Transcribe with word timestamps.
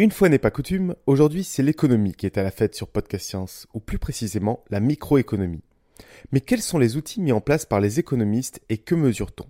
Une 0.00 0.12
fois 0.12 0.30
n'est 0.30 0.38
pas 0.38 0.50
coutume, 0.50 0.94
aujourd'hui 1.04 1.44
c'est 1.44 1.62
l'économie 1.62 2.14
qui 2.14 2.24
est 2.24 2.38
à 2.38 2.42
la 2.42 2.50
fête 2.50 2.74
sur 2.74 2.88
Podcast 2.88 3.26
Science, 3.26 3.66
ou 3.74 3.80
plus 3.80 3.98
précisément 3.98 4.64
la 4.70 4.80
microéconomie. 4.80 5.60
Mais 6.32 6.40
quels 6.40 6.62
sont 6.62 6.78
les 6.78 6.96
outils 6.96 7.20
mis 7.20 7.32
en 7.32 7.42
place 7.42 7.66
par 7.66 7.80
les 7.80 8.00
économistes 8.00 8.62
et 8.70 8.78
que 8.78 8.94
mesure-t-on? 8.94 9.44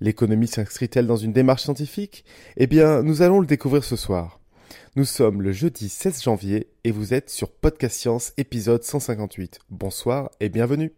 L'économie 0.00 0.48
s'inscrit-elle 0.48 1.06
dans 1.06 1.16
une 1.16 1.32
démarche 1.32 1.62
scientifique? 1.62 2.26
Eh 2.58 2.66
bien, 2.66 3.02
nous 3.02 3.22
allons 3.22 3.40
le 3.40 3.46
découvrir 3.46 3.84
ce 3.84 3.96
soir. 3.96 4.38
Nous 4.96 5.06
sommes 5.06 5.40
le 5.40 5.52
jeudi 5.52 5.88
16 5.88 6.22
janvier 6.22 6.68
et 6.84 6.90
vous 6.90 7.14
êtes 7.14 7.30
sur 7.30 7.50
Podcast 7.50 7.96
Science 7.96 8.34
épisode 8.36 8.82
158. 8.82 9.60
Bonsoir 9.70 10.30
et 10.40 10.50
bienvenue. 10.50 10.92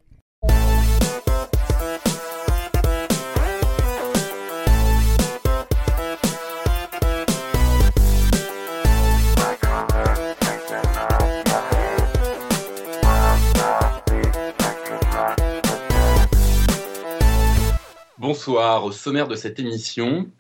Bonsoir, 18.38 18.84
au 18.84 18.92
sommaire 18.92 19.26
de 19.26 19.34
cette 19.34 19.58
émission. 19.58 20.30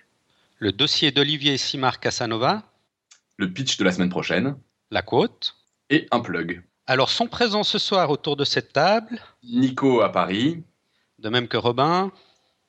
Le 0.60 0.70
dossier 0.70 1.10
d'Olivier 1.10 1.56
Simard 1.56 1.98
Casanova. 1.98 2.62
Le 3.38 3.52
pitch 3.52 3.76
de 3.76 3.82
la 3.82 3.90
semaine 3.90 4.08
prochaine. 4.08 4.54
La 4.92 5.02
côte. 5.02 5.56
Et 5.90 6.06
un 6.12 6.20
plug. 6.20 6.62
Alors, 6.86 7.10
sont 7.10 7.26
présents 7.26 7.64
ce 7.64 7.80
soir 7.80 8.10
autour 8.10 8.36
de 8.36 8.44
cette 8.44 8.72
table. 8.72 9.18
Nico 9.42 10.00
à 10.00 10.12
Paris. 10.12 10.62
De 11.18 11.28
même 11.28 11.48
que 11.48 11.56
Robin. 11.56 12.12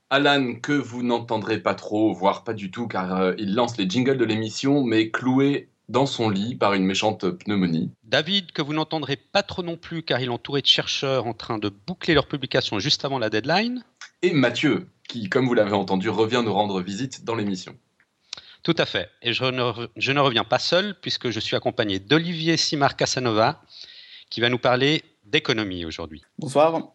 Alan, 0.10 0.56
que 0.56 0.74
vous 0.74 1.04
n'entendrez 1.04 1.60
pas 1.60 1.76
trop, 1.76 2.12
voire 2.12 2.44
pas 2.44 2.56
du 2.56 2.72
tout, 2.72 2.88
car 2.88 3.16
euh, 3.16 3.34
il 3.38 3.54
lance 3.54 3.78
les 3.78 3.88
jingles 3.88 4.18
de 4.18 4.26
l'émission, 4.26 4.84
mais 4.84 5.12
cloué 5.12 5.70
dans 5.90 6.08
son 6.08 6.32
lit 6.32 6.56
par 6.56 6.74
une 6.74 6.86
méchante 6.86 7.30
pneumonie. 7.30 7.92
David, 8.04 8.52
que 8.52 8.64
vous 8.64 8.74
n'entendrez 8.74 9.16
pas 9.16 9.44
trop 9.44 9.62
non 9.62 9.78
plus, 9.78 10.02
car 10.02 10.22
il 10.22 10.26
est 10.26 10.30
entouré 10.30 10.62
de 10.62 10.68
chercheurs 10.68 11.28
en 11.28 11.34
train 11.34 11.60
de 11.60 11.70
boucler 11.70 12.16
leur 12.16 12.28
publication 12.28 12.80
juste 12.80 13.06
avant 13.06 13.20
la 13.20 13.30
deadline. 13.30 13.84
Et 14.22 14.34
Mathieu, 14.34 14.88
qui, 15.08 15.30
comme 15.30 15.48
vous 15.48 15.54
l'avez 15.54 15.74
entendu, 15.74 16.10
revient 16.10 16.42
nous 16.44 16.54
rendre 16.54 16.82
visite 16.82 17.24
dans 17.24 17.36
l'émission. 17.36 17.78
Tout 18.64 18.76
à 18.78 18.86
fait. 18.86 19.10
Et 19.22 19.32
je 19.34 19.46
ne, 19.46 20.20
reviens 20.20 20.44
pas 20.44 20.60
seul, 20.60 20.96
puisque 21.00 21.30
je 21.30 21.40
suis 21.40 21.56
accompagné 21.56 22.00
d'Olivier 22.00 22.58
Simar 22.58 22.96
Casanova, 22.98 23.62
qui 24.30 24.42
va 24.42 24.50
nous 24.50 24.60
parler 24.60 25.04
d'économie 25.26 25.86
aujourd'hui. 25.86 26.24
Bonsoir. 26.38 26.92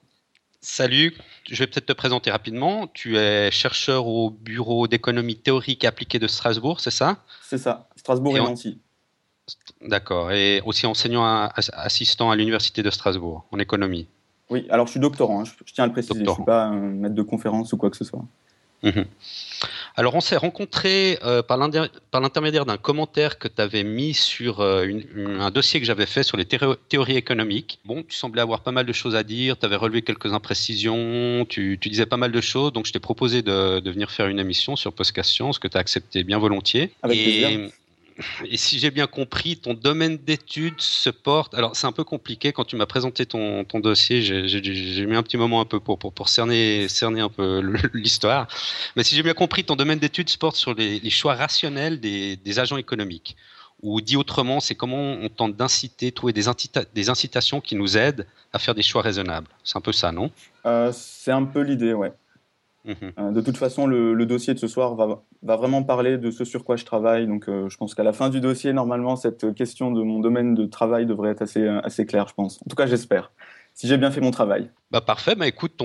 Salut, 0.61 1.15
je 1.51 1.57
vais 1.57 1.67
peut-être 1.67 1.87
te 1.87 1.93
présenter 1.93 2.31
rapidement. 2.31 2.87
Tu 2.89 3.19
es 3.19 3.51
chercheur 3.51 4.07
au 4.07 4.31
Bureau 4.31 4.89
d'économie 4.89 5.37
théorique 5.37 5.85
et 5.85 5.87
appliquée 5.87 6.19
de 6.19 6.27
Strasbourg, 6.27 6.81
c'est 6.81 6.91
ça? 6.91 7.23
C'est 7.43 7.59
ça, 7.59 7.91
Strasbourg 7.97 8.37
et, 8.37 8.41
Nancy. 8.41 8.81
D'accord, 9.83 10.33
et 10.33 10.63
aussi 10.65 10.87
enseignant 10.87 11.51
assistant 11.55 12.31
à 12.31 12.37
l'Université 12.37 12.83
de 12.83 12.91
Strasbourg 12.91 13.47
en 13.53 13.59
économie. 13.59 14.09
Oui, 14.51 14.67
alors 14.71 14.87
je 14.87 14.93
suis 14.93 15.01
doctorant, 15.01 15.41
hein, 15.41 15.45
je, 15.45 15.73
tiens 15.73 15.85
à 15.85 15.87
le 15.87 15.93
préciser, 15.93 16.19
je 16.19 16.29
ne 16.29 16.35
suis 16.35 16.45
pas 16.45 16.65
un 16.65 16.81
maître 16.81 17.15
de 17.15 17.23
conférence 17.23 17.73
ou 17.73 17.77
quoi 17.77 17.91
que 17.91 17.97
ce 17.97 18.05
soit. 18.05 18.25
Mhm. 18.83 19.07
Alors 19.97 20.15
on 20.15 20.21
s'est 20.21 20.37
rencontrés 20.37 21.19
euh, 21.23 21.43
par 21.43 21.57
l'intermédiaire 21.57 22.67
d'un 22.67 22.77
commentaire 22.77 23.39
que 23.39 23.49
tu 23.49 23.63
avais 23.63 23.83
mis 23.83 24.13
sur 24.13 24.61
euh, 24.61 24.87
un 25.39 25.51
dossier 25.51 25.81
que 25.81 25.87
j'avais 25.87 26.05
fait 26.05 26.23
sur 26.23 26.37
les 26.37 26.45
théories 26.45 27.17
économiques. 27.17 27.79
Bon, 27.87 28.03
tu 28.03 28.15
semblais 28.15 28.43
avoir 28.43 28.61
pas 28.61 28.73
mal 28.73 28.85
de 28.85 28.93
choses 28.93 29.17
à 29.17 29.23
dire, 29.23 29.59
tu 29.59 29.65
avais 29.65 29.77
relevé 29.77 30.03
quelques 30.03 30.35
imprécisions, 30.35 31.47
tu, 31.49 31.79
disais 31.79 32.05
pas 32.05 32.19
mal 32.19 32.33
de 32.33 32.41
choses, 32.41 32.73
donc 32.73 32.87
je 32.87 32.93
t'ai 32.93 33.01
proposé 33.01 33.41
de, 33.41 33.81
venir 33.89 34.11
faire 34.11 34.27
une 34.27 34.39
émission 34.39 34.77
sur 34.77 34.93
Podcast 34.93 35.31
Science 35.31 35.59
que 35.59 35.69
tu 35.69 35.79
as 35.79 35.81
accepté 35.81 36.25
bien 36.25 36.39
volontiers. 36.39 36.91
Avec 37.03 37.23
plaisir 37.23 37.71
et 38.45 38.57
si 38.57 38.79
j'ai 38.79 38.91
bien 38.91 39.07
compris, 39.07 39.57
ton 39.57 39.75
domaine 39.75 40.17
d'études 40.19 40.81
se 40.81 41.11
porte. 41.11 41.55
Alors, 41.55 41.77
c'est 41.77 41.87
un 41.87 41.93
peu 41.93 42.05
compliqué 42.05 42.53
quand 42.53 42.65
tu 42.65 42.77
m'as 42.77 42.87
présenté 42.87 43.27
ton, 43.27 43.65
ton 43.65 43.81
dossier. 43.81 44.23
J'ai 44.23 45.07
mis 45.07 45.17
un 45.17 45.23
petit 45.23 45.37
moment 45.37 45.61
un 45.61 45.65
peu 45.65 45.81
pour, 45.81 45.99
pour, 45.99 46.29
cerner, 46.29 46.89
cerner 46.89 47.21
un 47.21 47.29
peu 47.29 47.61
l'histoire. 47.95 48.49
Mais 48.97 49.05
si 49.05 49.17
j'ai 49.17 49.23
bien 49.23 49.35
compris, 49.35 49.65
ton 49.65 49.77
domaine 49.77 49.99
d'études 49.99 50.29
se 50.29 50.39
porte 50.39 50.57
sur 50.57 50.75
les, 50.75 51.11
choix 51.11 51.35
rationnels 51.35 52.01
des, 52.01 52.37
des, 52.37 52.59
agents 52.59 52.77
économiques. 52.77 53.37
Ou 53.83 54.01
dit 54.01 54.17
autrement, 54.17 54.61
c'est 54.61 54.75
comment 54.75 55.15
on 55.21 55.29
tente 55.29 55.57
d'inciter, 55.57 56.11
trouver 56.11 56.33
des, 56.33 56.45
des, 56.95 57.11
incitations 57.11 57.61
qui 57.61 57.75
nous 57.75 57.99
aident 57.99 58.27
à 58.53 58.59
faire 58.59 58.75
des 58.75 58.83
choix 58.83 59.03
raisonnables. 59.03 59.49
C'est 59.63 59.77
un 59.77 59.83
peu 59.83 59.93
ça, 59.93 60.11
non? 60.11 60.31
Euh, 60.65 60.91
C'est 60.93 61.33
un 61.33 61.45
peu 61.45 61.61
l'idée, 61.61 61.93
ouais. 61.93 62.13
Mhm. 62.85 63.13
Euh, 63.19 63.31
de 63.31 63.41
toute 63.41 63.57
façon, 63.57 63.87
le, 63.87 64.27
dossier 64.27 64.55
de 64.55 64.59
ce 64.59 64.69
soir 64.69 64.95
va, 64.95 65.23
vraiment 65.43 65.83
parler 65.83 66.19
de 66.19 66.31
ce 66.31 66.45
sur 66.45 66.65
quoi 66.65 66.77
je 66.77 66.85
travaille. 66.85 67.27
Donc, 67.27 67.49
euh, 67.49 67.69
je 67.69 67.77
pense 67.77 67.95
qu'à 67.95 68.03
la 68.03 68.13
fin 68.13 68.29
du 68.29 68.41
dossier, 68.41 68.73
normalement, 68.73 69.17
cette 69.17 69.55
question 69.55 69.91
de 69.91 70.03
mon 70.03 70.21
domaine 70.21 70.55
de 70.55 70.67
travail 70.67 71.07
devrait 71.07 71.31
être 71.31 71.43
assez, 71.43 71.67
assez 71.67 72.07
claire, 72.07 72.29
je 72.29 72.35
pense. 72.35 72.61
En 72.65 72.69
tout 72.69 72.77
cas, 72.77 72.87
j'espère. 72.87 73.33
Si 73.75 73.89
j'ai 73.89 73.97
bien 73.97 74.11
fait 74.11 74.21
mon 74.21 74.31
travail. 74.31 74.71
Bah 74.93 75.01
parfait. 75.01 75.35
Bah 75.35 75.49
écoute, 75.49 75.83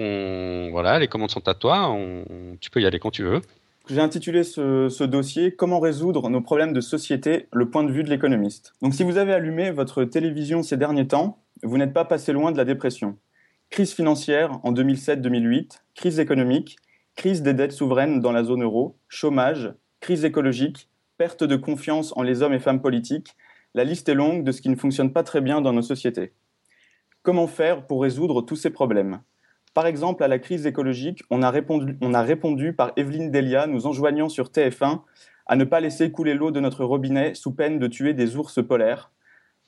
voilà, 0.71 0.99
les 0.99 1.07
commandes 1.07 1.31
sont 1.31 1.47
à 1.47 1.55
toi. 1.55 1.95
Tu 2.59 2.69
peux 2.69 2.81
y 2.81 2.85
aller 2.85 2.99
quand 2.99 3.09
tu 3.09 3.23
veux. 3.23 3.41
J'ai 3.89 4.01
intitulé 4.01 4.43
ce, 4.43 4.87
ce, 4.89 5.03
dossier 5.03 5.55
Comment 5.55 5.79
résoudre 5.79 6.29
nos 6.29 6.41
problèmes 6.41 6.73
de 6.73 6.81
société, 6.81 7.47
le 7.51 7.71
point 7.71 7.83
de 7.83 7.91
vue 7.91 8.03
de 8.03 8.09
l'économiste. 8.09 8.75
Donc, 8.83 8.93
si 8.93 9.03
vous 9.03 9.17
avez 9.17 9.33
allumé 9.33 9.71
votre 9.71 10.03
télévision 10.03 10.61
ces 10.61 10.77
derniers 10.77 11.07
temps, 11.07 11.39
vous 11.63 11.79
n'êtes 11.79 11.93
pas 11.93 12.05
passé 12.05 12.31
loin 12.31 12.51
de 12.51 12.57
la 12.57 12.65
dépression. 12.65 13.17
Crise 13.71 13.93
financière 13.93 14.59
en 14.63 14.71
2007-2008, 14.73 15.81
crise 15.95 16.19
économique, 16.19 16.77
crise 17.19 17.41
des 17.41 17.53
dettes 17.53 17.73
souveraines 17.73 18.21
dans 18.21 18.31
la 18.31 18.45
zone 18.45 18.63
euro, 18.63 18.97
chômage, 19.09 19.73
crise 19.99 20.23
écologique, 20.23 20.87
perte 21.17 21.43
de 21.43 21.57
confiance 21.57 22.15
en 22.15 22.23
les 22.23 22.43
hommes 22.43 22.53
et 22.53 22.59
femmes 22.59 22.81
politiques, 22.81 23.35
la 23.73 23.83
liste 23.83 24.07
est 24.07 24.13
longue 24.13 24.45
de 24.45 24.53
ce 24.53 24.61
qui 24.61 24.69
ne 24.69 24.77
fonctionne 24.77 25.11
pas 25.11 25.23
très 25.23 25.41
bien 25.41 25.59
dans 25.59 25.73
nos 25.73 25.81
sociétés. 25.81 26.31
Comment 27.21 27.47
faire 27.47 27.87
pour 27.87 28.03
résoudre 28.03 28.41
tous 28.41 28.55
ces 28.55 28.69
problèmes? 28.69 29.19
Par 29.73 29.85
exemple, 29.85 30.23
à 30.23 30.29
la 30.29 30.39
crise 30.39 30.65
écologique, 30.65 31.23
on 31.29 31.41
a 31.41 31.51
répondu, 31.51 31.97
on 31.99 32.13
a 32.13 32.21
répondu 32.21 32.71
par 32.71 32.93
Evelyne 32.95 33.31
Delia 33.31 33.67
nous 33.67 33.85
enjoignant 33.85 34.29
sur 34.29 34.47
TF1 34.47 35.01
à 35.45 35.55
ne 35.57 35.65
pas 35.65 35.81
laisser 35.81 36.13
couler 36.13 36.35
l'eau 36.35 36.51
de 36.51 36.61
notre 36.61 36.85
robinet 36.85 37.33
sous 37.33 37.51
peine 37.51 37.79
de 37.79 37.87
tuer 37.87 38.13
des 38.13 38.37
ours 38.37 38.65
polaires, 38.65 39.11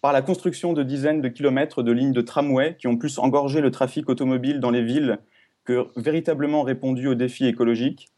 par 0.01 0.13
la 0.13 0.21
construction 0.21 0.71
de 0.71 0.83
dizaines 0.83 1.19
de 1.19 1.27
kilomètres 1.27 1.83
de 1.83 1.91
lignes 1.91 2.13
de 2.13 2.21
tramway 2.21 2.77
qui 2.79 2.87
ont 2.87 2.95
plus 2.95 3.19
engorgé 3.19 3.59
le 3.59 3.71
trafic 3.71 4.07
automobile 4.07 4.61
dans 4.61 4.71
les 4.71 4.83
villes 4.83 5.19
que 5.65 5.87
véritablement 5.95 6.63
répondu 6.63 7.07
aux 7.07 7.15
défis 7.15 7.47
écologiques, 7.47 8.09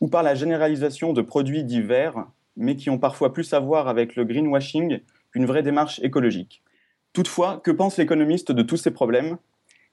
ou 0.00 0.08
par 0.08 0.22
la 0.22 0.34
généralisation 0.34 1.12
de 1.12 1.22
produits 1.22 1.64
divers, 1.64 2.26
mais 2.56 2.76
qui 2.76 2.90
ont 2.90 2.98
parfois 2.98 3.32
plus 3.32 3.52
à 3.52 3.60
voir 3.60 3.88
avec 3.88 4.16
le 4.16 4.24
greenwashing 4.24 5.00
qu'une 5.32 5.46
vraie 5.46 5.62
démarche 5.62 6.00
écologique. 6.02 6.62
Toutefois, 7.12 7.60
que 7.62 7.70
pense 7.70 7.98
l'économiste 7.98 8.52
de 8.52 8.62
tous 8.62 8.76
ces 8.76 8.90
problèmes? 8.90 9.36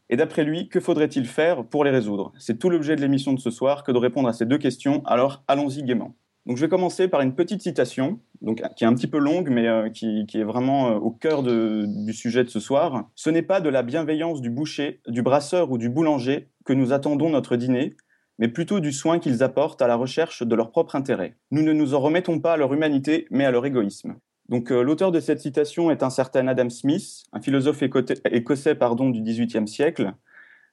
Et 0.09 0.15
d'après 0.15 0.43
lui, 0.43 0.69
que 0.69 0.79
faudrait-il 0.79 1.25
faire 1.25 1.65
pour 1.65 1.83
les 1.83 1.91
résoudre? 1.91 2.31
C'est 2.39 2.59
tout 2.59 2.69
l'objet 2.69 2.95
de 2.95 3.01
l'émission 3.01 3.33
de 3.33 3.39
ce 3.39 3.49
soir 3.49 3.83
que 3.83 3.91
de 3.91 3.97
répondre 3.97 4.29
à 4.29 4.33
ces 4.33 4.45
deux 4.45 4.57
questions, 4.57 5.03
alors 5.05 5.43
allons-y 5.47 5.83
gaiement. 5.83 6.15
Donc 6.45 6.55
je 6.55 6.61
vais 6.61 6.69
commencer 6.69 7.09
par 7.09 7.19
une 7.19 7.35
petite 7.35 7.61
citation, 7.61 8.19
donc, 8.41 8.61
qui 8.77 8.85
est 8.85 8.87
un 8.87 8.93
petit 8.93 9.07
peu 9.07 9.17
longue, 9.17 9.49
mais 9.49 9.67
euh, 9.67 9.89
qui, 9.89 10.25
est 10.33 10.43
vraiment 10.45 10.91
euh, 10.91 10.95
au 10.95 11.11
cœur 11.11 11.43
du 11.43 12.13
sujet 12.13 12.45
de 12.45 12.49
ce 12.49 12.61
soir. 12.61 13.09
Ce 13.15 13.29
n'est 13.29 13.41
pas 13.41 13.59
de 13.59 13.67
la 13.67 13.83
bienveillance 13.83 14.39
du 14.39 14.49
boucher, 14.49 15.01
du 15.07 15.21
brasseur 15.21 15.71
ou 15.71 15.77
du 15.77 15.89
boulanger 15.89 16.47
que 16.67 16.73
nous 16.73 16.91
attendons 16.93 17.29
notre 17.29 17.55
dîner, 17.55 17.95
mais 18.37 18.49
plutôt 18.49 18.79
du 18.79 18.91
soin 18.91 19.17
qu'ils 19.19 19.41
apportent 19.41 19.81
à 19.81 19.87
la 19.87 19.95
recherche 19.95 20.43
de 20.43 20.53
leur 20.53 20.69
propre 20.69 20.95
intérêt. 20.95 21.37
Nous 21.49 21.63
ne 21.63 21.73
nous 21.73 21.95
en 21.95 21.99
remettons 21.99 22.39
pas 22.39 22.53
à 22.53 22.57
leur 22.57 22.73
humanité, 22.73 23.25
mais 23.31 23.45
à 23.45 23.51
leur 23.51 23.65
égoïsme. 23.65 24.17
Donc 24.49 24.71
euh, 24.71 24.81
l'auteur 24.81 25.11
de 25.11 25.19
cette 25.19 25.39
citation 25.39 25.89
est 25.91 26.03
un 26.03 26.09
certain 26.09 26.47
Adam 26.47 26.69
Smith, 26.69 27.23
un 27.33 27.41
philosophe 27.41 27.81
écossais 27.81 28.75
pardon, 28.75 29.09
du 29.09 29.21
XVIIIe 29.21 29.67
siècle, 29.67 30.13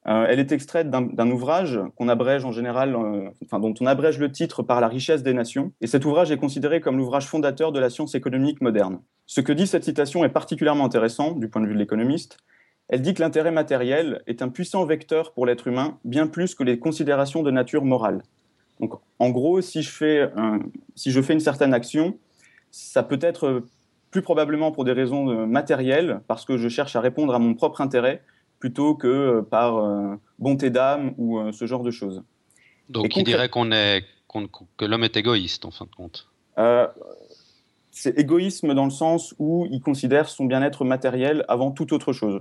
euh, 0.06 0.26
elle 0.28 0.38
est 0.38 0.52
extraite 0.52 0.90
d'un 0.90 1.30
ouvrage 1.30 1.78
euh, 1.78 1.88
dont 1.98 3.74
on 3.80 3.86
abrège 3.86 4.18
le 4.18 4.30
titre 4.30 4.62
par 4.62 4.80
La 4.80 4.88
richesse 4.88 5.22
des 5.22 5.32
nations, 5.32 5.72
et 5.80 5.86
cet 5.86 6.04
ouvrage 6.04 6.30
est 6.30 6.36
considéré 6.36 6.80
comme 6.80 6.98
l'ouvrage 6.98 7.26
fondateur 7.26 7.72
de 7.72 7.80
la 7.80 7.88
science 7.88 8.14
économique 8.14 8.60
moderne. 8.60 9.00
Ce 9.26 9.40
que 9.40 9.52
dit 9.52 9.66
cette 9.66 9.84
citation 9.84 10.24
est 10.24 10.28
particulièrement 10.28 10.84
intéressant 10.84 11.32
du 11.32 11.48
point 11.48 11.62
de 11.62 11.66
vue 11.68 11.74
de 11.74 11.78
l'économiste. 11.78 12.38
Elle 12.88 13.02
dit 13.02 13.14
que 13.14 13.22
l'intérêt 13.22 13.50
matériel 13.50 14.22
est 14.26 14.42
un 14.42 14.48
puissant 14.48 14.84
vecteur 14.84 15.32
pour 15.32 15.46
l'être 15.46 15.66
humain, 15.68 15.98
bien 16.04 16.26
plus 16.26 16.54
que 16.54 16.62
les 16.62 16.78
considérations 16.78 17.42
de 17.42 17.50
nature 17.50 17.84
morale. 17.84 18.22
Donc, 18.80 18.94
en 19.18 19.30
gros, 19.30 19.60
si 19.60 19.82
je 19.82 19.90
fais, 19.90 20.28
si 20.94 21.10
je 21.10 21.22
fais 21.22 21.32
une 21.32 21.40
certaine 21.40 21.72
action, 21.72 22.18
ça 22.70 23.02
peut 23.02 23.20
être 23.22 23.62
plus 24.10 24.20
probablement 24.22 24.70
pour 24.70 24.84
des 24.84 24.92
raisons 24.92 25.28
euh, 25.30 25.46
matérielles, 25.46 26.20
parce 26.28 26.44
que 26.44 26.56
je 26.56 26.68
cherche 26.68 26.94
à 26.94 27.00
répondre 27.00 27.34
à 27.34 27.38
mon 27.38 27.54
propre 27.54 27.80
intérêt, 27.80 28.22
plutôt 28.64 28.94
que 28.94 29.08
euh, 29.08 29.42
par 29.42 29.76
euh, 29.76 30.14
bonté 30.38 30.70
d'âme 30.70 31.12
ou 31.18 31.38
euh, 31.38 31.52
ce 31.52 31.66
genre 31.66 31.82
de 31.82 31.90
choses. 31.90 32.22
Donc 32.88 33.14
il 33.14 33.24
dirait 33.24 33.50
qu'on 33.50 33.70
est, 33.72 34.04
que 34.76 34.84
l'homme 34.86 35.04
est 35.04 35.18
égoïste 35.18 35.66
en 35.66 35.70
fin 35.70 35.84
de 35.84 35.90
compte? 35.94 36.28
C'est 37.90 38.18
égoïsme 38.18 38.72
dans 38.72 38.86
le 38.86 38.90
sens 38.90 39.34
où 39.38 39.66
il 39.70 39.80
considère 39.80 40.30
son 40.30 40.46
bien-être 40.46 40.84
matériel 40.84 41.44
avant 41.46 41.70
toute 41.72 41.92
autre 41.92 42.12
chose. 42.12 42.40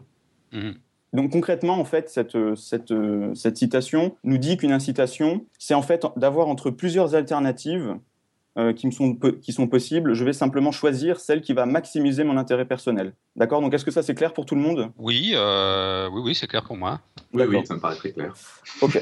Mhm. 0.54 0.76
Donc 1.12 1.32
concrètement, 1.32 1.80
en 1.80 1.86
fait, 1.86 2.10
cette, 2.10 2.38
cette, 2.56 2.94
cette 3.36 3.58
citation 3.58 4.16
nous 4.24 4.38
dit 4.38 4.58
qu'une 4.58 4.72
incitation, 4.72 5.46
c'est 5.60 5.74
en 5.74 5.82
fait 5.82 6.06
d'avoir 6.16 6.48
entre 6.48 6.72
plusieurs 6.72 7.14
alternatives 7.14 7.98
qui, 8.76 8.88
me 8.88 8.92
sont, 8.92 9.16
qui 9.16 9.52
sont 9.52 9.68
possibles, 9.68 10.14
je 10.16 10.26
vais 10.26 10.34
simplement 10.34 10.72
choisir 10.72 11.20
celle 11.20 11.42
qui 11.42 11.54
va 11.54 11.68
maximiser 11.68 12.24
mon 12.24 12.38
intérêt 12.38 12.66
personnel. 12.66 13.14
D'accord? 13.36 13.62
Donc 13.62 13.76
est-ce 13.76 13.86
que 13.86 13.92
ça 13.92 14.02
c'est 14.02 14.16
clair 14.16 14.34
pour 14.34 14.48
tout 14.48 14.56
le 14.56 14.62
monde? 14.62 14.92
Oui, 14.98 15.36
oui, 15.36 16.22
oui, 16.24 16.34
c'est 16.34 16.48
clair 16.48 16.64
pour 16.64 16.78
moi. 16.78 17.00
Oui, 17.32 17.44
oui, 17.44 17.66
ça 17.66 17.76
me 17.76 17.80
paraît 17.80 17.96
très 17.96 18.12
clair. 18.12 18.34
Ok. 18.82 19.00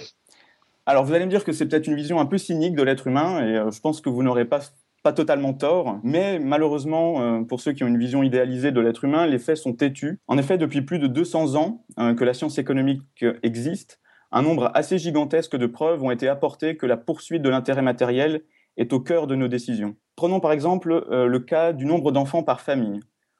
Alors 0.85 1.05
vous 1.05 1.13
allez 1.13 1.25
me 1.25 1.29
dire 1.29 1.45
que 1.45 1.53
c'est 1.53 1.65
peut-être 1.67 1.87
une 1.87 1.95
vision 1.95 2.19
un 2.19 2.25
peu 2.25 2.37
cynique 2.37 2.75
de 2.75 2.83
l'être 2.83 3.07
humain, 3.07 3.41
et 3.41 3.71
je 3.71 3.79
pense 3.79 4.01
que 4.01 4.09
vous 4.09 4.23
n'aurez 4.23 4.45
pas 4.45 4.59
pas 5.03 5.13
totalement 5.13 5.53
tort, 5.53 5.99
mais 6.03 6.39
malheureusement, 6.39 7.21
euh, 7.21 7.41
pour 7.41 7.59
ceux 7.59 7.73
qui 7.73 7.83
ont 7.83 7.87
une 7.87 7.97
vision 7.97 8.21
idéalisée 8.21 8.71
de 8.71 8.79
l'être 8.79 9.03
humain, 9.03 9.25
les 9.25 9.39
faits 9.39 9.57
sont 9.57 9.73
têtus. 9.73 10.19
En 10.27 10.37
effet, 10.37 10.57
depuis 10.57 10.81
plus 10.81 10.99
de 10.99 11.07
200 11.07 11.55
ans 11.55 11.85
euh, 11.99 12.13
que 12.13 12.23
la 12.23 12.33
science 12.33 12.59
économique 12.59 13.01
existe, 13.41 13.99
un 14.31 14.43
nombre 14.43 14.71
assez 14.73 14.97
gigantesque 14.97 15.55
de 15.57 15.65
preuves 15.65 16.03
ont 16.03 16.11
été 16.11 16.27
apportées 16.27 16.77
que 16.77 16.85
la 16.85 16.97
poursuite 16.97 17.41
de 17.41 17.49
l'intérêt 17.49 17.81
matériel 17.81 18.43
est 18.77 18.93
au 18.93 18.99
cœur 18.99 19.27
de 19.27 19.35
nos 19.35 19.47
décisions. 19.47 19.95
Prenons 20.15 20.39
par 20.39 20.51
exemple 20.51 20.91
euh, 21.11 21.25
le 21.25 21.39
cas 21.39 21.73
du 21.73 21.85
nombre 21.85 22.11
d'enfants 22.11 22.43
par 22.43 22.61
famille. 22.61 22.99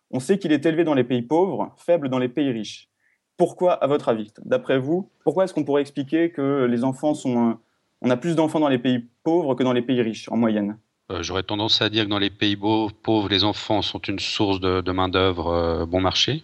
On 0.10 0.20
sait 0.20 0.38
qu'il 0.38 0.52
est 0.52 0.66
élevé 0.66 0.84
dans 0.84 0.94
les 0.94 1.04
pays 1.06 1.22
pauvres, 1.22 1.74
faible 1.78 2.10
dans 2.10 2.20
les 2.20 2.28
pays 2.28 2.52
riches. 2.52 2.90
Pourquoi, 3.38 3.74
à 3.74 3.88
votre 3.88 4.10
avis 4.10 4.34
D'après 4.44 4.78
vous, 4.78 5.10
pourquoi 5.24 5.46
est-ce 5.46 5.54
qu'on 5.54 5.64
pourrait 5.64 5.82
expliquer 5.82 6.32
que 6.32 6.66
les 6.66 6.84
enfants 6.84 7.14
sont... 7.14 7.58
on 8.02 8.10
a 8.10 8.18
plus 8.18 8.36
d'enfants 8.36 8.60
dans 8.60 8.68
les 8.68 8.78
pays 8.78 9.08
pauvres 9.24 9.56
que 9.56 9.64
dans 9.64 9.74
les 9.74 9.82
pays 9.82 10.02
riches, 10.02 10.30
en 10.30 10.38
moyenne? 10.38 10.78
Euh, 11.12 11.24
j'aurais 11.24 11.44
tendance 11.44 11.82
à 11.82 11.90
dire 11.90 12.06
que 12.06 12.10
dans 12.10 12.20
les 12.20 12.30
pays 12.30 12.56
pauvres, 12.56 13.30
les 13.30 13.44
enfants 13.44 13.82
sont 13.82 14.00
une 14.00 14.20
source 14.20 14.60
de, 14.60 14.92
main-d'œuvre 14.92 15.48
euh, 15.48 15.86
bon 15.86 16.02
marché. 16.02 16.44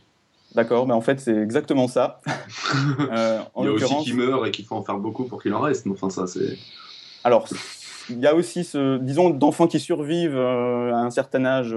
D'accord, 0.56 0.88
mais 0.88 0.94
en 0.94 1.02
fait, 1.02 1.19
c'est 1.19 1.36
exactement 1.36 1.88
ça. 1.88 2.22
Euh, 3.12 3.40
il 3.60 3.66
y 3.66 3.68
a 3.68 3.72
aussi 3.72 3.96
qui 4.04 4.14
meurent 4.14 4.46
et 4.46 4.52
qu'il 4.52 4.66
faut 4.66 4.75
en 4.75 4.84
faire 4.84 4.98
beaucoup 4.98 5.25
pour 5.25 5.42
qu'il 5.42 5.54
en 5.54 5.62
reste. 5.62 5.88
Enfin, 5.88 6.10
ça, 6.10 6.28
c'est. 6.28 6.58
Alors, 7.24 7.48
il 8.10 8.19
y 8.19 8.28
a 8.28 8.36
aussi, 8.36 8.64
ce, 8.64 8.98
disons, 8.98 9.30
d'enfants 9.30 9.68
qui 9.68 9.80
survivent 9.80 10.38
à 10.38 11.00
un 11.00 11.10
certain 11.10 11.46
âge, 11.46 11.75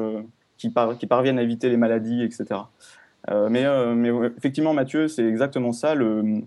qui, 0.57 0.73
qui, 0.99 1.07
parviennent 1.07 1.39
à 1.39 1.43
éviter 1.43 1.69
les 1.69 1.77
maladies, 1.77 2.23
etc. 2.23 2.61
mais, 3.29 3.65
mais, 3.95 4.11
effectivement, 4.37 4.75
Mathieu, 4.75 5.09
c'est 5.09 5.25
exactement 5.25 5.73
ça. 5.73 5.95
Le, 5.95 6.43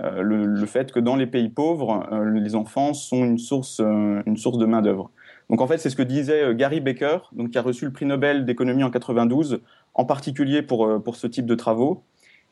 le, 0.00 0.46
le, 0.46 0.66
fait 0.66 0.92
que 0.92 1.00
dans 1.00 1.16
les 1.16 1.26
pays 1.26 1.48
pauvres, 1.48 2.08
les 2.34 2.54
enfants 2.54 2.94
sont 2.94 3.24
une 3.24 3.38
source, 3.38 3.80
une 3.80 4.36
source 4.36 4.58
de 4.58 4.66
main-d'œuvre. 4.66 5.10
Donc 5.48 5.60
en 5.60 5.66
fait, 5.66 5.78
c'est 5.78 5.90
ce 5.90 5.96
que 5.96 6.02
disait 6.02 6.42
euh, 6.42 6.54
Gary 6.54 6.80
Baker, 6.80 7.18
donc 7.32 7.50
qui 7.50 7.58
a 7.58 7.62
reçu 7.62 7.84
le 7.84 7.92
prix 7.92 8.06
Nobel 8.06 8.44
d'économie 8.44 8.82
en 8.82 8.90
92, 8.90 9.60
en 9.94 10.04
particulier 10.04 10.62
pour, 10.62 10.86
euh, 10.86 10.98
pour 10.98 11.16
ce 11.16 11.26
type 11.26 11.46
de 11.46 11.54
travaux. 11.54 12.02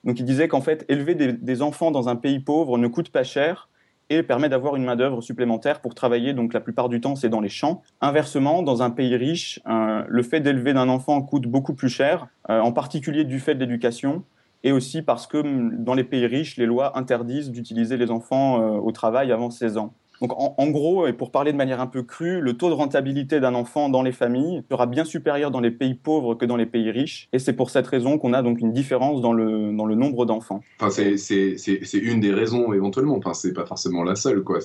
Donc 0.04 0.20
il 0.20 0.24
disait 0.24 0.48
qu'en 0.48 0.60
fait, 0.60 0.84
élever 0.88 1.14
des, 1.14 1.62
enfants 1.62 1.90
dans 1.90 2.08
un 2.08 2.16
pays 2.16 2.38
pauvre 2.38 2.78
ne 2.78 2.88
coûte 2.88 3.08
pas 3.08 3.24
cher 3.24 3.68
et 4.10 4.22
permet 4.22 4.50
d'avoir 4.50 4.76
une 4.76 4.84
main-d'œuvre 4.84 5.22
supplémentaire 5.22 5.80
pour 5.80 5.94
travailler. 5.94 6.34
Donc 6.34 6.52
la 6.52 6.60
plupart 6.60 6.90
du 6.90 7.00
temps, 7.00 7.16
c'est 7.16 7.30
dans 7.30 7.40
les 7.40 7.48
champs. 7.48 7.82
Inversement, 8.02 8.62
dans 8.62 8.82
un 8.82 8.90
pays 8.90 9.16
riche, 9.16 9.60
euh, 9.66 10.04
le 10.06 10.22
fait 10.22 10.40
d'élever 10.40 10.74
d'un 10.74 10.90
enfant 10.90 11.22
coûte 11.22 11.46
beaucoup 11.46 11.72
plus 11.72 11.88
cher, 11.88 12.26
en 12.50 12.72
particulier 12.72 13.24
du 13.24 13.40
fait 13.40 13.54
de 13.54 13.60
l'éducation 13.60 14.24
et 14.62 14.72
aussi 14.72 15.00
parce 15.00 15.26
que 15.26 15.38
mm, 15.38 15.82
dans 15.82 15.94
les 15.94 16.04
pays 16.04 16.26
riches, 16.26 16.58
les 16.58 16.66
lois 16.66 16.98
interdisent 16.98 17.50
d'utiliser 17.50 17.96
les 17.96 18.10
enfants 18.10 18.58
au 18.76 18.92
travail 18.92 19.32
avant 19.32 19.48
16 19.48 19.78
ans. 19.78 19.94
Donc 20.26 20.38
en, 20.38 20.70
gros, 20.70 21.06
et 21.06 21.12
pour 21.12 21.30
parler 21.30 21.52
de 21.52 21.58
manière 21.58 21.82
un 21.82 21.86
peu 21.86 22.02
crue, 22.02 22.40
le 22.40 22.56
taux 22.56 22.70
de 22.70 22.74
rentabilité 22.74 23.40
d'un 23.40 23.54
enfant 23.54 23.90
dans 23.90 24.00
les 24.00 24.10
familles 24.10 24.62
sera 24.70 24.86
bien 24.86 25.04
supérieur 25.04 25.50
dans 25.50 25.60
les 25.60 25.70
pays 25.70 25.92
pauvres 25.92 26.34
que 26.34 26.46
dans 26.46 26.56
les 26.56 26.64
pays 26.64 26.90
riches. 26.90 27.28
Et 27.34 27.38
c'est 27.38 27.52
pour 27.52 27.68
cette 27.68 27.86
raison 27.86 28.16
qu'on 28.16 28.32
a 28.32 28.40
donc 28.40 28.58
une 28.58 28.72
différence 28.72 29.20
dans 29.20 29.34
le, 29.34 29.76
dans 29.76 29.84
le 29.84 29.94
nombre 29.94 30.24
d'enfants. 30.24 30.62
Enfin, 30.80 30.88
c'est 30.88 31.98
une 31.98 32.20
des 32.20 32.32
raisons 32.32 32.72
éventuellement, 32.72 33.18
enfin, 33.18 33.34
c'est 33.34 33.52
pas 33.52 33.66
forcément 33.66 34.02
la 34.02 34.14
seule. 34.14 34.42
Quoi. 34.42 34.60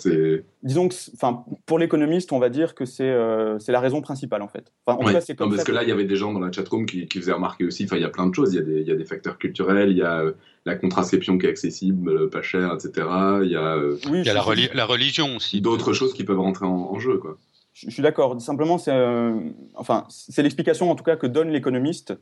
Disons 0.64 0.88
que 0.88 0.96
enfin, 1.14 1.44
pour 1.66 1.78
l'économiste, 1.78 2.32
on 2.32 2.40
va 2.40 2.48
dire 2.48 2.74
que 2.74 2.86
c'est 2.86 3.10
euh, 3.10 3.58
la 3.68 3.82
raison 3.82 4.00
principale 4.00 4.42
en 4.42 4.48
fait. 4.48 4.72
Enfin, 4.86 4.98
en 4.98 5.20
c'est 5.20 5.36
comme 5.36 5.50
parce 5.50 5.66
que 5.66 5.74
là, 5.74 5.84
il 5.84 5.90
y 5.90 5.92
avait 5.92 6.06
des 6.06 6.16
gens 6.16 6.32
dans 6.32 6.40
la 6.40 6.54
chatroom 6.54 6.86
qui, 6.86 7.06
qui 7.10 7.20
faisaient 7.20 7.34
remarquer 7.34 7.66
aussi, 7.66 7.84
enfin, 7.84 7.98
il 7.98 8.02
y 8.02 8.06
a 8.06 8.10
plein 8.10 8.28
de 8.28 8.34
choses, 8.34 8.54
il 8.54 8.58
y 8.58 8.60
a 8.60 8.64
des, 8.64 8.80
il 8.80 8.88
y 8.88 8.92
a 8.92 8.96
des 8.96 9.04
facteurs 9.04 9.38
culturels, 9.38 9.92
il 9.92 9.98
y 9.98 10.04
a 10.04 10.24
la 10.66 10.76
contraception 10.76 11.38
qui 11.38 11.46
est 11.46 11.50
accessible, 11.50 12.10
euh, 12.10 12.30
pas 12.30 12.42
cher, 12.42 12.74
etc. 12.74 13.08
Il 13.44 13.52
y 13.52 13.56
a, 13.56 13.76
euh, 13.76 13.98
il 14.08 14.26
y 14.26 14.30
a 14.30 14.34
la, 14.34 14.42
religion 14.86 15.36
aussi. 15.36 15.62
D'autres 15.62 15.94
choses 15.94 16.14
qui 16.14 16.24
peuvent 16.24 16.40
rentrer 16.40 16.66
en, 16.66 17.00
jeu. 17.00 17.18
Quoi. 17.18 17.38
Je, 17.74 17.90
suis 17.90 18.04
d'accord. 18.04 18.40
Simplement, 18.42 18.78
c'est 18.78 18.92
euh, 18.92 19.40
enfin, 19.76 20.06
l'explication 20.38 20.92
en 20.92 20.96
tout 20.96 21.04
cas 21.04 21.16
que 21.16 21.28
donne 21.28 21.50
l'économiste. 21.50 22.14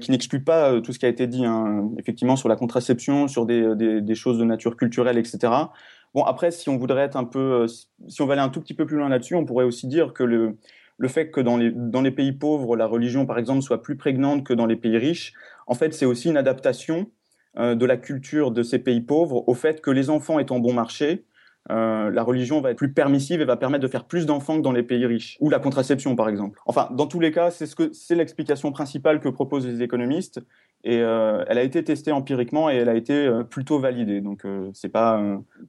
qui 0.00 0.10
n'exclut 0.10 0.42
pas 0.42 0.80
tout 0.80 0.92
ce 0.92 0.98
qui 0.98 1.06
a 1.06 1.10
été 1.10 1.26
dit, 1.26 1.44
hein, 1.44 1.90
effectivement, 1.98 2.36
sur 2.36 2.48
la 2.48 2.56
contraception, 2.56 3.28
sur 3.28 3.44
des, 3.44 3.74
des, 4.00 4.14
choses 4.14 4.38
de 4.38 4.44
nature 4.44 4.76
culturelle, 4.76 5.18
etc. 5.18 5.52
Bon, 6.14 6.24
après, 6.24 6.50
si 6.50 6.70
on 6.70 6.78
voudrait 6.78 7.02
être 7.02 7.16
un 7.16 7.24
peu, 7.24 7.66
si 7.66 8.22
on 8.22 8.26
va 8.26 8.32
aller 8.32 8.42
un 8.42 8.48
tout 8.48 8.62
petit 8.62 8.72
peu 8.72 8.86
plus 8.86 8.96
loin 8.96 9.10
là-dessus, 9.10 9.34
on 9.34 9.44
pourrait 9.44 9.66
aussi 9.66 9.86
dire 9.86 10.14
que 10.14 10.24
le, 10.24 10.56
le 10.96 11.08
fait 11.08 11.30
que 11.30 11.40
dans 11.40 11.58
les, 11.58 11.70
dans 11.70 12.00
les 12.00 12.10
pays 12.10 12.32
pauvres, 12.32 12.76
la 12.76 12.86
religion, 12.86 13.26
par 13.26 13.38
exemple, 13.38 13.62
soit 13.62 13.82
plus 13.82 13.96
prégnante 13.96 14.44
que 14.44 14.54
dans 14.54 14.66
les 14.66 14.76
pays 14.76 14.96
riches, 14.96 15.32
en 15.66 15.74
fait, 15.74 15.92
c'est 15.92 16.06
aussi 16.06 16.28
une 16.28 16.36
adaptation 16.36 17.10
euh, 17.56 17.74
de 17.74 17.86
la 17.86 17.96
culture 17.96 18.50
de 18.50 18.62
ces 18.62 18.78
pays 18.78 19.00
pauvres 19.00 19.48
au 19.48 19.54
fait 19.54 19.80
que 19.80 19.90
les 19.90 20.10
enfants 20.10 20.38
étant 20.38 20.58
bon 20.58 20.72
marché, 20.72 21.24
euh, 21.70 22.10
la 22.10 22.22
religion 22.22 22.60
va 22.60 22.70
être 22.70 22.78
plus 22.78 22.92
permissive 22.92 23.40
et 23.40 23.44
va 23.44 23.56
permettre 23.56 23.82
de 23.82 23.88
faire 23.88 24.04
plus 24.04 24.26
d'enfants 24.26 24.56
que 24.56 24.62
dans 24.62 24.72
les 24.72 24.82
pays 24.82 25.04
riches, 25.04 25.36
ou 25.40 25.50
la 25.50 25.58
contraception 25.58 26.16
par 26.16 26.28
exemple. 26.28 26.60
Enfin, 26.66 26.88
dans 26.92 27.06
tous 27.06 27.20
les 27.20 27.30
cas, 27.30 27.50
c'est 27.50 27.66
ce 27.66 28.14
l'explication 28.14 28.72
principale 28.72 29.20
que 29.20 29.28
proposent 29.28 29.66
les 29.66 29.82
économistes, 29.82 30.40
et 30.84 31.00
euh, 31.00 31.44
elle 31.48 31.58
a 31.58 31.62
été 31.62 31.82
testée 31.82 32.12
empiriquement 32.12 32.70
et 32.70 32.76
elle 32.76 32.88
a 32.88 32.94
été 32.94 33.12
euh, 33.12 33.42
plutôt 33.42 33.78
validée. 33.78 34.20
Donc 34.20 34.44
euh, 34.44 34.70
c'est 34.72 34.88
pas 34.88 35.20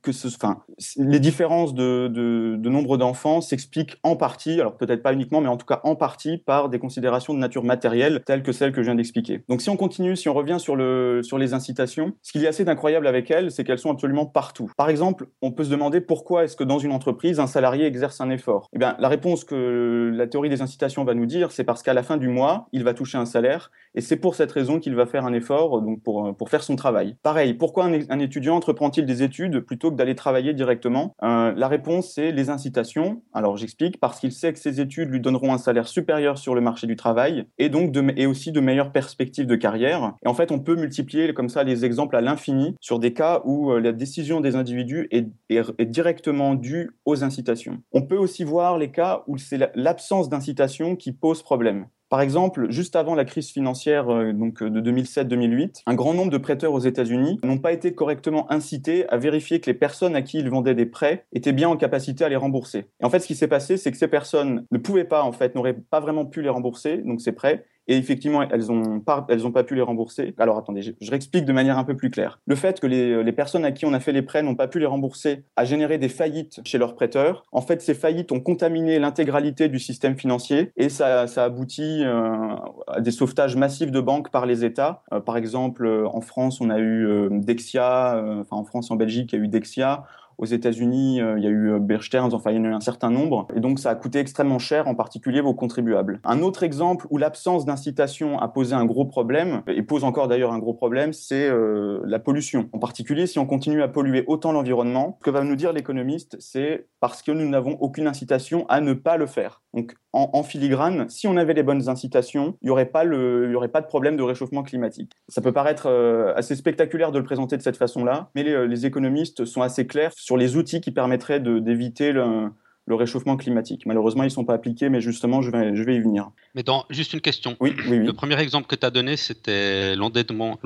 que 0.02 0.12
ce, 0.12 0.28
enfin, 0.28 0.60
les 0.98 1.20
différences 1.20 1.74
de, 1.74 2.08
de, 2.08 2.70
nombre 2.70 2.98
d'enfants 2.98 3.42
s'expliquent 3.42 3.98
en 4.04 4.16
partie, 4.16 4.62
alors 4.62 4.78
peut-être 4.78 5.02
pas 5.02 5.12
uniquement, 5.12 5.42
mais 5.42 5.48
en 5.48 5.58
tout 5.58 5.66
cas 5.66 5.82
en 5.84 5.96
partie 5.96 6.38
par 6.38 6.70
des 6.70 6.78
considérations 6.78 7.34
de 7.34 7.40
nature 7.40 7.64
matérielle 7.64 8.22
telles 8.26 8.44
que 8.44 8.52
celles 8.52 8.72
que 8.72 8.82
je 8.82 8.88
viens 8.88 8.96
d'expliquer. 8.96 9.44
Donc 9.50 9.62
si 9.62 9.70
on 9.70 9.78
continue, 9.78 10.16
si 10.16 10.30
on 10.30 10.34
revient 10.34 10.58
sur 10.60 10.76
le 10.76 11.22
sur 11.24 11.40
les 11.40 11.54
incitations, 11.54 12.14
ce 12.22 12.32
qu'il 12.32 12.42
y 12.42 12.46
a 12.46 12.50
assez 12.50 12.64
d'incroyable 12.64 13.08
avec 13.08 13.32
elles, 13.32 13.52
c'est 13.52 13.64
qu'elles 13.64 13.80
sont 13.80 13.92
absolument 13.92 14.28
partout. 14.28 14.72
Par 14.78 14.90
exemple, 14.90 15.28
on 15.42 15.52
peut 15.52 15.64
se 15.64 15.72
demander 15.72 16.02
pourquoi 16.02 16.44
est-ce 16.44 16.56
que 16.56 16.64
dans 16.64 16.80
une 16.80 16.92
entreprise 16.92 17.40
un 17.40 17.48
salarié 17.48 17.86
exerce 17.86 18.22
un 18.22 18.30
effort? 18.30 18.70
Eh 18.74 18.78
bien, 18.78 18.96
la 19.00 19.08
réponse 19.08 19.44
que 19.44 20.12
la 20.14 20.28
théorie 20.28 20.50
des 20.50 20.62
incitations 20.62 21.04
va 21.04 21.16
nous 21.16 21.26
dire, 21.26 21.52
c'est 21.52 21.64
parce 21.64 21.82
qu'à 21.82 21.94
la 21.94 22.04
fin 22.04 22.18
du 22.18 22.28
mois, 22.28 22.68
il 22.72 22.84
va 22.84 22.94
toucher 22.94 23.18
un 23.18 23.26
salaire, 23.26 23.72
et 23.96 24.02
c'est 24.02 24.18
pour 24.18 24.36
cette 24.36 24.52
raison 24.52 24.80
qu'il 24.80 24.96
va 24.96 24.99
faire 25.06 25.26
un 25.26 25.34
effort 25.34 25.82
donc 25.82 26.02
pour, 26.04 26.36
pour 26.36 26.50
faire 26.50 26.64
son 26.64 26.76
travail. 26.76 27.16
Pareil, 27.24 27.54
pourquoi 27.54 27.86
un, 27.86 28.20
étudiant 28.20 28.56
entreprend-il 28.56 29.06
des 29.06 29.24
études 29.24 29.60
plutôt 29.62 29.92
que 29.92 29.96
d'aller 29.96 30.16
travailler 30.16 30.54
directement? 30.54 31.16
Euh, 31.24 31.54
La 31.56 31.68
réponse, 31.68 32.12
c'est 32.14 32.32
les 32.32 32.50
incitations. 32.50 33.22
Alors 33.34 33.58
j'explique, 33.58 34.00
parce 34.00 34.20
qu'il 34.20 34.32
sait 34.32 34.54
que 34.54 34.60
ses 34.60 34.82
études 34.82 35.10
lui 35.10 35.20
donneront 35.20 35.54
un 35.54 35.58
salaire 35.58 35.88
supérieur 35.88 36.38
sur 36.38 36.56
le 36.56 36.62
marché 36.62 36.88
du 36.88 36.96
travail 36.96 37.46
et 37.58 37.70
donc 37.70 37.96
et 38.16 38.26
aussi 38.26 38.52
de 38.52 38.60
meilleures 38.60 38.92
perspectives 38.92 39.48
de 39.48 39.56
carrière. 39.56 40.14
Et 40.24 40.28
en 40.28 40.34
fait, 40.34 40.52
on 40.52 40.60
peut 40.60 40.76
multiplier 40.76 41.34
comme 41.34 41.50
ça 41.50 41.64
les 41.64 41.86
exemples 41.86 42.16
à 42.16 42.22
l'infini 42.22 42.76
sur 42.80 43.00
des 43.00 43.14
cas 43.14 43.42
où 43.46 43.72
euh, 43.72 43.80
la 43.80 43.92
décision 43.92 44.42
des 44.42 44.56
individus 44.56 45.08
est, 45.12 45.28
est 45.50 45.86
directement 45.86 46.56
due 46.56 46.92
aux 47.06 47.24
incitations. 47.24 47.82
On 47.92 48.04
peut 48.04 48.18
aussi 48.18 48.44
voir 48.44 48.78
les 48.78 48.92
cas 48.92 49.24
où 49.28 49.38
c'est 49.38 49.72
l'absence 49.76 50.30
d'incitation 50.30 50.96
qui 50.96 51.12
pose 51.12 51.44
problème. 51.44 51.88
Par 52.10 52.22
exemple, 52.22 52.72
juste 52.72 52.96
avant 52.96 53.14
la 53.14 53.24
crise 53.24 53.52
financière 53.52 54.10
euh, 54.10 54.34
donc, 54.34 54.64
euh, 54.64 54.70
de 54.72 54.82
2007-2008, 54.82 55.84
un 55.86 55.94
grand 55.94 56.16
nombre 56.16 56.32
de 56.32 56.40
prêteurs 56.40 56.74
aux 56.74 56.80
États-Unis 56.80 57.40
n'ont 57.44 57.60
pas 57.60 57.72
été 57.72 57.94
correctement 57.94 58.52
incités 58.52 59.08
à 59.10 59.18
vérifier 59.18 59.60
que 59.60 59.68
les 59.68 59.76
personnes 59.76 60.16
à 60.16 60.24
qui 60.24 60.40
ils 60.40 60.50
vendaient 60.50 60.74
des 60.74 60.88
prêts 60.88 61.26
étaient 61.34 61.54
bien 61.54 61.70
en 61.70 61.78
capacité 61.78 62.26
à 62.26 62.30
les 62.30 62.36
rembourser. 62.36 62.88
Et 63.00 63.06
en 63.06 63.12
fait, 63.12 63.20
ce 63.20 63.28
qui 63.28 63.36
s'est 63.36 63.48
passé, 63.48 63.78
c'est 63.78 63.92
que 63.92 63.98
ces 63.98 64.08
personnes 64.08 64.66
ne 64.72 64.80
pouvaient 64.80 65.04
pas, 65.04 65.22
en 65.22 65.32
fait, 65.32 65.54
n'auraient 65.54 65.78
pas 65.78 66.00
vraiment 66.00 66.26
pu 66.26 66.42
les 66.42 66.50
rembourser, 66.50 66.98
donc 66.98 67.22
ces 67.22 67.32
prêts, 67.32 67.64
et 67.90 67.98
effectivement, 67.98 68.44
elles 68.44 68.68
n'ont 68.68 69.00
pas, 69.02 69.26
elles 69.30 69.46
ont 69.46 69.52
pas 69.52 69.64
pu 69.64 69.76
les 69.76 69.82
rembourser. 69.82 70.34
Alors 70.38 70.58
attendez, 70.58 70.82
je, 70.82 70.92
réexplique 71.10 71.44
de 71.44 71.52
manière 71.52 71.78
un 71.78 71.84
peu 71.84 71.98
plus 71.98 72.10
claire. 72.10 72.40
Le 72.46 72.56
fait 72.56 72.80
que 72.80 72.88
les, 72.88 73.24
les 73.24 73.32
personnes 73.32 73.66
à 73.66 73.72
qui 73.72 73.86
on 73.86 73.94
a 73.94 74.00
fait 74.00 74.12
les 74.12 74.22
prêts 74.22 74.44
n'ont 74.44 74.56
pas 74.56 74.68
pu 74.68 74.80
les 74.80 74.86
rembourser 74.86 75.44
a 75.56 75.66
généré 75.66 75.98
des 75.98 76.08
faillites 76.08 76.62
chez 76.64 76.78
leurs 76.78 76.96
prêteurs. 76.96 77.44
En 77.52 77.62
fait, 77.62 77.82
ces 77.82 77.96
faillites 77.96 78.32
ont 78.32 78.40
contaminé 78.40 79.00
l'intégralité 79.00 79.70
du 79.70 79.80
système 79.80 80.18
financier 80.18 80.72
et 80.78 80.90
ça, 80.90 81.28
ça 81.28 81.44
aboutit 81.44 82.04
euh, 82.06 82.56
à 82.88 83.02
des 83.02 83.12
sauvetages 83.12 83.56
massifs 83.56 83.92
de 83.92 84.02
banques 84.02 84.30
par 84.30 84.46
les 84.46 84.64
États. 84.64 85.02
Euh, 85.12 85.20
par 85.20 85.38
exemple, 85.38 85.86
euh, 85.86 86.08
en 86.08 86.22
France, 86.22 86.62
on 86.62 86.70
a 86.70 86.80
eu 86.80 87.30
Dexia, 87.32 88.24
enfin 88.42 88.58
en 88.58 88.64
France, 88.64 88.92
en 88.92 88.96
Belgique, 88.96 89.34
il 89.34 89.40
y 89.40 89.42
a 89.42 89.46
eu 89.46 89.48
Dexia. 89.48 90.06
Aux 90.40 90.46
États-Unis, 90.46 91.22
euh, 91.22 91.38
il 91.38 91.44
y 91.44 91.48
a 91.48 91.50
eu 91.50 91.74
euh, 91.74 91.80
Bear 91.80 92.00
enfin 92.14 92.52
il 92.52 92.56
y 92.56 92.60
en 92.60 92.64
a 92.64 92.68
eu 92.70 92.74
un 92.74 92.80
certain 92.80 93.12
nombre, 93.12 93.46
et 93.54 93.60
donc 93.60 93.78
ça 93.78 93.90
a 93.90 93.96
coûté 93.96 94.20
extrêmement 94.20 94.58
cher, 94.58 94.88
en 94.88 94.96
particulier 94.96 95.42
vos 95.42 95.54
contribuables. 95.54 96.22
Un 96.24 96.42
autre 96.42 96.64
exemple 96.64 97.08
où 97.10 97.18
l'absence 97.18 97.66
d'incitation 97.66 98.40
a 98.40 98.48
posé 98.48 98.74
un 98.74 98.86
gros 98.86 99.04
problème, 99.04 99.64
et 99.68 99.84
pose 99.84 100.06
encore 100.06 100.30
d'ailleurs 100.30 100.54
un 100.54 100.60
gros 100.60 100.74
problème, 100.74 101.12
c'est 101.12 101.50
euh, 101.50 102.00
la 102.06 102.20
pollution. 102.20 102.70
En 102.72 102.80
particulier, 102.80 103.28
si 103.28 103.38
on 103.38 103.46
continue 103.46 103.84
à 103.84 103.90
polluer 103.90 104.24
autant 104.28 104.54
l'environnement, 104.54 105.18
ce 105.20 105.26
que 105.26 105.30
va 105.30 105.44
nous 105.44 105.58
dire 105.58 105.74
l'économiste, 105.74 106.38
c'est 106.40 106.88
parce 107.02 107.22
que 107.22 107.34
nous 107.34 107.50
n'avons 107.50 107.74
aucune 107.82 108.08
incitation 108.08 108.66
à 108.70 108.80
ne 108.80 108.94
pas 108.94 109.18
le 109.18 109.26
faire. 109.26 109.62
Donc 109.74 109.94
en, 110.14 110.42
filigrane, 110.42 111.08
si 111.10 111.28
on 111.28 111.38
avait 111.38 111.54
les 111.54 111.62
bonnes 111.62 111.88
incitations, 111.90 112.56
il 112.62 112.66
n'y 112.66 112.72
aurait, 112.72 112.88
pas 112.88 113.06
aurait 113.06 113.68
pas 113.68 113.82
de 113.82 113.86
problème 113.86 114.18
de 114.18 114.24
réchauffement 114.24 114.64
climatique. 114.64 115.12
Ça 115.28 115.42
peut 115.42 115.52
paraître 115.52 115.88
assez 116.36 116.56
spectaculaire 116.56 117.12
de 117.12 117.20
le 117.20 117.24
présenter 117.24 117.56
de 117.58 117.62
cette 117.62 117.78
façon-là, 117.78 118.32
mais 118.34 118.42
les, 118.42 118.86
économistes 118.88 119.46
sont 119.46 119.62
assez 119.62 119.86
clairs 119.86 120.12
les 120.38 120.58
outils 120.58 120.82
qui 120.82 120.92
permettraient 120.92 121.40
d'éviter 121.40 122.12
le, 122.12 122.50
le 122.90 122.96
réchauffement 122.96 123.38
climatique. 123.38 123.86
Malheureusement, 123.86 124.24
ils 124.24 124.28
ne 124.28 124.32
sont 124.32 124.44
pas 124.44 124.56
appliqués, 124.56 124.90
mais 124.90 125.00
justement, 125.00 125.44
je 125.44 125.52
vais, 125.52 125.76
je 125.76 125.84
vais 125.84 125.96
y 125.96 126.00
venir. 126.00 126.32
Mais 126.56 126.64
dans, 126.64 126.86
juste 126.90 127.14
une 127.14 127.22
question. 127.22 127.56
Oui, 127.60 127.76
oui, 127.78 128.00
oui. 128.00 128.06
Le 128.06 128.14
premier 128.14 128.38
exemple 128.40 128.68
que 128.68 128.76
tu 128.76 128.86
as 128.86 128.90
donné, 128.90 129.16
c'était 129.16 129.96
l'endettement 129.96 130.58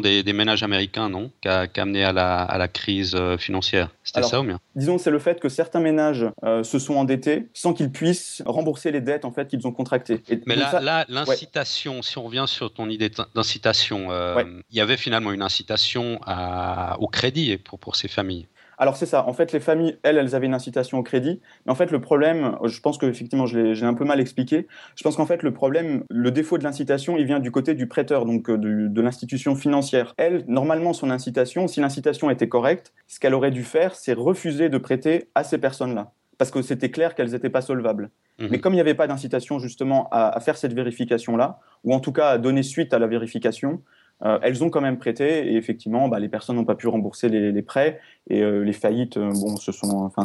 des, 0.00 0.22
des, 0.22 0.32
ménages 0.32 0.62
américains, 0.62 1.08
non? 1.08 1.32
Qui 1.42 1.48
a, 1.48 1.66
amené 1.76 2.04
à 2.04 2.12
la, 2.12 2.42
à 2.42 2.56
la 2.56 2.68
crise 2.68 3.16
euh, 3.16 3.36
financière. 3.36 3.90
C'était 4.04 4.22
ça 4.22 4.40
ou 4.40 4.44
bien? 4.44 4.60
Disons, 4.76 4.96
c'est 4.96 5.10
le 5.10 5.18
fait 5.18 5.40
que 5.40 5.48
certains 5.48 5.80
ménages 5.80 6.24
euh, 6.44 6.62
se 6.62 6.78
sont 6.78 6.94
endettés 6.94 7.48
sans 7.52 7.74
qu'ils 7.74 7.90
puissent 7.90 8.42
rembourser 8.46 8.92
les 8.92 9.00
dettes 9.00 9.24
en 9.24 9.32
fait, 9.32 9.48
qu'ils 9.48 9.66
ont 9.66 9.72
contractées. 9.72 10.22
mais 10.46 10.54
là, 10.54 11.04
l'incitation, 11.08 12.00
si 12.02 12.16
on 12.16 12.24
revient 12.24 12.44
sur 12.46 12.72
ton 12.72 12.88
idée 12.88 13.10
d'incitation, 13.34 14.12
euh, 14.12 14.44
il 14.70 14.76
y 14.76 14.80
avait 14.80 14.96
finalement 14.96 15.32
une 15.32 15.42
incitation 15.42 16.20
à, 16.24 16.96
au 17.00 17.08
crédit 17.08 17.56
pour, 17.56 17.80
pour 17.80 17.96
ces 17.96 18.08
familles. 18.08 18.46
Alors 18.78 18.96
c'est 18.96 19.06
ça. 19.06 19.26
En 19.26 19.32
fait, 19.32 19.52
les 19.52 19.60
familles, 19.60 19.98
elles, 20.02 20.16
elles 20.16 20.34
avaient 20.34 20.46
une 20.46 20.54
incitation 20.54 20.98
au 20.98 21.02
crédit. 21.02 21.40
Mais 21.66 21.72
en 21.72 21.74
fait, 21.74 21.90
le 21.90 22.00
problème, 22.00 22.56
je 22.64 22.80
pense 22.80 22.98
que 22.98 23.06
effectivement, 23.06 23.46
je 23.46 23.58
l'ai 23.58 23.82
un 23.82 23.94
peu 23.94 24.04
mal 24.04 24.20
expliqué. 24.20 24.66
Je 24.96 25.02
pense 25.02 25.16
qu'en 25.16 25.26
fait, 25.26 25.42
le 25.42 25.52
problème, 25.52 26.04
le 26.10 26.30
défaut 26.30 26.58
de 26.58 26.64
l'incitation, 26.64 27.16
il 27.16 27.26
vient 27.26 27.40
du 27.40 27.50
côté 27.50 27.74
du 27.74 27.86
prêteur, 27.86 28.24
donc 28.24 28.48
euh, 28.48 28.58
de, 28.58 29.00
l'institution 29.02 29.56
financière. 29.56 30.14
Elle, 30.16 30.44
normalement, 30.46 30.92
son 30.92 31.10
incitation, 31.10 31.66
si 31.66 31.80
l'incitation 31.80 32.30
était 32.30 32.48
correcte, 32.48 32.92
ce 33.08 33.20
qu'elle 33.20 33.34
aurait 33.34 33.50
dû 33.50 33.64
faire, 33.64 33.94
c'est 33.94 34.12
refuser 34.12 34.68
de 34.68 34.78
prêter 34.78 35.28
à 35.34 35.44
ces 35.44 35.58
personnes-là 35.58 36.12
parce 36.38 36.50
que 36.50 36.62
c'était 36.62 36.90
clair 36.90 37.14
qu'elles 37.14 37.30
n'étaient 37.30 37.50
pas 37.50 37.60
solvables. 37.60 38.10
Mhm. 38.40 38.48
Mais 38.50 38.58
comme 38.58 38.72
il 38.72 38.76
n'y 38.76 38.80
avait 38.80 38.94
pas 38.94 39.06
d'incitation 39.06 39.60
justement 39.60 40.08
à, 40.10 40.40
faire 40.40 40.56
cette 40.56 40.72
vérification-là, 40.72 41.60
ou 41.84 41.94
en 41.94 42.00
tout 42.00 42.10
cas 42.10 42.30
à 42.30 42.38
donner 42.38 42.64
suite 42.64 42.92
à 42.92 42.98
la 42.98 43.06
vérification, 43.06 43.80
euh, 44.24 44.38
elles 44.42 44.62
ont 44.62 44.70
quand 44.70 44.80
même 44.80 44.98
prêté 44.98 45.52
et 45.52 45.56
effectivement, 45.56 46.08
bah, 46.08 46.20
les 46.20 46.28
personnes 46.28 46.56
n'ont 46.56 46.64
pas 46.64 46.74
pu 46.74 46.86
rembourser 46.86 47.28
les, 47.28 47.62
prêts 47.62 48.00
et 48.28 48.42
euh, 48.42 48.62
les 48.62 48.72
faillites, 48.72 49.16
euh, 49.16 49.30
bon, 49.32 49.56
ce 49.56 49.72
sont, 49.72 50.04
enfin, 50.04 50.24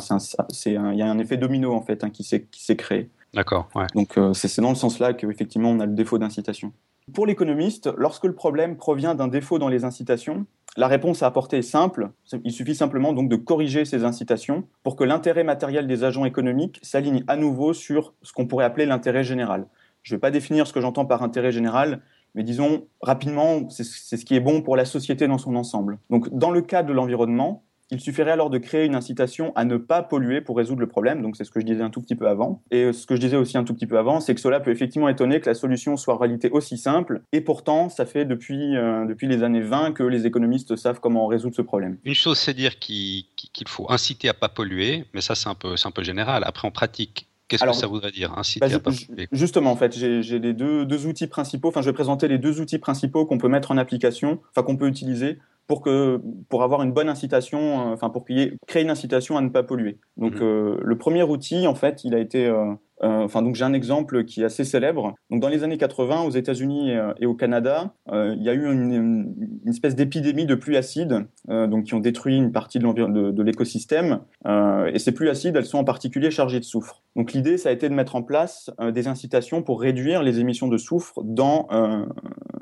c'est 0.50 0.72
il 0.72 0.96
y 0.96 1.02
a 1.02 1.10
un 1.10 1.20
effet 1.20 1.38
domino 1.38 1.74
en 1.74 1.82
fait 1.82 2.04
hein, 2.04 2.10
qui 2.10 2.24
s'est 2.24 2.76
créé. 2.76 3.10
D'accord. 3.34 3.70
Ouais. 3.76 3.88
Donc 3.96 4.20
c'est 4.34 4.62
dans 4.62 4.70
le 4.70 4.76
sens-là 4.76 5.14
qu'effectivement 5.14 5.70
on 5.70 5.80
a 5.80 5.86
le 5.86 5.94
défaut 5.94 6.18
d'incitation. 6.18 6.72
Pour 7.14 7.26
l'économiste, 7.26 7.90
lorsque 7.98 8.26
le 8.26 8.36
problème 8.36 8.76
provient 8.76 9.16
d'un 9.16 9.28
défaut 9.28 9.60
dans 9.60 9.70
les 9.70 9.86
incitations, 9.86 10.46
la 10.76 10.88
réponse 10.88 11.24
à 11.24 11.28
apporter 11.28 11.58
est 11.58 11.62
simple. 11.64 12.12
Il 12.44 12.52
suffit 12.52 12.76
simplement 12.76 13.14
donc 13.14 13.30
de 13.30 13.36
corriger 13.36 13.86
ces 13.86 14.04
incitations 14.04 14.66
pour 14.84 14.96
que 14.96 15.04
l'intérêt 15.04 15.44
matériel 15.44 15.88
des 15.88 16.04
agents 16.04 16.26
économiques 16.26 16.80
s'aligne 16.84 17.24
à 17.28 17.36
nouveau 17.36 17.74
sur 17.74 18.14
ce 18.22 18.32
qu'on 18.32 18.46
pourrait 18.46 18.66
appeler 18.66 18.86
l'intérêt 18.86 19.24
général. 19.24 19.68
Je 20.04 20.14
ne 20.14 20.18
vais 20.18 20.22
pas 20.22 20.32
définir 20.32 20.68
ce 20.68 20.74
que 20.74 20.80
j'entends 20.80 21.06
par 21.06 21.24
intérêt 21.24 21.52
général, 21.52 22.02
mais 22.38 22.44
disons 22.44 22.88
rapidement, 23.02 23.68
c'est 23.70 23.84
ce 23.84 24.24
qui 24.24 24.36
est 24.36 24.40
bon 24.40 24.62
pour 24.62 24.78
la 24.78 24.86
société 24.86 25.28
dans 25.28 25.40
son 25.40 25.56
ensemble. 25.56 25.98
Donc 26.12 26.30
dans 26.32 26.52
le 26.52 26.62
cas 26.62 26.84
de 26.84 26.94
l'environnement, 26.94 27.64
il 27.90 28.00
suffirait 28.00 28.32
alors 28.32 28.52
de 28.52 28.60
créer 28.60 28.86
une 28.86 28.94
incitation 28.94 29.54
à 29.56 29.66
ne 29.66 29.78
pas 29.78 30.04
polluer 30.04 30.42
pour 30.42 30.58
résoudre 30.58 30.82
le 30.82 30.88
problème. 30.88 31.24
Donc 31.24 31.36
c'est 31.36 31.46
ce 31.46 31.50
que 31.52 31.60
je 31.60 31.66
disais 31.66 31.82
un 31.82 31.90
tout 31.90 32.02
petit 32.02 32.16
peu 32.16 32.28
avant. 32.28 32.62
Et 32.70 32.94
ce 32.94 33.08
que 33.08 33.16
je 33.16 33.22
disais 33.22 33.38
aussi 33.38 33.58
un 33.58 33.64
tout 33.64 33.74
petit 33.74 33.88
peu 33.88 33.98
avant, 33.98 34.20
c'est 34.20 34.36
que 34.36 34.42
cela 34.42 34.60
peut 34.60 34.70
effectivement 34.70 35.10
étonner 35.10 35.40
que 35.40 35.50
la 35.50 35.56
solution 35.56 35.98
soit 35.98 36.14
en 36.14 36.18
réalité 36.18 36.52
aussi 36.52 36.78
simple. 36.78 37.24
Et 37.32 37.42
pourtant, 37.42 37.90
ça 37.90 38.06
fait 38.06 38.26
depuis, 38.26 38.76
euh, 38.76 39.06
depuis 39.06 39.28
les 39.28 39.42
années 39.42 39.62
20 39.62 39.94
que 39.94 40.04
les 40.04 40.28
économistes 40.28 40.76
savent 40.76 41.00
comment 41.00 41.26
résoudre 41.26 41.56
ce 41.56 41.64
problème. 41.64 41.98
Une 42.04 42.14
chose, 42.14 42.38
c'est 42.38 42.54
dire 42.54 42.78
qu'il 42.78 43.26
faut 43.68 43.90
inciter 43.90 44.30
à 44.30 44.36
pas 44.36 44.50
polluer, 44.50 45.06
mais 45.14 45.22
ça 45.22 45.34
c'est 45.34 45.50
un 45.50 45.56
un 45.86 45.92
peu 45.92 46.04
général. 46.04 46.44
Après, 46.46 46.68
en 46.68 46.72
pratique, 46.72 47.28
Qu'est-ce 47.48 47.64
que 47.64 47.74
ça 47.74 47.88
voudrait 47.88 48.12
dire 48.12 48.36
pas 48.60 48.80
polluer 48.80 49.28
Justement, 49.32 49.72
en 49.72 49.76
fait, 49.76 49.96
j'ai 49.96 50.40
les 50.40 50.54
deux, 50.54 50.86
deux, 50.86 51.06
outils 51.06 51.28
principaux. 51.28 51.70
Enfin, 51.70 51.82
je 51.82 51.90
vais 51.90 51.94
présenter 51.94 52.28
les 52.28 52.38
deux 52.38 52.60
outils 52.60 52.80
principaux 52.80 53.26
qu'on 53.26 53.38
peut 53.38 53.48
mettre 53.48 53.72
en 53.72 53.78
application, 53.78 54.42
enfin 54.52 54.64
qu'on 54.64 54.76
peut 54.76 54.88
utiliser 54.88 55.40
pour 55.68 55.82
que 55.82 56.22
pour 56.50 56.64
avoir 56.64 56.82
une 56.82 56.94
bonne 56.94 57.10
incitation, 57.10 57.60
euh, 57.60 57.94
enfin 57.94 58.10
pour 58.10 58.26
créer 58.26 58.82
une 58.82 58.90
incitation 58.90 59.38
à 59.38 59.42
ne 59.42 59.50
pas 59.50 59.64
polluer. 59.64 60.00
Donc 60.16 60.36
mhm. 60.36 60.44
euh, 60.44 60.78
le 60.82 60.98
premier 60.98 61.24
outil, 61.24 61.68
en 61.68 61.76
fait, 61.76 62.04
il 62.06 62.16
a 62.16 62.20
été 62.20 62.46
euh, 62.48 62.74
enfin, 63.02 63.42
donc 63.42 63.56
j'ai 63.56 63.66
un 63.66 63.74
exemple 63.74 64.24
qui 64.24 64.42
est 64.42 64.46
assez 64.46 64.64
célébre. 64.64 65.14
Donc, 65.30 65.42
dans 65.42 65.50
les 65.50 65.64
années 65.64 65.78
80, 65.78 66.24
aux 66.24 66.32
États-Unis 66.32 66.94
et, 67.20 67.26
au 67.28 67.36
Canada, 67.36 67.94
il 68.12 68.42
y 68.42 68.50
a 68.50 68.54
eu 68.54 68.66
une, 68.66 69.36
espèce 69.68 69.96
d'épidémie 69.96 70.48
de 70.48 70.56
pluies 70.56 70.78
acides, 70.78 71.28
donc 71.48 71.84
qui 71.84 71.94
ont 71.94 72.00
détruit 72.00 72.38
une 72.38 72.52
partie 72.52 72.80
de, 72.80 73.32
de 73.32 73.44
l'écosystème. 73.44 74.22
et 74.48 74.98
ces 74.98 75.12
pluies 75.12 75.30
acides, 75.30 75.56
elles 75.56 75.68
sont 75.68 75.78
en 75.78 75.84
particulier 75.84 76.32
chargées 76.32 76.60
de 76.60 76.66
soufre. 76.66 77.04
Donc, 77.16 77.34
l'idée, 77.34 77.58
ça 77.58 77.70
a 77.70 77.72
été 77.72 77.88
de 77.88 77.94
mettre 77.94 78.16
en 78.16 78.24
place 78.24 78.72
des 78.92 79.08
incitations 79.08 79.62
pour 79.62 79.80
réduire 79.80 80.24
les 80.24 80.40
émissions 80.40 80.68
de 80.68 80.78
soufre 80.78 81.22
dans 81.24 81.68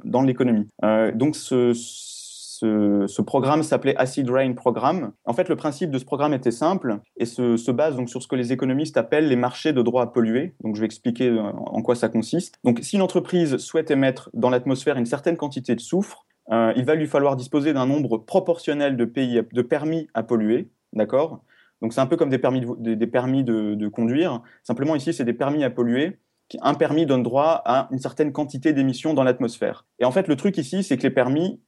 dans 0.03 0.21
l'économie. 0.21 0.67
donc, 1.13 1.37
ce 1.37 1.71
ce, 2.59 3.21
programme 3.21 3.63
s'appelait 3.63 3.95
Acid 3.97 4.29
Rain 4.29 4.53
Programme. 4.53 5.11
En 5.25 5.33
fait, 5.33 5.49
le 5.49 5.55
principe 5.55 5.91
de 5.91 5.97
ce 5.97 6.05
programme 6.05 6.33
était 6.33 6.51
simple 6.51 6.99
et 7.17 7.25
se, 7.25 7.71
base 7.71 7.95
donc 7.95 8.09
sur 8.09 8.21
ce 8.21 8.27
que 8.27 8.35
les 8.35 8.53
économistes 8.53 8.97
appellent 8.97 9.27
les 9.27 9.35
marchés 9.35 9.73
de 9.73 9.81
droit 9.81 10.03
à 10.03 10.07
polluer. 10.07 10.55
Donc, 10.63 10.75
je 10.75 10.81
vais 10.81 10.85
expliquer 10.85 11.29
euh, 11.29 11.41
en 11.41 11.81
quoi 11.81 11.95
ça 11.95 12.09
consiste. 12.09 12.55
Donc, 12.63 12.79
si 12.81 12.95
une 12.95 13.01
entreprise 13.01 13.57
souhaite 13.57 13.91
émettre 13.91 14.29
dans 14.33 14.49
l'atmosphère 14.49 14.97
une 14.97 15.05
certaine 15.05 15.37
quantité 15.37 15.75
de 15.75 15.81
soufre, 15.81 16.25
euh, 16.51 16.71
il 16.75 16.85
va 16.85 16.95
lui 16.95 17.07
falloir 17.07 17.35
disposer 17.35 17.73
d'un 17.73 17.87
nombre 17.87 18.17
proportionnel 18.19 18.95
de, 18.95 19.61
permis 19.61 20.07
à 20.13 20.23
polluer, 20.23 20.69
d'accord? 20.93 21.41
Donc, 21.81 21.93
c'est 21.93 22.01
un 22.01 22.05
peu 22.05 22.15
comme 22.15 22.29
des 22.29 22.37
permis 22.37 22.61
de, 22.61 22.93
des 22.93 23.07
permis 23.07 23.43
de 23.43 23.87
conduire. 23.89 24.41
Simplement, 24.63 24.95
ici, 24.95 25.13
c'est 25.13 25.25
des 25.25 25.33
permis 25.33 25.63
à 25.63 25.69
polluer 25.69 26.19
un 26.61 26.73
permis 26.73 27.05
donne 27.05 27.23
droit 27.23 27.61
à 27.65 27.87
une 27.91 27.99
certaine 27.99 28.31
quantité 28.31 28.73
d'émissions 28.73 29.13
dans 29.13 29.23
l'atmosphère. 29.23 29.85
Et 29.99 30.05
en 30.05 30.11
fait, 30.11 30.27
le 30.27 30.35
truc 30.35 30.57
ici, 30.57 30.83
c'est 30.83 30.97
que 30.97 31.03
les 31.03 31.09
permis, 31.09 31.59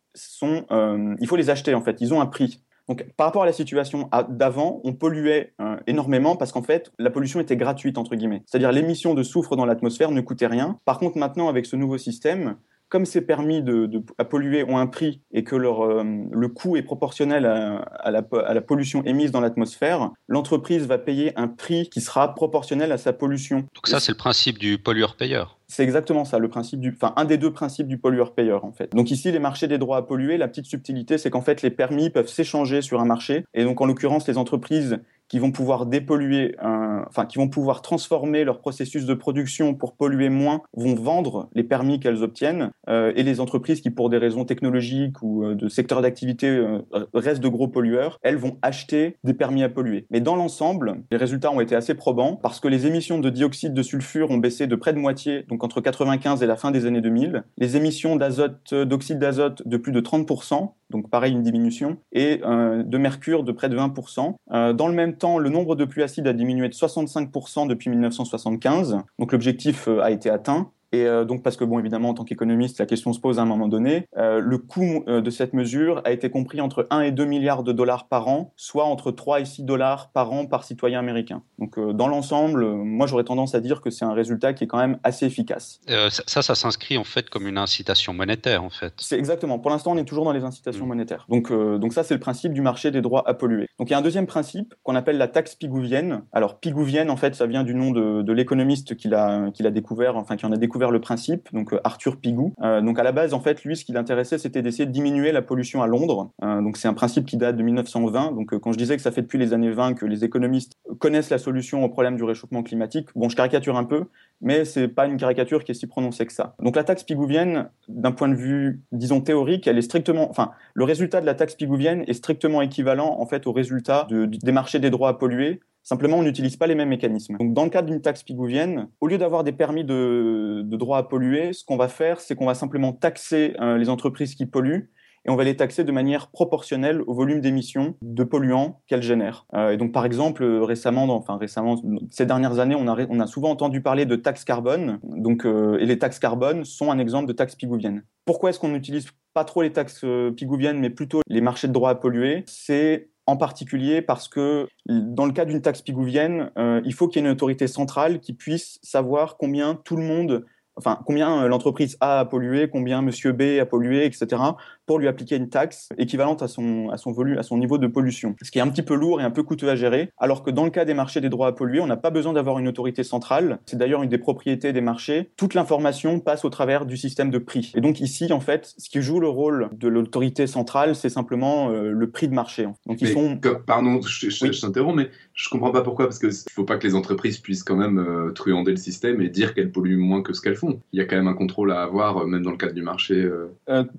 euh, 0.71 1.15
il 1.19 1.27
faut 1.27 1.35
les 1.35 1.49
acheter 1.49 1.73
en 1.73 1.81
fait, 1.81 1.97
ils 2.01 2.13
ont 2.13 2.21
un 2.21 2.25
prix. 2.25 2.61
Donc, 2.87 3.05
par 3.17 3.27
rapport 3.27 3.43
à 3.43 3.45
la 3.45 3.51
situation 3.51 4.09
d'avant, 4.29 4.79
on 4.85 4.93
polluait 4.93 5.53
euh, 5.59 5.75
énormément 5.87 6.37
parce 6.37 6.53
qu'en 6.53 6.61
fait, 6.61 6.91
la 6.97 7.09
pollution 7.09 7.39
était 7.41 7.57
gratuite, 7.57 7.97
entre 7.97 8.15
guillemets. 8.15 8.43
C'est-à-dire 8.45 8.71
l'émission 8.71 9.13
de 9.13 9.23
soufre 9.23 9.57
dans 9.57 9.65
l'atmosphère 9.65 10.11
ne 10.11 10.21
coûtait 10.21 10.47
rien. 10.47 10.79
Par 10.85 10.97
contre, 10.97 11.17
maintenant, 11.17 11.49
avec 11.49 11.65
ce 11.65 11.75
nouveau 11.75 11.97
système, 11.97 12.55
comme 12.89 13.05
ces 13.05 13.19
permis 13.19 13.61
de, 13.61 14.01
à 14.17 14.23
polluer 14.23 14.63
ont 14.63 14.77
un 14.77 14.87
prix 14.87 15.21
et 15.33 15.43
que 15.43 15.57
leur, 15.57 15.81
euh, 15.81 16.03
le 16.31 16.47
coût 16.47 16.77
est 16.77 16.83
proportionnel 16.83 17.45
à, 17.45 18.11
la, 18.11 18.23
à 18.45 18.53
la, 18.53 18.61
pollution 18.61 19.03
émise 19.03 19.31
dans 19.31 19.41
l'atmosphère, 19.41 20.11
l'entreprise 20.29 20.87
va 20.87 20.97
payer 20.97 21.37
un 21.37 21.49
prix 21.49 21.89
qui 21.89 21.99
sera 21.99 22.33
proportionnel 22.33 22.93
à 22.93 22.97
sa 22.97 23.11
pollution. 23.11 23.65
Donc 23.75 23.87
ça, 23.87 23.99
c'est 23.99 24.13
le 24.13 24.17
principe 24.17 24.57
du 24.57 24.77
pollueur-payeur. 24.77 25.56
C'est 25.67 25.83
exactement 25.83 26.23
ça, 26.23 26.39
le 26.39 26.47
principe 26.47 26.79
du, 26.79 26.93
enfin 26.95 27.13
un 27.17 27.25
des 27.25 27.37
deux 27.37 27.51
principes 27.51 27.87
du 27.87 27.97
pollueur-payeur 27.97 28.63
en 28.63 28.71
fait. 28.71 28.91
Donc 28.93 29.11
ici, 29.11 29.31
les 29.31 29.39
marchés 29.39 29.67
des 29.67 29.77
droits 29.77 29.97
à 29.97 30.01
polluer, 30.01 30.37
la 30.37 30.47
petite 30.47 30.65
subtilité, 30.65 31.17
c'est 31.17 31.29
qu'en 31.29 31.41
fait 31.41 31.61
les 31.61 31.71
permis 31.71 32.09
peuvent 32.09 32.29
s'échanger 32.29 32.81
sur 32.81 33.01
un 33.01 33.05
marché, 33.05 33.43
et 33.53 33.65
donc 33.65 33.81
en 33.81 33.85
l'occurrence 33.85 34.27
les 34.27 34.37
entreprises 34.37 34.99
qui 35.27 35.39
vont 35.39 35.51
pouvoir 35.51 35.85
dépolluer, 35.85 36.55
enfin 36.61 37.25
qui 37.25 37.37
vont 37.37 37.49
pouvoir 37.49 37.81
transformer 37.81 38.43
leur 38.43 38.59
processus 38.59 39.05
de 39.05 39.13
production 39.13 39.73
pour 39.73 39.95
polluer 39.95 40.29
moins, 40.29 40.61
vont 40.73 40.95
vendre 40.95 41.49
les 41.53 41.63
permis 41.63 41.99
qu'elles 41.99 42.23
obtiennent, 42.23 42.71
euh, 42.89 43.11
et 43.15 43.23
les 43.23 43.39
entreprises 43.39 43.81
qui, 43.81 43.89
pour 43.89 44.09
des 44.09 44.17
raisons 44.17 44.45
technologiques 44.45 45.21
ou 45.21 45.43
euh, 45.43 45.55
de 45.55 45.67
secteur 45.67 46.01
d'activité, 46.01 46.47
euh, 46.47 46.79
restent 47.13 47.43
de 47.43 47.47
gros 47.49 47.67
pollueurs, 47.67 48.19
elles 48.23 48.37
vont 48.37 48.57
acheter 48.61 49.17
des 49.23 49.33
permis 49.33 49.63
à 49.63 49.69
polluer. 49.69 50.05
Mais 50.11 50.21
dans 50.21 50.35
l'ensemble, 50.35 51.03
les 51.11 51.17
résultats 51.17 51.51
ont 51.51 51.59
été 51.59 51.75
assez 51.75 51.95
probants 51.95 52.35
parce 52.35 52.59
que 52.59 52.67
les 52.67 52.85
émissions 52.85 53.19
de 53.19 53.29
dioxyde 53.29 53.73
de 53.73 53.83
sulfure 53.83 54.31
ont 54.31 54.37
baissé 54.37 54.67
de 54.67 54.75
près 54.75 54.93
de 54.93 54.99
moitié, 54.99 55.45
entre 55.63 55.81
95 55.81 56.43
et 56.43 56.45
la 56.45 56.55
fin 56.55 56.71
des 56.71 56.85
années 56.85 57.01
2000, 57.01 57.43
les 57.57 57.77
émissions 57.77 58.15
d'azote, 58.15 58.73
d'oxyde 58.73 59.19
d'azote 59.19 59.67
de 59.67 59.77
plus 59.77 59.91
de 59.91 60.01
30%, 60.01 60.71
donc 60.89 61.09
pareil 61.09 61.33
une 61.33 61.43
diminution, 61.43 61.97
et 62.11 62.37
de 62.37 62.97
mercure 62.97 63.43
de 63.43 63.51
près 63.51 63.69
de 63.69 63.77
20%. 63.77 64.73
dans 64.73 64.87
le 64.87 64.93
même 64.93 65.17
temps, 65.17 65.37
le 65.37 65.49
nombre 65.49 65.75
de 65.75 65.85
pluies 65.85 66.03
acides 66.03 66.27
a 66.27 66.33
diminué 66.33 66.69
de 66.69 66.73
65% 66.73 67.67
depuis 67.67 67.89
1975. 67.89 68.97
Donc 69.19 69.31
l'objectif 69.31 69.87
euh, 69.87 70.01
a 70.01 70.11
été 70.11 70.29
atteint. 70.29 70.71
Et 70.91 71.05
euh, 71.05 71.25
donc, 71.25 71.43
parce 71.43 71.57
que, 71.57 71.63
bon, 71.63 71.79
évidemment, 71.79 72.09
en 72.09 72.13
tant 72.13 72.23
qu'économiste, 72.23 72.79
la 72.79 72.85
question 72.85 73.13
se 73.13 73.19
pose 73.19 73.39
à 73.39 73.41
un 73.41 73.45
moment 73.45 73.67
donné. 73.67 74.07
Euh, 74.17 74.39
le 74.39 74.57
coût 74.57 75.03
euh, 75.07 75.21
de 75.21 75.29
cette 75.29 75.53
mesure 75.53 76.01
a 76.05 76.11
été 76.11 76.29
compris 76.29 76.61
entre 76.61 76.87
1 76.89 77.01
et 77.01 77.11
2 77.11 77.25
milliards 77.25 77.63
de 77.63 77.71
dollars 77.71 78.07
par 78.07 78.27
an, 78.27 78.53
soit 78.55 78.85
entre 78.85 79.11
3 79.11 79.41
et 79.41 79.45
6 79.45 79.63
dollars 79.63 80.11
par 80.11 80.31
an 80.31 80.45
par 80.45 80.63
citoyen 80.63 80.99
américain. 80.99 81.43
Donc, 81.59 81.79
dans 81.79 82.07
l'ensemble, 82.07 82.65
moi, 82.65 83.07
j'aurais 83.07 83.23
tendance 83.23 83.55
à 83.55 83.59
dire 83.59 83.81
que 83.81 83.89
c'est 83.89 84.05
un 84.05 84.13
résultat 84.13 84.53
qui 84.53 84.63
est 84.63 84.67
quand 84.67 84.77
même 84.77 84.99
assez 85.03 85.25
efficace. 85.25 85.81
ça, 86.09 86.41
ça, 86.41 86.55
s'inscrit 86.55 86.97
en 86.97 87.03
fait 87.03 87.29
comme 87.29 87.47
une 87.47 87.57
incitation 87.57 88.13
monétaire, 88.13 88.63
en 88.63 88.69
fait. 88.69 88.93
C'est 88.97 89.17
exactement. 89.17 89.59
Pour 89.59 89.71
l'instant, 89.71 89.91
on 89.91 89.97
est 89.97 90.05
toujours 90.05 90.25
dans 90.25 90.31
les 90.31 90.43
incitations 90.43 90.85
mmh. 90.85 90.89
monétaires. 90.89 91.25
Donc, 91.29 91.51
donc 91.51 91.93
ça, 91.93 92.03
c'est 92.03 92.13
le 92.13 92.19
principe 92.19 92.53
du 92.53 92.61
marché 92.61 92.91
des 92.91 93.01
droits 93.01 93.27
à 93.27 93.33
polluer. 93.33 93.67
Donc, 93.79 93.89
il 93.89 93.91
y 93.91 93.93
a 93.93 93.97
un 93.97 94.01
deuxième 94.01 94.27
principe 94.27 94.73
qu'on 94.83 94.95
appelle 94.95 95.17
la 95.17 95.27
taxe 95.27 95.55
pigouvienne. 95.55 96.23
Alors, 96.31 96.59
pigouvienne, 96.59 97.09
en 97.09 97.17
fait, 97.17 97.35
ça 97.35 97.45
vient 97.45 97.63
du 97.63 97.73
nom 97.73 97.91
de, 97.91 98.21
de 98.21 98.33
l'économiste 98.33 98.95
qui 98.95 99.07
l'a 99.07 99.51
découvert, 99.71 100.15
enfin, 100.15 100.37
qui 100.37 100.45
en 100.45 100.51
a 100.51 100.57
découvert 100.57 100.76
le 100.85 101.01
principe, 101.01 101.49
donc 101.53 101.73
euh, 101.73 101.79
Arthur 101.83 102.17
Pigou. 102.17 102.53
Euh, 102.61 102.81
donc 102.81 102.99
à 102.99 103.03
la 103.03 103.11
base, 103.11 103.33
en 103.33 103.39
fait, 103.39 103.63
lui, 103.63 103.75
ce 103.75 103.83
qui 103.83 103.91
l'intéressait, 103.91 104.37
c'était 104.37 104.61
d'essayer 104.61 104.85
de 104.85 104.91
diminuer 104.91 105.31
la 105.31 105.41
pollution 105.41 105.81
à 105.81 105.87
Londres. 105.87 106.31
Euh, 106.43 106.61
donc 106.61 106.77
c'est 106.77 106.87
un 106.87 106.93
principe 106.93 107.25
qui 107.25 107.37
date 107.37 107.57
de 107.57 107.63
1920. 107.63 108.33
Donc 108.33 108.57
quand 108.59 108.71
je 108.71 108.77
disais 108.77 108.95
que 108.95 109.01
ça 109.01 109.11
fait 109.11 109.21
depuis 109.21 109.39
les 109.39 109.53
années 109.53 109.71
20 109.71 109.95
que 109.95 110.05
les 110.05 110.23
économistes 110.23 110.77
connaissent 110.97 111.29
la 111.29 111.37
solution 111.37 111.83
au 111.83 111.89
problème 111.89 112.17
du 112.17 112.23
réchauffement 112.23 112.63
climatique, 112.63 113.09
bon, 113.15 113.29
je 113.29 113.35
caricature 113.35 113.77
un 113.77 113.83
peu, 113.83 114.05
mais 114.41 114.65
c'est 114.65 114.87
pas 114.87 115.05
une 115.05 115.17
caricature 115.17 115.63
qui 115.63 115.71
est 115.71 115.75
si 115.75 115.87
prononcée 115.87 116.25
que 116.25 116.33
ça. 116.33 116.55
Donc 116.61 116.75
la 116.75 116.83
taxe 116.83 117.03
pigouvienne, 117.03 117.69
d'un 117.87 118.11
point 118.11 118.29
de 118.29 118.35
vue, 118.35 118.81
disons 118.91 119.21
théorique, 119.21 119.67
elle 119.67 119.77
est 119.77 119.83
strictement, 119.83 120.29
enfin, 120.29 120.51
le 120.73 120.83
résultat 120.83 121.21
de 121.21 121.25
la 121.25 121.33
taxe 121.33 121.55
pigouvienne 121.55 122.03
est 122.07 122.13
strictement 122.13 122.61
équivalent 122.61 123.17
en 123.19 123.25
fait 123.25 123.47
au 123.47 123.51
résultat 123.51 124.07
des 124.09 124.51
marchés 124.51 124.79
des 124.79 124.89
droits 124.89 125.09
à 125.09 125.13
polluer 125.13 125.61
Simplement, 125.87 126.17
on 126.17 126.23
n'utilise 126.23 126.57
pas 126.57 126.67
les 126.67 126.75
mêmes 126.75 126.89
mécanismes. 126.89 127.37
Donc, 127.37 127.53
dans 127.53 127.63
le 127.63 127.69
cadre 127.69 127.87
d'une 127.87 128.01
taxe 128.01 128.21
pigouvienne, 128.21 128.89
au 128.99 129.07
lieu 129.07 129.17
d'avoir 129.17 129.45
des 129.45 129.53
permis 129.53 129.85
de, 129.85 130.61
de 130.65 130.75
droit 130.75 130.97
à 130.97 131.03
polluer, 131.03 131.53
ce 131.53 131.63
qu'on 131.63 131.77
va 131.77 131.87
faire, 131.87 132.19
c'est 132.19 132.35
qu'on 132.35 132.45
va 132.45 132.55
simplement 132.55 132.91
taxer 132.91 133.55
euh, 133.61 133.77
les 133.77 133.87
entreprises 133.87 134.35
qui 134.35 134.45
polluent 134.45 134.89
et 135.27 135.31
on 135.31 135.35
va 135.35 135.43
les 135.43 135.57
taxer 135.57 135.83
de 135.83 135.91
manière 135.91 136.27
proportionnelle 136.27 137.01
au 137.05 137.13
volume 137.13 137.41
d'émissions 137.41 137.95
de 138.01 138.23
polluants 138.23 138.81
qu'elles 138.87 139.03
génèrent. 139.03 139.45
Euh, 139.53 139.71
et 139.71 139.77
donc, 139.77 139.91
par 139.91 140.05
exemple, 140.05 140.45
récemment, 140.45 141.03
enfin 141.15 141.37
récemment, 141.37 141.81
ces 142.09 142.25
dernières 142.25 142.59
années, 142.59 142.75
on 142.75 143.19
a, 143.19 143.27
souvent 143.27 143.49
entendu 143.51 143.81
parler 143.81 144.05
de 144.05 144.15
taxes 144.15 144.45
carbone. 144.45 144.99
Donc, 145.03 145.45
euh, 145.45 145.77
et 145.79 145.85
les 145.85 145.99
taxes 145.99 146.19
carbone 146.19 146.63
sont 146.63 146.91
un 146.91 146.97
exemple 146.97 147.27
de 147.27 147.33
taxes 147.33 147.55
pigouviennes. 147.55 148.03
Pourquoi 148.25 148.51
est-ce 148.51 148.59
qu'on 148.59 148.69
n'utilise 148.69 149.07
pas 149.33 149.43
trop 149.43 149.61
les 149.61 149.73
taxes 149.73 150.01
euh, 150.05 150.31
pigouviennes, 150.31 150.79
mais 150.79 150.89
plutôt 150.89 151.19
les 151.27 151.41
marchés 151.41 151.67
de 151.67 151.73
droit 151.73 151.89
à 151.89 151.95
polluer? 151.95 152.43
C'est 152.47 153.09
en 153.25 153.35
particulier 153.35 154.01
parce 154.01 154.29
que 154.29 154.67
dans 154.85 155.25
le 155.25 155.33
cas 155.33 155.43
d'une 155.43 155.61
taxe 155.61 155.81
pigouvienne, 155.81 156.49
il 156.85 156.93
faut 156.93 157.09
qu'il 157.09 157.21
y 157.21 157.25
ait 157.25 157.27
une 157.27 157.33
autorité 157.33 157.67
centrale 157.67 158.21
qui 158.21 158.31
puisse 158.31 158.79
savoir 158.83 159.35
combien 159.35 159.75
tout 159.75 159.97
le 159.97 160.03
monde 160.03 160.45
enfin 160.77 160.99
combien 161.05 161.47
l'entreprise 161.47 161.97
A 161.99 162.19
a 162.19 162.25
pollué, 162.25 162.69
combien 162.69 163.01
Monsieur 163.01 163.33
B 163.33 163.59
a 163.59 163.65
pollué, 163.65 164.05
etc., 164.05 164.41
pour 164.87 164.97
lui 164.97 165.07
appliquer 165.07 165.35
une 165.35 165.49
taxe 165.49 165.89
équivalente 165.97 166.41
à 166.41 166.47
son, 166.47 166.89
à 166.89 166.97
son 166.97 167.11
volume, 167.11 167.37
à 167.37 167.43
son 167.43 167.57
niveau 167.57 167.77
de 167.77 167.85
pollution. 167.87 168.35
Ce 168.41 168.49
qui 168.49 168.57
est 168.57 168.61
un 168.61 168.69
petit 168.69 168.81
peu 168.81 168.95
lourd 168.95 169.21
et 169.21 169.23
un 169.23 169.31
peu 169.31 169.43
coûteux 169.43 169.69
à 169.69 169.75
gérer, 169.75 170.09
alors 170.17 170.41
que 170.41 170.49
dans 170.49 170.63
le 170.63 170.71
cas 170.71 170.85
des 170.85 170.93
marchés 170.93 171.21
des 171.21 171.29
droits 171.29 171.47
à 171.47 171.51
polluer, 171.51 171.81
on 171.81 171.87
n'a 171.87 171.97
pas 171.97 172.09
besoin 172.09 172.33
d'avoir 172.33 172.57
une 172.57 172.67
autorité 172.67 173.03
centrale. 173.03 173.59
C'est 173.65 173.77
d'ailleurs 173.77 174.01
une 174.01 174.09
des 174.09 174.17
propriétés 174.17 174.73
des 174.73 174.81
marchés. 174.81 175.29
Toute 175.35 175.53
l'information 175.53 176.19
passe 176.19 176.45
au 176.45 176.49
travers 176.49 176.85
du 176.85 176.95
système 176.95 177.29
de 177.29 177.37
prix. 177.37 177.73
Et 177.75 177.81
donc 177.81 177.99
ici, 177.99 178.31
en 178.31 178.39
fait, 178.39 178.73
ce 178.77 178.89
qui 178.89 179.01
joue 179.01 179.19
le 179.19 179.27
rôle 179.27 179.69
de 179.73 179.89
l'autorité 179.89 180.47
centrale, 180.47 180.95
c'est 180.95 181.09
simplement 181.09 181.69
euh, 181.69 181.91
le 181.91 182.09
prix 182.09 182.29
de 182.29 182.33
marché. 182.33 182.67
Donc 182.85 183.01
ils 183.01 183.09
sont. 183.09 183.39
pardon, 183.65 183.99
je, 184.01 184.29
je, 184.29 184.61
t'interromps, 184.61 184.95
mais 184.95 185.09
je 185.33 185.49
comprends 185.49 185.71
pas 185.71 185.81
pourquoi, 185.81 186.05
parce 186.05 186.19
qu'il 186.19 186.29
ne 186.29 186.51
faut 186.53 186.63
pas 186.63 186.77
que 186.77 186.87
les 186.87 186.95
entreprises 186.95 187.39
puissent 187.39 187.63
quand 187.63 187.75
même 187.75 187.99
euh, 187.99 188.31
truander 188.31 188.71
le 188.71 188.77
système 188.77 189.21
et 189.21 189.27
dire 189.27 189.53
qu'elles 189.53 189.71
polluent 189.71 189.97
moins 189.97 190.21
que 190.21 190.31
ce 190.31 190.41
qu'elles 190.41 190.55
font. 190.55 190.79
Il 190.93 190.99
y 190.99 191.01
a 191.01 191.05
quand 191.05 191.17
même 191.17 191.27
un 191.27 191.33
contrôle 191.33 191.73
à 191.73 191.81
avoir, 191.81 192.19
euh, 192.19 192.25
même 192.25 192.43
dans 192.43 192.51
le 192.51 192.57
cadre 192.57 192.73
du 192.73 192.83
marché. 192.83 193.29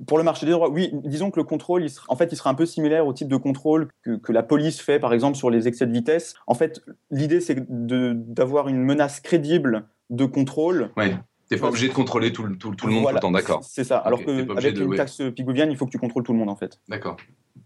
Pour 0.07 0.17
le 0.17 0.25
marché 0.25 0.47
des 0.47 0.53
droits, 0.53 0.71
oui, 0.71 0.78
disons 1.05 1.31
que 1.31 1.41
le 1.41 1.45
contrôle, 1.45 1.83
il 1.83 1.91
sera, 1.91 2.07
en 2.09 2.17
fait, 2.17 2.33
il 2.33 2.37
sera 2.37 2.51
un 2.51 2.55
peu 2.55 2.67
similaire 2.67 3.07
au 3.07 3.13
type 3.13 3.29
de 3.29 3.37
contrôle 3.37 3.89
que, 4.03 4.17
que 4.17 4.33
la 4.33 4.43
police 4.43 4.81
fait, 4.81 4.99
par 4.99 5.13
exemple, 5.13 5.37
sur 5.37 5.51
les 5.51 5.69
excès 5.69 5.87
de 5.87 5.93
vitesse. 5.93 6.35
En 6.47 6.55
fait, 6.55 6.83
l'idée, 7.11 7.41
c'est 7.41 7.67
d'avoir 7.69 8.69
une 8.69 8.83
menace 8.83 9.21
crédible 9.21 9.89
de 10.11 10.25
contrôle. 10.25 10.91
Ouais. 10.97 11.17
T'es 11.49 11.57
pas 11.57 11.69
obligé 11.69 11.89
de 11.89 11.95
contrôler 11.95 12.31
tout, 12.31 12.47
tout, 12.57 12.75
tout 12.75 12.87
le 12.87 12.93
monde 12.93 13.07
tout 13.09 13.15
le 13.15 13.21
temps, 13.21 13.31
d'accord. 13.31 13.65
C'est 13.65 13.85
ça. 13.85 13.97
Alors 13.99 14.23
qu'avec 14.23 14.79
une 14.79 14.95
taxe 14.95 15.23
pigouvienne, 15.35 15.71
il 15.71 15.77
faut 15.79 15.87
que 15.87 15.91
tu 15.91 15.99
contrôles 15.99 16.23
tout 16.23 16.33
le 16.33 16.39
monde, 16.39 16.51
en 16.51 16.57
fait. 16.57 16.79
D'accord. 16.89 17.17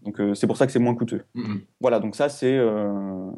Donc 0.03 0.19
euh, 0.19 0.33
c'est 0.33 0.47
pour 0.47 0.57
ça 0.57 0.65
que 0.65 0.71
c'est 0.71 0.79
moins 0.79 0.95
coûteux. 0.95 1.23
Mm-hmm. 1.35 1.61
Voilà, 1.81 1.99
donc 1.99 2.15
ça 2.15 2.29
c'est 2.29 2.57
euh, 2.57 3.29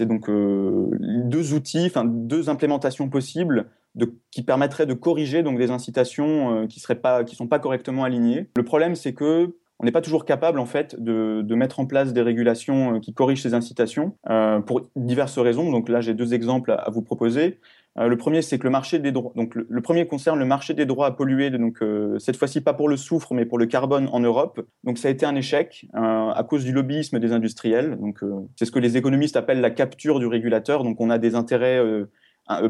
donc 0.00 0.28
euh, 0.28 0.88
deux 1.24 1.54
outils, 1.54 1.86
enfin 1.86 2.04
deux 2.04 2.48
implémentations 2.48 3.08
possibles 3.08 3.66
de, 3.94 4.14
qui 4.30 4.42
permettraient 4.42 4.86
de 4.86 4.94
corriger 4.94 5.42
donc 5.42 5.58
des 5.58 5.70
incitations 5.70 6.66
qui 6.66 6.80
seraient 6.80 7.00
pas 7.00 7.24
qui 7.24 7.34
sont 7.34 7.48
pas 7.48 7.58
correctement 7.58 8.04
alignées. 8.04 8.48
Le 8.56 8.64
problème 8.64 8.94
c'est 8.94 9.12
que 9.12 9.56
on 9.78 9.84
n'est 9.84 9.92
pas 9.92 10.00
toujours 10.00 10.24
capable 10.24 10.60
en 10.60 10.66
fait 10.66 11.02
de, 11.02 11.42
de, 11.42 11.54
mettre 11.56 11.80
en 11.80 11.86
place 11.86 12.12
des 12.12 12.22
régulations 12.22 13.00
qui 13.00 13.12
corrigent 13.14 13.42
ces 13.42 13.52
incitations 13.52 14.16
pour 14.64 14.82
diverses 14.94 15.38
raisons. 15.38 15.72
Donc 15.72 15.88
là 15.88 16.00
j'ai 16.00 16.14
deux 16.14 16.34
exemples 16.34 16.70
à 16.70 16.88
vous 16.90 17.02
proposer. 17.02 17.58
Euh, 17.98 18.08
le 18.08 18.16
premier, 18.16 18.40
c'est 18.40 18.58
que 18.58 18.64
le 18.64 18.70
marché 18.70 18.98
des 18.98 19.12
droits. 19.12 19.32
Donc, 19.36 19.54
le, 19.54 19.80
premier 19.82 20.06
concerne 20.06 20.38
le 20.38 20.44
marché 20.44 20.72
des 20.72 20.86
droits 20.86 21.06
à 21.06 21.10
polluer. 21.10 21.50
Donc, 21.50 21.82
euh, 21.82 22.18
cette 22.18 22.36
fois-ci, 22.36 22.60
pas 22.60 22.72
pour 22.72 22.88
le 22.88 22.96
soufre, 22.96 23.34
mais 23.34 23.44
pour 23.44 23.58
le 23.58 23.66
carbone 23.66 24.08
en 24.12 24.20
Europe. 24.20 24.60
Donc, 24.84 24.98
ça 24.98 25.08
a 25.08 25.10
été 25.10 25.26
un 25.26 25.34
échec 25.34 25.86
euh, 25.94 26.30
à 26.30 26.44
cause 26.48 26.64
du 26.64 26.72
lobbyisme 26.72 27.18
des 27.18 27.32
industriels. 27.32 27.98
Donc, 27.98 28.20
c'est 28.56 28.64
ce 28.64 28.70
que 28.70 28.78
les 28.78 28.96
économistes 28.96 29.36
appellent 29.36 29.60
la 29.60 29.70
capture 29.70 30.20
du 30.20 30.26
régulateur. 30.26 30.84
Donc, 30.84 31.00
on 31.00 31.10
a 31.10 31.18
des 31.18 31.34
intérêts 31.34 31.80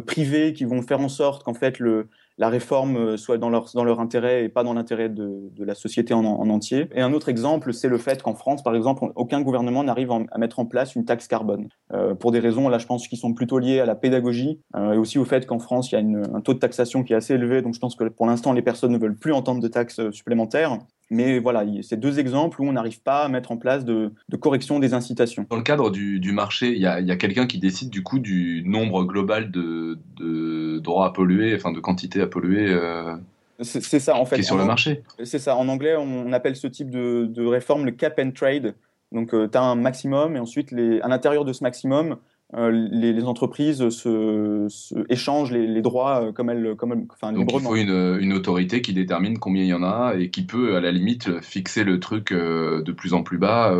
privés 0.07 0.52
qui 0.52 0.64
vont 0.64 0.83
faire 0.83 1.00
en 1.00 1.09
sorte 1.09 1.45
qu'en 1.45 1.55
fait 1.55 1.79
le, 1.79 2.09
la 2.39 2.49
réforme 2.49 2.97
euh, 2.97 3.17
soit 3.17 3.39
dans 3.39 3.51
leur, 3.51 3.71
dans 3.75 3.85
leur 3.85 4.01
intérêt 4.01 4.45
et 4.45 4.49
pas 4.49 4.64
dans 4.64 4.75
l'intérêt 4.75 5.09
de, 5.09 5.51
la 5.59 5.75
société 5.75 6.14
en, 6.14 6.25
en, 6.25 6.51
entier. 6.51 6.88
Et 6.95 7.01
un 7.01 7.12
autre 7.12 7.29
exemple, 7.29 7.73
c'est 7.73 7.88
le 7.88 7.99
fait 7.99 8.23
qu'en 8.23 8.35
France, 8.35 8.62
par 8.62 8.75
exemple, 8.75 9.05
aucun 9.14 9.40
gouvernement 9.40 9.85
n'arrive 9.85 10.11
à 10.11 10.38
mettre 10.38 10.59
en 10.59 10.66
place 10.66 10.97
une 10.97 11.05
taxe 11.05 11.29
carbone. 11.29 11.68
Euh, 11.92 12.14
pour 12.14 12.33
des 12.33 12.40
raisons, 12.40 12.68
là, 12.68 12.79
je 12.79 12.87
pense, 12.87 13.07
qui 13.07 13.16
sont 13.16 13.33
plutôt 13.33 13.59
liées 13.59 13.81
à 13.81 13.87
la 13.87 13.95
pédagogie 13.95 14.61
euh, 14.77 14.92
et 14.92 14.99
aussi 14.99 15.18
au 15.18 15.25
fait 15.25 15.47
qu'en 15.47 15.59
France, 15.59 15.92
il 15.92 15.95
y 15.95 15.99
a 15.99 16.01
un 16.35 16.40
taux 16.40 16.55
de 16.55 16.59
taxation 16.59 17.05
qui 17.05 17.12
est 17.12 17.16
assez 17.16 17.35
élevé. 17.35 17.62
Donc, 17.62 17.75
je 17.75 17.81
pense 17.81 17.95
que 17.95 18.05
pour 18.05 18.27
l'instant, 18.27 18.53
les 18.53 18.62
personnes 18.62 18.92
ne 18.92 18.99
veulent 18.99 19.18
plus 19.18 19.33
entendre 19.33 19.61
de 19.61 19.68
taxes 19.68 20.11
supplémentaires. 20.11 20.79
Mais 21.11 21.38
voilà, 21.38 21.65
c'est 21.83 22.01
deux 22.01 22.19
exemples 22.19 22.62
où 22.62 22.67
on 22.67 22.73
n'arrive 22.73 23.03
pas 23.03 23.25
à 23.25 23.29
mettre 23.29 23.53
en 23.53 23.59
place 23.59 23.85
de, 23.85 24.12
de, 24.29 24.37
correction 24.37 24.79
des 24.79 24.95
incitations. 24.95 25.47
Dans 25.51 25.57
le 25.57 25.62
cadre 25.62 25.91
du, 25.91 26.21
du 26.21 26.33
marché, 26.33 26.73
il 26.73 26.81
y 26.81 26.87
a, 26.87 26.95
a 26.95 27.17
quelqu'un 27.17 27.47
qui 27.47 27.59
décide 27.59 27.91
du 27.91 28.03
coup 28.03 28.19
du 28.19 28.62
nombre 28.65 29.05
global 29.05 29.51
de, 29.51 29.99
de 30.17 30.79
droits 30.79 31.07
à 31.07 31.11
polluer, 31.11 31.55
enfin 31.55 31.71
de 31.71 31.81
quantité 31.81 32.23
à 32.23 32.27
polluer. 32.27 32.71
Euh, 32.71 33.15
c'est 33.61 34.01
ça 34.01 34.17
en 34.17 34.25
fait. 34.25 34.37
Qui 34.37 34.41
est 34.41 34.45
sur 34.45 34.57
le 34.57 34.65
marché. 34.65 35.03
C'est 35.23 35.38
ça. 35.38 35.57
En 35.57 35.69
anglais, 35.69 35.97
on 35.97 36.33
appelle 36.33 36.57
ce 36.57 36.67
type 36.67 36.91
de, 36.91 37.27
de 37.27 37.45
réforme 37.45 37.85
le 37.85 37.93
cap 37.93 38.19
and 38.19 38.31
trade. 38.33 38.75
Donc, 39.12 39.35
euh, 39.35 39.47
tu 39.47 39.59
as 39.59 39.62
un 39.62 39.75
maximum 39.75 40.37
et 40.37 40.38
ensuite, 40.41 40.71
les, 40.71 41.01
à 41.03 41.09
l'intérieur 41.09 41.45
de 41.45 41.53
ce 41.53 41.62
maximum, 41.62 42.17
les, 42.55 43.12
les, 43.12 43.25
entreprises 43.25 43.88
se, 43.88 44.67
se 44.69 44.95
échangent 45.09 45.53
les, 45.53 45.67
les, 45.67 45.81
droits 45.81 46.23
euh, 46.23 46.33
comme 46.33 46.51
elles, 46.51 46.75
comme 46.77 46.93
elles, 46.93 47.07
enfin, 47.11 47.33
Donc 47.33 47.51
il 47.53 47.61
faut 47.61 47.77
une, 47.77 48.19
une, 48.21 48.33
autorité 48.33 48.83
qui 48.83 48.93
détermine 48.93 49.38
combien 49.38 49.62
il 49.62 49.69
y 49.69 49.75
en 49.75 49.83
a 49.83 50.15
et 50.19 50.31
qui 50.31 50.43
peut 50.43 50.77
à 50.77 50.81
la 50.81 50.93
limite 50.93 51.41
fixer 51.41 51.85
le 51.85 51.99
truc 51.99 52.33
euh, 52.33 52.83
de 52.83 52.93
plus 52.93 53.15
en 53.15 53.23
plus 53.23 53.38
bas. 53.38 53.75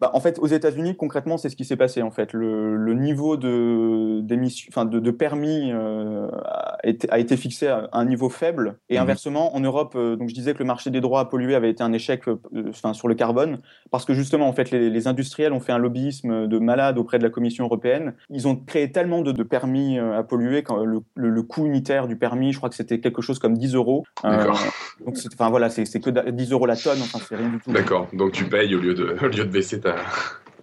Bah, 0.00 0.10
en 0.14 0.20
fait, 0.20 0.38
aux 0.38 0.46
États-Unis, 0.46 0.96
concrètement, 0.96 1.38
c'est 1.38 1.48
ce 1.48 1.56
qui 1.56 1.64
s'est 1.64 1.76
passé. 1.76 2.02
En 2.02 2.12
fait, 2.12 2.32
le, 2.32 2.76
le 2.76 2.94
niveau 2.94 3.36
de, 3.36 4.22
enfin, 4.68 4.84
de, 4.84 5.00
de 5.00 5.10
permis 5.10 5.72
euh, 5.72 6.28
a, 6.44 6.78
été, 6.84 7.10
a, 7.10 7.18
été, 7.18 7.36
fixé 7.36 7.66
à 7.66 7.88
un 7.92 8.04
niveau 8.04 8.28
faible. 8.28 8.78
Et 8.90 8.96
mmh. 8.96 9.02
inversement, 9.02 9.56
en 9.56 9.60
Europe, 9.60 9.94
euh, 9.96 10.14
donc 10.14 10.28
je 10.28 10.34
disais 10.34 10.54
que 10.54 10.60
le 10.60 10.66
marché 10.66 10.90
des 10.90 11.00
droits 11.00 11.20
à 11.20 11.24
polluer 11.24 11.56
avait 11.56 11.70
été 11.70 11.82
un 11.82 11.92
échec, 11.92 12.28
euh, 12.28 12.36
enfin, 12.68 12.92
sur 12.92 13.08
le 13.08 13.16
carbone, 13.16 13.58
parce 13.90 14.04
que 14.04 14.14
justement, 14.14 14.48
en 14.48 14.52
fait, 14.52 14.70
les, 14.70 14.88
les, 14.88 15.08
industriels 15.08 15.52
ont 15.52 15.60
fait 15.60 15.72
un 15.72 15.78
lobbyisme 15.78 16.46
de 16.46 16.58
malade 16.58 16.98
auprès 16.98 17.18
de 17.18 17.24
la 17.24 17.30
Commission 17.30 17.64
européenne. 17.64 18.14
Ils 18.30 18.46
ont 18.46 18.54
créé 18.54 18.92
tellement 18.92 19.22
de, 19.22 19.32
de 19.32 19.42
permis 19.42 19.98
à 19.98 20.22
polluer 20.22 20.62
quand 20.62 20.84
le, 20.84 21.00
le, 21.16 21.42
coût 21.42 21.66
unitaire 21.66 22.06
du 22.06 22.16
permis, 22.16 22.52
je 22.52 22.58
crois 22.58 22.68
que 22.68 22.76
c'était 22.76 23.00
quelque 23.00 23.22
chose 23.22 23.38
comme 23.38 23.56
10 23.56 23.74
euros. 23.74 24.04
D'accord. 24.22 24.60
donc, 25.04 25.16
enfin 25.32 25.50
voilà, 25.50 25.70
c'est 25.70 25.84
que 26.00 26.10
10 26.30 26.52
euros 26.52 26.66
la 26.66 26.76
tonne. 26.76 26.98
Enfin, 27.00 27.18
c'est 27.26 27.36
rien 27.36 27.48
du 27.48 27.58
tout. 27.58 27.72
D'accord. 27.72 28.06
Donc 28.12 28.32
tu 28.32 28.44
payes 28.44 28.74
au 28.74 28.80
lieu 28.80 28.94
de, 28.94 29.16
au 29.22 29.26
lieu 29.26 29.44
de 29.44 29.50
baisser 29.50 29.80
ta 29.80 29.87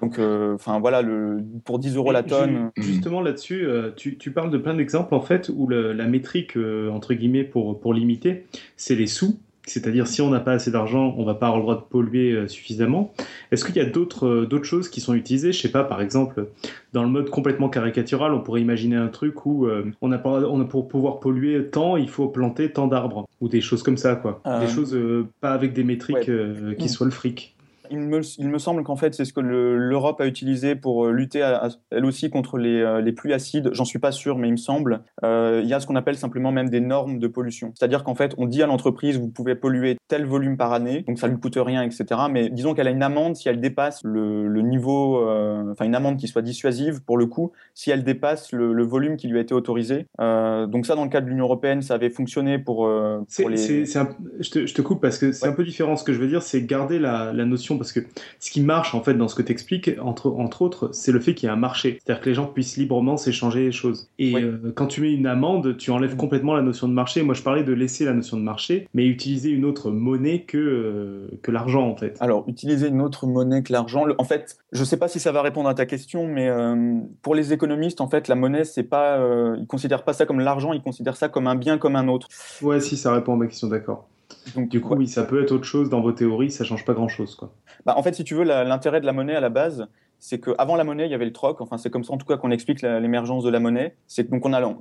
donc, 0.01 0.19
euh, 0.19 0.55
enfin 0.55 0.79
voilà, 0.79 1.01
le, 1.01 1.43
pour 1.63 1.79
10 1.79 1.95
euros 1.95 2.11
la 2.11 2.23
tonne. 2.23 2.71
Justement 2.77 3.21
là-dessus, 3.21 3.65
euh, 3.65 3.91
tu, 3.95 4.17
tu, 4.17 4.31
parles 4.31 4.51
de 4.51 4.57
plein 4.57 4.73
d'exemples 4.73 5.13
en 5.15 5.21
fait 5.21 5.49
où 5.53 5.67
le, 5.67 5.93
la 5.93 6.05
métrique 6.05 6.57
euh, 6.57 6.89
entre 6.89 7.13
guillemets 7.13 7.43
pour, 7.43 7.79
pour 7.79 7.93
limiter, 7.93 8.45
c'est 8.77 8.95
les 8.95 9.07
sous. 9.07 9.39
C'est-à-dire 9.67 10.05
si 10.05 10.21
on 10.21 10.29
n'a 10.29 10.41
pas 10.41 10.51
assez 10.51 10.69
d'argent, 10.69 11.15
on 11.17 11.25
va 11.25 11.33
pas 11.33 11.47
avoir 11.47 11.57
le 11.57 11.63
droit 11.63 11.75
de 11.75 11.81
polluer 11.89 12.47
suffisamment. 12.47 13.13
Est-ce 13.51 13.65
qu'il 13.65 13.75
y 13.77 13.79
a 13.79 13.85
d'autres 13.85 14.45
d'autres 14.45 14.65
choses 14.65 14.89
qui 14.89 15.01
sont 15.01 15.15
utilisées? 15.15 15.53
Je 15.53 15.59
sais 15.59 15.71
pas, 15.71 15.83
par 15.83 16.03
exemple, 16.03 16.49
dans 16.93 17.01
le 17.01 17.09
mode 17.09 17.31
complètement 17.31 17.67
caricatural, 17.67 18.31
on 18.31 18.41
pourrait 18.41 18.61
imaginer 18.61 18.95
un 18.95 19.07
truc 19.07 19.47
où 19.47 19.67
on 20.01 20.11
a, 20.11 20.21
on 20.23 20.61
a 20.61 20.65
pour 20.65 20.87
pouvoir 20.87 21.19
polluer 21.19 21.65
tant, 21.65 21.97
il 21.97 22.09
faut 22.09 22.27
planter 22.27 22.71
tant 22.73 22.85
d'arbres 22.85 23.25
ou 23.41 23.49
des 23.49 23.61
choses 23.61 23.81
comme 23.81 23.97
ça, 23.97 24.15
quoi. 24.15 24.39
Des 24.59 24.67
choses 24.67 24.95
pas 25.41 25.53
avec 25.53 25.73
des 25.73 25.83
métriques 25.83 26.29
qui 26.77 26.87
soient 26.87 27.07
le 27.07 27.11
fric. 27.11 27.54
Il 27.91 27.99
me, 27.99 28.21
il 28.37 28.49
me, 28.49 28.57
semble 28.57 28.83
qu'en 28.83 28.95
fait, 28.95 29.13
c'est 29.13 29.25
ce 29.25 29.33
que 29.33 29.39
l'Europe 29.39 30.21
a 30.21 30.27
utilisé 30.27 30.75
pour 30.75 31.05
euh, 31.05 31.11
lutter 31.11 31.41
à, 31.41 31.69
elle 31.91 32.05
aussi 32.05 32.29
contre 32.29 32.57
les, 32.57 32.81
euh, 32.81 33.01
les 33.01 33.11
pluies 33.11 33.33
acides. 33.33 33.69
J'en 33.73 33.85
suis 33.85 33.99
pas 33.99 34.11
sûr, 34.11 34.37
mais 34.37 34.47
il 34.47 34.51
me 34.51 34.57
semble. 34.57 35.01
Euh, 35.23 35.61
il 35.63 35.69
y 35.69 35.73
a 35.73 35.79
ce 35.79 35.87
qu'on 35.87 35.95
appelle 35.95 36.17
simplement 36.17 36.51
même 36.51 36.69
des 36.69 36.81
normes 36.81 37.19
de 37.19 37.27
pollution. 37.27 37.71
C'est-à-dire 37.75 38.03
qu'en 38.03 38.15
fait, 38.15 38.33
on 38.37 38.45
dit 38.45 38.63
à 38.63 38.67
l'entreprise, 38.67 39.17
vous 39.17 39.29
pouvez 39.29 39.55
polluer 39.55 39.97
tel 40.07 40.25
volume 40.25 40.57
par 40.57 40.73
année, 40.73 41.03
donc 41.07 41.19
ça 41.19 41.27
lui 41.27 41.39
coûte 41.39 41.57
rien, 41.57 41.83
etc. 41.83 42.05
Mais 42.29 42.49
disons 42.49 42.73
qu'elle 42.73 42.87
a 42.87 42.91
une 42.91 43.03
amende 43.03 43.35
si 43.35 43.49
elle 43.49 43.59
dépasse 43.59 44.03
le, 44.03 44.47
le 44.47 44.61
niveau, 44.61 45.27
euh, 45.27 45.71
enfin 45.71 45.85
une 45.85 45.95
amende 45.95 46.17
qui 46.17 46.27
soit 46.27 46.41
dissuasive 46.41 47.03
pour 47.03 47.17
le 47.17 47.25
coup, 47.25 47.51
si 47.73 47.91
elle 47.91 48.03
dépasse 48.03 48.51
le, 48.51 48.73
le 48.73 48.83
volume 48.83 49.17
qui 49.17 49.27
lui 49.27 49.37
a 49.37 49.41
été 49.41 49.53
autorisé. 49.53 50.07
Euh, 50.19 50.67
donc 50.67 50.85
ça, 50.85 50.95
dans 50.95 51.03
le 51.03 51.09
cas 51.09 51.21
de 51.21 51.27
l'Union 51.27 51.45
européenne, 51.45 51.81
ça 51.81 51.95
avait 51.95 52.09
fonctionné 52.09 52.59
pour, 52.59 52.89
pour 53.37 53.49
les. 53.49 53.97
Un... 53.97 54.09
Je, 54.39 54.49
te, 54.49 54.65
je, 54.65 54.73
te, 54.73 54.81
coupe 54.81 55.01
parce 55.01 55.17
que 55.17 55.31
c'est 55.31 55.45
ouais. 55.45 55.51
un 55.51 55.55
peu 55.55 55.63
différent. 55.63 55.95
Ce 55.95 56.03
que 56.03 56.13
je 56.13 56.19
veux 56.19 56.27
dire, 56.27 56.43
c'est 56.43 56.61
garder 56.63 56.99
la, 56.99 57.33
la 57.33 57.45
notion 57.45 57.74
parce 57.77 57.91
que 57.91 57.99
ce 58.39 58.51
qui 58.51 58.61
marche 58.61 58.95
en 58.95 59.01
fait 59.01 59.13
dans 59.13 59.27
ce 59.27 59.35
que 59.35 59.41
tu 59.41 59.51
expliques, 59.51 59.91
entre, 60.01 60.31
entre 60.31 60.61
autres, 60.61 60.89
c'est 60.93 61.11
le 61.11 61.19
fait 61.19 61.33
qu'il 61.33 61.47
y 61.47 61.49
ait 61.49 61.53
un 61.53 61.57
marché. 61.57 61.99
C'est-à-dire 62.03 62.21
que 62.23 62.29
les 62.29 62.35
gens 62.35 62.45
puissent 62.45 62.77
librement 62.77 63.17
s'échanger 63.17 63.63
les 63.63 63.71
choses. 63.71 64.09
Et 64.19 64.35
euh, 64.35 64.73
quand 64.75 64.87
tu 64.87 65.01
mets 65.01 65.13
une 65.13 65.27
amende, 65.27 65.77
tu 65.77 65.91
enlèves 65.91 66.15
complètement 66.15 66.53
la 66.53 66.61
notion 66.61 66.87
de 66.87 66.93
marché. 66.93 67.23
Moi, 67.23 67.33
je 67.33 67.41
parlais 67.41 67.63
de 67.63 67.73
laisser 67.73 68.05
la 68.05 68.13
notion 68.13 68.37
de 68.37 68.43
marché, 68.43 68.87
mais 68.93 69.05
utiliser 69.05 69.49
une 69.49 69.65
autre 69.65 69.91
monnaie 69.91 70.41
que, 70.41 70.57
euh, 70.57 71.27
que 71.41 71.51
l'argent 71.51 71.87
en 71.87 71.95
fait. 71.95 72.17
Alors, 72.19 72.43
utiliser 72.47 72.87
une 72.87 73.01
autre 73.01 73.27
monnaie 73.27 73.63
que 73.63 73.71
l'argent, 73.71 74.05
en 74.17 74.23
fait, 74.23 74.57
je 74.71 74.79
ne 74.79 74.85
sais 74.85 74.97
pas 74.97 75.07
si 75.07 75.19
ça 75.19 75.31
va 75.31 75.41
répondre 75.41 75.69
à 75.69 75.73
ta 75.73 75.85
question, 75.85 76.27
mais 76.27 76.49
euh, 76.49 76.99
pour 77.21 77.35
les 77.35 77.53
économistes, 77.53 78.01
en 78.01 78.09
fait, 78.09 78.27
la 78.27 78.35
monnaie, 78.35 78.65
c'est 78.65 78.83
pas, 78.83 79.19
ils 79.57 79.67
considèrent 79.67 80.03
pas 80.03 80.13
ça 80.13 80.25
comme 80.25 80.39
l'argent, 80.39 80.73
ils 80.73 80.81
considèrent 80.81 81.17
ça 81.17 81.29
comme 81.29 81.47
un 81.47 81.55
bien 81.55 81.77
comme 81.77 81.95
un 81.95 82.07
autre. 82.07 82.27
Ouais, 82.61 82.79
si 82.79 82.97
ça 82.97 83.13
répond 83.13 83.33
à 83.33 83.37
ma 83.37 83.47
question, 83.47 83.67
d'accord. 83.67 84.07
Donc, 84.53 84.69
du 84.69 84.81
coup, 84.81 84.91
ouais. 84.91 84.99
oui, 84.99 85.07
ça 85.07 85.23
peut 85.23 85.41
être 85.41 85.51
autre 85.51 85.65
chose 85.65 85.89
dans 85.89 86.01
vos 86.01 86.11
théories, 86.11 86.51
ça 86.51 86.63
change 86.63 86.85
pas 86.85 86.93
grand 86.93 87.07
chose, 87.07 87.35
quoi. 87.35 87.53
Bah, 87.85 87.95
en 87.97 88.03
fait, 88.03 88.13
si 88.13 88.23
tu 88.23 88.35
veux, 88.35 88.43
l'intérêt 88.43 89.01
de 89.01 89.05
la 89.05 89.13
monnaie 89.13 89.35
à 89.35 89.39
la 89.39 89.49
base, 89.49 89.87
c'est 90.19 90.39
qu'avant 90.39 90.75
la 90.75 90.83
monnaie, 90.83 91.05
il 91.05 91.11
y 91.11 91.13
avait 91.13 91.25
le 91.25 91.33
troc. 91.33 91.61
Enfin, 91.61 91.77
c'est 91.77 91.89
comme 91.89 92.03
ça 92.03 92.13
en 92.13 92.17
tout 92.17 92.25
cas 92.25 92.37
qu'on 92.37 92.51
explique 92.51 92.81
l'émergence 92.81 93.43
de 93.43 93.49
la 93.49 93.59
monnaie. 93.59 93.95
C'est 94.07 94.29
donc 94.29 94.45
on 94.45 94.53
a, 94.53 94.75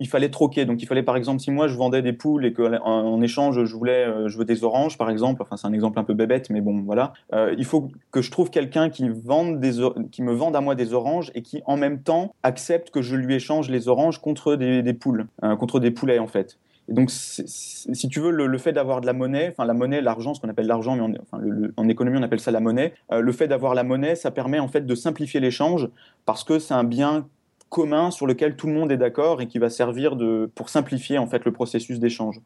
il 0.00 0.08
fallait 0.08 0.30
troquer. 0.30 0.64
Donc 0.64 0.82
il 0.82 0.86
fallait 0.86 1.02
par 1.02 1.16
exemple 1.16 1.40
si 1.40 1.50
moi 1.50 1.68
je 1.68 1.76
vendais 1.76 2.02
des 2.02 2.12
poules 2.12 2.46
et 2.46 2.52
qu'en 2.52 3.20
échange 3.20 3.64
je 3.64 3.76
voulais, 3.76 4.06
euh, 4.06 4.28
je 4.28 4.38
veux 4.38 4.44
des 4.44 4.64
oranges 4.64 4.96
par 4.96 5.10
exemple. 5.10 5.42
Enfin, 5.42 5.56
c'est 5.56 5.66
un 5.66 5.72
exemple 5.72 5.98
un 5.98 6.04
peu 6.04 6.14
bébête, 6.14 6.50
mais 6.50 6.60
bon, 6.60 6.82
voilà. 6.82 7.12
Euh, 7.34 7.54
il 7.58 7.64
faut 7.64 7.88
que 8.10 8.22
je 8.22 8.30
trouve 8.30 8.50
quelqu'un 8.50 8.88
qui 8.88 9.08
vende 9.08 9.60
des, 9.60 9.72
qui 10.10 10.22
me 10.22 10.32
vende 10.32 10.56
à 10.56 10.60
moi 10.60 10.74
des 10.74 10.94
oranges 10.94 11.30
et 11.34 11.42
qui 11.42 11.62
en 11.66 11.76
même 11.76 12.02
temps 12.02 12.34
accepte 12.42 12.90
que 12.90 13.02
je 13.02 13.16
lui 13.16 13.34
échange 13.34 13.68
les 13.68 13.88
oranges 13.88 14.20
contre 14.20 14.56
des, 14.56 14.82
des 14.82 14.94
poules, 14.94 15.26
euh, 15.42 15.56
contre 15.56 15.80
des 15.80 15.90
poulets 15.90 16.18
en 16.18 16.26
fait. 16.26 16.58
Et 16.88 16.92
donc, 16.92 17.10
si 17.10 18.08
tu 18.08 18.20
veux, 18.20 18.30
le, 18.30 18.58
fait 18.58 18.72
d'avoir 18.72 19.00
de 19.00 19.06
la 19.06 19.12
monnaie, 19.12 19.48
enfin 19.50 19.64
la 19.64 19.74
monnaie, 19.74 20.00
l'argent, 20.00 20.34
ce 20.34 20.40
qu'on 20.40 20.48
appelle 20.48 20.66
l'argent, 20.66 20.96
mais 20.96 21.18
en, 21.32 21.40
en, 21.76 21.88
économie 21.88 22.18
on 22.18 22.22
appelle 22.22 22.40
ça 22.40 22.52
la 22.52 22.60
monnaie. 22.60 22.94
Euh, 23.10 23.20
le 23.20 23.32
fait 23.32 23.48
d'avoir 23.48 23.74
la 23.74 23.82
monnaie, 23.82 24.14
ça 24.14 24.30
permet 24.30 24.60
en 24.60 24.68
fait 24.68 24.86
de 24.86 24.94
simplifier 24.94 25.40
l'échange 25.40 25.88
parce 26.26 26.44
que 26.44 26.58
c'est 26.58 26.74
un 26.74 26.84
bien 26.84 27.26
commun 27.68 28.12
sur 28.12 28.26
lequel 28.26 28.54
tout 28.54 28.68
le 28.68 28.72
monde 28.72 28.92
est 28.92 28.96
d'accord 28.96 29.40
et 29.40 29.48
qui 29.48 29.58
va 29.58 29.68
servir 29.68 30.14
de, 30.14 30.48
pour 30.54 30.68
simplifier 30.68 31.18
en 31.18 31.26
fait 31.26 31.44
le 31.44 31.52
processus 31.52 31.98
d'échange. 31.98 32.40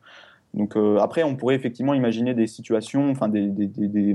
Donc 0.55 0.77
euh, 0.77 0.99
après, 0.99 1.23
on 1.23 1.37
pourrait 1.37 1.55
effectivement 1.55 1.95
imaginer 1.95 2.35
des 2.35 2.47
situations, 2.47 3.11
enfin 3.11 3.29
des, 3.29 3.47
des, 3.47 3.67
des, 3.67 4.15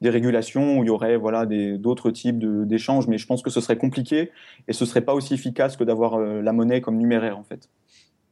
des, 0.00 0.10
régulations 0.10 0.78
où 0.78 0.84
il 0.84 0.86
y 0.86 0.90
aurait 0.90 1.16
voilà 1.16 1.44
d'autres 1.44 2.10
types 2.10 2.38
d'échanges, 2.38 3.08
mais 3.08 3.18
je 3.18 3.26
pense 3.26 3.42
que 3.42 3.50
ce 3.50 3.60
serait 3.60 3.76
compliqué 3.76 4.30
et 4.68 4.72
ce 4.72 4.86
serait 4.86 5.02
pas 5.02 5.12
aussi 5.12 5.34
efficace 5.34 5.76
que 5.76 5.84
d'avoir 5.84 6.14
euh, 6.14 6.40
la 6.40 6.52
monnaie 6.52 6.80
comme 6.80 6.96
numéraire 6.96 7.38
en 7.38 7.42
fait 7.42 7.68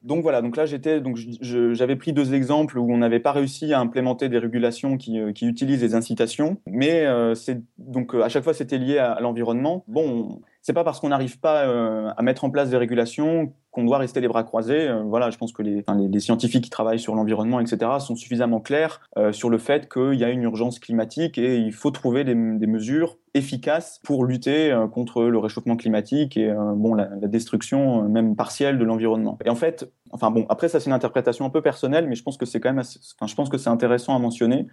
donc 0.05 0.23
voilà, 0.23 0.43
donc 0.43 0.57
là 0.57 0.67
j'étais, 0.67 1.01
donc 1.01 1.19
j'avais 1.41 1.97
pris 1.97 2.13
deux 2.13 2.35
exemples 2.35 2.79
où 2.79 2.93
on 2.93 2.99
n'avait 2.99 3.21
pas 3.21 3.33
réussi 3.33 3.73
à 3.73 3.81
implémenter 3.81 4.29
des 4.29 4.37
régulations 4.37 4.99
qui, 4.99 5.19
euh, 5.19 5.33
qui 5.33 5.47
utilisent 5.47 5.81
les 5.81 5.95
incitations, 5.95 6.59
mais 6.67 7.07
euh, 7.07 7.35
c'est 7.35 7.63
donc 7.79 8.15
euh, 8.15 8.23
à 8.23 8.29
chaque 8.29 8.45
fois 8.45 8.53
c'était 8.53 8.77
lié 8.77 8.99
à, 8.99 9.19
l'environnement. 9.21 9.83
Bon, 9.89 10.43
c'est 10.65 10.73
pas 10.73 10.83
parce 10.83 10.99
qu'on 10.99 11.11
n'arrive 11.11 11.39
pas 11.39 11.63
à 12.11 12.23
mettre 12.23 12.45
en 12.45 12.51
place 12.51 12.71
des 12.71 12.77
régulations 12.77 13.53
qu'on 13.71 13.85
doit 13.85 13.99
rester 13.99 14.21
les 14.21 14.29
bras 14.29 14.45
croisés. 14.45 14.89
voilà, 15.05 15.29
je 15.29 15.37
pense 15.37 15.53
que 15.53 15.63
les, 15.63 16.21
scientifiques 16.21 16.65
qui 16.65 16.71
travaillent 16.71 16.99
sur 16.99 17.15
l'environnement, 17.15 17.61
etc., 17.61 17.91
sont 17.99 18.17
suffisamment 18.17 18.61
clairs 18.61 19.03
sur 19.33 19.51
le 19.51 19.59
fait 19.59 19.93
qu'il 19.93 20.15
y 20.15 20.25
a 20.25 20.31
une 20.31 20.43
urgence 20.43 20.79
climatique 20.79 21.37
et 21.37 21.59
il 21.59 21.73
faut 21.73 21.91
trouver 21.91 22.25
des, 22.25 22.35
mesures 22.35 23.19
efficaces 23.35 24.01
pour 24.05 24.25
lutter 24.25 24.75
contre 24.93 25.25
le 25.25 25.39
réchauffement 25.39 25.77
climatique 25.77 26.39
et 26.39 26.51
bon 26.77 26.95
la, 26.95 27.11
la 27.21 27.29
destruction 27.29 28.09
même 28.09 28.35
partielle 28.35 28.79
de 28.79 28.85
l'environnement. 28.85 29.39
Et 29.45 29.51
en 29.51 29.57
fait, 29.57 29.93
Enfin 30.15 30.31
bon, 30.31 30.47
après 30.49 30.69
ça 30.69 30.79
c'est 30.79 30.87
une 30.87 30.95
interprétation 30.95 31.45
un 31.45 31.51
peu 31.51 31.61
personnelle, 31.61 32.07
mais 32.07 32.15
je 32.15 32.23
pense 32.23 32.37
que 32.37 32.47
c'est 32.47 32.61
quand 32.61 32.73
même, 32.73 32.85
enfin, 32.85 33.27
je 33.27 33.35
pense 33.35 33.49
que 33.49 33.59
c'est 33.59 33.69
intéressant 33.69 34.15
à 34.15 34.21
mentionner. 34.21 34.69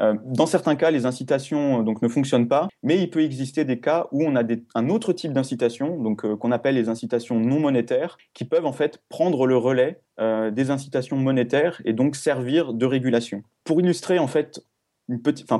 Euh, 0.00 0.14
dans 0.24 0.46
certains 0.46 0.76
cas, 0.76 0.90
les 0.90 1.06
incitations 1.06 1.80
euh, 1.80 1.82
donc 1.82 2.02
ne 2.02 2.08
fonctionnent 2.08 2.48
pas, 2.48 2.68
mais 2.82 2.98
il 2.98 3.10
peut 3.10 3.22
exister 3.22 3.64
des 3.64 3.80
cas 3.80 4.06
où 4.12 4.24
on 4.24 4.36
a 4.36 4.42
un 4.74 4.88
autre 4.88 5.12
type 5.12 5.32
d'incitation, 5.32 6.00
donc 6.00 6.24
euh, 6.24 6.36
qu'on 6.36 6.52
appelle 6.52 6.76
les 6.76 6.88
incitations 6.88 7.40
non 7.40 7.58
monétaires, 7.58 8.16
qui 8.34 8.44
peuvent 8.44 8.66
en 8.66 8.72
fait 8.72 9.02
prendre 9.08 9.46
le 9.46 9.56
relais 9.56 10.00
des 10.50 10.72
incitations 10.72 11.16
monétaires 11.16 11.80
et 11.84 11.92
donc 11.92 12.16
servir 12.16 12.74
de 12.74 12.84
régulation. 12.86 13.44
Pour 13.62 13.80
illustrer 13.80 14.18
en 14.18 14.26
fait 14.26 14.60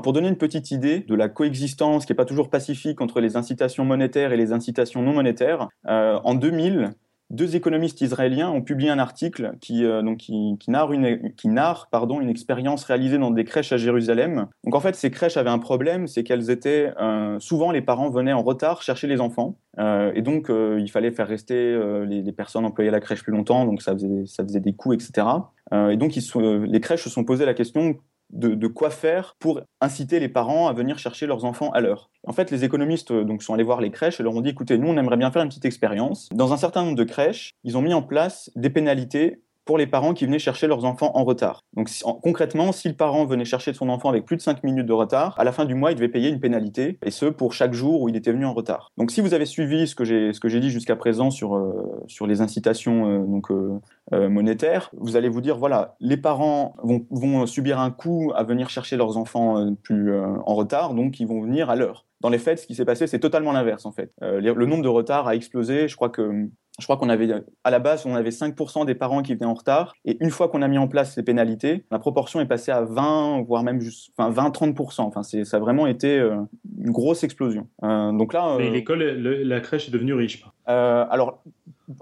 pour 0.03 0.11
donner 0.11 0.27
une 0.27 0.35
petite 0.35 0.71
idée 0.71 0.99
de 0.99 1.15
la 1.15 1.29
coexistence 1.29 2.05
qui 2.05 2.11
n'est 2.11 2.17
pas 2.17 2.25
toujours 2.25 2.49
pacifique 2.49 2.99
entre 2.99 3.21
les 3.21 3.37
incitations 3.37 3.85
monétaires 3.85 4.33
et 4.33 4.37
les 4.37 4.51
incitations 4.51 5.01
non 5.01 5.13
monétaires, 5.13 5.69
en 5.85 6.33
2000, 6.33 6.91
deux 7.29 7.55
économistes 7.55 8.01
israéliens 8.01 8.49
ont 8.49 8.61
publié 8.61 8.89
un 8.89 8.99
article 8.99 9.53
qui, 9.61 9.85
euh, 9.85 10.01
donc 10.01 10.17
qui, 10.17 10.57
narre, 10.67 10.91
une, 10.91 11.33
qui 11.33 11.47
narre 11.47 11.87
pardon, 11.91 12.21
une 12.21 12.29
expérience 12.29 12.83
réalisée 12.83 13.17
dans 13.17 13.31
des 13.31 13.45
crèches 13.45 13.71
à 13.71 13.77
Jérusalem. 13.77 14.47
Donc 14.63 14.75
en 14.75 14.79
fait, 14.79 14.95
ces 14.95 15.11
crèches 15.11 15.37
avaient 15.37 15.49
un 15.49 15.59
problème, 15.59 16.07
c'est 16.07 16.23
qu'elles 16.23 16.49
étaient 16.49 16.91
euh, 16.99 17.39
souvent 17.39 17.71
les 17.71 17.81
parents 17.81 18.09
venaient 18.09 18.33
en 18.33 18.41
retard 18.41 18.81
chercher 18.81 19.07
les 19.07 19.21
enfants, 19.21 19.57
euh, 19.77 20.11
et 20.15 20.21
donc 20.21 20.49
il 20.49 20.89
fallait 20.89 21.11
faire 21.11 21.27
rester 21.27 21.77
les, 22.07 22.21
les, 22.21 22.31
personnes 22.31 22.65
employées 22.65 22.89
à 22.89 22.93
la 22.93 22.99
crèche 22.99 23.23
plus 23.23 23.31
longtemps, 23.31 23.65
donc 23.65 23.81
ça 23.81 23.93
faisait, 23.93 24.25
ça 24.25 24.43
faisait 24.43 24.59
des 24.59 24.73
coûts, 24.73 24.93
etc. 24.93 25.27
et 25.71 25.97
donc 25.97 26.15
ils 26.15 26.23
les 26.41 26.79
crèches 26.79 27.03
se 27.03 27.09
sont 27.09 27.23
posées 27.23 27.45
la 27.45 27.53
question 27.53 27.97
de, 28.29 28.67
quoi 28.67 28.89
faire 28.89 29.35
pour 29.39 29.61
inciter 29.81 30.19
les 30.19 30.29
parents 30.29 30.67
à 30.67 30.73
venir 30.73 30.99
chercher 30.99 31.25
leurs 31.25 31.45
enfants 31.45 31.71
à 31.71 31.81
l'heure. 31.81 32.09
En 32.27 32.33
fait, 32.33 32.51
les 32.51 32.63
économistes 32.63 33.11
euh, 33.11 33.23
donc, 33.23 33.43
sont 33.43 33.53
allés 33.53 33.63
voir 33.63 33.81
les 33.81 33.91
crèches 33.91 34.19
et 34.19 34.23
leur 34.23 34.35
ont 34.35 34.41
dit 34.41 34.49
écoutez, 34.49 34.77
nous, 34.77 34.87
on 34.87 34.97
aimerait 34.97 35.17
bien 35.17 35.31
faire 35.31 35.41
une 35.41 35.49
petite 35.49 35.65
expérience. 35.65 36.29
Dans 36.33 36.53
un 36.53 36.57
certain 36.57 36.83
nombre 36.83 36.97
de 36.97 37.03
crèches, 37.03 37.51
ils 37.63 37.77
ont 37.77 37.81
mis 37.81 37.93
en 37.93 38.03
place 38.03 38.51
des 38.55 38.69
pénalités 38.69 39.41
pour 39.69 39.77
les 39.77 39.85
parents 39.85 40.15
qui 40.15 40.25
venaient 40.25 40.39
chercher 40.39 40.65
leurs 40.65 40.83
enfants 40.83 41.11
en 41.13 41.23
retard. 41.23 41.63
Donc 41.75 41.91
concrètement, 42.23 42.71
si 42.71 42.87
le 42.87 42.95
parent 42.95 43.27
venait 43.27 43.45
chercher 43.45 43.71
son 43.71 43.87
enfant 43.89 44.09
avec 44.09 44.25
plus 44.25 44.35
de 44.35 44.41
5 44.41 44.63
minutes 44.63 44.87
de 44.87 44.93
retard, 44.93 45.35
à 45.37 45.43
la 45.43 45.51
fin 45.51 45.65
du 45.65 45.75
mois, 45.75 45.91
il 45.91 45.93
devait 45.93 46.07
payer 46.07 46.29
une 46.29 46.39
pénalité, 46.39 46.97
et 47.05 47.11
ce 47.11 47.27
pour 47.27 47.53
chaque 47.53 47.73
jour 47.73 48.01
où 48.01 48.09
il 48.09 48.15
était 48.15 48.31
venu 48.31 48.45
en 48.45 48.53
retard. 48.55 48.91
Donc 48.97 49.11
si 49.11 49.21
vous 49.21 49.35
avez 49.35 49.45
suivi 49.45 49.85
ce 49.85 49.93
que 49.93 50.05
j'ai 50.05 50.59
dit 50.59 50.71
jusqu'à 50.71 50.95
présent 50.95 51.29
sur 51.29 51.55
euh, 51.55 52.01
sur 52.07 52.25
les 52.25 52.41
incitations 52.41 53.05
euh, 53.11 53.19
donc 53.19 53.51
euh, 53.51 54.27
monétaires, 54.27 54.89
vous 54.97 55.15
allez 55.15 55.29
vous 55.29 55.39
dire 55.39 55.55
voilà, 55.55 55.95
les 55.99 56.17
parents 56.17 56.73
vont, 56.81 57.05
vont 57.11 57.45
subir 57.45 57.79
un 57.79 57.91
coût 57.91 58.31
à 58.35 58.41
venir 58.41 58.71
chercher 58.71 58.97
leurs 58.97 59.17
enfants 59.17 59.75
plus 59.83 60.11
en 60.19 60.55
retard, 60.55 60.95
donc 60.95 61.19
ils 61.19 61.27
vont 61.27 61.43
venir 61.43 61.69
à 61.69 61.75
l'heure. 61.75 62.07
Dans 62.21 62.29
les 62.29 62.37
faits, 62.37 62.59
ce 62.59 62.67
qui 62.67 62.75
s'est 62.75 62.85
passé, 62.85 63.07
c'est 63.07 63.19
totalement 63.19 63.51
l'inverse 63.51 63.85
en 63.85 63.91
fait. 63.91 64.11
le 64.21 64.65
nombre 64.65 64.83
de 64.83 64.89
retards 64.89 65.27
a 65.27 65.35
explosé. 65.35 65.87
Je 65.87 65.95
crois 65.95 66.09
que 66.09 66.49
je 66.79 66.85
crois 66.85 66.97
qu'on 66.97 67.09
avait, 67.09 67.29
à 67.63 67.71
la 67.71 67.79
base, 67.79 68.05
on 68.05 68.15
avait 68.15 68.29
5% 68.29 68.85
des 68.85 68.95
parents 68.95 69.21
qui 69.21 69.35
venaient 69.35 69.45
en 69.45 69.53
retard. 69.53 69.93
Et 70.05 70.17
une 70.21 70.31
fois 70.31 70.47
qu'on 70.47 70.61
a 70.61 70.67
mis 70.67 70.77
en 70.77 70.87
place 70.87 71.13
ces 71.13 71.23
pénalités, 71.23 71.83
la 71.91 71.99
proportion 71.99 72.39
est 72.39 72.45
passée 72.45 72.71
à 72.71 72.81
20, 72.81 73.43
voire 73.45 73.63
même 73.63 73.81
juste, 73.81 74.11
enfin 74.17 74.49
20-30%. 74.49 75.01
Enfin, 75.01 75.23
c'est, 75.23 75.43
ça 75.43 75.57
a 75.57 75.59
vraiment 75.59 75.87
été 75.87 76.17
euh, 76.17 76.37
une 76.79 76.91
grosse 76.91 77.23
explosion. 77.23 77.67
Euh, 77.83 78.11
donc 78.13 78.33
là. 78.33 78.55
Euh, 78.55 78.69
l'école, 78.69 79.03
la 79.03 79.59
crèche 79.59 79.89
est 79.89 79.91
devenue 79.91 80.13
riche. 80.13 80.43
alors, 80.65 81.43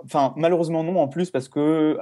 Enfin, 0.04 0.34
malheureusement 0.36 0.84
non, 0.84 1.00
en 1.00 1.08
plus 1.08 1.32
parce 1.32 1.48
que 1.48 1.98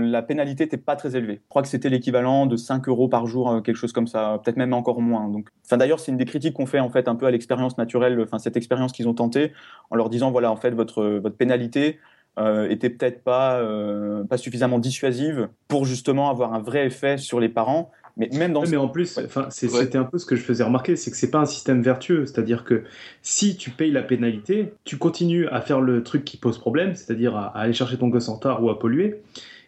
la 0.00 0.22
pénalité 0.22 0.64
n'était 0.64 0.76
pas 0.76 0.96
très 0.96 1.16
élevée. 1.16 1.40
Je 1.42 1.48
crois 1.48 1.62
que 1.62 1.68
c'était 1.68 1.88
l'équivalent 1.88 2.46
de 2.46 2.56
5 2.56 2.86
euros 2.88 3.08
par 3.08 3.26
jour, 3.26 3.62
quelque 3.62 3.76
chose 3.76 3.92
comme 3.92 4.06
ça, 4.06 4.40
peut-être 4.42 4.56
même 4.56 4.72
encore 4.72 5.00
moins. 5.00 5.28
Donc, 5.28 5.48
enfin, 5.64 5.76
d'ailleurs, 5.76 5.98
c'est 5.98 6.12
une 6.12 6.18
des 6.18 6.26
critiques 6.26 6.54
qu'on 6.54 6.66
fait 6.66 6.80
en 6.80 6.90
fait 6.90 7.08
un 7.08 7.16
peu 7.16 7.26
à 7.26 7.30
l'expérience 7.30 7.76
naturelle, 7.76 8.20
enfin 8.20 8.38
cette 8.38 8.56
expérience 8.56 8.92
qu'ils 8.92 9.08
ont 9.08 9.14
tentée, 9.14 9.52
en 9.90 9.96
leur 9.96 10.10
disant 10.10 10.30
voilà, 10.30 10.52
en 10.52 10.56
fait, 10.56 10.70
votre 10.70 11.04
votre 11.04 11.36
pénalité, 11.36 11.98
euh, 12.36 12.68
était 12.68 12.90
peut-être 12.90 13.22
pas, 13.22 13.60
euh, 13.60 14.24
pas 14.24 14.38
suffisamment 14.38 14.80
dissuasive 14.80 15.48
pour 15.68 15.84
justement 15.84 16.30
avoir 16.30 16.52
un 16.52 16.58
vrai 16.58 16.86
effet 16.86 17.16
sur 17.16 17.38
les 17.38 17.48
parents. 17.48 17.92
Mais 18.16 18.28
même 18.32 18.52
dans 18.52 18.62
mais 18.62 18.76
en 18.76 18.88
plus, 18.88 19.18
enfin, 19.18 19.48
c'était 19.50 19.98
un 19.98 20.04
peu 20.04 20.18
ce 20.18 20.26
que 20.26 20.36
je 20.36 20.42
faisais 20.42 20.62
remarquer, 20.62 20.94
c'est 20.94 21.10
que 21.10 21.16
c'est 21.16 21.30
pas 21.30 21.40
un 21.40 21.46
système 21.46 21.82
vertueux. 21.82 22.26
C'est-à-dire 22.26 22.64
que 22.64 22.84
si 23.22 23.56
tu 23.56 23.70
payes 23.70 23.90
la 23.90 24.02
pénalité, 24.02 24.72
tu 24.84 24.98
continues 24.98 25.48
à 25.48 25.60
faire 25.60 25.80
le 25.80 26.02
truc 26.04 26.24
qui 26.24 26.36
pose 26.36 26.58
problème, 26.58 26.94
c'est-à-dire 26.94 27.36
à, 27.36 27.46
aller 27.58 27.72
chercher 27.72 27.98
ton 27.98 28.08
gosse 28.08 28.28
en 28.28 28.34
retard 28.34 28.62
ou 28.62 28.70
à 28.70 28.78
polluer, 28.78 29.22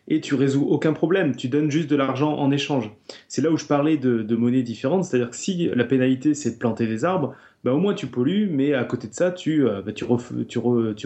et 0.06 0.20
tu 0.20 0.36
résous 0.36 0.64
aucun 0.64 0.92
problème. 0.92 1.34
Tu 1.34 1.48
donnes 1.48 1.72
juste 1.72 1.90
de 1.90 1.96
l'argent 1.96 2.38
en 2.38 2.52
échange. 2.52 2.92
C'est 3.26 3.42
là 3.42 3.50
où 3.50 3.56
je 3.56 3.66
parlais 3.66 3.96
de, 3.96 4.22
de 4.22 4.36
monnaie 4.36 4.62
différente, 4.62 5.04
c'est-à-dire 5.04 5.30
que 5.30 5.36
si 5.36 5.68
la 5.74 5.84
pénalité 5.84 6.34
c'est 6.34 6.52
de 6.52 6.58
planter 6.58 6.86
des 6.86 7.04
arbres, 7.04 7.34
bah, 7.66 7.72
au 7.72 7.78
moins 7.78 7.94
tu 7.94 8.06
pollues, 8.06 8.48
mais 8.48 8.74
à 8.74 8.84
côté 8.84 9.08
de 9.08 9.12
ça, 9.12 9.32
tu, 9.32 9.66
euh, 9.66 9.82
bah, 9.82 9.92
tu, 9.92 10.04
tu, 10.46 10.58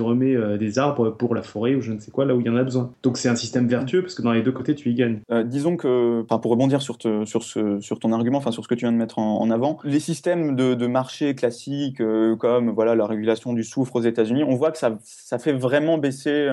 remets 0.03 0.37
euh, 0.37 0.59
des 0.59 0.79
arbres 0.79 1.09
pour 1.09 1.35
la 1.35 1.41
forêt 1.41 1.75
ou 1.75 1.81
je 1.81 1.91
ne 1.91 1.99
sais 1.99 2.11
quoi, 2.11 2.27
là 2.27 2.37
où 2.37 2.41
il 2.43 2.47
y 2.47 2.51
en 2.51 2.57
a 2.57 2.63
besoin. 2.63 2.93
Donc 3.03 3.17
c'est 3.17 3.31
un 3.31 3.35
système 3.35 3.67
vertueux 3.67 4.03
parce 4.03 4.15
que 4.15 4.21
dans 4.21 4.33
les 4.33 4.43
deux 4.43 4.53
côtés, 4.53 4.75
tu 4.75 4.91
y 4.91 4.95
gagnes. 4.95 5.21
Euh, 5.31 5.43
disons 5.43 5.79
que, 5.79 6.21
pour 6.21 6.51
rebondir 6.51 6.83
sur, 6.83 6.99
sur, 7.25 7.99
ton 7.99 8.13
argument, 8.13 8.37
enfin 8.37 8.51
sur 8.51 8.63
ce 8.63 8.69
que 8.69 8.75
tu 8.75 8.85
viens 8.85 8.93
de 8.93 8.99
mettre 8.99 9.19
en, 9.19 9.51
avant, 9.51 9.79
les 9.85 10.01
systèmes 10.01 10.55
de, 10.55 10.87
marché 10.87 11.35
classiques 11.35 12.03
comme 12.39 12.69
voilà, 12.69 12.95
la 12.95 13.07
régulation 13.07 13.55
du 13.55 13.65
soufre 13.65 13.97
aux 13.97 14.03
États-Unis, 14.03 14.45
on 14.45 14.55
voit 14.55 14.71
que 14.71 14.79
ça, 14.79 14.99
ça 15.03 15.39
fait 15.39 15.55
vraiment 15.55 15.97
baisser, 15.97 16.51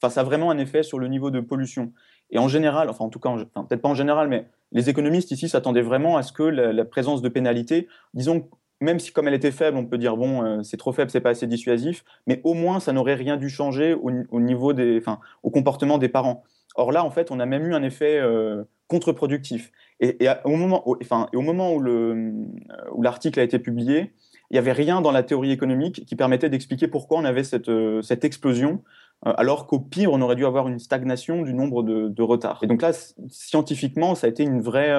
enfin 0.00 0.08
ça 0.08 0.22
a 0.22 0.24
vraiment 0.24 0.50
un 0.50 0.56
effet 0.56 0.82
sur 0.82 0.98
le 0.98 1.08
niveau 1.08 1.30
de 1.30 1.40
pollution. 1.40 1.92
Et 2.30 2.38
en 2.38 2.48
général, 2.48 2.88
enfin 2.88 3.04
en 3.04 3.10
tout 3.10 3.18
cas, 3.18 3.34
peut-être 3.68 3.82
pas 3.82 3.90
en 3.90 3.94
général, 3.94 4.28
mais 4.28 4.46
les 4.70 4.88
économistes 4.88 5.30
ici 5.30 5.50
s'attendaient 5.50 5.82
vraiment 5.82 6.16
à 6.16 6.22
ce 6.22 6.32
que 6.32 6.42
la 6.42 6.84
présence 6.86 7.20
de 7.20 7.28
pénalités, 7.28 7.86
disons 8.14 8.48
même 8.82 8.98
si 8.98 9.12
comme 9.12 9.28
elle 9.28 9.34
était 9.34 9.52
faible, 9.52 9.76
on 9.78 9.86
peut 9.86 9.98
dire 9.98 10.16
bon, 10.16 10.42
euh, 10.42 10.62
c'est 10.62 10.76
trop 10.76 10.92
faible, 10.92 11.10
c'est 11.10 11.20
pas 11.20 11.30
assez 11.30 11.46
dissuasif, 11.46 12.04
mais 12.26 12.40
au 12.44 12.54
moins 12.54 12.80
ça 12.80 12.92
n'aurait 12.92 13.14
rien 13.14 13.36
dû 13.36 13.48
changer 13.48 13.94
au, 13.94 14.40
niveau 14.40 14.72
des, 14.72 14.98
enfin, 14.98 15.20
au 15.42 15.50
comportement 15.50 15.98
des 15.98 16.08
parents. 16.08 16.42
Or 16.74 16.90
là, 16.90 17.04
en 17.04 17.10
fait, 17.10 17.30
on 17.30 17.38
a 17.38 17.46
même 17.46 17.66
eu 17.66 17.74
un 17.74 17.82
effet 17.82 18.18
euh, 18.18 18.64
contre-productif. 18.88 19.70
Et, 20.00 20.26
au 20.44 20.56
moment, 20.56 20.84
enfin, 21.00 21.28
au 21.34 21.42
moment 21.42 21.74
où 21.74 21.80
le, 21.80 21.92
euh, 21.92 22.90
où 22.92 23.02
l'article 23.02 23.38
a 23.38 23.42
été 23.42 23.58
publié, 23.58 24.12
il 24.50 24.54
n'y 24.54 24.58
avait 24.58 24.72
rien 24.72 25.00
dans 25.00 25.12
la 25.12 25.22
théorie 25.22 25.52
économique 25.52 26.04
qui 26.04 26.16
permettait 26.16 26.50
d'expliquer 26.50 26.88
pourquoi 26.88 27.18
on 27.18 27.24
avait 27.24 27.44
cette, 27.44 27.70
cette 28.02 28.24
explosion, 28.24 28.82
alors 29.22 29.66
qu'au 29.66 29.78
pire, 29.78 30.12
on 30.12 30.20
aurait 30.20 30.34
dû 30.34 30.44
avoir 30.44 30.68
une 30.68 30.78
stagnation 30.78 31.42
du 31.42 31.54
nombre 31.54 31.82
de, 31.82 32.08
de 32.08 32.22
retards. 32.22 32.58
Et 32.62 32.66
donc 32.66 32.82
là, 32.82 32.90
scientifiquement, 33.28 34.14
ça 34.14 34.26
a 34.26 34.30
été 34.30 34.42
une 34.42 34.60
vraie 34.60 34.92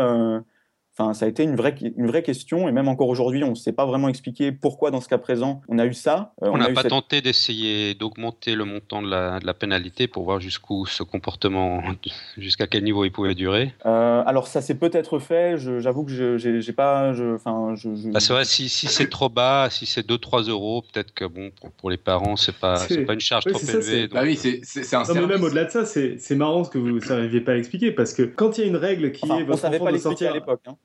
Enfin, 0.95 1.15
ça 1.15 1.25
a 1.25 1.27
été 1.27 1.41
une 1.41 1.55
vraie, 1.55 1.73
une 1.97 2.05
vraie 2.05 2.21
question, 2.21 2.69
et 2.69 2.71
même 2.71 2.87
encore 2.87 3.07
aujourd'hui, 3.07 3.43
on 3.43 3.51
ne 3.51 3.55
sait 3.55 3.71
pas 3.71 3.87
vraiment 3.87 4.09
expliquer 4.09 4.51
pourquoi, 4.51 4.91
dans 4.91 5.01
ce 5.01 5.09
cas 5.09 5.17
présent, 5.17 5.61
on 5.67 5.79
a 5.79 5.87
eu 5.87 5.95
ça. 5.95 6.33
Euh, 6.43 6.51
on 6.53 6.57
n'a 6.57 6.69
pas 6.69 6.83
tenté 6.83 7.21
d'essayer 7.21 7.95
d'augmenter 7.95 8.53
le 8.53 8.63
montant 8.63 9.01
de 9.01 9.09
la, 9.09 9.39
de 9.39 9.45
la, 9.47 9.55
pénalité 9.55 10.07
pour 10.07 10.23
voir 10.23 10.39
jusqu'où 10.39 10.85
ce 10.85 11.01
comportement, 11.01 11.81
jusqu'à 12.37 12.67
quel 12.67 12.83
niveau 12.83 13.05
il 13.05 13.11
pouvait 13.11 13.33
durer 13.33 13.73
euh, 13.87 14.21
Alors, 14.27 14.45
ça 14.45 14.61
s'est 14.61 14.75
peut-être 14.75 15.17
fait, 15.17 15.57
j'avoue 15.57 16.03
que 16.03 16.11
je 16.11 16.47
n'ai 16.47 16.73
pas. 16.73 17.11
Je, 17.13 17.37
je, 17.73 18.11
bah, 18.11 18.19
c'est 18.19 18.33
vrai, 18.33 18.45
si, 18.45 18.69
si 18.69 18.85
c'est 18.85 19.09
trop 19.09 19.29
bas, 19.29 19.69
si 19.71 19.87
c'est 19.87 20.07
2-3 20.07 20.47
euros, 20.49 20.83
peut-être 20.83 21.11
que 21.11 21.25
bon, 21.25 21.49
pour, 21.59 21.71
pour 21.71 21.89
les 21.89 21.97
parents, 21.97 22.35
ce 22.35 22.51
n'est 22.51 22.57
pas, 22.57 22.85
pas 23.07 23.13
une 23.13 23.19
charge 23.19 23.45
trop 23.45 23.59
élevée. 23.59 24.07
Bah 24.09 24.21
oui, 24.21 24.35
c'est 24.35 24.95
un 24.95 25.03
non, 25.05 25.25
Même 25.25 25.43
au-delà 25.43 25.65
de 25.65 25.71
ça, 25.71 25.85
c'est 25.85 26.35
marrant 26.35 26.63
ce 26.63 26.69
que 26.69 26.77
vous 26.77 26.99
n'arriviez 26.99 27.41
pas 27.41 27.53
à 27.53 27.55
expliquer, 27.55 27.91
parce 27.91 28.13
que 28.13 28.21
quand 28.21 28.59
il 28.59 28.61
y 28.61 28.63
a 28.65 28.67
une 28.67 28.77
règle 28.77 29.11
qui 29.11 29.25
est 29.25 29.43
votre 29.43 29.65
enfant 29.65 29.91
de 29.91 29.97
sortir 29.97 30.29
à 30.29 30.33
l'époque. 30.35 30.61
Hein. 30.67 30.77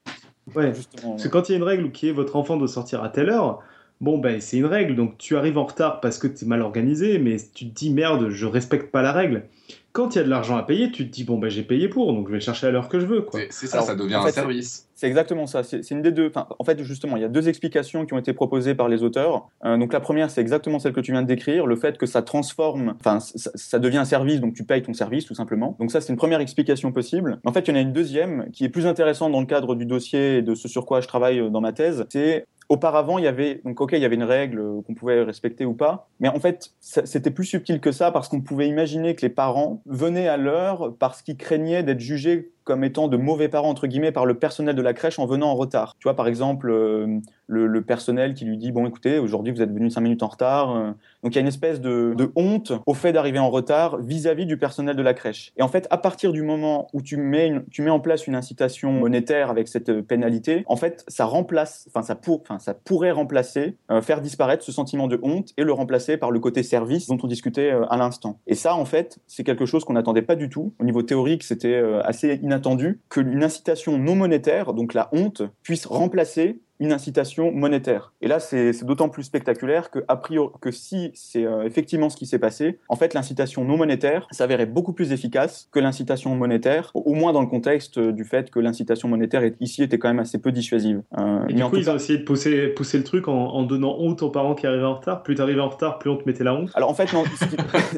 Ouais, 0.54 0.74
justement. 0.74 1.12
Parce 1.12 1.24
que 1.24 1.28
quand 1.28 1.48
il 1.48 1.52
y 1.52 1.54
a 1.54 1.58
une 1.58 1.64
règle 1.64 1.90
qui 1.92 2.08
est 2.08 2.12
votre 2.12 2.37
enfant 2.37 2.56
doit 2.56 2.68
sortir 2.68 3.02
à 3.02 3.08
telle 3.08 3.30
heure, 3.30 3.62
bon 4.00 4.18
ben 4.18 4.40
c'est 4.40 4.58
une 4.58 4.66
règle, 4.66 4.94
donc 4.96 5.18
tu 5.18 5.37
arrives 5.37 5.58
en 5.58 5.64
retard 5.64 6.00
parce 6.00 6.18
que 6.18 6.26
tu 6.26 6.44
es 6.44 6.48
mal 6.48 6.62
organisé, 6.62 7.18
mais 7.18 7.37
tu 7.54 7.68
te 7.68 7.74
dis 7.74 7.90
merde, 7.90 8.28
je 8.30 8.46
respecte 8.46 8.90
pas 8.90 9.02
la 9.02 9.12
règle. 9.12 9.44
Quand 9.92 10.14
il 10.14 10.18
y 10.18 10.20
a 10.20 10.24
de 10.24 10.29
l'argent 10.29 10.57
à 10.57 10.62
payer, 10.62 10.90
tu 10.90 11.07
te 11.09 11.12
dis 11.12 11.24
bon 11.24 11.38
ben 11.38 11.51
j'ai 11.51 11.62
payé 11.62 11.88
pour, 11.88 12.12
donc 12.12 12.29
je 12.29 12.35
vais 12.35 12.40
chercher 12.40 12.66
à 12.66 12.70
l'heure 12.70 12.88
que 12.88 13.01
je 13.01 13.07
veux. 13.07 13.27
C'est 13.51 13.66
ça, 13.66 13.81
ça 13.83 13.94
devient 13.94 14.14
un 14.14 14.31
service. 14.31 14.88
C'est 14.94 15.07
exactement 15.07 15.46
ça. 15.46 15.62
C'est 15.62 15.90
une 15.90 16.03
des 16.03 16.11
deux. 16.11 16.33
en 16.35 16.64
fait, 16.64 16.83
justement, 16.83 17.16
il 17.16 17.22
y 17.22 17.24
a 17.24 17.29
deux 17.29 17.48
explications 17.48 18.05
qui 18.05 18.14
ont 18.14 18.18
été 18.18 18.33
proposées 18.33 18.74
par 18.74 18.88
les 18.88 19.05
auteurs. 19.05 19.48
Euh, 19.64 19.77
donc 19.77 19.92
la 19.92 20.01
première, 20.01 20.29
c'est 20.29 20.40
exactement 20.40 20.81
celle 20.81 20.92
que 20.92 21.01
tu 21.01 21.12
viens 21.12 21.22
de 21.22 21.27
décrire, 21.29 21.66
le 21.66 21.77
fait 21.77 21.96
que 21.98 22.07
ça 22.07 22.22
transforme, 22.22 22.96
enfin, 22.98 23.20
ça, 23.20 23.79
devient 23.79 23.98
un 23.98 24.05
service, 24.05 24.40
donc 24.40 24.55
tu 24.55 24.64
payes 24.64 24.83
ton 24.83 24.94
service 24.94 25.24
tout 25.24 25.35
simplement. 25.35 25.77
Donc 25.79 25.92
ça, 25.92 26.01
c'est 26.01 26.12
une 26.12 26.18
première 26.18 26.40
explication 26.40 26.90
possible. 26.90 27.38
En 27.44 27.53
fait, 27.53 27.61
il 27.61 27.70
y 27.70 27.72
en 27.74 27.77
a 27.77 27.81
une 27.81 27.92
deuxième 27.92 28.51
qui 28.51 28.64
est 28.64 28.68
plus 28.68 28.87
intéressante 28.87 29.31
dans 29.31 29.40
le 29.40 29.46
cadre 29.46 29.77
du 29.77 29.87
dossier 29.87 30.38
et 30.38 30.42
de 30.42 30.57
ce 30.57 30.66
sur 30.66 30.85
quoi 30.85 31.01
je 31.01 31.07
travaille 31.07 31.38
euh, 31.38 31.48
dans 31.48 31.61
ma 31.61 31.72
thèse. 31.72 32.05
C'est 32.09 32.46
Auparavant, 32.68 33.18
il 33.18 33.24
y 33.24 33.28
avait 33.28 33.61
donc 33.64 33.81
ok, 33.81 33.92
il 33.92 34.00
y 34.00 34.04
avait 34.04 34.14
une 34.14 34.24
règle 34.24 34.62
qu'on 34.87 34.94
pouvait 34.94 35.22
respecter 35.22 35.64
ou 35.64 35.72
pas, 35.72 36.09
mais 36.20 36.28
en 36.28 36.38
fait, 36.38 36.72
c'était 36.81 37.31
plus 37.31 37.46
subtil 37.46 37.81
que 37.81 37.92
ça 37.92 38.11
parce 38.11 38.28
qu'on 38.28 38.42
pouvait 38.42 38.68
imaginer 38.68 39.14
que 39.14 39.22
les 39.22 39.31
parents 39.31 39.83
venaient 39.87 40.28
à 40.28 40.37
l'heure 40.37 40.94
parce 40.98 41.22
qu'ils 41.22 41.38
craignaient 41.38 41.83
d'être 41.83 42.00
jugés 42.00 42.52
comme 42.68 42.85
étant 42.85 43.09
de 43.09 43.16
mauvais 43.16 43.48
parents 43.48 43.70
entre 43.70 43.87
guillemets 43.87 44.12
par 44.12 44.26
le 44.26 44.35
personnel 44.35 44.76
de 44.76 44.83
la 44.83 44.92
crèche 44.92 45.18
en 45.18 45.24
venant 45.24 45.48
en 45.48 45.54
retard. 45.54 45.96
Tu 45.98 46.04
vois 46.04 46.14
par 46.14 46.28
exemple 46.28 46.68
euh, 46.68 47.20
le, 47.46 47.81
personnel 47.81 48.35
qui 48.35 48.44
lui 48.44 48.59
dit 48.59 48.72
bon 48.72 48.87
écoutez 48.87 49.18
aujourd'hui 49.18 49.54
vous 49.54 49.62
êtes 49.62 49.72
venu 49.72 49.88
cinq 49.90 50.02
minutes 50.02 50.22
en 50.22 50.28
retard. 50.28 50.76
Euh. 50.76 50.90
Donc 51.22 51.33
il 51.33 51.37
y 51.37 51.38
a 51.38 51.40
une 51.40 51.48
espèce 51.48 51.81
de, 51.81 52.14
honte 52.37 52.72
au 52.87 52.94
fait 52.94 53.12
d'arriver 53.12 53.38
en 53.38 53.50
retard 53.50 53.98
vis-à-vis 53.98 54.44
du 54.44 54.59
personnel 54.59 54.94
de 54.94 55.02
la 55.02 55.14
crèche. 55.14 55.52
Et 55.57 55.62
en 55.62 55.68
fait 55.68 55.87
à 55.90 55.98
partir 55.98 56.33
du 56.33 56.42
moment 56.42 56.88
où 56.92 57.00
tu 57.00 57.16
mets 57.16 57.52
tu 57.70 57.83
mets 57.83 57.90
en 57.90 58.00
place 58.00 58.26
une 58.26 58.35
incitation 58.35 58.92
monétaire 58.92 59.50
avec 59.50 59.68
cette 59.68 59.88
euh, 59.88 60.02
pénalité, 60.02 60.64
en 60.66 60.76
fait 60.76 61.04
ça 61.09 61.24
remplace, 61.24 61.88
enfin 61.88 62.02
ça 62.02 62.14
pour, 62.14 62.42
ça 62.59 62.74
pourrait 62.74 63.11
remplacer, 63.11 63.76
faire 64.02 64.20
disparaître 64.20 64.62
ce 64.62 64.72
sentiment 64.72 65.07
de 65.07 65.18
honte 65.22 65.52
et 65.57 65.64
le 65.64 65.72
remplacer 65.72 66.16
par 66.16 66.31
le 66.31 66.40
côté 66.40 66.62
service 66.62 67.07
dont 67.07 67.18
on 67.22 67.26
discutait 67.26 67.70
à 67.88 67.96
l'instant. 67.96 68.40
Et 68.46 68.54
ça 68.54 68.74
en 68.74 68.85
fait 68.85 69.18
c'est 69.26 69.44
quelque 69.44 69.66
chose 69.66 69.85
qu'on 69.85 69.94
n'attendait 69.94 70.22
pas 70.22 70.37
du 70.37 70.48
tout. 70.48 70.74
Au 70.78 70.85
niveau 70.85 71.02
théorique 71.02 71.42
c'était 71.42 71.81
assez 72.04 72.38
inattendu 72.42 72.59
attendu 72.59 73.00
qu'une 73.09 73.42
incitation 73.42 73.98
non 73.98 74.16
monétaire, 74.16 74.74
donc 74.74 74.92
la 74.92 75.09
honte, 75.12 75.42
puisse 75.62 75.87
remplacer 75.87 76.61
une 76.80 76.92
incitation 76.92 77.52
monétaire. 77.52 78.12
Et 78.20 78.28
là, 78.28 78.40
c'est 78.40 78.84
d'autant 78.84 79.08
plus 79.08 79.24
spectaculaire 79.24 79.90
que, 79.90 80.00
a 80.08 80.16
priori, 80.16 80.52
que 80.60 80.70
si 80.70 81.10
c'est 81.14 81.44
euh, 81.44 81.64
effectivement 81.64 82.08
ce 82.08 82.16
qui 82.16 82.26
s'est 82.26 82.38
passé, 82.38 82.78
en 82.88 82.96
fait, 82.96 83.14
l'incitation 83.14 83.64
non 83.64 83.76
monétaire 83.76 84.26
s'avérait 84.30 84.66
beaucoup 84.66 84.92
plus 84.92 85.12
efficace 85.12 85.68
que 85.72 85.80
l'incitation 85.80 86.34
monétaire, 86.34 86.90
au 86.94 87.14
moins 87.14 87.32
dans 87.32 87.40
le 87.40 87.46
contexte 87.46 87.98
du 87.98 88.24
fait 88.24 88.50
que 88.50 88.60
l'incitation 88.60 89.08
monétaire 89.08 89.42
ici 89.60 89.82
était 89.82 89.98
quand 89.98 90.08
même 90.08 90.18
assez 90.18 90.38
peu 90.38 90.52
dissuasive. 90.52 91.02
Euh, 91.18 91.46
et 91.48 91.54
du 91.54 91.64
coup, 91.64 91.76
ils 91.76 91.90
ont 91.90 91.96
essayé 91.96 92.18
de 92.18 92.24
pousser, 92.24 92.68
pousser 92.68 92.98
le 92.98 93.04
truc 93.04 93.28
en, 93.28 93.62
donnant 93.62 93.96
honte 93.98 94.22
aux 94.22 94.30
parents 94.30 94.54
qui 94.54 94.66
arrivaient 94.66 94.84
en 94.84 94.96
retard. 94.96 95.22
Plus 95.22 95.34
t'arrivais 95.34 95.60
en 95.60 95.68
retard, 95.68 95.98
plus 95.98 96.10
on 96.10 96.16
te 96.16 96.24
mettait 96.26 96.44
la 96.44 96.54
honte. 96.54 96.70
Alors 96.74 96.90
en 96.90 96.94
fait, 96.94 97.12
non, 97.12 97.24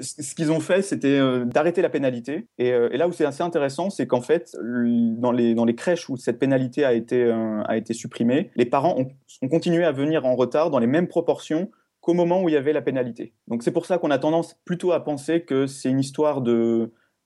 ce 0.01 0.35
qu'ils 0.35 0.53
ont 0.53 0.61
fait, 0.61 0.83
c'était 0.83 1.19
euh, 1.19 1.45
d'arrêter 1.45 1.83
la 1.83 1.91
pénalité. 1.91 2.47
Et, 2.59 2.69
et 2.69 2.97
là 2.97 3.09
où 3.09 3.13
c'est 3.13 3.25
assez 3.25 3.43
intéressant, 3.43 3.91
c'est 3.91 4.07
qu'en 4.07 4.21
fait, 4.21 4.57
dans 4.63 5.33
les, 5.33 5.55
dans 5.55 5.65
les 5.65 5.75
crèches 5.75 6.09
où 6.09 6.17
cette 6.17 6.39
pénalité 6.39 6.85
a 6.85 6.93
été, 6.93 7.31
a 7.31 7.77
été 7.77 7.95
supprimée, 7.95 8.51
les 8.57 8.70
parents 8.71 8.97
ont, 8.99 9.49
continué 9.49 9.85
à 9.85 9.93
venir 9.93 10.25
en 10.25 10.35
retard 10.35 10.71
dans 10.71 10.79
les 10.79 10.87
mêmes 10.87 11.09
proportions 11.09 11.71
qu'au 12.01 12.15
moment 12.15 12.43
où 12.43 12.49
il 12.49 12.53
y 12.53 12.57
avait 12.57 12.73
la 12.73 12.81
pénalité. 12.81 13.35
Donc 13.49 13.63
c'est 13.63 13.73
pour 13.73 13.85
ça 13.85 13.99
qu'on 13.99 14.11
a 14.11 14.19
tendance 14.19 14.55
plutôt 14.65 14.93
à 14.93 15.05
penser 15.05 15.43
que 15.43 15.67
c'est 15.67 15.91
une 15.91 16.01
histoire 16.01 16.41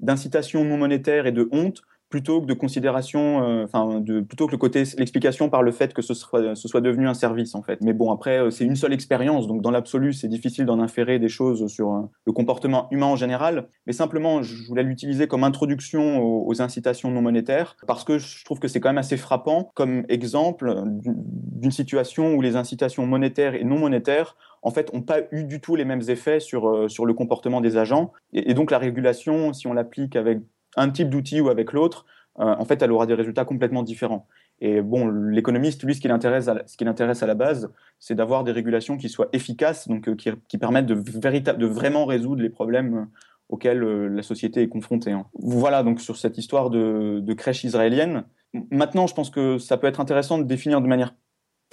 d'incitation 0.00 0.64
non 0.64 0.76
monétaire 0.76 1.26
et 1.26 1.32
de 1.32 1.48
honte 1.52 1.82
plutôt 2.14 2.40
que 2.40 2.46
de 2.46 2.54
considération, 2.54 3.42
euh, 3.42 3.64
enfin, 3.64 4.00
plutôt 4.28 4.46
que 4.46 4.52
le 4.52 4.56
côté, 4.56 4.84
l'explication 4.98 5.48
par 5.48 5.64
le 5.64 5.72
fait 5.72 5.92
que 5.92 6.00
ce 6.00 6.14
soit, 6.14 6.54
ce 6.54 6.68
soit 6.68 6.80
devenu 6.80 7.08
un 7.08 7.14
service, 7.14 7.56
en 7.56 7.62
fait. 7.64 7.80
Mais 7.80 7.92
bon, 7.92 8.12
après, 8.12 8.38
euh, 8.38 8.50
c'est 8.52 8.64
une 8.64 8.76
seule 8.76 8.92
expérience, 8.92 9.48
donc 9.48 9.62
dans 9.62 9.72
l'absolu, 9.72 10.12
c'est 10.12 10.28
difficile 10.28 10.64
d'en 10.64 10.78
inférer 10.78 11.18
des 11.18 11.28
choses 11.28 11.66
sur 11.66 11.92
euh, 11.92 12.02
le 12.24 12.32
comportement 12.32 12.86
humain 12.92 13.06
en 13.06 13.16
général. 13.16 13.66
Mais 13.88 13.92
simplement, 13.92 14.42
je 14.42 14.64
voulais 14.68 14.84
l'utiliser 14.84 15.26
comme 15.26 15.42
introduction 15.42 16.22
aux, 16.22 16.62
incitations 16.62 17.10
non 17.10 17.20
monétaires, 17.20 17.76
parce 17.88 18.04
que 18.04 18.18
je 18.18 18.44
trouve 18.44 18.60
que 18.60 18.68
c'est 18.68 18.78
quand 18.78 18.90
même 18.90 18.98
assez 18.98 19.16
frappant 19.16 19.72
comme 19.74 20.04
exemple 20.08 20.84
d'une 21.02 21.72
situation 21.72 22.34
où 22.34 22.42
les 22.42 22.54
incitations 22.54 23.04
monétaires 23.06 23.56
et 23.56 23.64
non 23.64 23.76
monétaires 23.76 24.36
en 24.62 24.70
fait, 24.70 24.94
n'ont 24.94 25.02
pas 25.02 25.18
eu 25.30 25.44
du 25.44 25.60
tout 25.60 25.74
les 25.74 25.84
mêmes 25.84 26.08
effets 26.08 26.40
sur, 26.40 26.88
sur 26.88 27.04
le 27.04 27.12
comportement 27.12 27.60
des 27.60 27.76
agents. 27.76 28.12
et 28.32 28.54
donc, 28.54 28.70
la 28.70 28.78
régulation, 28.78 29.52
si 29.52 29.66
on 29.66 29.74
l'applique 29.74 30.16
avec 30.16 30.38
un 30.76 30.90
type 30.90 31.10
d'outil 31.10 31.40
ou 31.40 31.48
avec 31.48 31.72
l'autre, 31.72 32.04
euh, 32.40 32.54
en 32.58 32.64
fait, 32.64 32.82
elle 32.82 32.92
aura 32.92 33.06
des 33.06 33.14
résultats 33.14 33.44
complètement 33.44 33.82
différents. 33.82 34.26
Et 34.60 34.80
bon, 34.80 35.08
l'économiste, 35.08 35.82
lui, 35.84 35.94
ce 35.94 36.00
qui 36.00 36.08
l'intéresse 36.08 36.48
à, 36.48 36.62
ce 36.66 37.24
à 37.24 37.26
la 37.26 37.34
base, 37.34 37.70
c'est 37.98 38.14
d'avoir 38.14 38.44
des 38.44 38.52
régulations 38.52 38.96
qui 38.96 39.08
soient 39.08 39.28
efficaces, 39.32 39.88
donc 39.88 40.08
euh, 40.08 40.16
qui, 40.48 40.58
permettent 40.58 40.86
de, 40.86 40.94
de 40.94 41.66
vraiment 41.66 42.06
résoudre 42.06 42.42
les 42.42 42.50
problèmes 42.50 42.94
euh, 42.94 43.04
auxquels 43.48 43.80
la 43.80 44.22
société 44.22 44.62
est 44.62 44.68
confrontée. 44.68 45.12
Hein. 45.12 45.26
Voilà 45.34 45.82
donc 45.82 46.00
sur 46.00 46.16
cette 46.16 46.38
histoire 46.38 46.70
de, 46.70 47.20
de 47.20 47.34
crèche 47.34 47.62
israélienne. 47.62 48.24
Maintenant, 48.70 49.06
je 49.06 49.14
pense 49.14 49.30
que 49.30 49.58
ça 49.58 49.76
peut 49.76 49.86
être 49.86 50.00
intéressant 50.00 50.38
de 50.38 50.44
définir 50.44 50.80
de 50.80 50.86
manière 50.86 51.14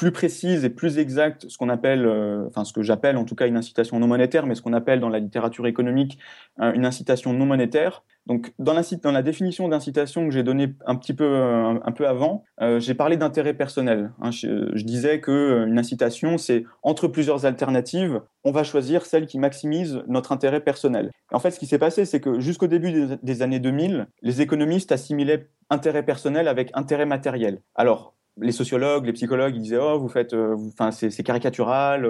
plus 0.01 0.11
précise 0.11 0.65
et 0.65 0.71
plus 0.71 0.97
exacte 0.97 1.47
ce 1.47 1.59
qu'on 1.59 1.69
appelle, 1.69 2.07
enfin 2.47 2.65
ce 2.65 2.73
que 2.73 2.81
j'appelle 2.81 3.17
en 3.17 3.23
tout 3.23 3.35
cas 3.35 3.45
une 3.45 3.55
incitation 3.55 3.99
non 3.99 4.07
monétaire, 4.07 4.47
mais 4.47 4.55
ce 4.55 4.63
qu'on 4.63 4.73
appelle 4.73 4.99
dans 4.99 5.09
la 5.09 5.19
littérature 5.19 5.67
économique 5.67 6.17
une 6.59 6.85
incitation 6.85 7.33
non 7.33 7.45
monétaire. 7.45 8.01
Donc, 8.27 8.53
dans 8.59 8.73
la, 8.73 9.21
définition 9.23 9.67
d'incitation 9.67 10.27
que 10.27 10.33
j'ai 10.33 10.43
donnée 10.43 10.73
un 10.85 10.95
petit 10.95 11.13
peu, 11.13 11.23
euh, 11.23 11.79
un, 11.83 11.91
peu 11.91 12.07
avant, 12.07 12.43
euh, 12.61 12.79
j'ai 12.79 12.93
parlé 12.93 13.17
d'intérêt 13.17 13.55
personnel. 13.55 14.11
Hein. 14.21 14.29
Je, 14.29 14.83
disais 14.83 15.19
que 15.19 15.31
euh, 15.31 15.65
une 15.65 15.79
incitation, 15.79 16.37
c'est 16.37 16.65
entre 16.83 17.07
plusieurs 17.07 17.45
alternatives, 17.45 18.21
on 18.43 18.51
va 18.51 18.63
choisir 18.63 19.05
celle 19.07 19.25
qui 19.25 19.39
maximise 19.39 20.03
notre 20.07 20.31
intérêt 20.31 20.61
personnel. 20.61 21.09
en 21.31 21.39
fait, 21.39 21.51
ce 21.51 21.59
qui 21.59 21.65
s'est 21.65 21.79
passé, 21.79 22.05
c'est 22.05 22.19
que 22.19 22.39
jusqu'au 22.39 22.67
début 22.67 23.17
des, 23.21 23.41
années 23.41 23.59
2000, 23.59 24.07
les 24.21 24.41
économistes 24.41 24.91
assimilaient 24.91 25.49
intérêt 25.71 26.03
personnel 26.03 26.47
avec 26.47 26.69
intérêt 26.73 27.07
matériel. 27.07 27.61
Alors, 27.73 28.13
les 28.41 28.51
sociologues, 28.51 29.05
les 29.05 29.13
psychologues, 29.13 29.55
ils 29.55 29.61
disaient 29.61 29.79
oh 29.81 29.99
vous 29.99 30.09
faites, 30.09 30.33
enfin 30.33 30.91
c'est 30.91 31.23
caricatural, 31.23 32.05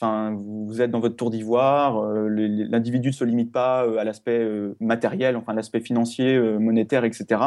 Enfin, 0.00 0.36
vous 0.36 0.82
êtes 0.82 0.90
dans 0.90 0.98
votre 0.98 1.14
tour 1.14 1.30
d'ivoire, 1.30 2.02
euh, 2.02 2.28
l'individu 2.28 3.08
ne 3.08 3.14
se 3.14 3.22
limite 3.22 3.52
pas 3.52 3.86
euh, 3.86 3.98
à 3.98 4.04
l'aspect 4.04 4.40
euh, 4.40 4.76
matériel, 4.80 5.36
enfin 5.36 5.54
l'aspect 5.54 5.78
financier, 5.78 6.36
monétaire, 6.58 7.04
etc. 7.04 7.40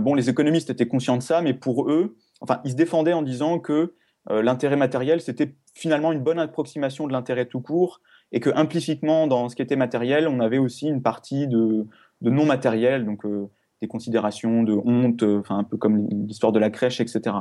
bon, 0.00 0.14
les 0.14 0.30
économistes 0.30 0.70
étaient 0.70 0.86
conscients 0.86 1.16
de 1.16 1.22
ça, 1.22 1.42
mais 1.42 1.52
pour 1.52 1.90
eux, 1.90 2.16
enfin, 2.40 2.60
ils 2.64 2.72
se 2.72 2.76
défendaient 2.76 3.12
en 3.12 3.22
disant 3.22 3.58
que 3.58 3.94
l'intérêt 4.28 4.76
matériel, 4.76 5.20
c'était 5.20 5.56
finalement 5.74 6.12
une 6.12 6.20
bonne 6.20 6.38
approximation 6.38 7.06
de 7.06 7.12
l'intérêt 7.12 7.46
tout 7.46 7.60
court, 7.60 8.00
et 8.32 8.38
que 8.38 8.50
implicitement, 8.54 9.26
dans 9.26 9.48
ce 9.48 9.56
qui 9.56 9.62
était 9.62 9.76
matériel, 9.76 10.28
on 10.28 10.38
avait 10.40 10.58
aussi 10.58 10.86
une 10.86 11.02
partie 11.02 11.48
de, 11.48 11.86
non 12.20 12.44
matériel, 12.44 13.04
donc 13.04 13.22
des 13.80 13.88
considérations 13.88 14.62
de 14.62 14.74
honte, 14.74 15.24
un 15.48 15.64
peu 15.64 15.76
comme 15.76 16.06
l'histoire 16.28 16.52
de 16.52 16.60
la 16.60 16.70
crèche, 16.70 17.00
etc 17.00 17.32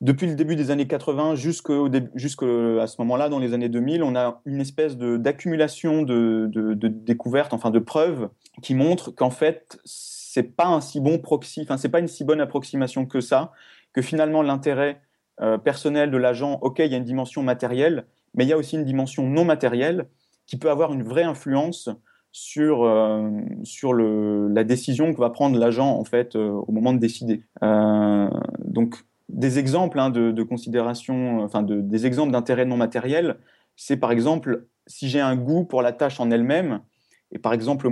depuis 0.00 0.28
le 0.28 0.34
début 0.34 0.54
des 0.54 0.70
années 0.70 0.86
80 0.86 1.34
jusqu'à 1.34 1.66
ce 1.74 2.94
moment-là, 3.00 3.28
dans 3.28 3.40
les 3.40 3.52
années 3.52 3.68
2000, 3.68 4.04
on 4.04 4.14
a 4.14 4.40
une 4.44 4.60
espèce 4.60 4.96
d'accumulation 4.96 6.02
de, 6.02 6.48
découvertes, 6.74 7.52
enfin 7.52 7.70
de 7.70 7.80
preuves, 7.80 8.28
qui 8.62 8.74
montrent 8.74 9.10
qu'en 9.10 9.30
fait, 9.30 9.80
c'est 9.84 10.54
pas 10.54 10.66
un 10.66 10.80
si 10.80 11.00
bon 11.00 11.18
proxy, 11.18 11.62
enfin 11.62 11.76
c'est 11.76 11.88
pas 11.88 11.98
une 11.98 12.06
si 12.06 12.24
bonne 12.24 12.40
approximation 12.40 13.06
que 13.06 13.20
ça, 13.20 13.52
que 13.92 14.02
finalement 14.02 14.42
l'intérêt 14.42 15.00
euh, 15.40 15.58
personnel 15.58 16.12
de 16.12 16.16
l'agent, 16.16 16.58
ok, 16.62 16.78
il 16.78 16.92
y 16.92 16.94
a 16.94 16.98
une 16.98 17.04
dimension 17.04 17.42
matérielle, 17.42 18.06
mais 18.34 18.44
il 18.44 18.48
y 18.48 18.52
a 18.52 18.56
aussi 18.56 18.76
une 18.76 18.84
dimension 18.84 19.26
non 19.26 19.44
matérielle 19.44 20.08
qui 20.46 20.58
peut 20.58 20.70
avoir 20.70 20.92
une 20.92 21.02
vraie 21.02 21.24
influence 21.24 21.90
sur, 22.30 22.84
euh, 22.84 23.30
sur 23.64 23.94
la 23.94 24.62
décision 24.62 25.12
que 25.12 25.18
va 25.18 25.30
prendre 25.30 25.58
l'agent 25.58 25.90
en 25.90 26.04
fait 26.04 26.36
euh, 26.36 26.50
au 26.50 26.70
moment 26.70 26.92
de 26.92 26.98
décider. 26.98 27.42
donc 27.60 29.04
des 29.28 29.58
exemples 29.58 29.98
hein, 29.98 30.10
de, 30.10 30.42
considération, 30.42 31.40
enfin 31.40 31.62
de, 31.62 31.80
des 31.80 32.06
exemples 32.06 32.32
d'intérêt 32.32 32.64
non 32.64 32.76
matériel, 32.76 33.38
c'est 33.76 33.96
par 33.96 34.10
exemple 34.10 34.66
si 34.86 35.08
j'ai 35.08 35.20
un 35.20 35.36
goût 35.36 35.64
pour 35.64 35.82
la 35.82 35.92
tâche 35.92 36.18
en 36.18 36.30
elle-même, 36.30 36.80
Et 37.30 37.38
par 37.38 37.52
exemple, 37.52 37.90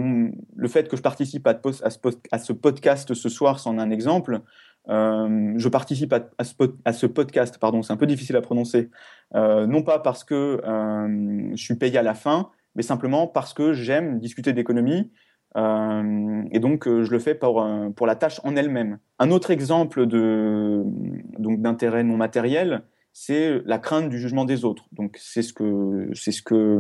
le 0.56 0.68
fait 0.68 0.88
que 0.88 0.96
je 0.96 1.02
participe 1.02 1.46
à, 1.46 2.38
ce 2.38 2.52
podcast 2.54 3.12
ce 3.12 3.28
soir, 3.28 3.60
c'en 3.60 3.76
est 3.76 3.82
un 3.82 3.90
exemple. 3.90 4.40
Euh, 4.88 5.52
je 5.56 5.68
participe 5.68 6.14
à, 6.14 6.44
ce, 6.92 7.06
podcast, 7.06 7.58
pardon, 7.58 7.82
c'est 7.82 7.92
un 7.92 7.98
peu 7.98 8.06
difficile 8.06 8.36
à 8.36 8.40
prononcer, 8.40 8.88
euh, 9.34 9.66
non 9.66 9.82
pas 9.82 9.98
parce 9.98 10.24
que 10.24 10.60
euh, 10.64 11.50
je 11.54 11.62
suis 11.62 11.74
payé 11.74 11.98
à 11.98 12.02
la 12.02 12.14
fin, 12.14 12.50
mais 12.76 12.82
simplement 12.82 13.26
parce 13.26 13.52
que 13.52 13.72
j'aime 13.72 14.20
discuter 14.20 14.52
d'économie 14.52 15.10
et 15.56 16.58
donc 16.60 16.84
je 16.86 17.10
le 17.10 17.18
fais 17.18 17.34
pour, 17.34 17.66
pour 17.96 18.06
la 18.06 18.14
tâche 18.14 18.40
en 18.44 18.56
elle-même. 18.56 18.98
Un 19.18 19.30
autre 19.30 19.50
exemple 19.50 20.06
d'intérêt 21.38 22.04
non 22.04 22.16
matériel, 22.16 22.82
c'est 23.18 23.62
la 23.64 23.78
crainte 23.78 24.10
du 24.10 24.18
jugement 24.18 24.44
des 24.44 24.66
autres. 24.66 24.84
Donc 24.92 25.16
c'est 25.18 25.40
ce 25.40 25.54
que 25.54 26.10
c'est 26.12 26.32
ce 26.32 26.42
que 26.42 26.78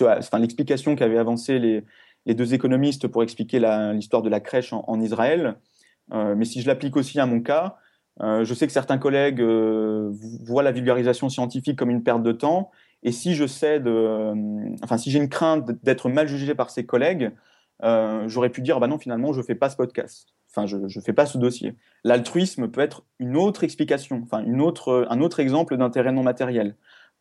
enfin, 0.00 0.38
l'explication 0.38 0.96
qu'avaient 0.96 1.18
avancé 1.18 1.58
les, 1.58 1.84
les, 2.24 2.34
deux 2.34 2.54
économistes 2.54 3.06
pour 3.06 3.22
expliquer 3.22 3.60
l'histoire 3.92 4.22
de 4.22 4.30
la 4.30 4.40
crèche 4.40 4.72
en, 4.72 4.98
Israël. 4.98 5.56
Euh, 6.14 6.34
mais 6.34 6.46
si 6.46 6.62
je 6.62 6.66
l'applique 6.66 6.96
aussi 6.96 7.20
à 7.20 7.26
mon 7.26 7.42
cas, 7.42 7.76
euh, 8.22 8.46
je 8.46 8.54
sais 8.54 8.66
que 8.66 8.72
certains 8.72 8.96
collègues 8.96 9.42
euh, 9.42 10.10
voient 10.46 10.62
la 10.62 10.72
vulgarisation 10.72 11.28
scientifique 11.28 11.78
comme 11.78 11.90
une 11.90 12.02
perte 12.02 12.22
de 12.22 12.32
temps. 12.32 12.70
Et 13.02 13.12
si 13.12 13.34
je 13.34 13.46
cède, 13.46 13.86
enfin 14.82 14.96
si 14.96 15.10
j'ai 15.10 15.18
une 15.18 15.28
crainte 15.28 15.70
d'être 15.84 16.08
mal 16.08 16.28
jugé 16.28 16.54
par 16.54 16.70
ces 16.70 16.86
collègues, 16.86 17.30
j'aurais 17.82 18.50
pu 18.50 18.62
dire 18.62 18.80
bah 18.80 18.86
non 18.86 18.98
finalement 18.98 19.32
je 19.32 19.42
fais 19.42 19.54
pas 19.54 19.70
ce 19.70 19.76
podcast. 19.76 20.28
Enfin, 20.50 20.66
je 20.66 20.76
ne 20.76 21.02
fais 21.04 21.12
pas 21.12 21.26
ce 21.26 21.36
dossier. 21.36 21.74
L'altruisme 22.02 22.68
peut 22.68 22.80
être 22.80 23.04
une 23.18 23.36
autre 23.36 23.62
explication, 23.62 24.22
enfin 24.24 24.42
une 24.42 24.62
autre, 24.62 25.06
un 25.10 25.20
autre 25.20 25.40
exemple 25.40 25.76
d'intérêt 25.76 26.12
non 26.12 26.22
matériel. 26.22 26.76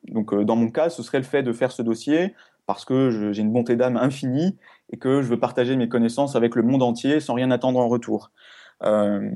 Donc, 0.07 0.33
dans 0.33 0.55
mon 0.55 0.69
cas, 0.69 0.89
ce 0.89 1.03
serait 1.03 1.17
le 1.17 1.25
fait 1.25 1.43
de 1.43 1.51
faire 1.51 1.71
ce 1.71 1.81
dossier 1.81 2.33
parce 2.65 2.85
que 2.85 3.31
j'ai 3.31 3.41
une 3.41 3.51
bonté 3.51 3.75
d'âme 3.75 3.97
infinie 3.97 4.57
et 4.91 4.97
que 4.97 5.21
je 5.21 5.27
veux 5.27 5.39
partager 5.39 5.75
mes 5.75 5.89
connaissances 5.89 6.35
avec 6.35 6.55
le 6.55 6.63
monde 6.63 6.83
entier 6.83 7.19
sans 7.19 7.33
rien 7.33 7.51
attendre 7.51 7.79
en 7.79 7.87
retour. 7.87 8.31
Euh, 8.83 9.29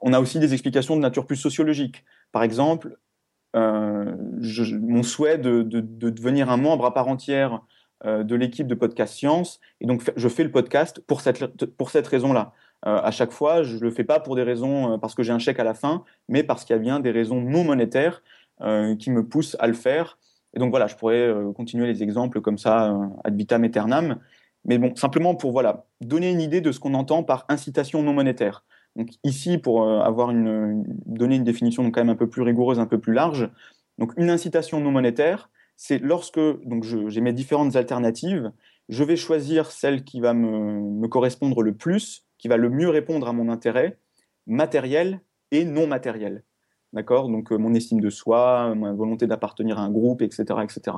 on 0.00 0.12
a 0.12 0.20
aussi 0.20 0.38
des 0.38 0.52
explications 0.52 0.96
de 0.96 1.00
nature 1.00 1.26
plus 1.26 1.36
sociologique. 1.36 2.04
Par 2.32 2.42
exemple, 2.42 2.98
euh, 3.56 4.14
mon 4.80 5.02
souhait 5.02 5.38
de, 5.38 5.62
devenir 5.62 6.50
un 6.50 6.56
membre 6.56 6.84
à 6.84 6.94
part 6.94 7.08
entière 7.08 7.54
euh, 7.54 7.58
de 8.04 8.34
l'équipe 8.34 8.66
de 8.66 8.74
Podcast 8.74 9.14
Science, 9.14 9.60
et 9.80 9.86
donc 9.86 10.02
je 10.14 10.28
fais 10.28 10.44
le 10.44 10.50
podcast 10.50 11.00
pour 11.06 11.20
cette, 11.20 11.66
pour 11.76 11.90
cette 11.90 12.06
raison-là. 12.06 12.52
à 12.82 13.10
chaque 13.10 13.32
fois, 13.32 13.62
je 13.62 13.76
ne 13.76 13.80
le 13.80 13.90
fais 13.90 14.04
pas 14.04 14.20
pour 14.20 14.36
des 14.36 14.42
raisons 14.42 14.98
parce 14.98 15.14
que 15.14 15.22
j'ai 15.22 15.32
un 15.32 15.38
chèque 15.38 15.58
à 15.58 15.64
la 15.64 15.74
fin, 15.74 16.04
mais 16.28 16.42
parce 16.42 16.64
qu'il 16.64 16.76
y 16.76 16.78
a 16.78 16.82
bien 16.82 17.00
des 17.00 17.10
raisons 17.10 17.40
non 17.40 17.64
monétaires 17.64 18.22
qui 18.98 19.10
me 19.10 19.26
poussent 19.26 19.56
à 19.58 19.66
le 19.66 19.72
faire 19.72 20.18
et 20.54 20.60
donc 20.60 20.70
voilà, 20.70 20.86
je 20.86 20.94
pourrais 20.96 21.28
euh, 21.28 21.52
continuer 21.52 21.86
les 21.86 22.02
exemples 22.02 22.40
comme 22.40 22.58
ça 22.58 22.92
euh, 22.92 23.06
ad 23.24 23.36
vitam 23.36 23.64
aeternam. 23.64 24.18
Mais 24.64 24.78
bon, 24.78 24.94
simplement 24.96 25.34
pour 25.34 25.52
voilà, 25.52 25.84
donner 26.00 26.30
une 26.30 26.40
idée 26.40 26.60
de 26.60 26.72
ce 26.72 26.80
qu'on 26.80 26.94
entend 26.94 27.22
par 27.22 27.44
incitation 27.48 28.02
non 28.02 28.14
monétaire. 28.14 28.64
Donc 28.96 29.10
ici, 29.24 29.58
pour 29.58 29.82
euh, 29.82 30.00
avoir 30.00 30.30
une, 30.30 30.84
donner 31.06 31.36
une 31.36 31.44
définition 31.44 31.90
quand 31.90 32.00
même 32.00 32.10
un 32.10 32.16
peu 32.16 32.28
plus 32.28 32.42
rigoureuse, 32.42 32.78
un 32.78 32.86
peu 32.86 32.98
plus 32.98 33.12
large, 33.12 33.50
donc 33.98 34.12
une 34.16 34.30
incitation 34.30 34.80
non 34.80 34.92
monétaire, 34.92 35.50
c'est 35.76 35.98
lorsque 35.98 36.40
donc 36.64 36.84
j'ai 36.84 37.20
mes 37.20 37.32
différentes 37.32 37.76
alternatives, 37.76 38.52
je 38.88 39.04
vais 39.04 39.16
choisir 39.16 39.70
celle 39.70 40.04
qui 40.04 40.20
va 40.20 40.34
me, 40.34 40.80
me, 40.80 41.08
correspondre 41.08 41.62
le 41.62 41.74
plus, 41.74 42.24
qui 42.38 42.48
va 42.48 42.56
le 42.56 42.68
mieux 42.68 42.88
répondre 42.88 43.28
à 43.28 43.32
mon 43.32 43.48
intérêt 43.48 43.98
matériel 44.46 45.20
et 45.50 45.64
non 45.64 45.86
matériel 45.86 46.42
d'accord? 46.94 47.28
Donc 47.28 47.52
euh, 47.52 47.58
mon 47.58 47.74
estime 47.74 48.00
de 48.00 48.08
soi, 48.08 48.74
ma 48.74 48.92
volonté 48.92 49.26
d'appartenir 49.26 49.78
à 49.78 49.82
un 49.82 49.90
groupe, 49.90 50.22
etc., 50.22 50.44
etc. 50.62 50.96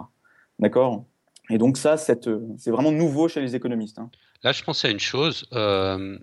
D'accord? 0.61 1.05
Et 1.51 1.59
donc 1.59 1.77
ça, 1.77 1.97
c'est 1.97 2.27
vraiment 2.67 2.93
nouveau 2.93 3.29
chez 3.29 3.41
les 3.41 3.57
économistes. 3.57 3.99
Hein. 3.99 4.11
Là, 4.43 4.53
je 4.53 4.63
pensais 4.63 4.89
à 4.89 4.91
une 4.91 5.01
chose. 5.01 5.47
Euh, 5.53 6.19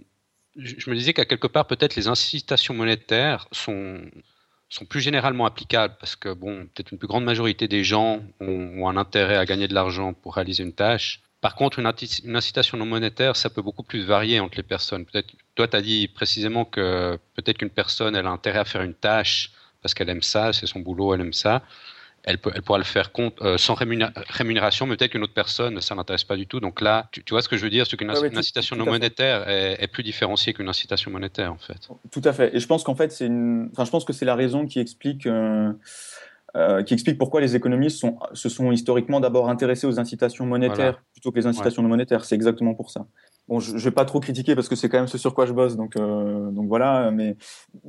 je 0.56 0.89
me 0.89 0.96
disais 0.96 1.13
qu'à 1.13 1.26
quelque 1.26 1.48
part, 1.48 1.66
peut-être 1.66 1.96
les 1.96 2.08
incitations 2.08 2.74
monétaires 2.74 3.48
sont 3.52 4.02
sont 4.74 4.86
plus 4.86 5.02
généralement 5.02 5.46
applicables 5.46 5.96
parce 6.00 6.16
que 6.16 6.34
bon, 6.34 6.66
peut-être 6.74 6.92
une 6.92 6.98
plus 6.98 7.08
grande 7.08 7.24
majorité 7.24 7.68
des 7.68 7.84
gens 7.84 8.22
ont, 8.40 8.90
un 8.90 8.98
intérêt 8.98 9.38
à 9.38 9.46
gagner 9.46 9.68
de 9.68 9.74
l'argent 9.74 10.14
pour 10.14 10.36
réaliser 10.36 10.64
une 10.64 10.74
tâche. 10.74 11.22
Par 11.42 11.56
contre, 11.56 11.78
une, 11.80 12.36
incitation 12.36 12.78
non 12.78 12.86
monétaire, 12.86 13.36
ça 13.36 13.50
peut 13.50 13.62
beaucoup 13.62 13.84
plus 13.84 14.04
varier 14.04 14.40
entre 14.40 14.58
les 14.58 14.64
personnes. 14.64 15.06
Peut-être, 15.06 15.34
toi, 15.56 15.68
tu 15.68 15.76
as 15.76 15.82
dit 15.82 16.08
précisément 16.08 16.66
que 16.66 17.20
peut-être 17.36 17.60
qu'une 17.60 17.70
personne, 17.70 18.16
elle 18.16 18.26
a 18.26 18.32
intérêt 18.32 18.60
à 18.60 18.66
faire 18.66 18.82
une 18.82 18.96
tâche 18.96 19.52
parce 19.82 19.94
qu'elle 19.94 20.10
aime 20.10 20.22
ça, 20.24 20.54
c'est 20.54 20.66
son 20.66 20.80
boulot, 20.80 21.14
elle 21.14 21.22
aime 21.22 21.34
ça. 21.34 21.62
Elle, 22.26 22.38
peut, 22.38 22.52
elle 22.56 22.62
pourra 22.62 22.78
le 22.78 22.84
faire 22.84 23.12
compte, 23.12 23.42
euh, 23.42 23.58
sans 23.58 23.74
rémunération, 23.74 24.86
mais 24.86 24.96
peut-être 24.96 25.12
qu'une 25.12 25.24
autre 25.24 25.34
personne, 25.34 25.82
ça 25.82 25.94
l'intéresse 25.94 26.24
pas 26.24 26.38
du 26.38 26.48
tout. 26.48 26.60
Donc 26.60 26.80
là, 26.80 27.10
tu, 27.12 27.24
vois 27.30 27.42
ce 27.42 27.50
que 27.50 27.58
je 27.58 27.64
veux 27.64 27.70
dire? 27.70 27.86
C'est 27.86 27.98
qu'une 27.98 28.12
incitation 28.12 28.76
non 28.76 28.86
monétaire 28.86 29.48
est, 29.50 29.88
plus 29.88 30.04
différenciée 30.04 30.54
qu'une 30.54 30.70
incitation 30.70 31.12
monétaire, 31.12 31.52
en 31.52 31.58
fait. 31.58 31.90
Tout 32.12 32.22
à 32.24 32.34
fait. 32.34 32.56
Et 32.56 32.60
je 32.60 32.68
pense 32.68 32.84
qu'en 32.84 32.96
fait, 32.96 33.12
c'est 33.12 33.26
une... 33.26 33.70
enfin, 33.74 33.86
je 33.86 33.92
pense 33.92 34.06
que 34.06 34.14
c'est 34.14 34.26
la 34.26 34.36
raison 34.36 34.66
qui 34.66 34.80
explique. 34.80 35.26
Euh, 35.26 35.72
euh, 36.56 36.84
qui 36.84 36.94
explique 36.94 37.18
pourquoi 37.18 37.42
les 37.42 37.56
économistes 37.56 38.00
sont, 38.00 38.18
se 38.34 38.50
sont 38.50 38.72
historiquement 38.72 39.20
d'abord 39.20 39.50
intéressés 39.50 39.88
aux 39.88 40.00
incitations 40.00 40.46
monétaires 40.46 41.02
plutôt 41.12 41.32
que 41.32 41.39
les 41.39 41.48
incitations 41.48 41.82
non 41.82 41.89
monétaires. 41.89 42.26
C'est 42.26 42.36
exactement 42.36 42.74
pour 42.76 42.92
ça. 42.92 43.08
Bon, 43.50 43.60
je, 43.60 43.74
ne 43.74 43.78
vais 43.78 43.92
pas 43.92 44.06
trop 44.06 44.22
critiquer 44.22 44.56
parce 44.56 44.70
que 44.70 44.76
c'est 44.76 44.88
quand 44.88 45.00
même 45.00 45.08
ce 45.08 45.18
sur 45.18 45.34
quoi 45.34 45.46
je 45.46 45.52
bosse, 45.52 45.76
donc 45.76 45.98
euh, 45.98 46.50
donc 46.52 46.70
voilà. 46.70 47.12
Mais 47.12 47.36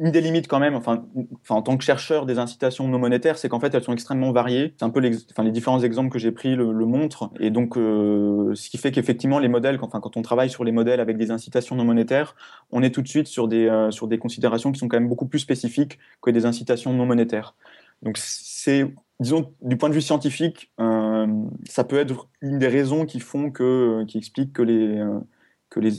une 0.01 0.11
des 0.11 0.21
limites 0.21 0.49
quand 0.49 0.59
même, 0.59 0.75
enfin, 0.75 1.05
enfin 1.43 1.55
en 1.55 1.63
tant 1.63 1.77
que 1.77 1.85
chercheur 1.85 2.27
des 2.27 2.41
incitations 2.41 2.89
non 2.89 2.99
monétaires, 2.99 3.39
c'est 3.39 3.49
qu'en 3.49 3.61
fait 3.61 3.73
elles 3.73 3.85
sont 3.85 3.93
extrêmement 3.93 4.33
variées. 4.33 4.75
C'est 4.77 4.85
un 4.85 4.91
peu 4.91 4.99
les, 4.99 5.17
enfin, 5.31 5.45
les 5.45 5.53
différents 5.53 5.81
exemples 5.81 6.11
que 6.11 6.19
j'ai 6.19 6.33
pris 6.33 6.57
le, 6.57 6.73
le, 6.73 6.87
montrent, 6.87 7.31
et 7.39 7.51
donc 7.51 7.77
euh, 7.77 8.53
ce 8.57 8.69
qui 8.69 8.79
fait 8.79 8.91
qu'effectivement 8.91 9.39
les 9.39 9.49
modèles, 9.49 9.79
enfin 9.81 10.01
quand 10.01 10.17
on 10.17 10.23
travaille 10.23 10.51
sur 10.51 10.65
les 10.65 10.73
modèles 10.73 10.99
avec 10.99 11.17
des 11.17 11.31
incitations 11.31 11.77
non 11.77 11.85
monétaires, 11.85 12.35
on 12.73 12.83
est 12.83 12.91
tout 12.91 13.03
de 13.03 13.09
suite 13.09 13.29
sur 13.29 13.47
des 13.47 13.69
euh, 13.69 13.93
sur 13.93 14.09
des 14.09 14.19
considérations 14.19 14.73
qui 14.73 14.81
sont 14.81 14.89
quand 14.89 14.99
même 14.99 15.09
beaucoup 15.09 15.27
plus 15.27 15.39
spécifiques 15.39 16.01
que 16.21 16.31
des 16.31 16.47
incitations 16.47 16.93
non 16.93 17.07
monétaires. 17.07 17.55
Donc 18.05 18.19
c'est 18.19 18.95
disons, 19.21 19.55
du 19.63 19.77
point 19.77 19.89
de 19.89 19.95
vue 19.95 20.03
scientifique, 20.03 20.73
euh, 20.81 21.27
ça 21.69 21.85
peut 21.85 21.97
être 21.97 22.29
une 22.43 22.59
des 22.59 22.69
raisons 22.69 23.07
qui 23.07 23.21
font 23.21 23.51
que, 23.51 24.05
qui 24.05 24.19
expliquent 24.19 24.53
que 24.53 24.63
les, 24.63 25.03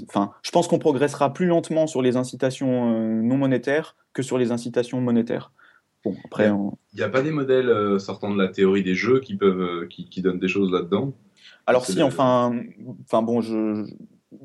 enfin, 0.08 0.32
je 0.42 0.52
pense 0.52 0.68
qu'on 0.68 0.80
progressera 0.80 1.34
plus 1.34 1.46
lentement 1.46 1.88
sur 1.88 2.02
les 2.02 2.18
incitations 2.18 2.94
euh, 2.94 3.22
non 3.22 3.38
monétaires 3.38 3.96
que 4.14 4.22
sur 4.22 4.38
les 4.38 4.52
incitations 4.52 5.02
monétaires. 5.02 5.52
Bon, 6.04 6.16
après, 6.26 6.50
il 6.50 6.98
n'y 6.98 7.02
a, 7.02 7.10
pas 7.10 7.22
des 7.22 7.32
modèles 7.32 7.70
euh, 7.70 7.98
sortant 7.98 8.32
de 8.32 8.42
la 8.42 8.48
théorie 8.48 8.84
des 8.84 8.94
jeux 8.94 9.20
qui 9.20 9.36
peuvent, 9.36 9.60
euh, 9.60 9.88
qui, 9.88 10.22
donnent 10.22 10.40
des 10.40 10.48
choses 10.48 10.72
là-dedans? 10.72 11.14
Alors 11.66 11.86
si, 11.86 12.02
enfin, 12.04 12.60
enfin 13.04 13.24
bon, 13.24 13.42
je, 13.42 13.86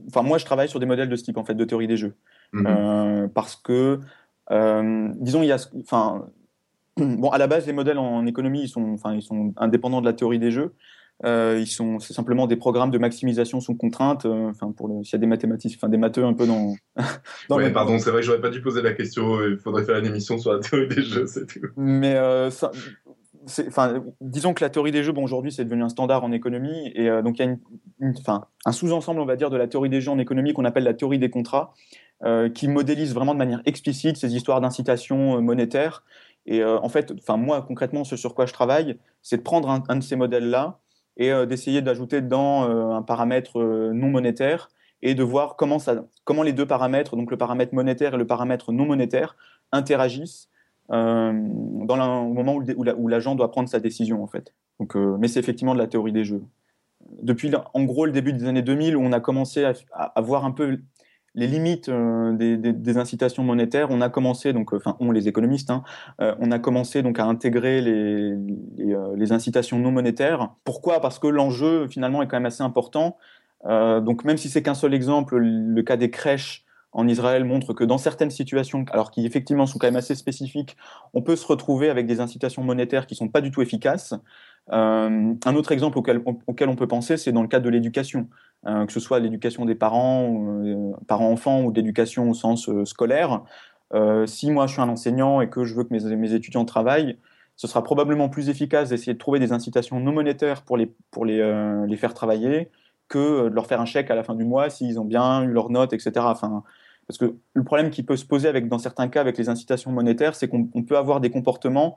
enfin 0.06 0.22
moi 0.22 0.38
je 0.38 0.46
travaille 0.46 0.70
sur 0.70 0.80
des 0.80 0.86
modèles 0.86 1.10
de 1.10 1.16
ce 1.16 1.24
type 1.24 1.36
en 1.36 1.44
fait 1.44 1.54
de 1.54 1.64
théorie 1.64 1.86
des 1.86 1.98
jeux, 1.98 2.14
mhm. 2.54 3.28
parce 3.34 3.56
que, 3.56 4.00
disons, 4.50 5.42
il 5.42 5.48
y 5.48 5.52
a, 5.52 5.68
enfin, 5.80 6.26
bon, 7.00 7.30
à 7.30 7.38
la 7.38 7.46
base 7.46 7.66
les 7.66 7.72
modèles 7.72 7.98
en 7.98 8.26
économie 8.26 8.62
ils 8.62 8.68
sont, 8.68 8.92
enfin, 8.92 9.14
ils 9.14 9.22
sont 9.22 9.52
indépendants 9.56 10.00
de 10.00 10.06
la 10.06 10.12
théorie 10.12 10.38
des 10.38 10.50
jeux. 10.50 10.74
Euh, 11.24 11.58
ils 11.60 11.66
sont, 11.66 11.98
c'est 11.98 12.14
simplement 12.14 12.46
des 12.46 12.56
programmes 12.56 12.90
de 12.90 12.98
maximisation 12.98 13.60
sous 13.60 13.74
contrainte. 13.74 14.24
Euh, 14.24 14.48
enfin, 14.48 14.72
pour 14.72 14.88
s'il 15.04 15.12
y 15.12 15.16
a 15.16 15.18
des 15.18 15.26
mathématiques, 15.26 15.74
enfin 15.76 15.88
des 15.88 15.98
matheux 15.98 16.24
un 16.24 16.32
peu 16.32 16.46
dans. 16.46 16.74
dans 17.48 17.56
ouais, 17.56 17.70
pardon, 17.70 17.98
c'est 17.98 18.10
vrai 18.10 18.20
que 18.20 18.26
j'aurais 18.26 18.40
pas 18.40 18.50
dû 18.50 18.62
poser 18.62 18.80
la 18.80 18.92
question. 18.92 19.44
Il 19.44 19.58
faudrait 19.58 19.84
faire 19.84 19.98
une 19.98 20.06
émission 20.06 20.38
sur 20.38 20.52
la 20.52 20.60
théorie 20.60 20.88
des 20.88 21.02
jeux, 21.02 21.26
c'est 21.26 21.46
tout. 21.46 21.60
Mais 21.76 22.14
euh, 22.14 22.50
ça, 22.50 22.70
enfin, 23.66 24.02
disons 24.22 24.54
que 24.54 24.64
la 24.64 24.70
théorie 24.70 24.92
des 24.92 25.02
jeux, 25.02 25.12
bon, 25.12 25.22
aujourd'hui, 25.22 25.52
c'est 25.52 25.64
devenu 25.64 25.82
un 25.82 25.90
standard 25.90 26.24
en 26.24 26.32
économie, 26.32 26.90
et 26.94 27.08
donc 27.22 27.38
il 27.38 27.44
y 27.44 27.48
a 27.48 27.50
une, 28.00 28.14
enfin, 28.18 28.46
un 28.64 28.72
sous-ensemble, 28.72 29.20
on 29.20 29.26
va 29.26 29.36
dire, 29.36 29.50
de 29.50 29.58
la 29.58 29.68
théorie 29.68 29.90
des 29.90 30.00
jeux 30.00 30.10
en 30.10 30.18
économie 30.18 30.54
qu'on 30.54 30.64
appelle 30.64 30.84
la 30.84 30.94
théorie 30.94 31.18
des 31.18 31.30
contrats, 31.30 31.74
qui 32.54 32.68
modélise 32.68 33.14
vraiment 33.14 33.32
de 33.34 33.38
manière 33.38 33.62
explicite 33.64 34.16
ces 34.16 34.34
histoires 34.36 34.60
d'incitation 34.60 35.40
monétaire. 35.42 36.02
Et 36.46 36.64
en 36.64 36.88
fait, 36.88 37.12
enfin, 37.12 37.36
moi, 37.36 37.62
concrètement, 37.62 38.02
ce 38.04 38.16
sur 38.16 38.34
quoi 38.34 38.46
je 38.46 38.52
travaille, 38.52 38.98
c'est 39.22 39.38
de 39.38 39.42
prendre 39.42 39.68
un, 39.68 39.96
de 39.96 40.02
ces 40.02 40.16
modèles-là 40.16 40.80
et 41.16 41.32
euh, 41.32 41.46
d'essayer 41.46 41.82
d'ajouter 41.82 42.22
dedans 42.22 42.64
euh, 42.64 42.90
un 42.90 43.02
paramètre 43.02 43.60
euh, 43.60 43.92
non 43.92 44.08
monétaire 44.08 44.70
et 45.02 45.14
de 45.14 45.22
voir 45.22 45.56
comment, 45.56 45.78
ça, 45.78 46.04
comment 46.24 46.42
les 46.42 46.52
deux 46.52 46.66
paramètres, 46.66 47.16
donc 47.16 47.30
le 47.30 47.36
paramètre 47.36 47.74
monétaire 47.74 48.14
et 48.14 48.18
le 48.18 48.26
paramètre 48.26 48.72
non 48.72 48.86
monétaire, 48.86 49.36
interagissent 49.72 50.48
dans 50.88 51.96
la, 51.96 52.08
au 52.08 52.32
moment 52.32 52.56
où, 52.56 53.08
l'agent 53.08 53.36
doit 53.36 53.52
prendre 53.52 53.68
sa 53.68 53.78
décision 53.78 54.24
en 54.24 54.26
fait. 54.26 54.52
Donc, 54.80 54.96
mais 54.96 55.28
c'est 55.28 55.38
effectivement 55.38 55.72
de 55.72 55.78
la 55.78 55.86
théorie 55.86 56.10
des 56.10 56.24
jeux. 56.24 56.42
Depuis 57.22 57.52
en 57.74 57.84
gros 57.84 58.06
le 58.06 58.12
début 58.12 58.32
des 58.32 58.44
années 58.46 58.60
2000 58.60 58.96
où 58.96 59.00
on 59.00 59.12
a 59.12 59.20
commencé 59.20 59.64
à 59.92 60.20
voir 60.20 60.44
un 60.44 60.50
peu 60.50 60.80
les 61.34 61.46
limites 61.46 61.88
euh, 61.88 62.32
des, 62.32 62.98
incitations 62.98 63.44
monétaires, 63.44 63.88
on 63.90 64.00
a 64.00 64.08
commencé, 64.08 64.52
donc, 64.52 64.72
euh, 64.72 64.76
enfin, 64.76 64.96
on 65.00 65.12
les 65.12 65.28
économistes, 65.28 65.70
hein, 65.70 65.82
euh, 66.20 66.34
on 66.40 66.50
a 66.50 66.58
commencé 66.58 67.02
donc 67.02 67.18
à 67.18 67.24
intégrer 67.24 67.80
les, 67.80 69.32
incitations 69.32 69.78
non 69.78 69.92
monétaires. 69.92 70.50
Pourquoi? 70.64 71.00
Parce 71.00 71.18
que 71.18 71.28
l'enjeu 71.28 71.86
finalement 71.88 72.22
est 72.22 72.26
quand 72.26 72.36
même 72.36 72.46
assez 72.46 72.62
important. 72.62 73.16
donc 73.64 74.24
même 74.24 74.38
si 74.38 74.48
c'est 74.48 74.62
qu'un 74.62 74.74
seul 74.74 74.92
exemple, 74.92 75.36
le 75.38 75.82
cas 75.82 75.96
des 75.96 76.10
crèches 76.10 76.64
en 76.92 77.06
Israël 77.06 77.44
montre 77.44 77.72
que 77.72 77.84
dans 77.84 77.98
certaines 77.98 78.30
situations, 78.30 78.84
alors 78.90 79.10
qui 79.10 79.24
effectivement 79.24 79.66
sont 79.66 79.78
quand 79.78 79.86
même 79.86 79.96
assez 79.96 80.14
spécifiques, 80.14 80.76
on 81.14 81.22
peut 81.22 81.36
se 81.36 81.46
retrouver 81.46 81.88
avec 81.90 82.06
des 82.06 82.20
incitations 82.20 82.64
monétaires 82.64 83.06
qui 83.06 83.14
sont 83.14 83.28
pas 83.28 83.40
du 83.40 83.50
tout 83.50 83.62
efficaces. 83.62 84.14
Un 84.72 85.54
autre 85.54 85.72
exemple 85.72 85.98
auquel, 85.98 86.22
on 86.68 86.76
peut 86.76 86.86
penser, 86.86 87.16
c'est 87.16 87.32
dans 87.32 87.42
le 87.42 87.48
cadre 87.48 87.64
de 87.64 87.70
l'éducation, 87.70 88.28
que 88.64 88.92
ce 88.92 89.00
soit 89.00 89.18
l'éducation 89.18 89.64
des 89.64 89.74
parents, 89.74 90.62
parents-enfants 91.06 91.62
ou 91.62 91.72
l'éducation 91.72 92.30
au 92.30 92.34
sens 92.34 92.70
scolaire. 92.84 93.42
si 94.26 94.50
moi 94.50 94.66
je 94.66 94.72
suis 94.72 94.82
un 94.82 94.88
enseignant 94.88 95.40
et 95.40 95.48
que 95.48 95.64
je 95.64 95.74
veux 95.74 95.84
que 95.84 95.92
mes, 95.92 96.34
étudiants 96.34 96.64
travaillent, 96.64 97.18
ce 97.56 97.66
sera 97.66 97.82
probablement 97.82 98.28
plus 98.28 98.48
efficace 98.48 98.90
d'essayer 98.90 99.14
de 99.14 99.18
trouver 99.18 99.38
des 99.38 99.52
incitations 99.52 100.00
non 100.00 100.12
monétaires 100.12 100.62
pour 100.62 100.76
les, 100.76 100.92
faire 101.96 102.14
travailler 102.14 102.70
que 103.08 103.48
de 103.48 103.54
leur 103.54 103.66
faire 103.66 103.80
un 103.80 103.86
chèque 103.86 104.10
à 104.10 104.14
la 104.14 104.22
fin 104.22 104.34
du 104.34 104.44
mois 104.44 104.70
s'ils 104.70 105.00
ont 105.00 105.04
bien 105.04 105.42
eu 105.42 105.52
leurs 105.52 105.70
notes, 105.70 105.92
etc. 105.92 106.12
Parce 107.10 107.18
que 107.18 107.34
le 107.54 107.64
problème 107.64 107.90
qui 107.90 108.04
peut 108.04 108.16
se 108.16 108.24
poser 108.24 108.52
dans 108.60 108.78
certains 108.78 109.08
cas 109.08 109.20
avec 109.20 109.36
les 109.36 109.48
incitations 109.48 109.90
monétaires, 109.90 110.36
c'est 110.36 110.46
qu'on 110.46 110.64
peut 110.64 110.96
avoir 110.96 111.20
des 111.20 111.30
comportements 111.30 111.96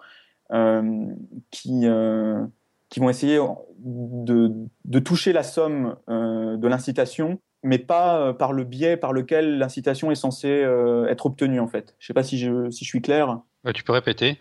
euh, 0.51 1.05
qui, 1.51 1.81
euh, 1.85 2.43
qui 2.93 2.99
vont 2.99 3.09
essayer 3.09 3.39
de, 3.79 4.51
de 4.85 4.99
toucher 4.99 5.33
la 5.33 5.41
somme 5.41 5.95
euh, 6.09 6.57
de 6.57 6.67
l'incitation, 6.67 7.39
mais 7.63 7.79
pas 7.79 8.35
par 8.35 8.53
le 8.53 8.65
biais 8.65 8.97
par 8.97 9.13
lequel 9.13 9.57
l'incitation 9.57 10.11
est 10.11 10.15
censée 10.15 10.63
être 11.09 11.25
obtenue 11.25 11.59
en 11.59 11.65
fait. 11.65 11.95
Je 11.97 12.03
ne 12.03 12.07
sais 12.07 12.13
pas 12.13 12.21
si 12.21 12.37
je, 12.37 12.69
si 12.69 12.85
je 12.85 12.89
suis 12.89 13.01
clair. 13.01 13.39
tu 13.73 13.83
peux 13.83 13.93
répéter 13.93 14.37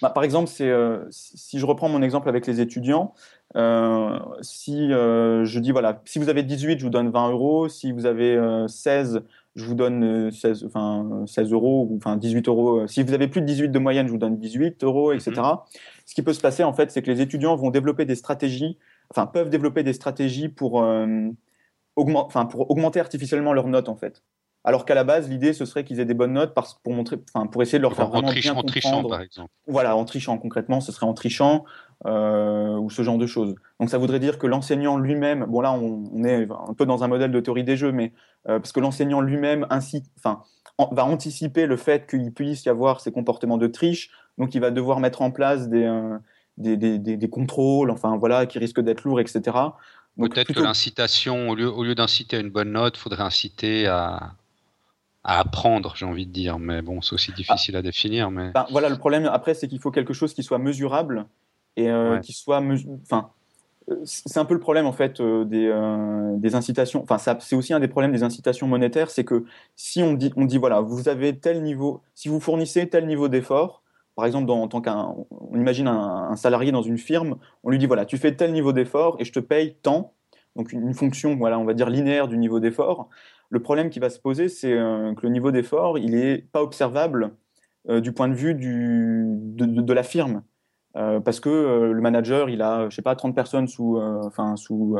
bah, 0.00 0.10
par 0.10 0.24
exemple, 0.24 0.48
c'est, 0.48 0.72
si 1.10 1.58
je 1.58 1.66
reprends 1.66 1.88
mon 1.88 2.02
exemple 2.02 2.28
avec 2.28 2.46
les 2.46 2.60
étudiants, 2.60 3.14
si 3.54 4.88
je 4.88 5.58
dis 5.58 5.70
voilà, 5.70 6.00
si 6.04 6.18
vous 6.18 6.30
avez 6.30 6.42
18, 6.42 6.78
je 6.78 6.84
vous 6.84 6.90
donne 6.90 7.10
20 7.10 7.30
euros, 7.30 7.68
si 7.68 7.92
vous 7.92 8.06
avez 8.06 8.40
16, 8.66 9.22
je 9.54 9.64
vous 9.64 9.74
donne 9.74 10.30
16, 10.30 10.64
euh, 10.64 10.66
enfin, 10.66 11.24
16 11.26 11.52
euros, 11.52 11.86
ou 11.90 11.96
enfin 11.96 12.16
18 12.16 12.48
euros. 12.48 12.80
Euh, 12.80 12.86
si 12.86 13.02
vous 13.02 13.12
avez 13.12 13.28
plus 13.28 13.40
de 13.40 13.46
18 13.46 13.68
de 13.68 13.78
moyenne, 13.78 14.06
je 14.06 14.12
vous 14.12 14.18
donne 14.18 14.38
18 14.38 14.82
euros, 14.84 15.12
etc. 15.12 15.32
Mhm. 15.36 15.58
Ce 16.06 16.14
qui 16.14 16.22
peut 16.22 16.32
se 16.32 16.40
passer, 16.40 16.64
en 16.64 16.72
fait, 16.72 16.90
c'est 16.90 17.02
que 17.02 17.10
les 17.10 17.20
étudiants 17.20 17.54
vont 17.56 17.70
développer 17.70 18.04
des 18.04 18.14
stratégies, 18.14 18.78
enfin, 19.10 19.26
peuvent 19.26 19.50
développer 19.50 19.82
des 19.82 19.92
stratégies 19.92 20.48
pour, 20.48 20.82
euh, 20.82 21.28
enfin, 21.96 22.46
pour 22.46 22.70
augmenter 22.70 23.00
artificiellement 23.00 23.52
leurs 23.52 23.68
notes, 23.68 23.88
en 23.88 23.96
fait. 23.96 24.22
Alors 24.64 24.84
qu'à 24.84 24.94
la 24.94 25.02
base, 25.02 25.28
l'idée, 25.28 25.52
ce 25.52 25.64
serait 25.64 25.82
qu'ils 25.84 25.98
aient 25.98 26.04
des 26.04 26.14
bonnes 26.14 26.34
notes 26.34 26.54
parce, 26.54 26.74
pour, 26.74 26.92
montrer, 26.92 27.16
enfin, 27.34 27.46
pour 27.46 27.62
essayer 27.62 27.78
de 27.78 27.82
leur 27.82 27.94
faire 27.94 28.08
vraiment 28.08 28.32
bien 28.32 28.54
en 28.54 28.62
trichant, 28.62 29.02
par 29.02 29.20
exemple. 29.20 29.50
Voilà, 29.66 29.96
en 29.96 30.04
trichant 30.04 30.38
concrètement, 30.38 30.80
ce 30.80 30.92
serait 30.92 31.06
en 31.06 31.14
trichant 31.14 31.64
euh, 32.06 32.76
ou 32.78 32.90
ce 32.90 33.02
genre 33.02 33.18
de 33.18 33.26
choses. 33.26 33.54
Donc 33.78 33.90
ça 33.90 33.98
voudrait 33.98 34.18
dire 34.18 34.38
que 34.38 34.46
l'enseignant 34.46 34.98
lui-même, 34.98 35.44
bon 35.44 35.60
là 35.60 35.72
on, 35.72 36.24
est 36.24 36.48
un 36.50 36.74
peu 36.74 36.84
dans 36.84 37.04
un 37.04 37.08
modèle 37.08 37.30
de 37.30 37.40
théorie 37.40 37.64
des 37.64 37.76
jeux, 37.76 37.92
mais 37.92 38.12
euh, 38.48 38.58
parce 38.58 38.72
que 38.72 38.80
l'enseignant 38.80 39.20
lui-même 39.20 39.66
enfin, 39.70 40.42
va 40.78 41.04
anticiper 41.04 41.66
le 41.66 41.76
fait 41.76 42.08
qu'il 42.08 42.32
puisse 42.32 42.64
y 42.64 42.68
avoir 42.68 43.00
ces 43.00 43.12
comportements 43.12 43.58
de 43.58 43.68
triche, 43.68 44.10
donc 44.38 44.54
il 44.54 44.60
va 44.60 44.70
devoir 44.70 44.98
mettre 44.98 45.22
en 45.22 45.30
place 45.30 45.68
des, 45.68 45.84
euh, 45.84 46.18
des, 46.58 46.76
des, 46.76 46.98
des, 46.98 47.30
contrôles, 47.30 47.90
enfin 47.90 48.16
voilà, 48.16 48.46
qui 48.46 48.58
risquent 48.58 48.80
d'être 48.80 49.04
lourds, 49.04 49.20
etc. 49.20 49.56
Peut-être 50.18 50.52
que 50.52 50.60
l'incitation, 50.60 51.50
au 51.50 51.54
lieu, 51.54 51.70
au 51.70 51.84
lieu 51.84 51.94
d'inciter 51.94 52.36
à 52.36 52.40
une 52.40 52.50
bonne 52.50 52.72
note, 52.72 52.96
faudrait 52.96 53.22
inciter 53.22 53.86
à, 53.86 54.34
à 55.24 55.38
apprendre, 55.38 55.94
j'ai 55.96 56.04
envie 56.04 56.26
de 56.26 56.32
dire. 56.32 56.58
Mais 56.58 56.82
bon, 56.82 57.00
c'est 57.00 57.14
aussi 57.14 57.32
difficile 57.32 57.76
à 57.76 57.82
définir. 57.82 58.30
Mais... 58.30 58.50
Ben, 58.50 58.66
voilà, 58.70 58.88
le 58.88 58.98
problème 58.98 59.26
après, 59.26 59.54
c'est 59.54 59.68
qu'il 59.68 59.78
faut 59.78 59.90
quelque 59.90 60.12
chose 60.12 60.34
qui 60.34 60.42
soit 60.42 60.58
mesurable 60.58 61.26
et 61.76 61.90
euh, 61.90 62.18
qui 62.18 62.32
soit. 62.32 62.62
Enfin, 63.02 63.30
euh, 63.90 64.00
c'est 64.04 64.38
un 64.38 64.44
peu 64.44 64.54
le 64.54 64.60
problème 64.60 64.86
en 64.86 64.92
fait 64.92 65.20
euh, 65.20 65.44
des, 65.44 65.70
des, 66.38 66.54
incitations. 66.54 67.04
Enfin, 67.08 67.18
c'est 67.40 67.56
aussi 67.56 67.72
un 67.72 67.80
des 67.80 67.88
problèmes 67.88 68.12
des 68.12 68.22
incitations 68.22 68.66
monétaires, 68.66 69.10
c'est 69.10 69.24
que 69.24 69.44
si 69.76 70.02
on 70.02 70.14
dit, 70.14 70.32
on 70.36 70.44
dit 70.44 70.58
voilà, 70.58 70.80
vous 70.80 71.08
avez 71.08 71.38
tel 71.38 71.62
niveau, 71.62 72.02
si 72.14 72.28
vous 72.28 72.40
fournissez 72.40 72.88
tel 72.88 73.06
niveau 73.06 73.28
d'effort, 73.28 73.82
par 74.14 74.26
exemple, 74.26 74.46
dans, 74.46 74.60
en 74.60 74.68
tant 74.68 74.80
qu'un, 74.80 75.14
on 75.30 75.58
imagine 75.58 75.88
un, 75.88 76.28
un, 76.30 76.36
salarié 76.36 76.70
dans 76.70 76.82
une 76.82 76.98
firme, 76.98 77.36
on 77.64 77.70
lui 77.70 77.78
dit 77.78 77.86
voilà, 77.86 78.04
tu 78.04 78.18
fais 78.18 78.34
tel 78.34 78.52
niveau 78.52 78.72
d'effort 78.72 79.16
et 79.18 79.24
je 79.24 79.32
te 79.32 79.40
paye 79.40 79.76
tant, 79.82 80.12
donc 80.54 80.72
une, 80.72 80.82
une 80.82 80.94
fonction, 80.94 81.36
voilà, 81.36 81.58
on 81.58 81.64
va 81.64 81.74
dire 81.74 81.88
linéaire 81.88 82.28
du 82.28 82.38
niveau 82.38 82.60
d'effort. 82.60 83.08
Le 83.50 83.60
problème 83.60 83.90
qui 83.90 83.98
va 83.98 84.10
se 84.10 84.18
poser, 84.18 84.48
c'est 84.48 84.72
euh, 84.72 85.14
que 85.14 85.22
le 85.22 85.28
niveau 85.30 85.50
d'effort, 85.50 85.98
il 85.98 86.12
n'est 86.12 86.38
pas 86.38 86.62
observable 86.62 87.32
du 87.88 88.12
point 88.12 88.28
de 88.28 88.34
vue 88.34 88.54
du, 88.54 89.24
de, 89.26 89.92
la 89.92 90.04
firme. 90.04 90.44
Euh, 90.96 91.20
parce 91.20 91.40
que 91.40 91.90
le 91.92 92.00
manager, 92.00 92.50
il 92.50 92.62
a, 92.62 92.88
je 92.88 92.94
sais 92.94 93.02
pas, 93.02 93.16
30 93.16 93.34
personnes 93.34 93.68
sous, 93.68 93.98
enfin, 93.98 94.56
sous, 94.56 94.98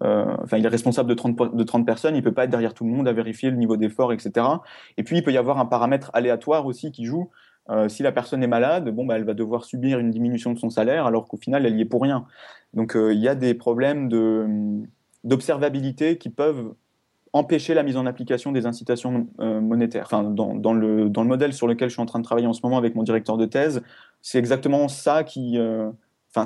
enfin, 0.00 0.56
il 0.58 0.64
est 0.64 0.68
responsable 0.68 1.08
de 1.08 1.14
30, 1.14 1.56
de 1.56 1.62
30 1.64 1.86
personnes, 1.86 2.16
il 2.16 2.22
peut 2.22 2.32
pas 2.32 2.44
être 2.44 2.50
derrière 2.50 2.74
tout 2.74 2.84
le 2.84 2.90
monde 2.90 3.08
à 3.08 3.12
vérifier 3.12 3.50
le 3.50 3.56
niveau 3.56 3.76
d'effort, 3.76 4.12
etc. 4.12 4.46
Et 4.96 5.02
puis, 5.02 5.18
il 5.18 5.22
peut 5.22 5.32
y 5.32 5.38
avoir 5.38 5.58
un 5.58 5.66
paramètre 5.66 6.10
aléatoire 6.12 6.66
aussi 6.66 6.92
qui 6.92 7.04
joue. 7.04 7.30
si 7.88 8.02
la 8.02 8.12
personne 8.12 8.42
est 8.42 8.48
malade, 8.48 8.88
bon, 8.90 9.06
bah, 9.06 9.16
elle 9.16 9.24
va 9.24 9.34
devoir 9.34 9.64
subir 9.64 9.98
une 9.98 10.10
diminution 10.10 10.52
de 10.52 10.58
son 10.58 10.70
salaire, 10.70 11.06
alors 11.06 11.26
qu'au 11.28 11.36
final, 11.36 11.66
elle 11.66 11.76
y 11.76 11.82
est 11.82 11.86
pour 11.86 12.02
rien. 12.02 12.26
Donc, 12.74 12.96
il 12.96 13.18
y 13.18 13.28
a 13.28 13.34
des 13.34 13.54
problèmes 13.54 14.08
d'observabilité 15.24 16.18
qui 16.18 16.30
peuvent 16.30 16.74
empêcher 17.32 17.74
la 17.74 17.82
mise 17.82 17.96
en 17.96 18.06
application 18.06 18.52
des 18.52 18.66
incitations 18.66 19.28
euh, 19.40 19.60
monétaires. 19.60 20.04
Enfin, 20.06 20.22
dans, 20.24 20.72
le, 20.72 21.08
dans 21.08 21.22
le 21.22 21.28
modèle 21.28 21.52
sur 21.52 21.66
lequel 21.66 21.88
je 21.88 21.94
suis 21.94 22.02
en 22.02 22.06
train 22.06 22.18
de 22.18 22.24
travailler 22.24 22.46
en 22.46 22.52
ce 22.52 22.60
moment 22.62 22.78
avec 22.78 22.94
mon 22.94 23.02
directeur 23.02 23.36
de 23.36 23.46
thèse, 23.46 23.82
c'est 24.22 24.38
exactement 24.38 24.88
ça 24.88 25.24
qui... 25.24 25.58
Euh, 25.58 25.90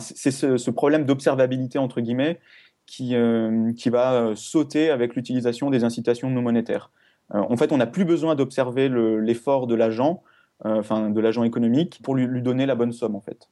c'est 0.01 0.31
ce, 0.31 0.71
problème 0.71 1.05
d'observabilité, 1.05 1.79
entre 1.79 2.01
guillemets, 2.01 2.41
qui, 2.87 3.15
euh, 3.15 3.73
qui 3.75 3.91
va 3.91 4.33
sauter 4.37 4.91
avec 4.91 5.15
l'utilisation 5.17 5.71
des 5.71 5.85
incitations 5.85 6.31
non 6.31 6.41
monétaires. 6.41 6.91
en 7.31 7.57
fait, 7.57 7.73
on 7.73 7.77
n'a 7.77 7.87
plus 7.87 8.07
besoin 8.07 8.35
d'observer 8.35 8.89
l'effort 8.89 9.67
de 9.67 9.75
l'agent, 9.75 10.23
enfin 10.65 11.11
de 11.11 11.21
l'agent 11.21 11.43
économique, 11.43 12.01
pour 12.03 12.15
lui, 12.15 12.27
lui 12.27 12.41
donner 12.41 12.65
la 12.65 12.75
bonne 12.75 12.93
somme, 12.93 13.17
en 13.17 13.21
fait. 13.21 13.51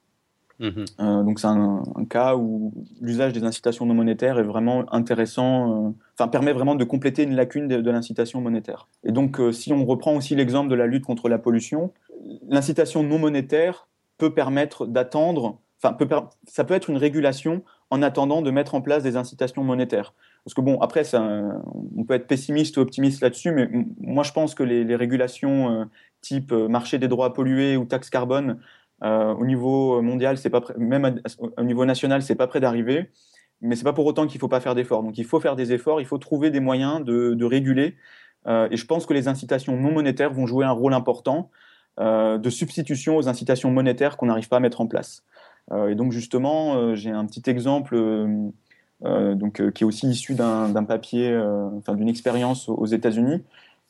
Mhm. 0.60 0.84
Euh, 1.00 1.22
donc 1.22 1.40
c'est 1.40 1.46
un, 1.46 1.82
cas 2.08 2.36
où 2.36 2.72
l'usage 3.00 3.32
des 3.32 3.44
incitations 3.44 3.86
non 3.86 3.94
monétaires 3.94 4.38
est 4.38 4.44
vraiment 4.44 4.84
intéressant, 4.92 5.86
euh, 5.88 5.90
enfin 6.14 6.28
permet 6.28 6.52
vraiment 6.52 6.74
de 6.74 6.84
compléter 6.84 7.22
une 7.22 7.34
lacune 7.34 7.66
de, 7.66 7.90
l'incitation 7.90 8.42
monétaire. 8.42 8.86
Et 9.02 9.10
donc 9.10 9.40
euh, 9.40 9.52
si 9.52 9.72
on 9.72 9.86
reprend 9.86 10.14
aussi 10.14 10.36
l'exemple 10.36 10.68
de 10.68 10.74
la 10.74 10.86
lutte 10.86 11.06
contre 11.06 11.30
la 11.30 11.38
pollution, 11.38 11.92
l'incitation 12.48 13.02
non 13.02 13.18
monétaire 13.18 13.88
peut 14.18 14.34
permettre 14.34 14.86
d'attendre, 14.86 15.58
enfin 15.82 15.96
ça 16.46 16.64
peut 16.64 16.74
être 16.74 16.90
une 16.90 16.98
régulation 16.98 17.62
en 17.88 18.02
attendant 18.02 18.42
de 18.42 18.50
mettre 18.50 18.74
en 18.74 18.82
place 18.82 19.02
des 19.02 19.16
incitations 19.16 19.64
monétaires. 19.64 20.12
Parce 20.44 20.54
que 20.54 20.60
bon, 20.60 20.78
après, 20.80 21.02
on 21.14 22.04
peut 22.04 22.14
être 22.14 22.26
pessimiste 22.26 22.76
ou 22.76 22.80
optimiste 22.80 23.20
là-dessus, 23.20 23.52
mais 23.52 23.68
moi 24.00 24.22
je 24.22 24.32
pense 24.32 24.54
que 24.54 24.62
les, 24.62 24.84
les 24.84 24.96
régulations 24.96 25.88
type 26.20 26.52
marché 26.52 26.98
des 26.98 27.08
droits 27.08 27.26
à 27.26 27.30
polluer 27.30 27.76
ou 27.76 27.84
taxe 27.84 28.10
carbone 28.10 28.58
euh, 29.02 29.34
au 29.34 29.46
niveau 29.46 30.02
mondial, 30.02 30.36
c'est 30.38 30.50
pas 30.50 30.62
même 30.76 31.20
au 31.56 31.62
niveau 31.62 31.84
national, 31.84 32.22
c'est 32.22 32.34
pas 32.34 32.46
prêt 32.46 32.60
d'arriver. 32.60 33.10
Mais 33.62 33.76
c'est 33.76 33.84
pas 33.84 33.92
pour 33.92 34.06
autant 34.06 34.26
qu'il 34.26 34.40
faut 34.40 34.48
pas 34.48 34.60
faire 34.60 34.74
d'efforts. 34.74 35.02
Donc 35.02 35.18
il 35.18 35.24
faut 35.24 35.40
faire 35.40 35.56
des 35.56 35.72
efforts, 35.72 36.00
il 36.00 36.06
faut 36.06 36.18
trouver 36.18 36.50
des 36.50 36.60
moyens 36.60 37.04
de, 37.04 37.44
réguler. 37.44 37.94
Euh, 38.46 38.68
et 38.70 38.76
je 38.76 38.86
pense 38.86 39.04
que 39.04 39.12
les 39.12 39.28
incitations 39.28 39.76
non 39.76 39.92
monétaires 39.92 40.32
vont 40.32 40.46
jouer 40.46 40.64
un 40.64 40.70
rôle 40.70 40.94
important 40.94 41.50
euh, 41.98 42.38
de 42.38 42.48
substitution 42.48 43.16
aux 43.18 43.28
incitations 43.28 43.70
monétaires 43.70 44.16
qu'on 44.16 44.26
n'arrive 44.26 44.48
pas 44.48 44.56
à 44.56 44.60
mettre 44.60 44.80
en 44.80 44.86
place. 44.86 45.24
et 45.88 45.94
donc 45.94 46.12
justement, 46.12 46.94
j'ai 46.94 47.10
un 47.10 47.26
petit 47.26 47.48
exemple 47.48 47.96
donc, 49.02 49.72
qui 49.72 49.84
est 49.84 49.86
aussi 49.86 50.08
issu 50.08 50.34
d'un 50.34 50.84
papier, 50.84 51.38
enfin 51.76 51.94
d'une 51.94 52.08
expérience 52.08 52.68
aux 52.68 52.86
États-Unis. 52.86 53.42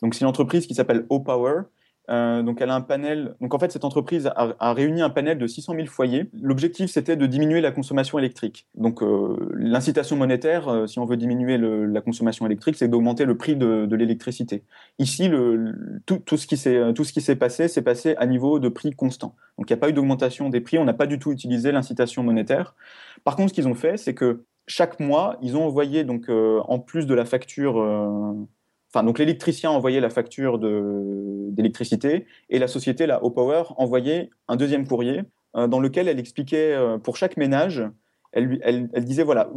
Donc 0.02 0.14
c'est 0.14 0.22
une 0.22 0.28
entreprise 0.28 0.66
qui 0.66 0.74
s'appelle 0.74 1.06
O-Power, 1.11 1.62
euh, 2.11 2.42
donc, 2.42 2.61
elle 2.61 2.70
a 2.70 2.74
un 2.74 2.80
panel. 2.80 3.36
Donc, 3.40 3.54
en 3.54 3.58
fait, 3.58 3.70
cette 3.70 3.84
entreprise 3.84 4.30
a, 4.34 4.72
réuni 4.72 5.00
un 5.00 5.11
panel 5.11 5.38
de 5.38 5.46
600 5.46 5.74
000 5.74 5.86
foyers. 5.86 6.28
L'objectif, 6.40 6.90
c'était 6.90 7.16
de 7.16 7.26
diminuer 7.26 7.61
la 7.61 7.70
consommation 7.70 8.18
électrique. 8.18 8.66
Donc, 8.74 9.02
euh, 9.02 9.36
l'incitation 9.54 10.16
monétaire, 10.16 10.68
euh, 10.68 10.86
si 10.86 10.98
on 10.98 11.04
veut 11.04 11.16
diminuer 11.16 11.56
la 11.58 12.00
consommation 12.00 12.46
électrique, 12.46 12.76
c'est 12.76 12.88
d'augmenter 12.88 13.24
le 13.24 13.36
prix 13.36 13.54
de, 13.54 13.94
l'électricité. 13.94 14.64
Ici, 14.98 15.30
tout, 16.06 16.18
tout, 16.18 16.36
ce 16.36 16.46
qui 16.46 16.56
s'est 16.56 17.36
passé, 17.36 17.68
c'est 17.68 17.82
passé 17.82 18.16
à 18.18 18.26
niveau 18.26 18.58
de 18.58 18.68
prix 18.68 18.92
constant. 18.92 19.36
Donc, 19.56 19.70
il 19.70 19.72
n'y 19.72 19.78
a 19.78 19.80
pas 19.80 19.88
eu 19.88 19.92
d'augmentation 19.92 20.48
des 20.48 20.61
prix. 20.61 20.78
On 20.78 20.84
n'a 20.84 20.94
pas 20.94 21.06
du 21.06 21.18
tout 21.18 21.30
utilisé 21.30 21.70
l'incitation 21.70 22.24
monétaire. 22.24 22.74
Par 23.22 23.36
contre, 23.36 23.50
ce 23.50 23.54
qu'ils 23.54 23.68
ont 23.68 23.74
fait, 23.74 23.96
c'est 23.96 24.14
que 24.14 24.44
chaque 24.66 24.98
mois, 25.00 25.36
ils 25.42 25.56
ont 25.56 25.64
envoyé, 25.64 26.02
donc, 26.04 26.28
en 26.28 26.78
plus 26.80 27.06
de 27.06 27.14
la 27.14 27.24
facture 27.24 27.76
Enfin, 28.93 29.05
donc 29.05 29.18
l'électricien 29.18 29.70
envoyait 29.70 30.01
la 30.01 30.11
facture 30.11 30.59
d'électricité 30.59 32.26
et 32.49 32.59
la 32.59 32.66
société, 32.66 33.07
la 33.07 33.22
O-Power, 33.22 33.64
envoyait 33.76 34.30
un 34.49 34.57
deuxième 34.57 34.86
courrier 34.86 35.22
euh, 35.57 35.68
dans 35.68 35.80
lequel 35.80 36.09
elle 36.09 36.18
expliquait 36.18 36.74
euh, 36.74 36.99
pour 36.99 37.16
chaque 37.16 37.36
ménage, 37.36 37.82
elle, 38.32 38.91
disait 39.05 39.22
voilà, 39.22 39.51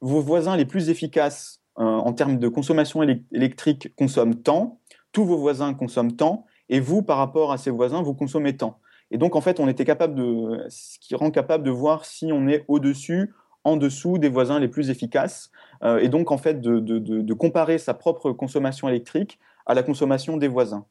vos 0.00 0.20
voisins 0.20 0.56
les 0.56 0.64
plus 0.64 0.90
efficaces 0.90 1.62
euh, 1.78 1.84
en 1.84 2.12
termes 2.12 2.38
de 2.38 2.48
consommation 2.48 3.02
électrique 3.02 3.94
consomment 3.96 4.34
tant, 4.34 4.80
tous 5.12 5.24
vos 5.24 5.38
voisins 5.38 5.72
consomment 5.74 6.16
tant, 6.16 6.46
et 6.68 6.80
vous, 6.80 7.02
par 7.02 7.18
rapport 7.18 7.52
à 7.52 7.58
ces 7.58 7.70
voisins, 7.70 8.02
vous 8.02 8.14
consommez 8.14 8.56
tant. 8.56 8.78
Et 9.10 9.18
donc, 9.18 9.36
en 9.36 9.42
fait, 9.42 9.60
on 9.60 9.68
était 9.68 9.84
capable 9.84 10.14
de, 10.14 10.64
ce 10.70 10.98
qui 10.98 11.14
rend 11.14 11.30
capable 11.30 11.64
de 11.64 11.70
voir 11.70 12.06
si 12.06 12.32
on 12.32 12.48
est 12.48 12.64
au-dessus 12.68 13.34
en 13.64 13.76
dessous 13.76 14.18
des 14.18 14.28
voisins 14.28 14.58
les 14.58 14.68
plus 14.68 14.90
efficaces, 14.90 15.50
euh, 15.82 15.98
et 15.98 16.08
donc 16.08 16.30
en 16.30 16.38
fait 16.38 16.60
de, 16.60 17.34
comparer 17.34 17.78
sa 17.78 17.94
propre 17.94 18.32
consommation 18.32 18.88
électrique 18.88 19.38
à 19.66 19.74
la 19.74 19.82
consommation 19.82 20.36
des 20.36 20.48
voisins. 20.48 20.84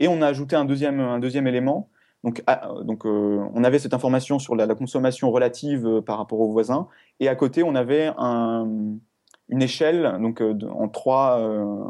Et 0.00 0.08
on 0.08 0.22
a 0.22 0.26
ajouté 0.26 0.56
un 0.56 0.64
deuxième, 0.64 1.00
un 1.00 1.18
deuxième 1.18 1.46
élément, 1.46 1.88
Donc, 2.24 2.42
donc 2.84 3.04
on 3.04 3.64
avait 3.64 3.78
cette 3.78 3.94
information 3.94 4.38
sur 4.38 4.54
la, 4.56 4.74
consommation 4.74 5.30
relative 5.30 6.02
par 6.06 6.18
rapport 6.18 6.40
aux 6.40 6.50
voisins, 6.52 6.88
et 7.20 7.28
à 7.28 7.34
côté, 7.34 7.62
on 7.62 7.74
avait 7.74 8.12
un, 8.16 8.68
une 9.48 9.62
échelle 9.62 10.18
donc, 10.20 10.40
en 10.40 10.88
trois, 10.88 11.40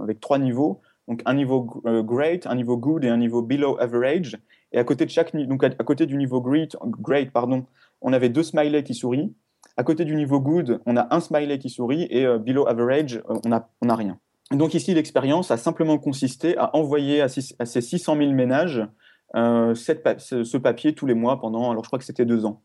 avec 0.03 0.21
trois 0.21 0.39
niveaux. 0.39 0.81
Donc 1.09 1.21
un 1.27 1.35
niveau 1.35 1.63
great, 2.05 2.47
un 2.47 2.55
niveau 2.55 2.77
good 2.77 3.05
et 3.05 3.09
un 3.09 3.17
niveau 3.17 3.43
below 3.43 3.77
average. 3.81 4.39
Et 4.73 4.79
à 4.79 4.85
côté 4.85 5.05
de 5.05 5.11
chaque, 5.11 5.35
donc 5.37 5.65
à, 5.65 5.71
côté 5.71 6.07
du 6.07 6.17
niveau 6.17 6.41
great, 6.41 6.77
great 6.83 7.31
pardon, 7.31 7.67
on 8.01 8.13
avait 8.13 8.29
deux 8.29 8.43
smileys 8.43 8.85
qui 8.85 8.95
sourient. 8.95 9.35
À 9.77 9.85
côté 9.85 10.05
du 10.05 10.15
niveau 10.15 10.41
good, 10.41 10.81
on 10.87 10.97
a 10.97 11.15
un 11.15 11.21
smiley 11.21 11.59
qui 11.59 11.71
sourit 11.71 12.07
et 12.11 12.27
euh, 12.27 12.39
below 12.39 12.67
average, 12.67 13.17
euh, 13.29 13.39
on 13.45 13.49
n'a 13.49 13.69
on 13.81 13.89
a 13.89 13.97
rien. 13.97 14.19
Donc 14.51 14.75
ici, 14.75 14.93
l'expérience 14.93 15.51
a 15.51 15.57
simplement 15.57 15.97
consisté 15.97 16.59
à 16.59 16.77
envoyer 16.77 17.23
à, 17.23 17.29
ces 17.29 17.81
600 17.81 18.17
000 18.17 18.33
ménages 18.33 18.87
euh, 19.35 19.75
ce, 19.75 20.57
papier 20.59 20.95
tous 20.95 21.07
les 21.07 21.15
mois 21.15 21.41
pendant, 21.41 21.71
alors 21.71 21.85
je 21.85 21.89
crois 21.89 21.99
que 21.99 22.05
c'était 22.05 22.27
deux 22.27 22.45
ans. 22.45 22.61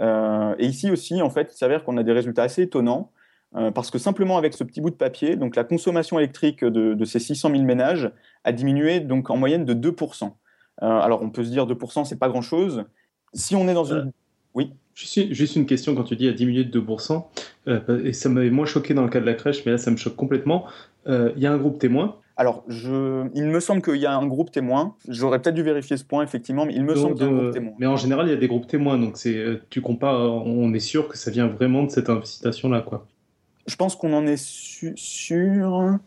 et 0.00 0.66
ici 0.66 0.88
aussi, 0.88 1.20
en 1.22 1.30
fait, 1.30 1.50
il 1.52 1.56
s'avère 1.56 1.82
qu'on 1.82 1.96
a 1.96 2.04
des 2.04 2.12
résultats 2.12 2.44
assez 2.44 2.62
étonnants 2.62 3.10
parce 3.74 3.90
que 3.90 3.98
simplement 3.98 4.36
avec 4.36 4.54
ce 4.54 4.62
petit 4.62 4.80
bout 4.80 4.90
de 4.90 4.96
papier, 4.96 5.34
donc 5.34 5.56
la 5.56 5.64
consommation 5.64 6.18
électrique 6.18 6.62
de, 6.62 7.04
ces 7.04 7.18
600 7.18 7.50
000 7.50 7.62
ménages 7.64 8.12
a 8.44 8.52
diminué 8.52 9.00
donc 9.00 9.30
en 9.30 9.36
moyenne 9.36 9.64
de 9.64 9.74
2%. 9.74 10.30
alors 10.78 11.22
on 11.22 11.30
peut 11.30 11.42
se 11.42 11.50
dire 11.50 11.66
2%, 11.66 12.04
c'est 12.04 12.18
pas 12.18 12.28
grand-chose. 12.28 12.84
Si 13.32 13.56
on 13.56 13.66
est 13.66 13.74
dans 13.74 13.84
une... 13.84 14.12
Oui 14.54 14.74
Juste 14.96 15.56
une 15.56 15.66
question 15.66 15.94
quand 15.94 16.04
tu 16.04 16.16
dis 16.16 16.26
à 16.26 16.32
diminuer 16.32 16.64
de 16.64 16.80
2%, 16.80 17.22
euh, 17.68 18.02
et 18.02 18.14
ça 18.14 18.30
m'avait 18.30 18.48
moins 18.48 18.64
choqué 18.64 18.94
dans 18.94 19.02
le 19.02 19.10
cas 19.10 19.20
de 19.20 19.26
la 19.26 19.34
crèche, 19.34 19.62
mais 19.66 19.72
là 19.72 19.78
ça 19.78 19.90
me 19.90 19.96
choque 19.96 20.16
complètement. 20.16 20.64
Euh, 21.06 21.32
il 21.36 21.42
y 21.42 21.46
a 21.46 21.52
un 21.52 21.58
groupe 21.58 21.78
témoin? 21.78 22.16
Alors, 22.38 22.64
je... 22.66 23.26
il 23.34 23.44
me 23.44 23.60
semble 23.60 23.82
qu'il 23.82 23.96
y 23.96 24.06
a 24.06 24.16
un 24.16 24.26
groupe 24.26 24.50
témoin. 24.50 24.94
J'aurais 25.06 25.40
peut-être 25.40 25.54
dû 25.54 25.62
vérifier 25.62 25.98
ce 25.98 26.04
point, 26.04 26.24
effectivement, 26.24 26.64
mais 26.64 26.74
il 26.74 26.82
me 26.82 26.94
semble 26.94 27.14
qu'il 27.14 27.26
y 27.26 27.28
a 27.28 27.32
un 27.32 27.36
groupe 27.36 27.52
témoin. 27.52 27.72
Mais 27.78 27.86
en 27.86 27.96
général, 27.96 28.26
il 28.26 28.30
y 28.30 28.34
a 28.34 28.38
des 28.38 28.48
groupes 28.48 28.66
témoins, 28.66 28.98
donc 28.98 29.18
c'est, 29.18 29.36
euh, 29.36 29.60
tu 29.68 29.82
compares, 29.82 30.18
on 30.20 30.72
est 30.72 30.80
sûr 30.80 31.08
que 31.08 31.18
ça 31.18 31.30
vient 31.30 31.46
vraiment 31.46 31.82
de 31.82 31.90
cette 31.90 32.08
incitation-là, 32.08 32.80
quoi. 32.80 33.06
Je 33.66 33.76
pense 33.76 33.96
qu'on 33.96 34.12
en 34.14 34.26
est 34.26 34.42
sûr. 34.42 35.98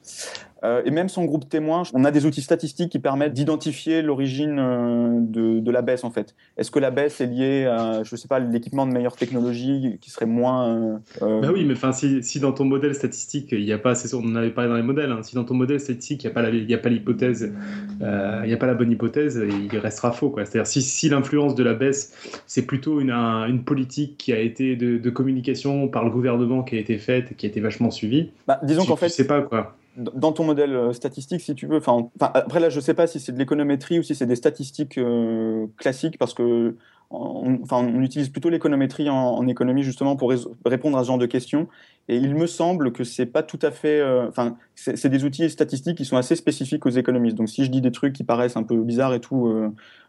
Euh, 0.64 0.82
et 0.86 0.92
même 0.92 1.10
son 1.10 1.26
groupe 1.26 1.48
témoin, 1.48 1.84
on 1.94 2.04
a 2.04 2.12
des 2.12 2.26
outils 2.26 2.42
statistiques 2.42 2.92
qui 2.92 3.00
permettent 3.00 3.34
d'identifier 3.34 4.02
l'origine 4.02 4.58
euh, 4.60 5.20
de, 5.22 5.72
la 5.72 5.82
baisse 5.82 6.04
en 6.04 6.10
fait. 6.10 6.36
Est-ce 6.58 6.72
que 6.72 6.80
la 6.80 6.92
baisse 6.92 7.22
est 7.22 7.28
liée 7.28 7.66
à, 7.66 8.04
je 8.04 8.16
sais 8.16 8.28
pas, 8.28 8.40
l'équipement 8.40 8.88
de 8.88 8.92
meilleure 8.92 9.16
technologie 9.16 9.98
qui 10.02 10.10
serait 10.10 10.26
moins. 10.26 11.00
Euh, 11.22 11.42
bah 11.42 11.50
oui, 11.54 11.64
mais 11.64 11.74
enfin, 11.74 11.92
si, 11.94 12.40
dans 12.40 12.52
ton 12.52 12.66
modèle 12.66 12.96
statistique, 12.96 13.50
il 13.52 13.64
n'y 13.64 13.72
a 13.72 13.78
pas, 13.78 13.96
c'est 13.96 14.14
on 14.16 14.24
en 14.24 14.36
avait 14.36 14.50
parlé 14.50 14.70
dans 14.70 14.76
les 14.76 14.84
modèles, 14.84 15.12
hein, 15.12 15.22
si 15.22 15.36
dans 15.36 15.44
ton 15.44 15.54
modèle 15.54 15.80
statistique, 15.80 16.24
il 16.24 16.28
n'y 16.28 16.74
a 16.74 16.78
pas 16.78 16.90
l'hypothèse, 16.90 17.54
il 18.02 18.48
n'y 18.48 18.54
a 18.54 18.58
pas 18.58 18.68
la 18.68 18.74
bonne 18.74 18.92
hypothèse, 18.92 19.40
il 19.48 19.78
restera 19.78 20.12
faux 20.12 20.30
quoi. 20.30 20.46
C'est-à-dire 20.46 20.68
si, 20.68 20.82
si 20.82 21.10
l'influence 21.10 21.56
de 21.56 21.64
la 21.64 21.74
baisse, 21.74 22.14
c'est 22.48 22.66
plutôt 22.66 23.00
une, 23.00 23.12
une 23.12 23.64
politique 23.64 24.18
qui 24.18 24.34
a 24.34 24.40
été 24.40 24.76
de, 24.76 25.10
communication 25.10 25.88
par 25.88 26.04
le 26.04 26.12
gouvernement 26.12 26.64
qui 26.64 26.76
a 26.76 26.80
été 26.80 26.98
faite 26.98 27.32
et 27.32 27.36
qui 27.36 27.46
a 27.46 27.50
été 27.50 27.60
vachement 27.60 27.92
suivie. 27.92 28.32
Bah, 28.48 28.60
disons 28.64 28.86
qu'en 28.86 28.96
fait, 28.96 29.10
sais 29.10 29.28
pas 29.28 29.42
quoi 29.42 29.76
dans 30.00 30.32
ton 30.32 30.46
modèle 30.46 30.76
euh, 30.76 30.94
statistique, 30.94 31.42
si 31.42 31.56
tu 31.56 31.68
veux, 31.68 31.78
enfin, 31.78 32.10
après 32.20 32.60
là, 32.60 32.70
je 32.70 32.78
ne 32.78 32.82
sais 32.82 32.94
pas 32.94 33.08
si 33.08 33.20
c'est 33.20 33.32
de 33.32 33.38
l'économétrie 33.38 34.00
ou 34.00 34.04
si 34.04 34.16
c'est 34.16 34.26
des 34.26 34.36
statistiques 34.36 34.98
euh, 34.98 35.68
classiques, 35.78 36.18
parce 36.18 36.34
que 36.34 36.76
on, 37.12 37.60
on 37.70 38.02
utilise 38.02 38.30
plutôt 38.30 38.50
l'économétrie 38.50 39.10
en, 39.10 39.48
économie 39.48 39.82
justement 39.82 40.16
pour 40.16 40.32
répondre 40.64 40.96
à 40.98 41.02
ce 41.02 41.08
genre 41.08 41.18
de 41.18 41.26
questions. 41.26 41.68
Et 42.08 42.18
il 42.18 42.36
me 42.36 42.46
semble 42.46 42.92
que 42.92 43.04
c'est 43.04 43.26
pas 43.26 43.42
tout 43.42 43.60
à 43.64 43.72
fait, 43.72 44.00
euh, 44.00 44.28
enfin, 44.28 44.58
c'est 44.76 45.10
des 45.10 45.26
outils 45.26 45.50
statistiques 45.50 45.98
qui 45.98 46.06
sont 46.06 46.18
assez 46.18 46.36
spécifiques 46.36 46.86
aux 46.86 46.92
économistes. 46.92 47.36
Donc, 47.36 47.50
si 47.50 47.66
je 47.66 47.72
dis 47.72 47.82
des 47.82 47.92
trucs 47.92 48.14
qui 48.14 48.24
paraissent 48.24 48.58
un 48.58 48.64
peu 48.64 48.78
bizarres 48.78 49.16
et 49.16 49.20
tout, 49.20 49.52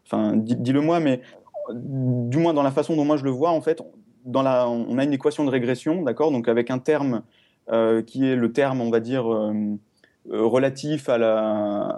enfin, 0.06 0.36
dis-le 0.36 0.80
moi, 0.82 1.00
mais 1.00 1.22
du 1.74 2.36
moins 2.36 2.52
dans 2.52 2.62
la 2.62 2.70
façon 2.70 2.96
dont 2.96 3.04
moi 3.04 3.16
je 3.16 3.24
le 3.24 3.30
vois, 3.30 3.50
en 3.50 3.62
fait, 3.62 3.82
dans 4.26 4.42
la, 4.42 4.68
on 4.68 4.98
a 4.98 5.04
une 5.04 5.14
équation 5.14 5.44
de 5.44 5.50
régression, 5.50 6.02
d'accord, 6.02 6.30
donc 6.30 6.48
avec 6.48 6.70
un 6.70 6.78
terme 6.78 7.22
qui 8.02 8.26
est 8.26 8.36
le 8.36 8.52
terme, 8.52 8.80
on 8.80 8.90
va 8.90 9.00
dire, 9.00 9.32
euh, 9.32 9.52
euh, 10.30 10.44
relatif 10.44 11.08
à 11.08 11.18
la, 11.18 11.96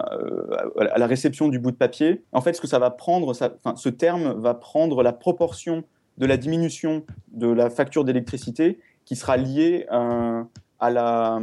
à 0.79 0.97
la 0.97 1.07
réception 1.07 1.49
du 1.49 1.59
bout 1.59 1.71
de 1.71 1.75
papier. 1.75 2.23
En 2.31 2.41
fait, 2.41 2.53
ce 2.53 2.61
que 2.61 2.67
ça 2.67 2.79
va 2.79 2.89
prendre, 2.89 3.33
ce 3.33 3.89
terme 3.89 4.39
va 4.39 4.53
prendre 4.53 5.03
la 5.03 5.13
proportion 5.13 5.83
de 6.17 6.25
la 6.25 6.37
diminution 6.37 7.03
de 7.31 7.47
la 7.47 7.69
facture 7.69 8.05
d'électricité 8.05 8.79
qui 9.05 9.15
sera 9.15 9.35
liée 9.35 9.87
à 9.89 11.39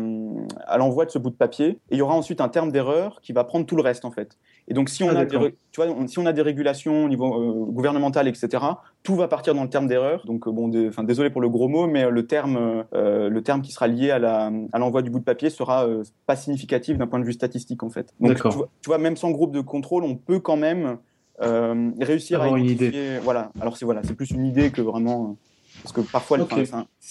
l'envoi 0.79 1.05
de 1.05 1.11
ce 1.11 1.19
bout 1.19 1.31
de 1.31 1.37
papier. 1.37 1.69
Et 1.91 1.97
il 1.97 1.99
y 1.99 2.03
aura 2.03 2.15
ensuite 2.15 2.41
un 2.41 2.49
terme 2.49 2.73
d'erreur 2.73 3.21
qui 3.21 3.33
va 3.33 3.45
prendre 3.45 3.67
tout 3.67 3.77
le 3.77 3.83
reste, 3.83 4.05
en 4.05 4.11
fait. 4.11 4.39
Et 4.71 4.73
donc, 4.73 4.89
si 4.89 5.03
on, 5.03 5.09
ah, 5.09 5.19
a, 5.19 5.25
des, 5.25 5.57
tu 5.73 5.83
vois, 5.83 6.07
si 6.07 6.19
on 6.21 6.27
a 6.27 6.33
des 6.33 6.43
régulations 6.43 7.05
au 7.05 7.09
niveau 7.09 7.27
euh, 7.27 7.73
gouvernemental, 7.73 8.29
etc., 8.29 8.65
tout 9.03 9.17
va 9.17 9.27
partir 9.27 9.53
dans 9.53 9.65
le 9.65 9.69
terme 9.69 9.89
d'erreur. 9.89 10.25
Donc, 10.27 10.47
euh, 10.47 10.53
bon, 10.53 10.69
désolé 10.69 11.29
pour 11.29 11.41
le 11.41 11.49
gros 11.49 11.67
mot, 11.67 11.89
mais 11.89 12.09
le 12.09 12.27
terme, 12.27 12.85
euh, 12.95 13.29
le 13.29 13.43
terme 13.43 13.63
qui 13.63 13.73
sera 13.73 13.89
lié 13.89 14.13
à 14.13 14.79
l'envoi 14.79 15.03
du 15.03 15.11
bout 15.11 15.19
de 15.19 15.25
papier 15.25 15.51
sera 15.51 15.89
pas 16.27 16.37
significatif 16.37 16.97
d'un 16.97 17.09
point 17.09 17.19
de 17.19 17.25
vue 17.25 17.33
statistique, 17.33 17.83
en 17.83 17.91
fait. 17.91 18.15
Donc, 18.21 18.41
tu 18.81 18.87
vois, 18.87 18.99
même 18.99 19.17
sans 19.17 19.33
groupe 19.33 19.53
de 19.53 19.61
contrôle, 19.61 20.05
on 20.05 20.15
peut 20.15 20.39
quand 20.39 20.57
même 20.57 20.99
réussir 21.41 22.41
à 22.41 22.49
identifier. 22.49 22.89
Une 22.89 22.95
idée. 22.95 23.19
Voilà. 23.25 23.51
Alors, 23.61 23.77
c'est 23.77 23.85
voilà, 23.85 24.03
plus 24.03 24.31
une 24.31 24.47
idée 24.47 24.71
que 24.71 24.83
vraiment. 24.83 25.37
Parce 25.83 25.93
que 25.93 26.01
parfois, 26.01 26.39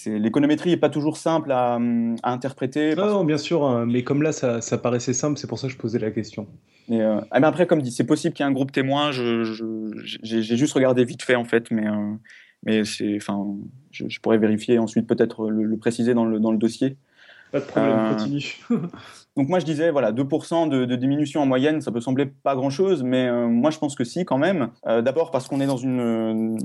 l'économétrie 0.06 0.70
n'est 0.70 0.76
pas 0.76 0.90
toujours 0.90 1.16
simple 1.16 1.52
à, 1.52 1.78
interpréter. 2.22 2.94
Non, 2.94 3.24
bien 3.24 3.38
sûr, 3.38 3.64
hein, 3.64 3.86
mais 3.86 4.04
comme 4.04 4.22
là, 4.22 4.32
ça, 4.32 4.60
ça 4.60 4.78
paraissait 4.78 5.12
simple, 5.12 5.38
c'est 5.38 5.46
pour 5.46 5.58
ça 5.58 5.66
que 5.66 5.72
je 5.72 5.78
posais 5.78 5.98
la 5.98 6.10
question. 6.10 6.46
Mais, 6.88 7.00
euh, 7.00 7.20
ah, 7.30 7.38
après, 7.42 7.66
comme 7.66 7.80
dit, 7.82 7.92
c'est 7.92 8.04
possible 8.04 8.34
qu'il 8.34 8.44
y 8.44 8.46
ait 8.46 8.50
un 8.50 8.54
groupe 8.54 8.72
témoin. 8.72 9.10
J'ai 9.12 10.42
juste 10.42 10.72
regardé 10.72 11.04
vite 11.04 11.22
fait, 11.22 11.36
en 11.36 11.44
fait, 11.44 11.70
mais, 11.70 11.86
euh, 11.86 12.14
mais 12.64 12.82
enfin, 13.16 13.46
je, 13.90 14.08
je, 14.08 14.20
pourrais 14.20 14.38
vérifier 14.38 14.78
ensuite, 14.78 15.06
peut-être 15.06 15.48
le, 15.48 15.76
préciser 15.76 16.14
dans 16.14 16.24
le, 16.24 16.40
dans 16.40 16.52
le 16.52 16.58
dossier. 16.58 16.96
Pas 17.52 17.60
de 17.60 17.64
problème, 17.64 17.96
euh, 17.96 18.10
continue. 18.10 18.56
donc 19.36 19.48
moi 19.48 19.58
je 19.58 19.64
disais 19.64 19.90
voilà 19.90 20.12
2% 20.12 20.68
de, 20.68 20.84
de, 20.84 20.96
diminution 20.96 21.40
en 21.40 21.46
moyenne, 21.46 21.80
ça 21.80 21.90
peut 21.90 22.00
sembler 22.00 22.26
pas 22.26 22.54
grand-chose, 22.54 23.02
mais 23.02 23.30
moi 23.48 23.70
je 23.70 23.78
pense 23.78 23.96
que 23.96 24.04
si 24.04 24.24
quand 24.24 24.38
même. 24.38 24.70
D'abord 24.84 25.32
parce 25.32 25.48
qu'on 25.48 25.60
est 25.60 25.66
dans 25.66 25.76
une 25.76 26.58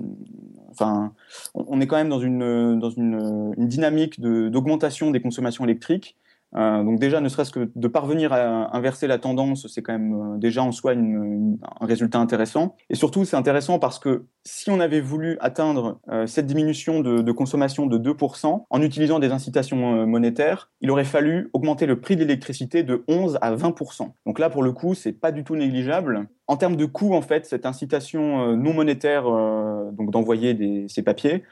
enfin, 0.80 1.14
on 1.54 1.82
est 1.82 1.88
quand 1.88 1.96
même 1.96 2.10
dans 2.10 2.20
une, 2.20 2.80
dans 2.80 2.90
une, 2.90 3.54
dynamique 3.58 4.20
d'augmentation 4.22 5.12
des 5.12 5.22
consommations 5.22 5.64
électriques. 5.64 6.16
Euh, 6.56 6.84
donc 6.84 7.00
déjà, 7.00 7.20
ne 7.22 7.30
serait-ce 7.30 7.52
que 7.52 7.70
de 7.76 7.88
parvenir 7.88 8.32
à 8.32 8.76
inverser 8.76 9.08
la 9.08 9.18
tendance, 9.18 9.68
c'est 9.68 9.82
quand 9.82 9.93
même 9.93 10.14
euh, 10.14 10.38
déjà 10.38 10.64
en 10.64 10.72
soi 10.72 10.93
un 10.93 11.86
résultat 11.86 12.20
intéressant. 12.20 12.76
Et 12.89 12.96
surtout, 12.96 13.26
c'est 13.26 13.36
intéressant 13.36 13.80
parce 13.80 14.00
que 14.00 14.26
si 14.43 14.70
on 14.70 14.80
avait 14.80 15.02
voulu 15.02 15.38
atteindre 15.41 16.00
euh, 16.10 16.28
cette 16.28 16.46
diminution 16.46 17.02
de, 17.02 17.32
consommation 17.32 17.88
de 17.88 17.98
2% 17.98 18.66
en 18.70 18.82
utilisant 18.82 19.20
des 19.20 19.32
incitations 19.32 20.06
monétaires, 20.06 20.72
il 20.80 20.89
aurait 20.89 21.04
fallu 21.04 21.50
augmenter 21.54 21.86
le 21.86 22.00
prix 22.00 22.16
de 22.16 22.22
l'électricité 22.22 22.84
de 22.84 23.04
11 23.08 23.38
à 23.41 23.54
20%. 23.56 24.12
Donc 24.26 24.39
là, 24.39 24.50
pour 24.50 24.64
le 24.64 24.72
coup, 24.72 24.93
c'est 24.93 25.12
pas 25.12 25.32
du 25.32 25.43
tout 25.43 25.56
négligeable. 25.56 26.28
En 26.48 26.56
termes 26.56 26.78
de 26.78 26.86
coût, 26.86 27.14
en 27.14 27.22
fait, 27.22 27.46
cette 27.46 27.66
incitation 27.66 28.56
non 28.56 28.74
monétaire, 28.74 29.24
donc 29.24 30.12
d'envoyer 30.12 30.88
ces 30.88 31.02
papiers, 31.02 31.43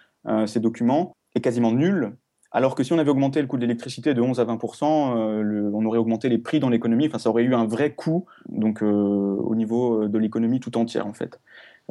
ces 0.46 0.62
documents, 0.62 1.14
est 1.36 1.42
quasiment 1.42 1.72
nulle 1.72 2.14
alors 2.54 2.76
que 2.76 2.84
si 2.84 2.94
on 2.94 3.00
avait 3.00 3.10
augmenté 3.10 3.42
le 3.42 3.48
coût 3.48 3.58
de 3.58 3.62
l'électricité 3.62 4.14
de 4.14 4.22
11 4.22 4.40
à 4.40 4.46
20% 4.46 5.18
euh, 5.18 5.72
on 5.74 5.86
aurait 5.86 5.98
augmenté 5.98 6.30
les 6.30 6.38
prix 6.38 6.60
dans 6.60 6.70
l'économie. 6.70 7.08
Enfin, 7.08 7.18
ça 7.18 7.30
aurait 7.30 7.44
eu 7.44 7.56
un 7.56 7.66
vrai 7.66 7.94
coût 7.94 8.26
donc, 8.48 8.84
euh, 8.84 8.86
au 8.86 9.56
niveau 9.56 10.08
de 10.08 10.18
l'économie 10.20 10.60
tout 10.60 10.78
entière, 10.78 11.08
en 11.08 11.14
fait. 11.14 11.40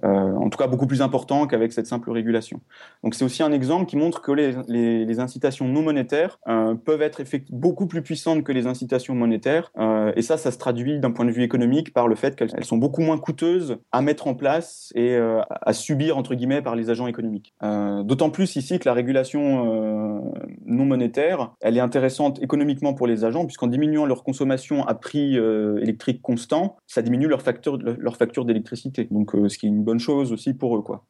Euh, 0.05 0.09
en 0.09 0.49
tout 0.49 0.59
cas 0.59 0.66
beaucoup 0.66 0.86
plus 0.86 1.03
important 1.03 1.47
qu'avec 1.47 1.72
cette 1.72 1.86
simple 1.86 2.11
régulation. 2.11 2.61
Donc 3.05 3.14
c'est 3.14 3.24
aussi 3.24 3.43
un 3.43 3.53
exemple 3.53 3.86
qui 3.86 3.97
montre 3.97 4.22
que 4.22 4.32
les, 4.32 5.20
incitations 5.20 5.68
non 5.68 5.82
monétaires 5.82 6.40
euh, 6.49 6.74
peuvent 6.74 7.03
être 7.03 7.22
beaucoup 7.51 7.86
plus 7.86 8.03
puissantes 8.03 8.43
que 8.43 8.53
les 8.53 8.66
incitations 8.66 9.14
monétaires, 9.14 9.70
euh, 9.78 10.12
et 10.16 10.22
ça, 10.22 10.38
ça 10.38 10.51
se 10.51 10.59
traduit 10.59 10.99
d'un 10.99 11.11
point 11.11 11.26
de 11.26 11.30
vue 11.30 11.43
économique 11.43 11.93
par 11.93 12.09
le 12.09 12.14
fait 12.14 12.34
qu'elles 12.34 12.64
sont 12.64 12.78
beaucoup 12.78 13.03
moins 13.03 13.18
coûteuses 13.18 13.76
à 13.93 14.01
mettre 14.01 14.26
en 14.26 14.34
place 14.34 14.90
et 14.95 15.16
à 15.16 15.72
subir 15.72 16.16
entre 16.16 16.34
guillemets 16.34 16.62
par 16.62 16.74
les 16.74 16.90
agents 16.90 17.07
économiques. 17.07 17.55
D'autant 17.61 18.30
plus 18.30 18.57
ici 18.57 18.78
que 18.78 18.88
la 18.88 18.95
régulation 18.95 20.32
non 20.64 20.84
monétaire, 20.84 21.53
elle 21.61 21.76
est 21.76 21.80
intéressante 21.80 22.43
économiquement 22.43 22.95
pour 22.95 23.07
les 23.07 23.24
agents 23.24 23.45
puisqu'en 23.45 23.66
diminuant 23.66 24.07
leur 24.07 24.24
consommation 24.24 24.86
à 24.86 24.95
prix 24.95 25.36
électrique 25.36 26.22
constant, 26.22 26.76
ça 26.86 27.03
diminue 27.03 27.28
leur 27.28 27.43
facture 27.43 27.78
leur 27.78 28.16
facture 28.16 28.45
d'électricité. 28.45 29.09
Donc 29.11 29.32
ce 29.32 29.59
qui 29.59 29.66
est 29.66 29.70
une 29.70 29.82
bonne 29.83 30.01
chose 30.01 30.33
aussi 30.33 30.55
pour 30.55 30.76
eux, 30.76 30.83
quoi. 30.83 31.05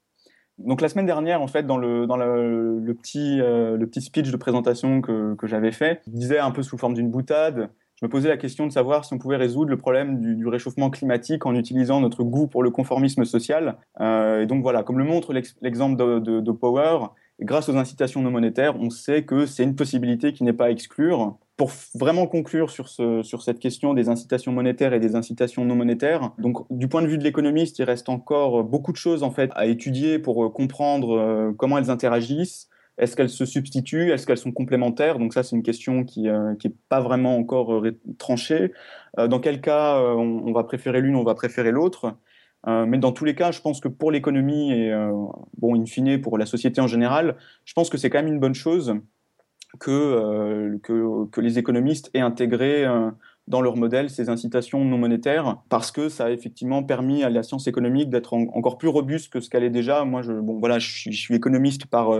Donc 0.58 0.80
la 0.80 0.88
semaine 0.88 1.06
dernière, 1.06 1.40
en 1.40 1.46
fait, 1.46 1.66
dans 1.66 1.78
le, 1.78 2.06
dans 2.06 2.16
le, 2.16 2.94
petit, 2.94 3.40
euh, 3.40 3.76
le 3.76 3.86
petit 3.86 4.02
speech 4.02 4.30
de 4.30 4.36
présentation 4.36 5.00
que, 5.00 5.34
que 5.34 5.46
j'avais 5.46 5.72
fait, 5.72 6.02
je 6.06 6.12
disais 6.12 6.38
un 6.38 6.50
peu 6.50 6.62
sous 6.62 6.76
forme 6.76 6.94
d'une 6.94 7.10
boutade, 7.10 7.70
je 8.02 8.06
me 8.08 8.10
posais 8.10 8.28
la 8.28 8.36
question 8.36 8.66
de 8.66 8.72
savoir 8.72 9.04
si 9.04 9.14
on 9.14 9.18
pouvait 9.18 9.36
résoudre 9.36 9.70
le 9.70 9.76
problème 9.76 10.20
du, 10.20 10.48
réchauffement 10.48 10.90
climatique 10.90 11.46
en 11.46 11.54
utilisant 11.54 12.00
notre 12.00 12.24
goût 12.24 12.48
pour 12.48 12.64
le 12.64 12.70
conformisme 12.70 13.24
social. 13.24 13.76
Euh, 14.00 14.42
et 14.42 14.46
donc 14.46 14.62
voilà, 14.62 14.82
comme 14.82 14.98
le 14.98 15.04
montre 15.04 15.32
l'exemple 15.32 15.96
de, 15.96 16.40
de, 16.40 16.52
Power, 16.52 17.06
grâce 17.40 17.68
aux 17.68 17.76
incitations 17.76 18.20
non 18.20 18.32
monétaires, 18.32 18.74
on 18.80 18.90
sait 18.90 19.22
que 19.22 19.46
c'est 19.46 19.62
une 19.62 19.76
possibilité 19.76 20.32
qui 20.32 20.42
n'est 20.42 20.52
pas 20.52 20.64
à 20.64 20.70
exclure. 20.70 21.38
Pour 21.56 21.70
vraiment 21.94 22.26
conclure 22.26 22.70
sur, 22.70 22.88
ce, 22.88 23.22
sur 23.22 23.42
cette 23.42 23.58
question 23.58 23.94
des 23.94 24.08
incitations 24.08 24.52
monétaires 24.52 24.94
et 24.94 25.00
des 25.00 25.14
incitations 25.14 25.64
non 25.64 25.76
monétaires, 25.76 26.32
donc 26.38 26.66
du 26.70 26.88
point 26.88 27.02
de 27.02 27.06
vue 27.06 27.18
de 27.18 27.24
l'économiste, 27.24 27.78
il 27.78 27.84
reste 27.84 28.08
encore 28.08 28.64
beaucoup 28.64 28.92
de 28.92 28.96
choses 28.96 29.22
en 29.22 29.30
fait 29.30 29.50
à 29.54 29.66
étudier 29.66 30.18
pour 30.18 30.52
comprendre 30.52 31.52
comment 31.56 31.78
elles 31.78 31.90
interagissent. 31.90 32.68
Est-ce 32.98 33.16
qu'elles 33.16 33.30
se 33.30 33.46
substituent? 33.46 34.12
Est-ce 34.12 34.26
qu'elles 34.26 34.38
sont 34.38 34.52
complémentaires? 34.52 35.18
Donc 35.18 35.32
ça, 35.32 35.42
c'est 35.42 35.56
une 35.56 35.62
question 35.62 36.04
qui 36.04 36.22
n'est 36.22 36.30
euh, 36.30 36.54
pas 36.88 37.00
vraiment 37.00 37.36
encore 37.36 37.74
euh, 37.74 37.98
tranchée. 38.18 38.72
Euh, 39.18 39.28
dans 39.28 39.40
quel 39.40 39.60
cas 39.60 39.98
on, 40.00 40.52
va 40.52 40.64
préférer 40.64 41.00
l'une, 41.00 41.16
on 41.16 41.24
va 41.24 41.34
préférer 41.34 41.70
l'autre 41.70 42.16
mais 42.64 42.98
dans 42.98 43.10
tous 43.10 43.24
les 43.24 43.34
cas, 43.34 43.50
je 43.50 43.60
pense 43.60 43.80
que 43.80 43.88
pour 43.88 44.12
l'économie 44.12 44.70
et, 44.70 44.94
bon, 45.58 45.74
in 45.74 45.84
fine, 45.84 46.20
pour 46.20 46.38
la 46.38 46.46
société 46.46 46.80
en 46.80 46.86
général, 46.86 47.36
je 47.64 47.72
pense 47.72 47.90
que 47.90 47.98
c'est 47.98 48.08
quand 48.08 48.22
même 48.22 48.32
une 48.32 48.38
bonne 48.38 48.54
chose 48.54 48.94
que, 49.78 50.78
que, 50.82 51.26
que, 51.26 51.40
les 51.40 51.58
économistes 51.58 52.10
aient 52.14 52.20
intégré 52.20 52.86
dans 53.48 53.60
leur 53.60 53.76
modèle 53.76 54.10
ces 54.10 54.28
incitations 54.28 54.84
non 54.84 54.98
monétaires 54.98 55.58
parce 55.68 55.90
que 55.90 56.08
ça 56.08 56.26
a 56.26 56.30
effectivement 56.30 56.82
permis 56.82 57.24
à 57.24 57.30
la 57.30 57.42
science 57.42 57.66
économique 57.66 58.10
d'être 58.10 58.34
encore 58.34 58.78
plus 58.78 58.88
robuste 58.88 59.32
que 59.32 59.40
ce 59.40 59.50
qu'elle 59.50 59.64
est 59.64 59.70
déjà. 59.70 60.04
Moi, 60.04 60.22
je, 60.22 60.32
bon, 60.32 60.58
voilà, 60.58 60.78
je 60.78 60.90
suis, 60.90 61.12
je 61.12 61.20
suis 61.20 61.34
économiste 61.34 61.86
par, 61.86 62.12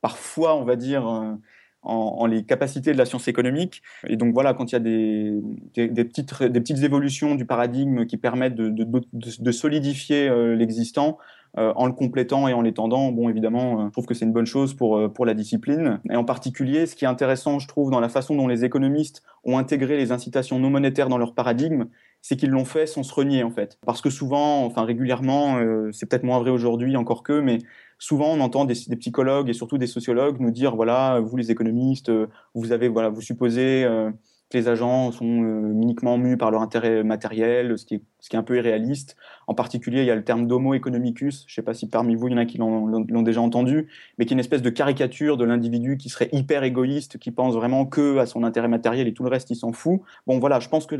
parfois, 0.00 0.56
on 0.56 0.64
va 0.64 0.76
dire, 0.76 1.08
euh, 1.08 1.34
en, 1.82 2.26
les 2.26 2.44
capacités 2.44 2.92
de 2.92 2.98
la 2.98 3.06
science 3.06 3.28
économique. 3.28 3.82
Et 4.06 4.16
donc 4.16 4.34
voilà, 4.34 4.54
quand 4.54 4.70
il 4.70 4.74
y 4.74 4.76
a 4.76 4.80
des, 4.80 5.40
des, 5.74 6.04
petites, 6.04 6.42
des 6.42 6.60
petites 6.60 6.82
évolutions 6.82 7.34
du 7.34 7.46
paradigme 7.46 8.06
qui 8.06 8.16
permettent 8.16 8.54
de, 8.54 8.68
de, 9.12 9.52
solidifier 9.52 10.28
euh, 10.28 10.54
l'existant, 10.54 11.18
euh, 11.58 11.72
en 11.76 11.86
le 11.86 11.92
complétant 11.92 12.48
et 12.48 12.52
en 12.52 12.62
l'étendant, 12.62 13.12
bon 13.12 13.28
évidemment, 13.28 13.86
je 13.86 13.92
trouve 13.92 14.06
que 14.06 14.14
c'est 14.14 14.24
une 14.24 14.32
bonne 14.32 14.46
chose 14.46 14.74
pour, 14.74 15.12
pour 15.12 15.26
la 15.26 15.34
discipline. 15.34 16.00
Et 16.10 16.16
en 16.16 16.24
particulier, 16.24 16.86
ce 16.86 16.96
qui 16.96 17.04
est 17.04 17.08
intéressant, 17.08 17.58
je 17.58 17.68
trouve, 17.68 17.90
dans 17.90 18.00
la 18.00 18.08
façon 18.08 18.34
dont 18.34 18.48
les 18.48 18.64
économistes 18.64 19.22
ont 19.44 19.58
intégré 19.58 19.96
les 19.96 20.12
incitations 20.12 20.58
non 20.58 20.70
monétaires 20.70 21.08
dans 21.08 21.18
leur 21.18 21.34
paradigme, 21.34 21.86
c'est 22.22 22.36
qu'ils 22.36 22.50
l'ont 22.50 22.64
fait 22.64 22.86
sans 22.86 23.02
se 23.02 23.12
renier 23.14 23.42
en 23.42 23.50
fait. 23.50 23.78
Parce 23.86 24.00
que 24.00 24.10
souvent, 24.10 24.64
enfin 24.64 24.84
régulièrement, 24.84 25.58
c'est 25.92 26.06
peut-être 26.06 26.24
moins 26.24 26.38
vrai 26.38 26.50
aujourd'hui 26.50 26.96
encore 26.96 27.22
que, 27.22 27.40
mais 27.40 27.58
souvent 28.00 28.32
on 28.32 28.40
entend 28.40 28.64
des, 28.64 28.74
psychologues 28.74 29.48
et 29.48 29.52
surtout 29.52 29.78
des 29.78 29.86
sociologues 29.86 30.40
nous 30.40 30.50
dire 30.50 30.74
voilà, 30.74 31.20
vous 31.20 31.36
les 31.36 31.52
économistes, 31.52 32.08
euh, 32.08 32.26
vous 32.54 32.72
avez 32.72 32.88
voilà, 32.88 33.10
vous 33.10 33.20
supposez 33.20 33.84
euh, 33.84 34.10
les 34.52 34.68
agents 34.68 35.12
sont 35.12 35.42
euh, 35.42 35.72
uniquement 35.72 36.18
mus 36.18 36.36
par 36.36 36.50
leur 36.50 36.62
intérêt 36.62 37.04
matériel, 37.04 37.78
ce 37.78 37.84
qui, 37.84 37.94
est, 37.94 38.34
un 38.34 38.42
peu 38.42 38.56
irréaliste. 38.56 39.16
En 39.46 39.54
particulier, 39.54 40.00
il 40.00 40.06
y 40.06 40.10
a 40.10 40.14
le 40.14 40.24
terme 40.24 40.46
d'homo 40.46 40.74
economicus, 40.74 41.44
je 41.46 41.52
ne 41.52 41.54
sais 41.54 41.62
pas 41.62 41.74
si 41.74 41.88
parmi 41.88 42.14
vous, 42.14 42.28
il 42.28 42.32
y 42.32 42.34
en 42.34 42.38
a 42.38 42.44
qui 42.46 42.58
l'ont 42.58 43.22
déjà 43.22 43.40
entendu, 43.40 43.88
mais 44.18 44.26
qui 44.26 44.34
est 44.34 44.36
une 44.36 44.40
espèce 44.40 44.62
de 44.62 44.70
caricature 44.70 45.36
de 45.36 45.44
l'individu 45.44 45.96
qui 45.96 46.08
serait 46.08 46.28
hyper 46.32 46.64
égoïste, 46.64 47.18
qui 47.18 47.30
pense 47.30 47.54
vraiment 47.54 47.86
que 47.86 48.18
à 48.18 48.26
son 48.26 48.44
intérêt 48.44 48.68
matériel 48.68 49.08
et 49.08 49.14
tout 49.14 49.22
le 49.22 49.30
reste, 49.30 49.50
il 49.50 49.56
s'en 49.56 49.72
fout. 49.72 50.00
Bon, 50.26 50.38
voilà, 50.38 50.60
je 50.60 50.68
pense 50.68 50.86
que 50.86 50.96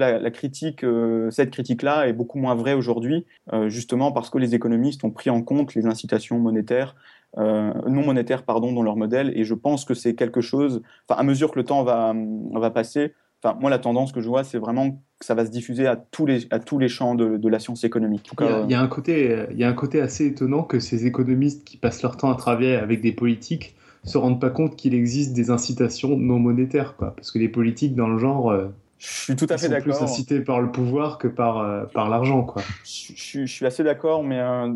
euh, 0.84 1.30
cette 1.30 1.50
critique-là 1.50 2.08
est 2.08 2.12
beaucoup 2.12 2.38
moins 2.38 2.54
vraie 2.54 2.74
aujourd'hui, 2.74 3.26
euh, 3.52 3.68
justement 3.68 4.12
parce 4.12 4.30
que 4.30 4.38
les 4.38 4.54
économistes 4.54 5.04
ont 5.04 5.10
pris 5.10 5.30
en 5.30 5.42
compte 5.42 5.74
les 5.74 5.86
incitations 5.86 6.38
monétaires 6.38 6.94
non 7.36 8.04
monétaires 8.04 8.42
pardon, 8.42 8.72
dans 8.72 8.82
leur 8.82 8.96
modèle. 8.96 9.32
Et 9.36 9.44
je 9.44 9.54
pense 9.54 9.84
que 9.84 9.94
c'est 9.94 10.16
quelque 10.16 10.40
chose, 10.40 10.82
à 11.08 11.22
mesure 11.22 11.52
que 11.52 11.60
le 11.60 11.64
temps 11.64 11.84
va 11.84 12.70
passer, 12.72 13.14
Enfin, 13.42 13.56
moi, 13.58 13.70
la 13.70 13.78
tendance 13.78 14.12
que 14.12 14.20
je 14.20 14.28
vois, 14.28 14.44
c'est 14.44 14.58
vraiment 14.58 15.02
que 15.18 15.24
ça 15.24 15.34
va 15.34 15.46
se 15.46 15.50
diffuser 15.50 15.86
à 15.86 15.96
tous 15.96 16.26
les, 16.26 16.46
à 16.50 16.58
tous 16.58 16.78
les 16.78 16.88
champs 16.88 17.14
de, 17.14 17.48
la 17.48 17.58
science 17.58 17.84
économique. 17.84 18.30
il, 18.40 18.70
y 18.70 18.74
a, 18.74 18.80
un 18.80 18.86
côté, 18.86 19.46
il 19.50 19.58
y 19.58 19.64
a 19.64 19.68
un 19.68 19.74
côté 19.74 20.00
assez 20.00 20.26
étonnant 20.26 20.62
que 20.62 20.78
ces 20.78 21.06
économistes 21.06 21.64
qui 21.64 21.76
passent 21.76 22.02
leur 22.02 22.16
temps 22.16 22.30
à 22.30 22.36
travailler 22.36 22.76
avec 22.76 23.00
des 23.00 23.12
politiques 23.12 23.74
se 24.04 24.18
rendent 24.18 24.40
pas 24.40 24.50
compte 24.50 24.76
qu'il 24.76 24.94
existe 24.94 25.32
des 25.32 25.50
incitations 25.50 26.16
non 26.16 26.38
monétaires, 26.38 26.96
quoi. 26.96 27.14
Parce 27.14 27.30
que 27.30 27.38
les 27.38 27.48
politiques, 27.48 27.94
dans 27.94 28.08
le 28.08 28.18
genre, 28.18 28.50
euh, 28.50 28.68
je 28.98 29.08
suis 29.08 29.36
tout 29.36 29.46
à 29.48 29.58
fait 29.58 29.68
d'accord. 29.68 29.96
Plus 29.96 30.04
incités 30.04 30.40
par 30.40 30.60
le 30.60 30.70
pouvoir 30.70 31.18
que 31.18 31.28
par, 31.28 31.58
euh, 31.58 31.84
par 31.86 32.08
l'argent, 32.08 32.44
quoi. 32.44 32.62
Je, 32.84 33.46
suis 33.46 33.66
assez 33.66 33.82
d'accord, 33.82 34.22
mais 34.22 34.38
euh, 34.38 34.72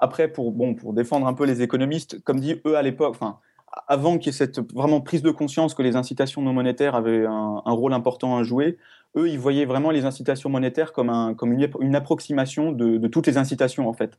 après, 0.00 0.28
pour, 0.28 0.52
bon, 0.52 0.74
pour 0.74 0.92
défendre 0.92 1.26
un 1.26 1.34
peu 1.34 1.46
les 1.46 1.62
économistes, 1.62 2.22
comme 2.22 2.40
dit 2.40 2.60
eux 2.66 2.76
à 2.76 2.82
l'époque, 2.82 3.14
enfin, 3.14 3.38
avant 3.86 4.18
qu'il 4.18 4.26
y 4.26 4.30
ait 4.30 4.38
cette 4.38 4.60
vraiment 4.72 5.00
prise 5.00 5.22
de 5.22 5.30
conscience 5.30 5.74
que 5.74 5.82
les 5.82 5.96
incitations 5.96 6.42
non 6.42 6.52
monétaires 6.52 6.94
avaient 6.94 7.24
un, 7.26 7.62
rôle 7.66 7.92
important 7.92 8.36
à 8.36 8.42
jouer, 8.42 8.78
eux, 9.16 9.28
ils 9.28 9.38
voyaient 9.38 9.64
vraiment 9.64 9.90
les 9.90 10.04
incitations 10.04 10.48
monétaires 10.50 10.92
comme, 10.92 11.10
un, 11.10 11.34
comme 11.34 11.52
une, 11.52 11.94
approximation 11.94 12.72
de, 12.72 13.06
toutes 13.08 13.26
les 13.26 13.38
incitations, 13.38 13.88
en 13.88 13.92
fait. 13.92 14.18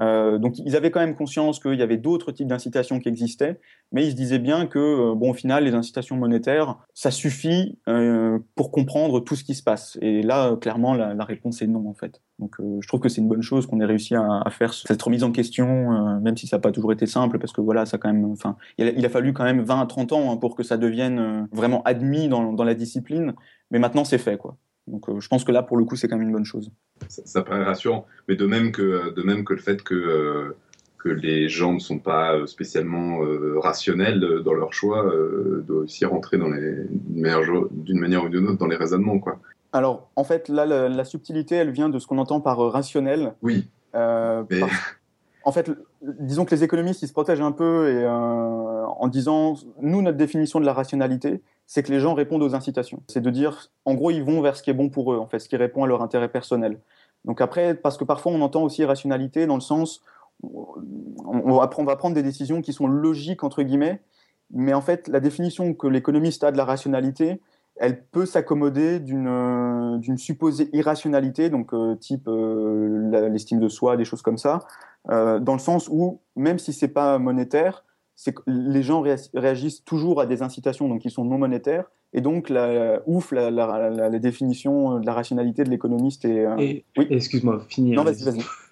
Euh, 0.00 0.38
donc, 0.38 0.58
ils 0.58 0.74
avaient 0.74 0.90
quand 0.90 1.00
même 1.00 1.14
conscience 1.14 1.60
qu'il 1.60 1.74
y 1.74 1.82
avait 1.82 1.98
d'autres 1.98 2.32
types 2.32 2.46
d'incitations 2.46 2.98
qui 2.98 3.08
existaient, 3.08 3.60
mais 3.92 4.06
ils 4.06 4.12
se 4.12 4.16
disaient 4.16 4.38
bien 4.38 4.66
que, 4.66 4.78
euh, 4.78 5.14
bon, 5.14 5.30
au 5.30 5.34
final, 5.34 5.64
les 5.64 5.74
incitations 5.74 6.16
monétaires, 6.16 6.78
ça 6.94 7.10
suffit 7.10 7.78
euh, 7.88 8.38
pour 8.54 8.70
comprendre 8.70 9.20
tout 9.20 9.36
ce 9.36 9.44
qui 9.44 9.54
se 9.54 9.62
passe. 9.62 9.98
Et 10.00 10.22
là, 10.22 10.56
clairement, 10.56 10.94
la, 10.94 11.24
réponse 11.24 11.62
est 11.62 11.66
non, 11.66 11.88
en 11.88 11.94
fait. 11.94 12.20
Donc 12.38 12.56
je 12.58 12.88
trouve 12.88 12.98
que 12.98 13.08
c'est 13.08 13.20
une 13.20 13.28
bonne 13.28 13.42
chose 13.42 13.68
qu'on 13.68 13.80
ait 13.80 13.84
réussi 13.84 14.16
à, 14.16 14.42
faire 14.50 14.74
cette 14.74 15.00
remise 15.00 15.22
en 15.22 15.30
question, 15.30 16.18
même 16.20 16.36
si 16.36 16.48
ça 16.48 16.56
n'a 16.56 16.60
pas 16.60 16.72
toujours 16.72 16.92
été 16.92 17.06
simple, 17.06 17.38
parce 17.38 17.52
que 17.52 17.60
voilà, 17.60 17.86
ça 17.86 17.98
quand 17.98 18.12
même, 18.12 18.24
enfin, 18.32 18.56
il, 18.78 19.06
a, 19.06 19.08
fallu 19.08 19.32
quand 19.32 19.44
même 19.44 19.60
20 19.60 19.80
à 19.80 19.86
30 19.86 20.12
ans 20.12 20.32
hein, 20.32 20.36
pour 20.36 20.56
que 20.56 20.64
ça 20.64 20.76
devienne 20.76 21.46
vraiment 21.52 21.82
admis 21.84 22.28
dans, 22.28 22.64
la 22.64 22.74
discipline, 22.74 23.34
mais 23.72 23.80
maintenant 23.80 24.04
c'est 24.04 24.18
fait, 24.18 24.36
quoi. 24.36 24.56
Donc 24.86 25.06
je 25.18 25.28
pense 25.28 25.42
que 25.42 25.50
là, 25.50 25.64
pour 25.64 25.76
le 25.76 25.84
coup, 25.84 25.96
c'est 25.96 26.06
quand 26.06 26.16
même 26.16 26.28
une 26.28 26.32
bonne 26.32 26.44
chose. 26.44 26.70
Ça, 27.08 27.42
paraît 27.42 27.64
rassurant, 27.64 28.06
mais 28.28 28.36
de 28.36 28.46
même 28.46 28.70
que, 28.70 29.12
de 29.12 29.22
même 29.22 29.44
que 29.44 29.54
le 29.54 29.60
fait 29.60 29.82
que 29.82 30.54
que 30.98 31.08
les 31.08 31.48
gens 31.48 31.72
ne 31.72 31.80
sont 31.80 31.98
pas 31.98 32.46
spécialement 32.46 33.18
rationnels 33.60 34.20
dans 34.44 34.54
leur 34.54 34.72
choix 34.72 35.12
doit 35.66 35.82
aussi 35.82 36.04
rentrer 36.04 36.38
dans 36.38 36.48
les 36.48 36.86
d'une 36.88 37.98
manière 37.98 38.24
ou 38.24 38.28
d'une 38.28 38.46
autre 38.46 38.58
dans 38.58 38.68
les 38.68 38.76
raisonnements 38.76 39.18
quoi. 39.18 39.40
Alors, 39.72 40.10
en 40.16 40.24
fait, 40.24 40.48
là, 40.48 40.66
la, 40.66 41.04
subtilité, 41.04 41.56
elle 41.56 41.70
vient 41.70 41.88
de 41.88 41.98
ce 41.98 42.06
qu'on 42.06 42.18
entend 42.18 42.40
par 42.40 42.60
euh, 42.60 42.68
rationnel. 42.68 43.34
Oui. 43.40 43.68
Euh, 43.94 44.44
en 45.44 45.52
fait, 45.52 45.70
disons 46.02 46.44
que 46.44 46.54
les 46.54 46.64
économistes, 46.64 47.02
ils 47.02 47.08
se 47.08 47.12
protègent 47.12 47.40
un 47.40 47.52
peu 47.52 47.90
et, 47.90 48.04
euh, 48.04 48.84
en 48.86 49.08
disant, 49.08 49.54
nous, 49.80 50.02
notre 50.02 50.16
définition 50.16 50.60
de 50.60 50.66
la 50.66 50.72
rationalité, 50.72 51.42
c'est 51.66 51.82
que 51.82 51.92
les 51.92 52.00
gens 52.00 52.14
répondent 52.14 52.42
aux 52.42 52.54
incitations. 52.54 53.02
C'est 53.08 53.20
de 53.20 53.30
dire, 53.30 53.70
en 53.84 53.94
gros, 53.94 54.10
ils 54.10 54.22
vont 54.22 54.40
vers 54.40 54.56
ce 54.56 54.62
qui 54.62 54.70
est 54.70 54.74
bon 54.74 54.88
pour 54.88 55.12
eux, 55.12 55.18
en 55.18 55.26
fait, 55.26 55.38
ce 55.38 55.48
qui 55.48 55.56
répond 55.56 55.84
à 55.84 55.86
leur 55.86 56.02
intérêt 56.02 56.28
personnel. 56.28 56.78
Donc 57.24 57.40
après, 57.40 57.74
parce 57.74 57.96
que 57.96 58.04
parfois, 58.04 58.32
on 58.32 58.40
entend 58.40 58.62
aussi 58.62 58.84
rationalité 58.84 59.46
dans 59.46 59.54
le 59.54 59.60
sens, 59.60 60.02
on 60.42 61.56
va, 61.56 61.70
on 61.78 61.84
va 61.84 61.96
prendre 61.96 62.14
des 62.14 62.22
décisions 62.22 62.62
qui 62.62 62.72
sont 62.72 62.86
logiques, 62.86 63.44
entre 63.44 63.62
guillemets, 63.62 64.02
mais 64.52 64.74
en 64.74 64.80
fait, 64.80 65.08
la 65.08 65.20
définition 65.20 65.72
que 65.74 65.86
l'économiste 65.86 66.44
a 66.44 66.52
de 66.52 66.56
la 66.56 66.64
rationalité, 66.64 67.40
elle 67.76 68.04
peut 68.04 68.26
s'accommoder 68.26 69.00
d'une 69.00 69.26
euh, 69.28 70.16
supposée 70.16 70.68
irrationalité, 70.72 71.50
donc 71.50 71.72
euh, 71.72 71.96
type 71.96 72.28
euh, 72.28 73.28
l'estime 73.30 73.60
de 73.60 73.68
soi, 73.68 73.96
des 73.96 74.04
choses 74.04 74.22
comme 74.22 74.38
ça, 74.38 74.60
dans 75.08 75.54
le 75.54 75.58
sens 75.58 75.88
où 75.90 76.20
même 76.36 76.60
si 76.60 76.72
c'est 76.72 76.86
pas 76.86 77.18
monétaire, 77.18 77.84
c'est 78.14 78.34
les 78.46 78.82
gens 78.84 79.02
réagissent 79.34 79.84
toujours 79.84 80.20
à 80.20 80.26
des 80.26 80.42
incitations 80.42 80.88
donc 80.88 81.00
qui 81.00 81.10
sont 81.10 81.24
non 81.24 81.38
monétaires 81.38 81.90
et 82.12 82.20
donc 82.20 82.50
la, 82.50 83.00
ouf 83.06 83.32
la, 83.32 83.50
la, 83.50 84.18
définition 84.20 85.00
de 85.00 85.06
la 85.06 85.12
rationalité 85.12 85.64
de 85.64 85.70
l'économiste 85.70 86.24
est 86.24 86.46
oui. 86.56 87.06
excuse-moi 87.10 87.64
fini 87.68 87.92
non 87.92 88.04
vas-y 88.04 88.22
vas-y 88.22 88.42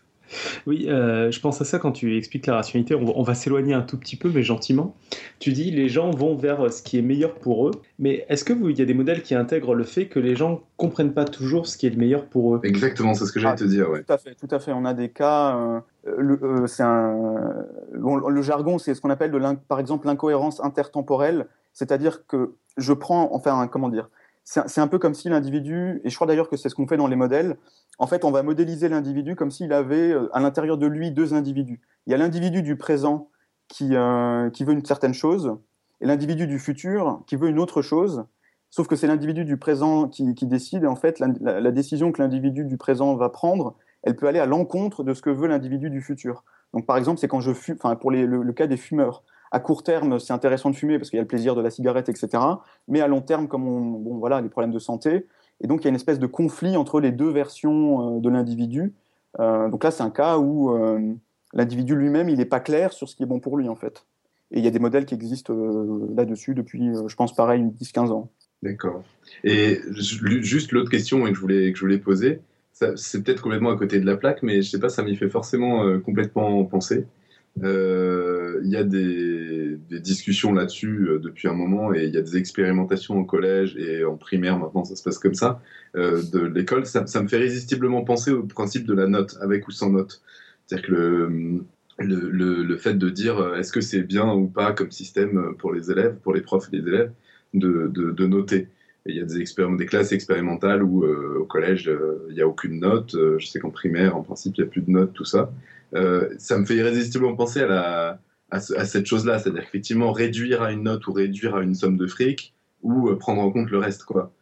oui, 0.67 0.87
euh, 0.89 1.31
je 1.31 1.41
pense 1.41 1.61
à 1.61 1.65
ça 1.65 1.79
quand 1.79 1.93
tu 1.93 2.17
expliques 2.17 2.47
la 2.47 2.55
rationalité. 2.55 2.95
On, 2.95 3.23
va 3.23 3.35
s'éloigner 3.35 3.75
un 3.75 3.83
tout 3.83 3.99
petit 3.99 4.17
peu, 4.17 4.31
mais 4.33 4.43
gentiment. 4.43 4.97
Tu 5.39 5.53
dis 5.53 5.71
les 5.71 5.89
gens 5.89 6.11
vont 6.11 6.37
vers 6.37 6.73
ce 6.73 6.83
qui 6.83 6.99
est 6.99 7.03
meilleur 7.03 7.35
pour 7.35 7.69
eux. 7.69 7.73
Mais 7.99 8.25
est-ce 8.29 8.45
que 8.45 8.53
il 8.53 8.79
y 8.79 8.83
a 8.83 8.85
des 8.85 8.95
modèles 8.95 9.23
qui 9.23 9.35
intègrent 9.35 9.75
le 9.75 9.85
fait 9.85 10.07
que 10.07 10.19
les 10.19 10.37
gens 10.37 10.63
comprennent 10.77 11.15
pas 11.15 11.25
toujours 11.25 11.67
ce 11.67 11.77
qui 11.77 11.87
est 11.87 11.91
le 11.91 11.97
meilleur 11.97 12.27
pour 12.27 12.57
eux? 12.57 12.61
Exactement, 12.65 13.15
c'est 13.15 13.27
ce 13.27 13.33
que 13.33 13.41
j'allais 13.41 13.57
te 13.57 13.65
dire. 13.65 13.91
Ouais. 13.91 14.03
Tout 14.03 14.13
à 14.13 14.19
fait, 14.19 14.35
tout 14.35 14.49
à 14.51 14.59
fait. 14.59 14.73
On 14.73 14.85
a 14.85 14.95
des 14.95 15.09
cas. 15.09 15.57
Euh, 15.57 15.81
le, 16.19 16.39
euh, 16.43 16.67
c'est 16.67 16.83
un, 16.83 17.67
le 17.93 18.43
jargon, 18.43 18.79
c'est 18.79 18.95
ce 18.95 19.01
qu'on 19.01 19.11
appelle 19.11 19.31
de 19.31 19.41
par 19.69 19.81
exemple 19.81 20.07
l'incohérence 20.07 20.61
intertemporelle, 20.61 21.47
c'est-à-dire 21.73 22.27
que 22.27 22.55
je 22.77 22.93
prends, 22.93 23.35
enfin, 23.35 23.69
comment 23.69 23.89
dire 23.89 24.09
c'est 24.45 24.81
un 24.81 24.89
peu 24.89 24.99
comme 24.99 25.15
si 25.15 25.29
l'individu, 25.29 26.01
et 26.05 26.11
je 26.11 26.15
crois 26.15 26.27
d'ailleurs 26.27 26.49
que 26.49 26.57
c'est 26.57 26.69
ce 26.69 26.75
qu'on 26.75 26.87
fait 26.87 26.97
dans 26.97 27.07
les 27.07 27.17
modèles, 27.17 27.57
en 27.99 28.07
fait, 28.07 28.25
on 28.25 28.31
va 28.31 28.43
modéliser 28.43 28.89
l'individu 28.89 29.37
comme 29.37 29.51
s'il 29.51 29.73
avait 29.73 30.11
euh, 30.11 30.29
à 30.35 30.41
l'intérieur 30.41 30.79
de 30.79 30.87
lui 30.87 31.13
deux 31.13 31.35
individus. 31.35 31.81
Il 32.07 32.11
y 32.11 32.15
a 32.15 32.17
l'individu 32.19 32.63
du 32.63 32.77
présent 32.77 33.29
qui, 33.69 33.95
euh, 33.95 34.51
qui 34.51 34.65
veut 34.65 34.73
une 34.73 34.85
certaine 34.85 35.15
chose, 35.15 35.57
et 36.01 36.07
l'individu 36.07 36.47
du 36.47 36.59
futur 36.59 37.23
qui 37.27 37.37
veut 37.37 37.49
une 37.49 37.59
autre 37.59 37.83
chose, 37.83 38.25
sauf 38.71 38.87
que 38.87 38.97
c'est 38.97 39.07
l'individu 39.07 39.45
du 39.45 39.57
présent 39.57 40.09
qui, 40.09 40.33
décide, 40.47 40.85
et 40.85 40.87
en 40.87 40.97
fait, 40.97 41.19
la, 41.19 41.71
décision 41.71 42.13
que 42.13 42.23
l'individu 42.23 42.65
du 42.65 42.77
présent 42.77 43.17
va 43.17 43.29
prendre, 43.29 43.77
elle 44.03 44.17
peut 44.17 44.27
aller 44.27 44.39
à 44.39 44.47
l'encontre 44.47 45.05
de 45.05 45.13
ce 45.13 45.21
que 45.21 45.31
veut 45.31 45.49
l'individu 45.49 45.91
du 45.91 46.01
futur. 46.01 46.45
Donc, 46.73 46.87
par 46.87 46.97
exemple, 46.97 47.21
c'est 47.21 47.29
quand 47.29 47.41
je 47.41 47.53
fume, 47.53 47.77
enfin, 47.83 47.97
pour 47.97 48.11
le, 48.11 48.53
cas 48.53 48.67
des 48.67 48.77
fumeurs, 48.77 49.25
à 49.51 49.61
court 49.61 49.83
terme, 49.83 50.19
c'est 50.19 50.33
intéressant 50.33 50.71
de 50.71 50.77
fumer 50.77 50.99
parce 50.99 51.11
qu'il 51.11 51.17
y 51.17 51.21
a 51.21 51.23
le 51.23 51.29
plaisir 51.29 51.55
de 51.55 51.61
la 51.61 51.71
cigarette, 51.71 52.09
etc. 52.09 52.43
Mais 52.89 53.01
à 53.01 53.09
long 53.09 53.21
terme, 53.21 53.49
comme 53.49 53.67
on, 53.67 53.81
bon, 53.99 54.19
voilà, 54.19 54.41
les 54.41 54.49
problèmes 54.49 54.73
de 54.73 54.79
santé, 54.79 55.27
et 55.61 55.67
donc 55.67 55.83
il 55.83 55.85
y 55.85 55.89
a 55.89 55.91
une 55.91 55.97
espèce 55.97 56.19
de 56.19 56.27
conflit 56.27 56.77
entre 56.77 57.01
les 57.01 57.13
deux 57.13 57.31
versions 57.31 58.17
euh, 58.17 58.21
de 58.21 58.29
l'individu. 58.29 58.93
Euh, 59.39 59.69
donc 59.69 59.85
là, 59.85 59.91
c'est 59.91 60.03
un 60.03 60.11
cas 60.11 60.39
où 60.39 60.71
euh, 60.71 61.15
l'individu 61.53 61.95
lui-même, 61.95 62.29
il 62.29 62.39
n'est 62.39 62.45
pas 62.45 62.61
clair 62.61 62.93
sur 62.93 63.09
ce 63.09 63.17
qui 63.17 63.23
est 63.23 63.27
bon 63.27 63.41
pour 63.41 63.57
lui, 63.57 63.69
en 63.69 63.77
fait. 63.77 64.07
Et 64.53 64.59
il 64.59 64.65
y 64.65 64.69
a 64.69 64.71
des 64.71 64.79
modèles 64.81 65.05
qui 65.05 65.15
existent 65.15 65.55
là-dessus 66.13 66.55
depuis, 66.55 66.93
je 67.07 67.15
pense, 67.15 67.35
pareil, 67.37 67.63
10-15 67.81 68.11
ans. 68.11 68.31
D'accord. 68.65 69.05
Et 69.45 69.79
juste 69.93 70.73
l'autre 70.73 70.91
question 70.91 71.23
que 71.23 71.35
je 71.35 71.41
voulais, 71.41 71.71
que 71.71 71.79
je 71.79 71.85
voulais 71.85 71.99
poser, 71.99 72.41
c'est 72.73 73.23
peut-être 73.23 73.43
complètement 73.43 73.71
à 73.71 73.77
côté 73.77 74.01
de 74.01 74.07
la 74.07 74.17
plaque, 74.17 74.43
mais 74.43 74.61
je 74.63 74.71
sais 74.71 74.81
pas, 74.81 74.89
ça 74.89 75.05
m'y 75.05 75.15
fait 75.15 75.29
forcément 75.29 76.01
complètement 76.01 76.65
penser. 76.65 77.07
Euh, 77.63 78.61
il 78.65 78.71
y 78.71 78.77
a 78.77 78.85
des, 78.85 79.79
discussions 80.01 80.53
là-dessus 80.53 81.09
euh, 81.09 81.19
depuis 81.19 81.49
un 81.49 81.53
moment 81.53 81.93
et 81.93 82.05
il 82.05 82.15
y 82.15 82.17
a 82.17 82.23
des 82.23 82.37
expérimentations 82.37 83.19
au 83.19 83.25
collège 83.25 83.77
et 83.77 84.05
en 84.05 84.17
primaire 84.17 84.57
maintenant 84.59 84.85
ça 84.85 84.95
se 84.95 85.03
passe 85.03 85.19
comme 85.19 85.35
ça 85.35 85.61
de 85.95 86.41
l'école. 86.41 86.87
Ça, 86.87 87.03
me 87.03 87.29
fait 87.29 87.39
irrésistiblement 87.39 88.05
penser 88.05 88.31
au 88.31 88.45
principe 88.45 88.87
de 88.87 88.95
la 88.95 89.09
note, 89.09 89.37
avec 89.41 89.67
ou 89.69 89.73
sans 89.73 89.91
note. 89.91 90.23
C'est-à-dire 90.67 90.89
que 90.89 90.95
le, 90.95 92.31
le, 92.31 92.63
le, 92.63 92.77
fait 92.77 92.95
de 92.95 93.11
dire 93.11 93.57
est-ce 93.57 93.73
que 93.73 93.81
c'est 93.81 94.03
bien 94.03 94.33
ou 94.33 94.47
pas 94.47 94.73
comme 94.73 94.91
système 94.91 95.55
pour 95.59 95.73
les 95.73 95.91
élèves, 95.91 96.17
pour 96.23 96.33
les 96.33 96.41
profs 96.41 96.69
et 96.73 96.77
les 96.77 96.89
élèves, 96.89 97.13
de, 97.55 97.89
de, 97.89 98.27
noter. 98.27 98.69
Il 99.07 99.17
y 99.17 99.21
a 99.21 99.25
des, 99.25 99.45
des 99.79 99.87
classes 99.87 100.13
expérimentales 100.13 100.83
où 100.83 101.05
euh, 101.05 101.39
au 101.41 101.45
collège, 101.45 101.89
euh, 101.89 102.27
il 102.29 102.35
n'y 102.35 102.43
a 102.43 102.47
aucune 102.47 102.81
note. 102.81 103.15
Euh, 103.15 103.39
je 103.39 103.47
sais 103.47 103.59
qu'en 103.59 103.71
primaire, 103.71 104.17
en 104.17 104.23
principe, 104.23 104.57
il 104.59 104.63
n'y 104.63 104.69
a 104.69 104.71
plus 104.71 104.83
de 104.83 104.91
notes, 104.91 105.13
tout 105.13 105.25
ça. 105.25 105.53
ça 106.39 106.59
me 106.59 106.65
fait 106.65 106.77
irrésistiblement 106.77 107.35
penser 107.35 107.61
à, 107.61 107.67
la, 107.67 108.21
à, 108.51 108.61
cette 108.61 109.07
chose-là. 109.07 109.39
C'est-à-dire 109.39 109.63
qu'effectivement, 109.63 110.13
réduire 110.13 110.63
à 110.63 110.73
une 110.73 110.85
note 110.85 111.07
ou 111.07 111.13
réduire 111.13 111.57
à 111.57 111.63
une 111.63 111.75
somme 111.75 111.97
de 111.97 112.07
fric 112.07 112.55
ou 112.83 113.15
prendre 113.17 113.41
en 113.41 113.51
compte 113.51 113.71
le 113.71 113.79
reste. 113.79 114.05
quoi. 114.05 114.33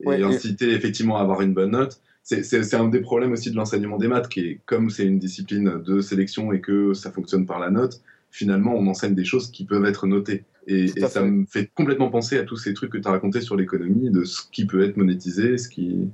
Et 0.00 0.22
inciter 0.22 0.70
effectivement 0.72 1.18
à 1.18 1.22
avoir 1.22 1.42
une 1.42 1.54
bonne 1.54 1.70
note. 1.70 2.00
C'est 2.22 2.74
un 2.74 2.88
des 2.88 3.00
problèmes 3.00 3.32
aussi 3.32 3.50
de 3.52 3.56
l'enseignement 3.56 3.98
des 3.98 4.08
maths, 4.08 4.28
qui 4.28 4.40
est 4.40 4.60
comme 4.66 4.90
c'est 4.90 5.04
une 5.04 5.20
discipline 5.20 5.80
de 5.84 6.00
sélection 6.00 6.52
et 6.52 6.60
que 6.60 6.92
ça 6.92 7.12
fonctionne 7.12 7.46
par 7.46 7.60
la 7.60 7.70
note, 7.70 8.02
finalement, 8.30 8.74
on 8.74 8.86
enseigne 8.88 9.14
des 9.14 9.24
choses 9.24 9.50
qui 9.50 9.64
peuvent 9.64 9.84
être 9.84 10.06
notées. 10.06 10.44
Et, 10.66 10.88
ça 10.88 11.22
me 11.22 11.46
fait 11.46 11.70
complètement 11.74 12.10
penser 12.10 12.38
à 12.38 12.42
tous 12.42 12.56
ces 12.56 12.74
trucs 12.74 12.90
que 12.90 12.98
tu 12.98 13.06
as 13.06 13.12
racontés 13.12 13.40
sur 13.40 13.56
l'économie, 13.56 14.10
de 14.10 14.24
ce 14.24 14.42
qui 14.50 14.66
peut 14.66 14.82
être 14.84 14.96
monétisé, 14.96 15.58
ce 15.58 15.68
qui. 15.68 16.08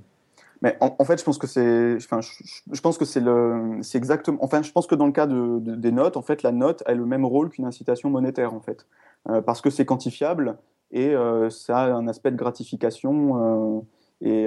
Mais 0.61 0.77
en, 0.81 1.05
fait, 1.05 1.19
je 1.19 1.25
pense 1.25 1.39
que 1.39 1.49
c'est, 1.49 1.97
enfin, 1.97 2.21
je, 2.21 2.81
pense 2.81 2.97
que 2.97 3.05
c'est 3.05 3.21
le, 3.21 3.79
c'est 3.83 3.99
exactement. 3.99 4.39
Enfin, 4.43 4.63
je 4.63 4.71
pense 4.71 4.87
que 4.87 4.95
dans 4.95 5.07
le 5.07 5.13
cas 5.13 5.27
de, 5.27 5.59
des 5.59 5.91
notes, 5.91 6.17
en 6.17 6.23
fait, 6.23 6.45
la 6.45 6.53
note 6.53 6.85
a 6.87 6.95
le 6.95 7.05
même 7.05 7.25
rôle 7.25 7.51
qu'une 7.51 7.65
incitation 7.65 8.11
monétaire, 8.11 8.55
en 8.55 8.61
fait, 8.61 8.87
euh, 9.29 9.41
parce 9.41 9.61
que 9.61 9.71
c'est 9.71 9.85
quantifiable 9.85 10.57
et 10.93 11.09
euh, 11.09 11.51
ça 11.51 11.79
a 11.79 11.93
un 11.93 12.07
aspect 12.07 12.31
de 12.31 12.37
gratification. 12.37 13.81
Euh, 13.81 13.81
et, 14.25 14.45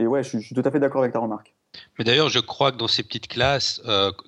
et, 0.00 0.06
ouais, 0.06 0.22
je, 0.22 0.38
suis 0.38 0.54
tout 0.54 0.62
à 0.64 0.70
fait 0.70 0.78
d'accord 0.78 1.00
avec 1.00 1.12
ta 1.12 1.18
remarque. 1.18 1.56
Mais 1.98 2.04
d'ailleurs, 2.04 2.28
je 2.28 2.38
crois 2.38 2.70
que 2.70 2.76
dans 2.76 2.86
ces 2.86 3.02
petites 3.02 3.26
classes, 3.26 3.82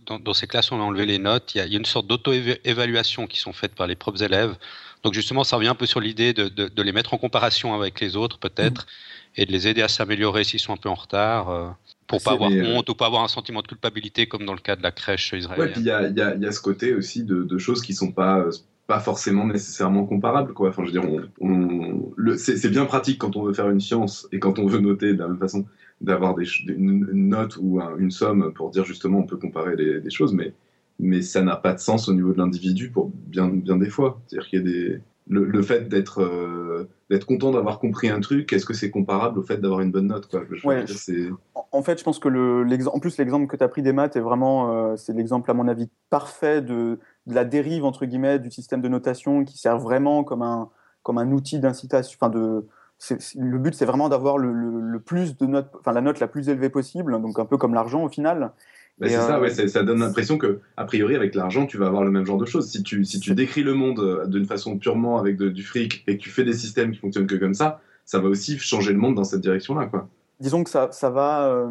dans, 0.07 0.19
dans, 0.19 0.35
ces 0.35 0.49
classes 0.49 0.73
où 0.73 0.75
on 0.75 0.81
a 0.81 0.83
enlevé 0.83 1.07
les 1.07 1.21
notes, 1.21 1.55
il 1.55 1.59
y, 1.59 1.61
a, 1.61 1.67
il 1.67 1.73
y 1.73 1.77
a 1.77 1.79
une 1.79 1.85
sorte 1.85 2.09
d'auto-évaluation 2.09 3.29
qui 3.29 3.39
sont 3.39 3.53
faites 3.53 3.77
par 3.77 3.87
les 3.87 3.95
propres 3.95 4.25
élèves 4.25 4.57
donc 5.05 5.13
justement, 5.13 5.45
ça 5.45 5.57
revient 5.57 5.69
un 5.69 5.75
peu 5.75 5.87
sur 5.87 6.01
l'idée 6.01 6.33
de, 6.33 6.83
les 6.83 6.93
mettre 6.93 7.13
en 7.13 7.19
comparaison 7.19 7.75
avec 7.75 8.01
les 8.01 8.17
autres 8.17 8.39
peut-être 8.39 8.87
mm. 8.87 9.41
et 9.41 9.47
de 9.47 9.53
les 9.53 9.69
aider 9.69 9.83
à 9.83 9.89
s'améliorer 9.89 10.45
s'ils 10.45 10.61
sont 10.61 10.73
un 10.73 10.79
peu 10.79 10.89
en 10.89 10.95
retard. 10.95 11.51
Euh, 11.51 11.69
pour 12.07 12.23
pas 12.23 12.33
avoir 12.33 12.51
euh, 12.51 12.75
honte 12.75 12.89
ou 12.89 12.95
pas 12.95 13.07
avoir 13.07 13.23
un 13.23 13.29
sentiment 13.29 13.61
de 13.61 13.67
culpabilité 13.67 14.27
comme 14.27 14.45
dans 14.45 14.55
le 14.55 14.61
cas 14.61 14.77
de 14.77 14.83
la 14.83 14.91
crèche 14.91 15.33
israélienne. 15.35 15.67
Ouais, 15.67 15.73
puis 15.73 15.83
il 15.83 15.87
y 15.87 15.91
a, 16.47 16.53
ce 16.53 16.61
côté 16.61 16.95
aussi 16.95 17.23
de, 17.23 17.59
choses 17.59 17.83
qui 17.83 17.95
sont 17.95 18.13
pas 18.13 18.39
euh, 18.41 18.51
pas 18.87 19.01
forcément 19.01 19.47
nécessairement 19.47 20.05
comparables 20.05 20.53
quoi. 20.53 20.71
Enfin, 20.71 20.85
je 20.85 20.93
veux 20.93 21.01
dire, 21.01 22.39
c'est 22.39 22.71
bien 22.71 22.85
pratique 22.87 23.19
quand 23.19 23.37
on 23.37 23.43
veut 23.43 23.55
faire 23.55 23.71
une 23.71 23.81
science 23.81 24.29
et 24.33 24.39
quand 24.39 24.59
on 24.59 24.67
veut 24.67 24.81
noter 24.81 25.15
de 25.15 25.19
la 25.19 25.29
même 25.29 25.39
façon 25.39 25.67
d'avoir 26.01 26.37
une, 26.39 27.07
note 27.13 27.57
ou 27.59 27.81
une 27.99 28.11
somme 28.11 28.53
pour 28.55 28.71
dire 28.71 28.85
justement 28.85 29.19
on 29.19 29.27
peut 29.27 29.39
comparer 29.39 29.77
des 29.77 30.11
choses, 30.11 30.33
mais 30.35 30.53
mais 30.99 31.23
ça 31.23 31.43
n'a 31.43 31.57
pas 31.57 31.75
de 31.75 31.81
sens 31.81 32.09
au 32.09 32.15
niveau 32.15 32.33
de 32.33 32.39
l'individu 32.39 32.91
pour 32.91 33.11
bien, 33.15 33.49
bien 33.49 33.77
des 33.77 33.91
fois. 33.91 34.21
C'est-à-dire 34.27 34.49
qu'il 34.49 34.59
y 34.59 34.63
a 34.63 34.65
des... 34.65 35.01
Le, 35.27 35.63
fait 35.63 35.89
d'être 35.89 36.21
euh, 36.21 36.87
d'être 37.09 37.25
content 37.25 37.51
d'avoir 37.51 37.79
compris 37.79 38.11
un 38.11 38.21
truc, 38.21 38.53
est-ce 38.53 38.67
que 38.67 38.75
c'est 38.75 38.91
comparable 38.91 39.39
au 39.39 39.43
fait 39.43 39.57
d'avoir 39.57 39.81
une 39.81 39.91
bonne 39.91 40.09
note 40.09 40.27
quoi? 40.27 40.43
En 41.73 41.83
fait, 41.83 41.99
je 41.99 42.05
pense 42.05 42.19
que 42.19 42.29
le, 42.29 42.67
en 42.89 42.99
plus 42.99 43.17
l'exemple 43.17 43.47
que 43.47 43.57
tu 43.57 43.65
as 43.65 43.69
pris 43.69 43.81
des 43.81 43.95
maths 43.95 44.17
est 44.17 44.21
vraiment 44.21 44.71
euh, 44.71 44.97
c'est 44.97 45.15
l'exemple 45.15 45.51
à 45.51 45.55
mon 45.55 45.67
avis 45.67 45.89
parfait 46.11 46.61
de, 46.61 46.99
de, 47.27 47.35
la 47.35 47.47
dérive 47.47 47.87
entre 47.87 48.05
guillemets 48.05 48.39
du 48.39 48.51
système 48.51 48.83
de 48.83 48.89
notation 48.89 49.47
qui 49.47 49.57
sert 49.57 49.79
vraiment 49.79 50.25
comme 50.25 50.43
un 50.43 50.69
comme 51.03 51.17
un 51.17 51.33
outil 51.33 51.59
d'incitation. 51.59 52.19
Enfin 52.21 52.29
de 52.29 52.67
le 53.37 53.59
but 53.59 53.75
c'est 53.75 53.87
vraiment 53.87 54.09
d'avoir 54.09 54.39
le, 54.39 54.53
le, 54.53 55.01
plus 55.01 55.37
de 55.37 55.47
notes, 55.47 55.71
enfin 55.81 55.93
la 55.93 56.01
note 56.01 56.21
la 56.21 56.29
plus 56.29 56.49
élevée 56.49 56.69
possible, 56.69 57.21
donc 57.21 57.39
un 57.39 57.45
peu 57.45 57.57
comme 57.57 57.75
l'argent 57.75 58.05
au 58.05 58.09
final. 58.09 58.53
Bah, 58.99 59.09
c'est 59.09 59.17
ça, 59.17 59.41
ouais, 59.41 59.51
ça 59.51 59.83
donne 59.83 59.99
l'impression 60.01 60.39
que, 60.39 60.61
a 60.77 60.85
priori, 60.85 61.17
avec 61.17 61.35
l'argent, 61.35 61.67
tu 61.67 61.79
vas 61.79 61.87
avoir 61.87 62.05
le 62.05 62.13
même 62.13 62.25
genre 62.25 62.39
de 62.39 62.47
choses. 62.47 62.71
Si 62.71 62.83
tu, 62.83 63.05
si 63.05 63.19
tu 63.19 63.35
décris 63.35 63.65
le 63.65 63.75
monde 63.75 63.99
euh, 63.99 64.27
d'une 64.27 64.47
façon 64.47 64.79
purement 64.79 65.19
avec 65.19 65.37
du 65.37 65.63
fric 65.65 66.05
et 66.07 66.17
que 66.17 66.23
tu 66.23 66.31
fais 66.31 66.45
des 66.45 66.53
systèmes 66.53 66.93
qui 66.93 67.01
fonctionnent 67.01 67.27
que 67.27 67.35
comme 67.35 67.55
ça, 67.55 67.81
ça 68.05 68.21
va 68.21 68.29
aussi 68.29 68.57
changer 68.59 68.93
le 68.93 68.99
monde 68.99 69.17
dans 69.17 69.25
cette 69.25 69.41
direction-là, 69.41 69.87
quoi. 69.87 70.09
Disons 70.39 70.63
que 70.63 70.71
ça, 70.71 70.91
ça 70.93 71.11
va. 71.11 71.47
Euh, 71.47 71.71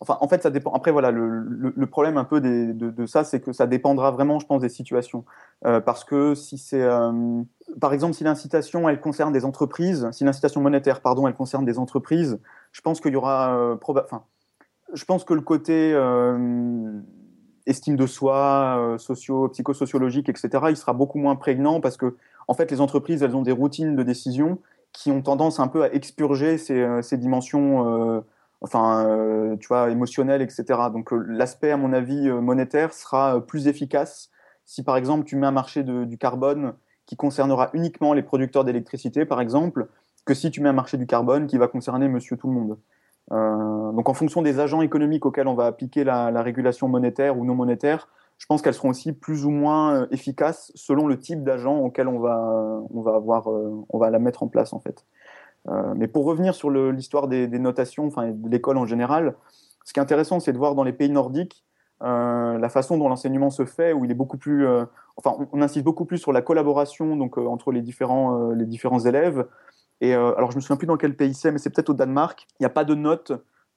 enfin, 0.00 0.18
en 0.20 0.28
fait, 0.28 0.42
ça 0.42 0.50
dépend. 0.50 0.72
Après, 0.72 0.90
voilà, 0.90 1.12
le, 1.12 1.44
le, 1.76 1.86
problème 1.86 2.16
un 2.16 2.24
peu 2.24 2.40
des, 2.40 2.72
de, 2.72 2.90
de, 2.90 3.06
ça, 3.06 3.22
c'est 3.22 3.40
que 3.40 3.52
ça 3.52 3.66
dépendra 3.66 4.10
vraiment, 4.10 4.38
je 4.40 4.46
pense, 4.46 4.62
des 4.62 4.68
situations. 4.68 5.24
Euh, 5.66 5.80
parce 5.80 6.04
que 6.04 6.34
si 6.34 6.58
c'est, 6.58 6.86
par 7.80 7.92
exemple, 7.92 8.14
si 8.14 8.24
l'incitation, 8.24 8.88
elle 8.88 9.00
concerne 9.00 9.32
des 9.32 9.44
entreprises, 9.44 10.08
si 10.12 10.24
l'incitation 10.24 10.60
monétaire, 10.60 11.00
pardon, 11.00 11.28
elle 11.28 11.34
concerne 11.34 11.64
des 11.64 11.78
entreprises, 11.78 12.40
je 12.72 12.80
pense 12.80 13.00
qu'il 13.00 13.12
y 13.12 13.16
aura, 13.16 13.76
enfin, 13.82 14.24
je 14.94 15.04
pense 15.04 15.24
que 15.24 15.34
le 15.34 15.40
côté 15.40 15.92
euh, 15.92 17.00
estime 17.66 17.96
de 17.96 18.06
soi, 18.06 18.76
euh, 18.78 18.98
socio, 18.98 19.48
psychosociologique, 19.48 20.28
etc., 20.28 20.48
il 20.70 20.76
sera 20.76 20.92
beaucoup 20.92 21.18
moins 21.18 21.36
prégnant 21.36 21.80
parce 21.80 21.96
que, 21.96 22.16
en 22.48 22.54
fait, 22.54 22.70
les 22.70 22.80
entreprises, 22.80 23.22
elles 23.22 23.36
ont 23.36 23.42
des 23.42 23.52
routines 23.52 23.96
de 23.96 24.02
décision 24.02 24.58
qui 24.92 25.10
ont 25.10 25.22
tendance 25.22 25.58
un 25.58 25.68
peu 25.68 25.82
à 25.82 25.92
expurger 25.92 26.56
ces, 26.56 26.80
euh, 26.80 27.00
dimensions, 27.12 28.22
enfin, 28.60 29.56
tu 29.60 29.68
vois, 29.68 29.90
émotionnelles, 29.90 30.42
etc. 30.42 30.64
Donc, 30.92 31.10
l'aspect, 31.26 31.72
à 31.72 31.76
mon 31.76 31.92
avis, 31.92 32.30
monétaire 32.30 32.92
sera 32.92 33.40
plus 33.40 33.66
efficace 33.66 34.30
si, 34.64 34.82
par 34.82 34.96
exemple, 34.96 35.24
tu 35.24 35.36
mets 35.36 35.46
un 35.46 35.52
marché 35.52 35.82
du 35.82 36.16
carbone 36.16 36.74
qui 37.06 37.16
concernera 37.16 37.70
uniquement 37.74 38.14
les 38.14 38.22
producteurs 38.22 38.64
d'électricité, 38.64 39.26
par 39.26 39.40
exemple, 39.40 39.88
que 40.24 40.32
si 40.32 40.50
tu 40.50 40.60
mets 40.62 40.70
un 40.70 40.74
marché 40.74 40.96
du 40.96 41.06
carbone 41.06 41.46
qui 41.46 41.58
va 41.58 41.68
concerner 41.68 42.08
monsieur 42.08 42.36
tout 42.36 42.48
le 42.48 42.54
monde. 42.54 42.78
Euh, 43.32 43.92
donc 43.92 44.08
en 44.08 44.14
fonction 44.14 44.42
des 44.42 44.60
agents 44.60 44.82
économiques 44.82 45.24
auxquels 45.24 45.48
on 45.48 45.54
va 45.54 45.66
appliquer 45.66 46.04
la, 46.04 46.42
régulation 46.42 46.88
monétaire 46.88 47.38
ou 47.38 47.44
non 47.44 47.54
monétaire, 47.54 48.08
je 48.38 48.46
pense 48.46 48.60
qu'elles 48.60 48.74
seront 48.74 48.90
aussi 48.90 49.12
plus 49.12 49.46
ou 49.46 49.50
moins 49.50 49.94
euh, 49.94 50.06
efficaces 50.10 50.72
selon 50.74 51.06
le 51.06 51.18
type 51.18 51.42
d'agent 51.42 51.78
auquel 51.78 52.08
on 52.08 52.18
va, 52.18 52.82
on 52.92 53.00
va 53.00 53.14
avoir, 53.14 53.50
euh, 53.50 53.84
on 53.88 53.98
va 53.98 54.10
la 54.10 54.18
mettre 54.18 54.42
en 54.42 54.48
place 54.48 54.72
en 54.72 54.80
fait. 54.80 55.04
mais 55.96 56.08
pour 56.08 56.26
revenir 56.26 56.54
sur 56.54 56.70
l'histoire 56.70 57.26
des, 57.26 57.48
notations, 57.58 58.06
enfin 58.06 58.30
de 58.30 58.48
l'école 58.50 58.76
en 58.76 58.86
général, 58.86 59.34
ce 59.84 59.92
qui 59.92 60.00
est 60.00 60.02
intéressant, 60.02 60.40
c'est 60.40 60.52
de 60.52 60.58
voir 60.58 60.74
dans 60.74 60.84
les 60.84 60.92
pays 60.92 61.10
nordiques 61.10 61.64
la 62.00 62.68
façon 62.68 62.98
dont 62.98 63.08
l'enseignement 63.08 63.48
se 63.48 63.64
fait, 63.64 63.94
où 63.94 64.04
il 64.04 64.10
est 64.10 64.20
beaucoup 64.22 64.36
plus, 64.36 64.66
enfin, 65.16 65.34
on, 65.52 65.62
insiste 65.62 65.86
beaucoup 65.86 66.04
plus 66.04 66.18
sur 66.18 66.32
la 66.34 66.42
collaboration 66.42 67.16
donc 67.16 67.38
entre 67.38 67.72
les 67.72 67.80
différents, 67.80 68.50
les 68.50 68.66
différents 68.66 69.00
élèves, 69.00 69.46
et 70.00 70.14
euh, 70.14 70.34
alors, 70.36 70.50
je 70.50 70.56
me 70.56 70.60
souviens 70.60 70.76
plus 70.76 70.86
dans 70.86 70.96
quel 70.96 71.16
pays 71.16 71.34
c'est, 71.34 71.52
mais 71.52 71.58
c'est 71.58 71.70
peut-être 71.70 71.90
au 71.90 71.94
Danemark. 71.94 72.46
Il 72.58 72.62
n'y 72.62 72.66
a 72.66 72.70
pas 72.70 72.84
de 72.84 72.94
note. 72.94 73.32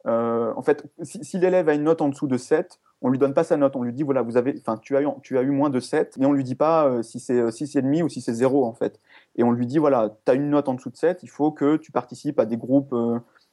Euh, 0.06 0.54
en 0.56 0.62
fait, 0.62 0.86
si, 1.04 1.38
l'élève 1.38 1.70
a 1.70 1.74
une 1.74 1.84
note 1.84 2.02
en 2.02 2.10
dessous 2.10 2.28
de 2.28 2.38
7, 2.38 2.80
on 3.02 3.10
lui 3.10 3.20
donne 3.20 3.34
pas 3.34 3.44
sa 3.44 3.58
note. 3.58 3.76
On 3.76 3.84
lui 3.84 3.94
dit, 3.94 4.04
voilà, 4.04 4.22
vous 4.22 4.38
avez, 4.38 4.56
tu 4.82 4.98
as 4.98 5.02
eu, 5.02 5.08
tu 5.22 5.38
as 5.38 5.42
eu 5.42 5.52
moins 5.52 5.70
de 5.70 5.80
7, 5.80 6.18
mais 6.18 6.26
on 6.26 6.34
lui 6.34 6.44
dit 6.44 6.56
pas 6.56 6.88
euh, 6.88 7.04
si 7.04 7.20
c'est 7.20 7.42
6,5 7.42 8.04
ou 8.04 8.10
si 8.10 8.22
c'est 8.22 8.34
0, 8.34 8.66
en 8.66 8.74
fait. 8.74 9.00
Et 9.36 9.44
on 9.44 9.52
lui 9.52 9.68
dit, 9.68 9.78
voilà, 9.78 10.16
tu 10.26 10.32
as 10.32 10.36
une 10.36 10.50
note 10.50 10.70
en 10.70 10.74
dessous 10.74 10.90
de 10.90 10.98
7, 10.98 11.24
il 11.24 11.30
faut 11.30 11.52
que 11.52 11.78
tu 11.78 11.92
participes 11.92 12.40
à 12.40 12.46
des 12.46 12.58
groupes 12.58 12.96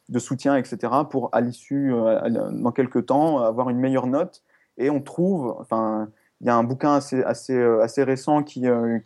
de 0.09 0.19
soutien, 0.19 0.57
etc., 0.57 0.93
pour, 1.11 1.29
à 1.33 1.41
l'issue, 1.41 1.93
dans 1.93 2.73
quelques 2.73 3.07
temps, 3.07 3.39
avoir 3.39 3.69
une 3.71 3.79
meilleure 3.79 4.07
note. 4.07 4.43
Et 4.79 4.91
on 4.91 5.01
trouve, 5.01 5.55
enfin, 5.61 6.09
il 6.41 6.47
y 6.47 6.51
a 6.51 6.57
un 6.57 6.65
bouquin 6.65 6.95
assez, 6.95 7.55
euh, 7.55 7.87
récent 7.99 8.43
qui, 8.43 8.67
euh, 8.67 8.99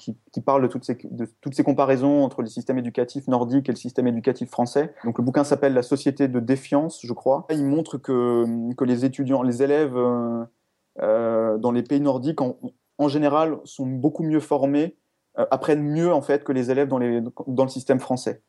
parle 0.45 0.62
de 0.62 0.66
toutes, 0.66 0.85
ces, 0.85 1.62
comparaisons 1.62 2.24
entre 2.24 2.43
le 2.43 2.49
système 2.49 2.79
éducatif 2.79 3.29
nordique 3.29 3.68
et 3.68 3.72
le 3.72 3.76
système 3.76 4.07
éducatif 4.07 4.51
français. 4.51 4.95
Donc 5.05 5.18
le 5.18 5.24
bouquin 5.24 5.45
s'appelle 5.45 5.74
La 5.74 5.83
société 5.83 6.26
de 6.26 6.41
défiance, 6.41 7.01
je 7.05 7.12
crois. 7.12 7.47
Il 7.51 7.64
montre 7.64 7.99
que, 7.99 8.45
les 8.85 9.05
étudiants, 9.05 9.43
les 9.43 9.62
élèves 9.62 9.97
euh, 9.97 11.59
dans 11.59 11.70
les 11.70 11.83
pays 11.83 12.01
nordiques, 12.01 12.41
en, 12.41 13.09
général, 13.09 13.59
sont 13.64 13.87
beaucoup 13.87 14.24
mieux 14.24 14.41
formés, 14.41 14.97
apprennent 15.37 15.85
mieux 15.85 16.12
en 16.12 16.22
fait 16.22 16.43
que 16.43 16.51
les 16.51 16.72
élèves 16.72 16.89
dans 16.89 16.99
le 16.99 17.68
système 17.68 18.01
français. 18.01 18.43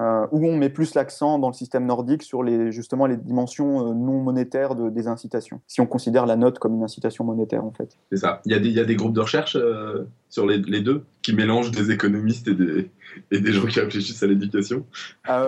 Euh, 0.00 0.26
où 0.32 0.44
on 0.44 0.56
met 0.56 0.70
plus 0.70 0.94
l'accent 0.96 1.38
dans 1.38 1.46
le 1.46 1.54
système 1.54 1.86
nordique 1.86 2.24
sur 2.24 2.42
les, 2.42 2.72
justement 2.72 3.06
les 3.06 3.16
dimensions 3.16 3.90
euh, 3.90 3.94
non 3.94 4.20
monétaires 4.20 4.74
de, 4.74 4.90
des 4.90 5.06
incitations, 5.06 5.60
si 5.68 5.80
on 5.80 5.86
considère 5.86 6.26
la 6.26 6.34
note 6.34 6.58
comme 6.58 6.74
une 6.74 6.82
incitation 6.82 7.22
monétaire 7.22 7.64
en 7.64 7.70
fait. 7.70 7.96
C'est 8.10 8.18
ça. 8.18 8.42
Il 8.44 8.50
y, 8.50 8.56
a 8.56 8.58
des, 8.58 8.70
il 8.70 8.74
y 8.74 8.80
a 8.80 8.84
des 8.84 8.96
groupes 8.96 9.12
de 9.12 9.20
recherche 9.20 9.54
euh, 9.54 10.02
sur 10.30 10.46
les, 10.46 10.58
les, 10.58 10.80
deux 10.80 11.04
qui 11.22 11.32
mélangent 11.32 11.70
des 11.70 11.92
économistes 11.92 12.48
et 12.48 12.54
des, 12.54 12.90
et 13.30 13.38
des 13.38 13.52
gens 13.52 13.66
qui 13.66 13.78
réfléchissent 13.78 14.20
à 14.24 14.26
l'éducation. 14.26 14.84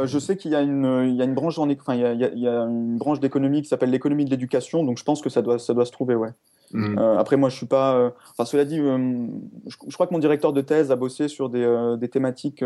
je 0.05 0.18
sais 0.20 0.36
qu'il 0.36 0.53
y 0.53 0.55
a 0.55 0.62
une, 0.62 1.09
il 1.09 1.16
y 1.16 1.22
a 1.22 1.24
une 1.24 1.34
branche 1.34 1.59
en, 1.59 1.68
enfin, 1.68 1.97
il 1.97 2.03
y 2.03 2.05
a, 2.05 2.12
il 2.12 2.38
y 2.38 2.47
a 2.47 2.61
une 2.61 2.99
branche 2.99 3.18
d'économie 3.18 3.62
qui 3.62 3.68
s'appelle 3.68 3.90
l'économie 3.90 4.26
de 4.26 4.30
l'éducation, 4.30 4.84
donc 4.84 4.97
je 4.99 5.03
pense 5.03 5.22
que 5.22 5.28
ça 5.28 5.42
doit, 5.42 5.59
ça 5.59 5.74
doit 5.74 5.86
se 5.86 5.92
trouver, 5.92 6.14
ouais. 6.14 6.30
Mmh. 6.72 6.99
après, 6.99 7.36
moi, 7.36 7.49
je 7.49 7.57
suis 7.57 7.66
pas. 7.66 8.12
Enfin, 8.32 8.44
cela 8.44 8.64
dit, 8.64 8.78
je, 8.78 9.76
je, 9.88 9.94
crois 9.94 10.09
que 10.09 10.12
mon 10.12 10.18
directeur 10.18 10.53
de 10.53 10.61
thèse 10.61 10.90
a 10.90 10.97
bossé 10.97 11.28
sur 11.28 11.49
des, 11.49 11.97
des 11.99 12.09
thématiques 12.09 12.62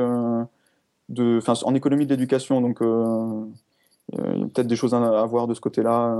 de, 1.11 1.41
en 1.65 1.75
économie 1.75 2.07
de 2.07 2.11
l'éducation. 2.11 2.61
Donc, 2.61 2.79
il 2.81 4.19
y 4.19 4.43
a 4.43 4.47
peut-être 4.47 4.67
des 4.67 4.77
choses 4.77 4.95
à, 4.95 5.25
voir 5.27 5.47
de 5.47 5.55
ce 5.55 5.61
côté-là. 5.61 6.17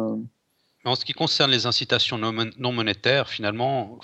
En 0.85 0.95
ce 0.95 1.05
qui 1.05 1.13
concerne 1.13 1.51
les 1.51 1.67
incitations 1.67 2.19
non 2.19 2.73
monétaires, 2.73 3.29
finalement, 3.29 3.99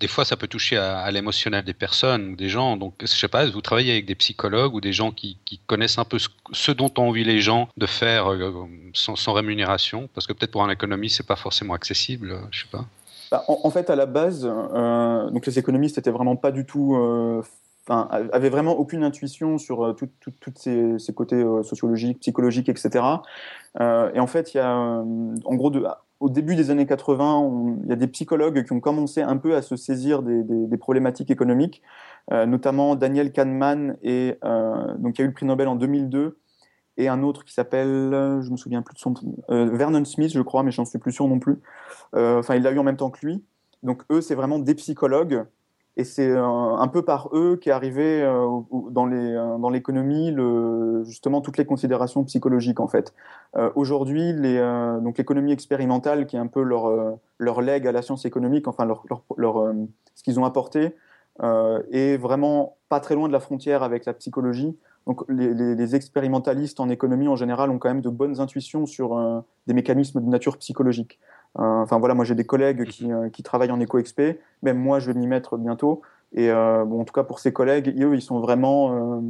des 0.00 0.08
fois, 0.08 0.24
ça 0.24 0.36
peut 0.36 0.48
toucher 0.48 0.76
à, 0.76 1.10
l'émotionnel 1.10 1.64
des 1.64 1.74
personnes 1.74 2.32
ou 2.32 2.36
des 2.36 2.48
gens. 2.48 2.76
Donc, 2.76 2.94
je 3.00 3.06
sais 3.06 3.28
pas, 3.28 3.46
vous 3.48 3.60
travaillez 3.60 3.92
avec 3.92 4.06
des 4.06 4.14
psychologues 4.14 4.74
ou 4.74 4.80
des 4.80 4.92
gens 4.92 5.12
qui, 5.12 5.38
connaissent 5.66 5.98
un 5.98 6.04
peu 6.04 6.18
ce, 6.52 6.72
dont 6.72 6.90
ont 6.98 7.08
envie 7.08 7.24
les 7.24 7.40
gens 7.40 7.68
de 7.76 7.86
faire 7.86 8.32
euh, 8.32 8.52
sans, 8.92 9.32
rémunération, 9.32 10.08
parce 10.14 10.26
que 10.26 10.32
peut-être 10.32 10.50
pour 10.50 10.64
un 10.64 10.70
économiste, 10.70 11.18
c'est 11.18 11.26
pas 11.26 11.36
forcément 11.36 11.74
accessible. 11.74 12.38
Je 12.50 12.62
sais 12.62 12.70
pas. 12.70 12.84
Bah, 13.30 13.44
en, 13.48 13.70
fait, 13.70 13.88
à 13.90 13.96
la 13.96 14.06
base, 14.06 14.46
euh, 14.46 15.30
donc 15.30 15.46
les 15.46 15.58
économistes 15.58 15.98
étaient 15.98 16.10
vraiment 16.10 16.36
pas 16.36 16.50
du 16.52 16.66
tout 16.66 16.94
euh, 16.96 17.42
Enfin, 17.86 18.08
avait 18.32 18.48
vraiment 18.48 18.78
aucune 18.78 19.04
intuition 19.04 19.58
sur 19.58 19.94
tous 19.96 20.52
ces, 20.56 21.12
côtés 21.14 21.44
sociologiques, 21.62 22.20
psychologiques, 22.20 22.70
etc. 22.70 23.04
et 23.78 24.20
en 24.20 24.26
fait, 24.26 24.54
il 24.54 24.56
y 24.56 24.60
a, 24.60 24.74
en 24.74 25.54
gros, 25.54 25.70
au 26.24 26.30
début 26.30 26.56
des 26.56 26.70
années 26.70 26.86
80, 26.86 27.76
il 27.82 27.88
y 27.90 27.92
a 27.92 27.96
des 27.96 28.06
psychologues 28.06 28.64
qui 28.64 28.72
ont 28.72 28.80
commencé 28.80 29.20
un 29.20 29.36
peu 29.36 29.56
à 29.56 29.60
se 29.60 29.76
saisir 29.76 30.22
des, 30.22 30.78
problématiques 30.78 31.30
économiques, 31.30 31.82
euh, 32.32 32.46
notamment 32.46 32.96
Daniel 32.96 33.30
Kahneman, 33.30 33.98
et, 34.02 34.38
euh, 34.42 34.94
donc, 34.96 35.14
qui 35.14 35.20
a 35.22 35.24
eu 35.24 35.28
le 35.28 35.34
prix 35.34 35.44
Nobel 35.44 35.68
en 35.68 35.76
2002, 35.76 36.38
et 36.96 37.08
un 37.08 37.22
autre 37.22 37.44
qui 37.44 37.52
s'appelle, 37.52 38.10
je 38.40 38.50
me 38.50 38.56
souviens 38.56 38.80
plus 38.80 38.94
de 38.94 39.00
son 39.00 39.12
euh, 39.50 39.68
Vernon 39.72 40.04
Smith, 40.06 40.32
je 40.32 40.40
crois, 40.40 40.62
mais 40.62 40.70
je 40.70 40.80
n'en 40.80 40.86
suis 40.86 40.98
plus 40.98 41.12
sûr 41.12 41.28
non 41.28 41.38
plus. 41.38 41.58
Enfin, 42.14 42.54
il 42.54 42.62
l'a 42.62 42.70
eu 42.70 42.78
en 42.78 42.84
même 42.84 42.96
temps 42.96 43.10
que 43.10 43.26
lui. 43.26 43.44
Donc, 43.82 44.02
eux, 44.10 44.22
c'est 44.22 44.34
vraiment 44.34 44.58
des 44.58 44.74
psychologues 44.74 45.44
et 45.96 46.04
c'est 46.04 46.28
euh, 46.28 46.42
un 46.42 46.88
peu 46.88 47.02
par 47.02 47.28
eux 47.32 47.56
qu'est 47.56 47.70
arrivé 47.70 48.22
euh, 48.22 48.46
euh, 48.72 48.90
dans 48.90 49.70
l'économie 49.70 50.34
justement 51.04 51.40
toutes 51.40 51.56
les 51.56 51.66
considérations 51.66 52.24
psychologiques 52.24 52.80
en 52.80 52.88
fait. 52.88 53.14
Aujourd'hui, 53.76 54.32
donc 54.34 55.18
l'économie 55.18 55.52
expérimentale 55.52 56.26
qui 56.26 56.36
est 56.36 56.40
un 56.40 56.46
peu 56.46 56.62
leur 56.62 57.18
leur 57.38 57.60
legs 57.60 57.86
à 57.86 57.92
la 57.92 58.02
science 58.02 58.24
économique, 58.24 58.66
enfin 58.66 58.84
leur, 58.84 59.04
ce 60.14 60.22
qu'ils 60.22 60.40
ont 60.40 60.44
apporté 60.44 60.96
est 61.40 62.16
vraiment 62.16 62.76
pas 62.88 63.00
très 63.00 63.14
loin 63.14 63.28
de 63.28 63.32
la 63.32 63.40
frontière 63.40 63.82
avec 63.82 64.06
la 64.06 64.14
psychologie. 64.14 64.76
Donc 65.06 65.22
les, 65.28 65.94
expérimentalistes 65.94 66.80
en 66.80 66.88
économie 66.88 67.28
en 67.28 67.36
général 67.36 67.70
ont 67.70 67.78
quand 67.78 67.88
même 67.88 68.00
de 68.00 68.08
bonnes 68.08 68.40
intuitions 68.40 68.86
sur 68.86 69.44
des 69.66 69.74
mécanismes 69.74 70.20
de 70.20 70.28
nature 70.28 70.58
psychologique. 70.58 71.20
Euh, 71.58 71.62
enfin 71.62 71.98
voilà, 71.98 72.14
moi 72.14 72.24
j'ai 72.24 72.34
des 72.34 72.44
collègues 72.44 72.84
qui, 72.84 73.12
euh, 73.12 73.28
qui, 73.28 73.42
travaillent 73.42 73.70
en 73.70 73.80
éco-expé, 73.80 74.40
même 74.62 74.78
moi 74.78 74.98
je 74.98 75.10
vais 75.10 75.18
m'y 75.18 75.26
mettre 75.26 75.56
bientôt. 75.56 76.02
Et 76.32 76.50
euh, 76.50 76.84
bon, 76.84 77.00
en 77.00 77.04
tout 77.04 77.12
cas 77.12 77.22
pour 77.22 77.38
ces 77.38 77.52
collègues, 77.52 77.94
eux 78.00 78.14
ils 78.14 78.22
sont 78.22 78.40
vraiment, 78.40 79.22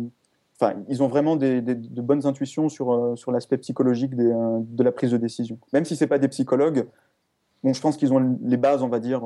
enfin 0.58 0.74
ils 0.88 1.02
ont 1.02 1.08
vraiment 1.08 1.36
des, 1.36 1.60
de 1.60 2.00
bonnes 2.00 2.26
intuitions 2.26 2.70
sur 2.70 3.12
sur 3.16 3.30
l'aspect 3.30 3.58
psychologique 3.58 4.16
des, 4.16 4.32
de 4.32 4.82
la 4.82 4.90
prise 4.90 5.10
de 5.10 5.18
décision. 5.18 5.58
Même 5.74 5.84
si 5.84 5.96
c'est 5.96 6.06
pas 6.06 6.18
des 6.18 6.28
psychologues, 6.28 6.86
bon 7.62 7.74
je 7.74 7.80
pense 7.80 7.98
qu'ils 7.98 8.12
ont 8.14 8.38
les 8.42 8.56
bases, 8.56 8.82
on 8.82 8.88
va 8.88 9.00
dire 9.00 9.22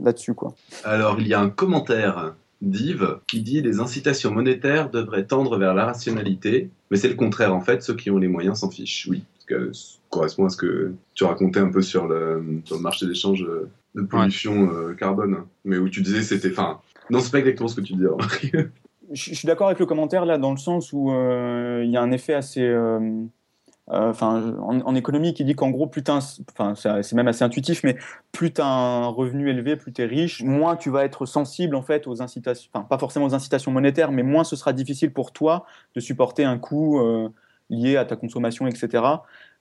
là-dessus 0.00 0.34
quoi. 0.34 0.54
Alors 0.82 1.20
il 1.20 1.28
y 1.28 1.34
a 1.34 1.40
un 1.40 1.50
commentaire 1.50 2.34
d'Yves 2.60 3.20
qui 3.28 3.42
dit 3.42 3.62
les 3.62 3.78
incitations 3.78 4.32
monétaires 4.32 4.90
devraient 4.90 5.26
tendre 5.26 5.56
vers 5.56 5.74
la 5.74 5.84
rationalité, 5.84 6.70
mais 6.90 6.96
c'est 6.96 7.08
le 7.08 7.14
contraire 7.14 7.54
en 7.54 7.60
fait, 7.60 7.82
ceux 7.82 7.94
qui 7.94 8.10
ont 8.10 8.18
les 8.18 8.26
moyens 8.26 8.58
s'en 8.58 8.70
fichent. 8.70 9.06
Oui, 9.08 9.22
que 9.48 9.72
correspond 10.10 10.46
à 10.46 10.48
ce 10.50 10.56
que 10.56 10.92
tu 11.14 11.24
racontais 11.24 11.60
un 11.60 11.70
peu 11.70 11.82
sur 11.82 12.06
le, 12.06 12.62
marché 12.80 13.06
d'échange 13.06 13.46
de 13.94 14.02
pollution 14.02 14.70
euh, 14.72 14.94
carbone, 14.94 15.44
mais 15.64 15.78
où 15.78 15.88
tu 15.88 16.02
disais 16.02 16.22
c'était. 16.22 16.50
Enfin, 16.50 16.80
non, 17.10 17.20
c'est 17.20 17.32
pas 17.32 17.38
exactement 17.38 17.68
ce 17.68 17.76
que 17.76 17.80
tu 17.80 17.94
dis. 17.94 18.04
je, 19.12 19.34
suis 19.34 19.46
d'accord 19.46 19.68
avec 19.68 19.78
le 19.78 19.86
commentaire 19.86 20.24
là, 20.24 20.38
dans 20.38 20.50
le 20.50 20.58
sens 20.58 20.92
où 20.92 21.10
euh, 21.10 21.82
il 21.84 21.90
y 21.90 21.96
a 21.96 22.02
un 22.02 22.10
effet 22.10 22.34
assez. 22.34 22.62
Euh, 22.62 23.26
enfin, 23.86 24.54
en, 24.60 24.94
économie 24.94 25.32
qui 25.32 25.44
dit 25.44 25.54
qu'en 25.54 25.70
gros, 25.70 25.86
plus 25.86 26.04
enfin, 26.08 26.74
c'est 26.74 27.14
même 27.14 27.28
assez 27.28 27.42
intuitif, 27.42 27.82
mais 27.84 27.96
plus 28.32 28.52
tu 28.52 28.60
as 28.60 28.66
un 28.66 29.06
revenu 29.06 29.48
élevé, 29.48 29.76
plus 29.76 29.92
tu 29.92 30.02
es 30.02 30.04
riche, 30.04 30.42
moins 30.42 30.76
tu 30.76 30.90
vas 30.90 31.04
être 31.04 31.24
sensible 31.24 31.74
en 31.74 31.82
fait 31.82 32.06
aux 32.06 32.20
incitations, 32.20 32.68
enfin, 32.72 32.84
pas 32.84 32.98
forcément 32.98 33.24
aux 33.24 33.34
incitations 33.34 33.72
monétaires, 33.72 34.12
mais 34.12 34.22
moins 34.22 34.44
ce 34.44 34.56
sera 34.56 34.74
difficile 34.74 35.10
pour 35.10 35.32
toi 35.32 35.64
de 35.94 36.00
supporter 36.00 36.44
un 36.44 36.58
coût 36.58 37.00
lié 37.70 37.96
à 37.96 38.04
ta 38.04 38.16
consommation, 38.16 38.66
etc. 38.66 39.02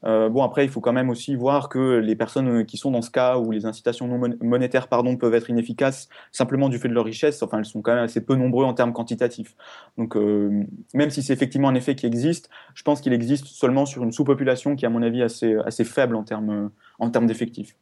Euh, 0.06 0.30
bon, 0.30 0.44
après, 0.44 0.64
il 0.64 0.70
faut 0.70 0.80
quand 0.80 0.94
même 0.94 1.10
aussi 1.10 1.36
voir 1.36 1.70
que 1.70 1.98
les 1.98 2.16
personnes 2.16 2.66
qui 2.66 2.78
sont 2.78 2.92
dans 2.92 3.02
ce 3.02 3.10
cas 3.10 3.38
où 3.38 3.52
les 3.52 3.66
incitations 3.66 4.08
non 4.08 4.36
monétaires 4.42 4.88
pardon, 4.88 5.18
peuvent 5.18 5.34
être 5.34 5.50
inefficaces 5.50 6.08
simplement 6.32 6.70
du 6.70 6.78
fait 6.78 6.88
de 6.88 6.94
leur 6.94 7.06
richesse, 7.06 7.42
enfin, 7.42 7.60
elles 7.60 7.66
sont 7.66 7.82
quand 7.82 7.96
même 7.96 8.04
assez 8.04 8.24
peu 8.24 8.36
nombreux 8.36 8.66
en 8.66 8.74
termes 8.74 8.94
quantitatifs. 8.94 9.56
Donc, 9.98 10.16
euh, 10.16 10.64
même 10.94 11.10
si 11.10 11.24
c'est 11.24 11.34
effectivement 11.34 11.70
un 11.70 11.76
effet 11.76 11.96
qui 11.96 12.06
existe, 12.06 12.50
je 12.76 12.84
pense 12.84 13.02
qu'il 13.02 13.14
existe 13.14 13.48
seulement 13.48 13.86
sur 13.86 14.04
une 14.04 14.12
sous-population 14.12 14.76
qui 14.76 14.86
est, 14.86 14.88
à 14.88 14.92
mon 14.92 15.02
avis, 15.02 15.24
assez, 15.24 15.56
assez 15.66 15.84
faible 15.84 16.16
en 16.16 16.24
termes, 16.24 16.70
en 17.00 17.10
termes 17.10 17.26
d'effectifs. 17.26 17.76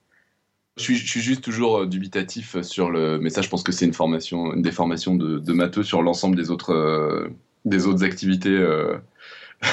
Je 0.78 0.84
suis, 0.84 1.22
juste 1.22 1.42
toujours 1.42 1.80
euh, 1.80 1.86
dubitatif 1.86 2.62
sur 2.62 2.90
le. 2.90 3.18
Mais 3.20 3.30
ça, 3.30 3.42
je 3.42 3.50
pense 3.50 3.64
que 3.64 3.72
c'est 3.72 3.86
une 3.86 3.94
formation, 3.94 4.54
une 4.54 4.62
déformation 4.62 5.16
de, 5.16 5.40
de 5.40 5.84
sur 5.84 6.02
l'ensemble 6.02 6.36
des 6.36 6.52
autres, 6.52 7.30
des 7.64 7.88
autres 7.88 8.04
activités 8.04 8.58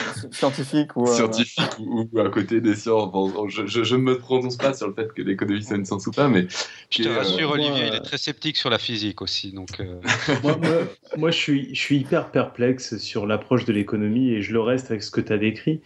scientifique 0.31 0.97
ou, 0.97 1.05
euh, 1.05 1.15
scientifique 1.15 1.79
ou, 1.81 2.09
à 2.19 2.29
côté 2.29 2.61
des 2.61 2.75
sciences. 2.75 3.13
je, 3.49 3.95
ne 3.95 4.01
me 4.01 4.19
prononce 4.19 4.57
pas 4.57 4.75
sur 4.75 4.89
le 4.89 4.95
fait 4.95 5.13
que 5.13 5.23
l'économie 5.23 5.63
c'est 5.63 5.77
une 5.77 5.85
science 5.85 6.07
ou 6.07 6.11
pas, 6.11 6.29
mais 6.29 6.47
je 6.91 7.03
te 7.03 7.09
rassure, 7.09 7.51
euh, 7.51 7.55
Olivier, 7.55 7.89
il 7.89 7.95
est 7.95 8.01
très 8.01 8.19
sceptique 8.19 8.57
sur 8.57 8.71
la 8.71 8.79
physique 8.79 9.23
aussi. 9.23 9.53
Donc, 9.53 9.81
euh. 9.81 10.01
moi, 11.17 11.31
je, 11.31 11.37
suis, 11.37 11.75
je 11.75 11.81
suis 11.81 11.99
hyper 11.99 12.31
perplexe 12.31 12.99
sur 12.99 13.27
l'approche 13.27 13.65
de 13.65 13.73
l'économie 13.73 14.31
et 14.31 14.43
je 14.43 14.53
le 14.53 14.61
reste 14.61 14.91
avec 14.91 15.03
ce 15.03 15.11
que 15.11 15.21
tu 15.21 15.33
as 15.33 15.39
décrit. 15.39 15.81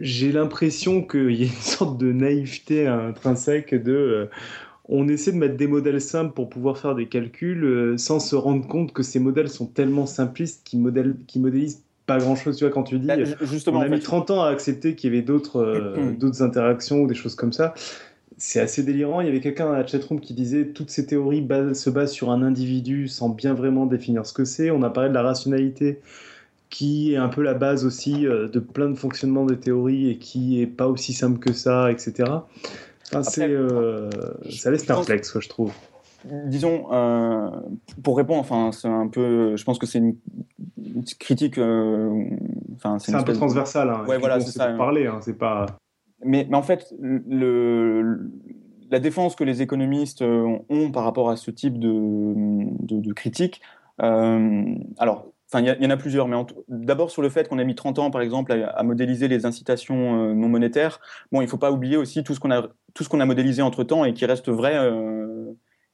J'ai 0.00 0.30
l'impression 0.30 1.02
qu'il 1.02 1.32
y 1.32 1.42
a 1.42 1.46
une 1.46 1.52
sorte 1.52 1.98
de 1.98 2.12
naïveté 2.12 2.86
intrinsèque 2.86 3.74
de 3.74 4.28
on 4.90 5.06
essaie 5.08 5.32
de 5.32 5.36
mettre 5.36 5.56
des 5.56 5.66
modèles 5.66 6.00
simples 6.00 6.32
pour 6.32 6.48
pouvoir 6.48 6.78
faire 6.78 6.94
des 6.94 7.08
calculs 7.08 7.98
sans 7.98 8.20
se 8.20 8.34
rendre 8.34 8.66
compte 8.66 8.94
que 8.94 9.02
ces 9.02 9.18
modèles 9.18 9.50
sont 9.50 9.66
tellement 9.66 10.06
simplistes 10.06 10.64
qu'ils 10.64 10.80
modélisent 10.80 11.82
pas 12.08 12.18
grand 12.18 12.34
chose, 12.34 12.56
tu 12.56 12.64
vois, 12.64 12.72
quand 12.72 12.82
tu 12.82 12.98
dis. 12.98 13.06
Bah, 13.06 13.16
justement, 13.42 13.78
on 13.78 13.82
a 13.82 13.88
mis 13.88 14.00
30 14.00 14.32
ans 14.32 14.42
à 14.42 14.48
accepter 14.48 14.96
qu'il 14.96 15.12
y 15.12 15.16
avait 15.16 15.22
d'autres 15.22 15.60
euh, 15.60 16.12
d'autres 16.18 16.42
interactions 16.42 17.02
ou 17.02 17.06
des 17.06 17.14
choses 17.14 17.36
comme 17.36 17.52
ça. 17.52 17.74
C'est 18.38 18.60
assez 18.60 18.82
délirant. 18.82 19.20
Il 19.20 19.26
y 19.26 19.30
avait 19.30 19.40
quelqu'un 19.40 19.66
dans 19.66 19.72
la 19.72 19.86
chatroom 19.86 20.20
qui 20.20 20.32
disait 20.32 20.68
toutes 20.68 20.90
ces 20.90 21.06
théories 21.06 21.46
se 21.74 21.90
basent 21.90 22.12
sur 22.12 22.30
un 22.30 22.42
individu 22.42 23.08
sans 23.08 23.28
bien 23.28 23.52
vraiment 23.52 23.84
définir 23.84 24.24
ce 24.24 24.32
que 24.32 24.44
c'est. 24.44 24.70
On 24.70 24.82
a 24.82 24.90
parlé 24.90 25.10
de 25.10 25.14
la 25.14 25.22
rationalité 25.22 26.00
qui 26.70 27.12
est 27.12 27.16
un 27.16 27.28
peu 27.28 27.42
la 27.42 27.54
base 27.54 27.84
aussi 27.84 28.26
euh, 28.26 28.48
de 28.48 28.58
plein 28.58 28.88
de 28.88 28.94
fonctionnements 28.94 29.44
des 29.44 29.58
théories 29.58 30.10
et 30.10 30.18
qui 30.18 30.62
est 30.62 30.66
pas 30.66 30.86
aussi 30.86 31.12
simple 31.12 31.38
que 31.38 31.52
ça, 31.52 31.90
etc. 31.90 32.30
Enfin, 33.06 33.22
c'est, 33.22 33.48
euh, 33.48 34.08
ça 34.50 34.70
laisse 34.70 34.84
perplexe, 34.84 35.38
je 35.40 35.48
trouve 35.48 35.72
disons, 36.24 36.92
euh, 36.92 37.50
pour 38.02 38.16
répondre, 38.16 38.40
enfin, 38.40 38.70
c'est 38.72 38.88
un 38.88 39.08
peu, 39.08 39.56
je 39.56 39.64
pense 39.64 39.78
que 39.78 39.86
c'est 39.86 39.98
une, 39.98 40.16
critique. 41.18 41.58
Euh, 41.58 42.24
enfin, 42.76 42.98
c'est 42.98 43.14
un 43.14 43.22
peu 43.22 43.32
transversal. 43.32 43.90
Hein, 43.90 44.04
ouais, 44.08 44.18
voilà, 44.18 44.40
c'est 44.40 44.50
ça. 44.50 44.72
Parler, 44.72 45.06
hein, 45.06 45.18
c'est 45.20 45.38
pas. 45.38 45.66
Mais, 46.24 46.46
mais, 46.50 46.56
en 46.56 46.62
fait, 46.62 46.92
le, 47.00 48.30
la 48.90 48.98
défense 48.98 49.36
que 49.36 49.44
les 49.44 49.62
économistes 49.62 50.22
ont 50.22 50.90
par 50.90 51.04
rapport 51.04 51.30
à 51.30 51.36
ce 51.36 51.50
type 51.50 51.78
de, 51.78 51.92
de, 52.80 53.00
de 53.00 53.12
critique, 53.12 53.60
euh, 54.02 54.64
alors, 54.98 55.26
Enfin, 55.50 55.64
il 55.64 55.82
y, 55.82 55.86
en 55.86 55.88
a 55.88 55.96
plusieurs, 55.96 56.28
mais 56.28 56.36
d'abord 56.68 57.10
sur 57.10 57.22
le 57.22 57.30
fait 57.30 57.48
qu'on 57.48 57.58
a 57.58 57.64
mis 57.64 57.74
30 57.74 57.98
ans, 58.00 58.10
par 58.10 58.20
exemple, 58.20 58.52
à, 58.52 58.82
modéliser 58.82 59.28
les 59.28 59.46
incitations 59.46 60.34
non 60.34 60.46
monétaires. 60.50 61.00
Bon, 61.32 61.40
il 61.40 61.44
ne 61.44 61.48
faut 61.48 61.56
pas 61.56 61.72
oublier 61.72 61.96
aussi 61.96 62.22
tout 62.22 62.34
ce 62.34 62.40
qu'on 62.40 62.50
a, 62.50 62.68
tout 62.92 63.02
ce 63.02 63.08
qu'on 63.08 63.20
a 63.20 63.24
modélisé 63.24 63.62
entre 63.62 63.82
temps 63.82 64.04
et 64.04 64.12
qui 64.12 64.26
reste 64.26 64.50
vrai 64.50 64.76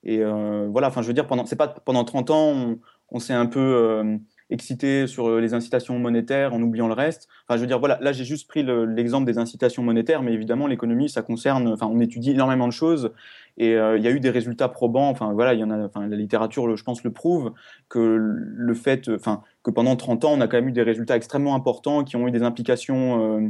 et 0.04 0.20
euh, 0.22 0.68
voilà, 0.70 0.88
enfin, 0.88 1.02
je 1.02 1.06
veux 1.06 1.14
dire, 1.14 1.26
pendant, 1.26 1.46
c'est 1.46 1.56
pas 1.56 1.68
pendant 1.68 2.04
30 2.04 2.30
ans, 2.30 2.76
on, 3.10 3.18
s'est 3.18 3.32
un 3.32 3.46
peu 3.46 3.60
euh, 3.60 4.16
excité 4.50 5.06
sur 5.06 5.40
les 5.40 5.54
incitations 5.54 5.98
monétaires 5.98 6.52
en 6.52 6.60
oubliant 6.60 6.88
le 6.88 6.94
reste. 6.94 7.28
Enfin, 7.48 7.56
je 7.56 7.62
veux 7.62 7.66
dire, 7.66 7.78
voilà, 7.78 7.98
là, 8.00 8.12
j'ai 8.12 8.24
juste 8.24 8.48
pris 8.48 8.62
l'exemple 8.62 9.24
des 9.26 9.38
incitations 9.38 9.82
monétaires, 9.82 10.22
mais 10.22 10.32
évidemment, 10.32 10.66
l'économie, 10.66 11.08
ça 11.08 11.22
concerne, 11.22 11.68
enfin, 11.68 11.86
on 11.86 12.00
étudie 12.00 12.32
énormément 12.32 12.66
de 12.66 12.72
choses 12.72 13.12
et 13.56 13.74
euh, 13.76 13.96
il 13.96 14.04
y 14.04 14.08
a 14.08 14.10
eu 14.10 14.20
des 14.20 14.30
résultats 14.30 14.68
probants. 14.68 15.08
Enfin, 15.08 15.32
voilà, 15.32 15.54
il 15.54 15.60
y 15.60 15.64
en 15.64 15.70
a, 15.70 15.86
enfin, 15.86 16.06
la 16.06 16.16
littérature, 16.16 16.76
je 16.76 16.84
pense, 16.84 17.04
le 17.04 17.12
prouve 17.12 17.52
que 17.88 17.98
le 17.98 18.74
fait, 18.74 19.08
enfin, 19.08 19.42
que 19.62 19.70
pendant 19.70 19.96
30 19.96 20.24
ans, 20.24 20.32
on 20.32 20.40
a 20.40 20.48
quand 20.48 20.56
même 20.56 20.68
eu 20.68 20.72
des 20.72 20.82
résultats 20.82 21.16
extrêmement 21.16 21.54
importants 21.54 22.04
qui 22.04 22.16
ont 22.16 22.26
eu 22.26 22.30
des 22.30 22.42
implications 22.42 23.38
euh, 23.38 23.48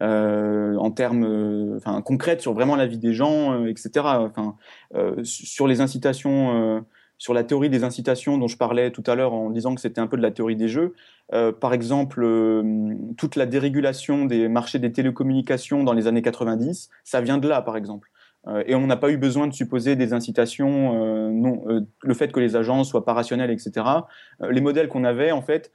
en 0.00 0.90
termes 0.90 1.24
euh, 1.24 2.00
concrètes 2.02 2.40
sur 2.40 2.52
vraiment 2.54 2.76
la 2.76 2.86
vie 2.86 2.98
des 2.98 3.12
gens, 3.12 3.52
euh, 3.52 3.66
etc. 3.66 3.90
Enfin, 4.04 4.56
sur 5.22 5.66
les 5.66 5.80
incitations 5.80 6.84
sur 7.20 7.34
la 7.34 7.42
théorie 7.42 7.68
des 7.68 7.82
incitations 7.82 8.38
dont 8.38 8.46
je 8.46 8.56
parlais 8.56 8.92
tout 8.92 9.02
à 9.08 9.16
l'heure 9.16 9.32
en 9.32 9.50
disant 9.50 9.74
que 9.74 9.80
c'était 9.80 10.00
un 10.00 10.06
peu 10.06 10.16
de 10.16 10.22
la 10.22 10.30
théorie 10.30 10.54
des 10.54 10.68
jeux. 10.68 10.94
par 11.60 11.74
exemple, 11.74 12.24
toute 13.16 13.34
la 13.34 13.44
dérégulation 13.44 14.24
des 14.24 14.48
marchés 14.48 14.78
des 14.78 14.92
télécommunications 14.92 15.82
dans 15.82 15.94
les 15.94 16.06
années 16.06 16.22
90, 16.22 16.90
ça 17.02 17.20
vient 17.20 17.38
de 17.38 17.48
là, 17.48 17.60
par 17.60 17.76
exemple. 17.76 18.08
et 18.66 18.76
on 18.76 18.86
n'a 18.86 18.96
pas 18.96 19.10
eu 19.10 19.16
besoin 19.16 19.48
de 19.48 19.52
supposer 19.52 19.96
des 19.96 20.12
incitations, 20.12 21.30
non, 21.32 21.64
le 22.02 22.14
fait 22.14 22.30
que 22.30 22.38
les 22.38 22.54
agences 22.54 22.88
soient 22.88 23.04
pas 23.04 23.14
rationnelles, 23.14 23.50
etc. 23.50 23.84
les 24.48 24.60
modèles 24.60 24.86
qu'on 24.86 25.02
avait, 25.02 25.32
en 25.32 25.42
fait, 25.42 25.72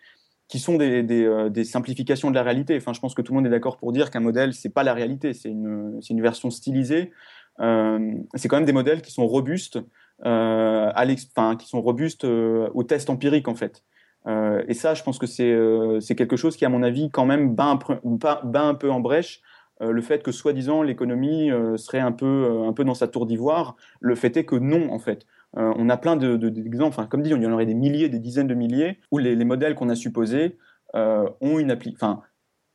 qui 0.54 0.60
sont 0.60 0.78
des, 0.78 1.02
des, 1.02 1.64
simplifications 1.64 2.30
de 2.30 2.36
la 2.36 2.44
réalité. 2.44 2.78
Enfin, 2.78 2.94
je 2.94 3.00
pense 3.00 3.16
que 3.16 3.24
tout 3.24 3.34
le 3.34 3.38
monde 3.38 3.48
est 3.48 3.50
d'accord 3.50 3.78
pour 3.78 3.92
dire 3.92 4.12
qu'un 4.12 4.20
modèle, 4.20 4.54
c'est 4.54 4.70
pas 4.70 4.84
la 4.84 4.94
réalité, 4.94 5.34
c'est 5.34 5.50
une, 5.50 6.22
version 6.22 6.52
stylisée. 6.52 7.12
c'est 7.58 8.48
quand 8.48 8.58
même 8.58 8.66
des 8.66 8.72
modèles 8.72 9.02
qui 9.02 9.12
sont 9.12 9.26
robustes, 9.26 9.80
à 10.24 11.06
enfin, 11.36 11.56
qui 11.56 11.68
sont 11.68 11.82
robustes 11.82 12.24
aux 12.26 12.84
tests 12.84 13.10
empiriques 13.10 13.48
en 13.48 13.56
fait. 13.56 13.84
Euh, 14.28 14.64
et 14.68 14.74
ça, 14.74 14.94
je 14.94 15.04
pense 15.04 15.18
que 15.20 15.26
euh, 15.42 16.00
c'est 16.00 16.16
quelque 16.16 16.38
chose 16.38 16.56
qui, 16.56 16.66
à 16.66 16.70
mon 16.70 16.84
avis, 16.84 17.10
quand 17.12 17.26
même 17.26 17.54
bat 17.56 17.66
un, 17.66 17.78
peu, 18.76 18.92
en 18.92 19.00
brèche 19.00 19.42
euh, 19.82 19.92
le 19.92 20.02
fait 20.02 20.24
que, 20.24 20.32
soi-disant, 20.32 20.82
l'économie 20.82 21.50
serait 21.78 22.00
un 22.00 22.12
peu 22.12 22.84
dans 22.86 22.94
sa 22.94 23.08
tour 23.08 23.26
d'ivoire. 23.26 23.76
Le 24.00 24.16
fait 24.16 24.38
est 24.38 24.46
que 24.46 24.56
non, 24.56 24.92
en 24.92 25.00
fait. 25.00 25.26
On 25.56 25.90
a 25.90 25.98
plein 25.98 26.16
d'exemples, 26.16 26.52
de, 26.52 26.84
enfin, 26.84 27.06
comme 27.06 27.22
dit, 27.22 27.30
il 27.30 27.42
y 27.42 27.48
en 27.48 27.52
aurait 27.52 27.66
des 27.66 27.74
milliers, 27.74 28.10
des 28.10 28.20
dizaines 28.20 28.48
de 28.48 28.56
milliers, 28.56 29.00
où 29.12 29.18
les, 29.18 29.36
les 29.36 29.46
modèles 29.46 29.76
qu'on 29.76 29.90
a 29.90 29.96
supposés 29.96 30.58
ont 30.94 31.60
une 31.60 31.72
appli 31.72 31.94
enfin, 31.96 32.22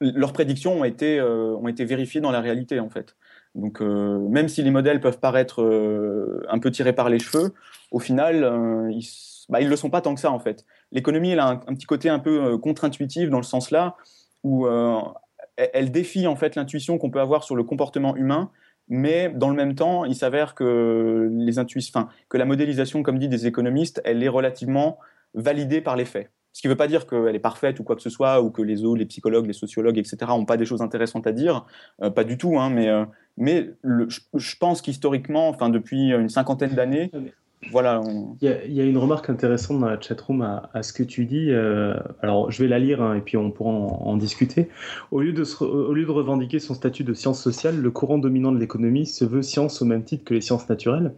leurs 0.01 0.33
prédictions 0.33 0.81
ont 0.81 0.85
été, 0.85 1.21
ont 1.21 1.67
été 1.67 1.85
vérifiées 1.85 2.21
dans 2.21 2.31
la 2.31 2.41
réalité, 2.41 2.79
en 2.79 2.89
fait. 2.89 3.17
Donc, 3.57 3.81
même 3.81 4.49
si 4.49 4.63
les 4.63 4.71
modèles 4.71 5.01
peuvent 5.01 5.19
paraître 5.19 5.63
un 6.49 6.59
peu 6.59 6.71
tirés 6.71 6.93
par 6.93 7.09
les 7.09 7.19
cheveux, 7.19 7.53
au 7.91 7.99
final, 7.99 8.89
ils 8.93 9.03
bah, 9.49 9.61
ne 9.61 9.69
le 9.69 9.77
sont 9.77 9.91
pas 9.91 10.01
tant 10.01 10.15
que 10.15 10.21
ça 10.21 10.31
en 10.31 10.39
fait. 10.39 10.65
L'économie, 10.93 11.31
elle 11.31 11.41
a 11.41 11.49
un, 11.49 11.75
petit 11.75 11.87
côté 11.87 12.09
un 12.09 12.19
peu 12.19 12.45
euh, 12.45 12.59
contre-intuitif 12.59 13.31
dans 13.31 13.39
le 13.39 13.45
sens 13.45 13.71
là 13.71 13.97
où 14.45 14.67
euh, 14.67 15.01
elle 15.57 15.91
défie 15.91 16.27
en 16.27 16.37
fait 16.37 16.55
l'intuition 16.55 16.99
qu'on 16.99 17.11
peut 17.11 17.21
avoir 17.21 17.43
sur 17.43 17.57
le 17.57 17.65
comportement 17.65 18.15
humain, 18.15 18.51
mais 18.89 19.31
dans 19.35 19.51
le 19.51 19.57
même 19.57 19.75
temps, 19.75 20.05
il 20.05 20.15
s'avère 20.15 20.55
que 20.55 21.31
les 21.33 21.59
enfin, 21.59 22.09
que 22.29 22.37
la 22.37 22.45
modélisation, 22.45 23.03
comme 23.03 23.19
dit 23.19 23.29
des 23.29 23.47
économistes, 23.47 24.01
elle 24.05 24.23
est 24.23 24.29
relativement 24.29 24.99
validée 25.35 25.81
par 25.81 25.97
les 25.97 26.05
faits. 26.05 26.31
Ce 26.53 26.61
qui 26.61 26.67
ne 26.67 26.73
veut 26.73 26.77
pas 26.77 26.89
dire 26.89 27.07
qu'elle 27.07 27.35
est 27.35 27.41
parfaite 27.41 27.79
ou 27.79 27.85
quoi 27.85 27.95
que 27.95 28.03
ce 28.03 28.11
soit, 28.11 28.43
ou 28.43 28.51
que 28.51 28.63
les 28.63 28.85
os, 28.85 28.99
les 28.99 29.07
psychologues, 29.07 29.47
les 29.47 29.53
sociologues, 29.53 29.99
etc., 29.99 30.17
n'ont 30.29 30.45
pas 30.45 30.57
des 30.57 30.65
choses 30.65 30.83
intéressantes 30.83 31.27
à 31.27 31.33
dire. 31.33 31.67
Euh, 32.03 32.11
pas 32.11 32.25
du 32.25 32.37
tout, 32.37 32.59
hein, 32.59 32.71
mais, 32.71 32.91
mais 33.37 33.71
je, 33.85 34.21
je, 34.35 34.57
pense 34.57 34.83
qu'historiquement, 34.83 35.49
enfin, 35.49 35.69
depuis 35.69 36.11
une 36.11 36.29
cinquantaine 36.29 36.75
d'années, 36.75 37.13
voilà. 37.73 38.01
Il, 38.41 38.73
y 38.73 38.81
a, 38.81 38.85
une 38.85 38.99
remarque 38.99 39.29
intéressante 39.31 39.81
dans 39.81 39.89
la 39.89 40.01
chatroom 40.01 40.43
à, 40.43 40.71
à 40.75 40.83
ce 40.83 40.93
que 40.93 41.03
tu 41.03 41.25
dis. 41.25 41.51
Euh, 41.51 41.95
alors, 42.23 42.51
je 42.51 42.63
vais 42.63 42.69
la 42.69 42.79
lire 42.79 43.03
hein, 43.03 43.15
et 43.15 43.21
puis 43.21 43.37
on 43.37 43.51
pourra 43.51 43.71
en, 43.71 44.17
discuter. 44.17 44.69
Au 45.11 45.21
lieu, 45.21 45.33
de 45.33 46.11
revendiquer 46.11 46.61
son 46.61 46.75
statut 46.75 47.03
de 47.03 47.15
science 47.15 47.43
sociale, 47.43 47.77
le 47.77 47.91
courant 47.91 48.19
dominant 48.19 48.53
de 48.53 48.59
l'économie 48.59 49.07
se 49.07 49.25
veut 49.25 49.43
science 49.43 49.83
au 49.83 49.85
même 49.85 50.05
titre 50.05 50.25
que 50.25 50.35
les 50.35 50.41
sciences 50.41 50.69
naturelles. 50.69 51.13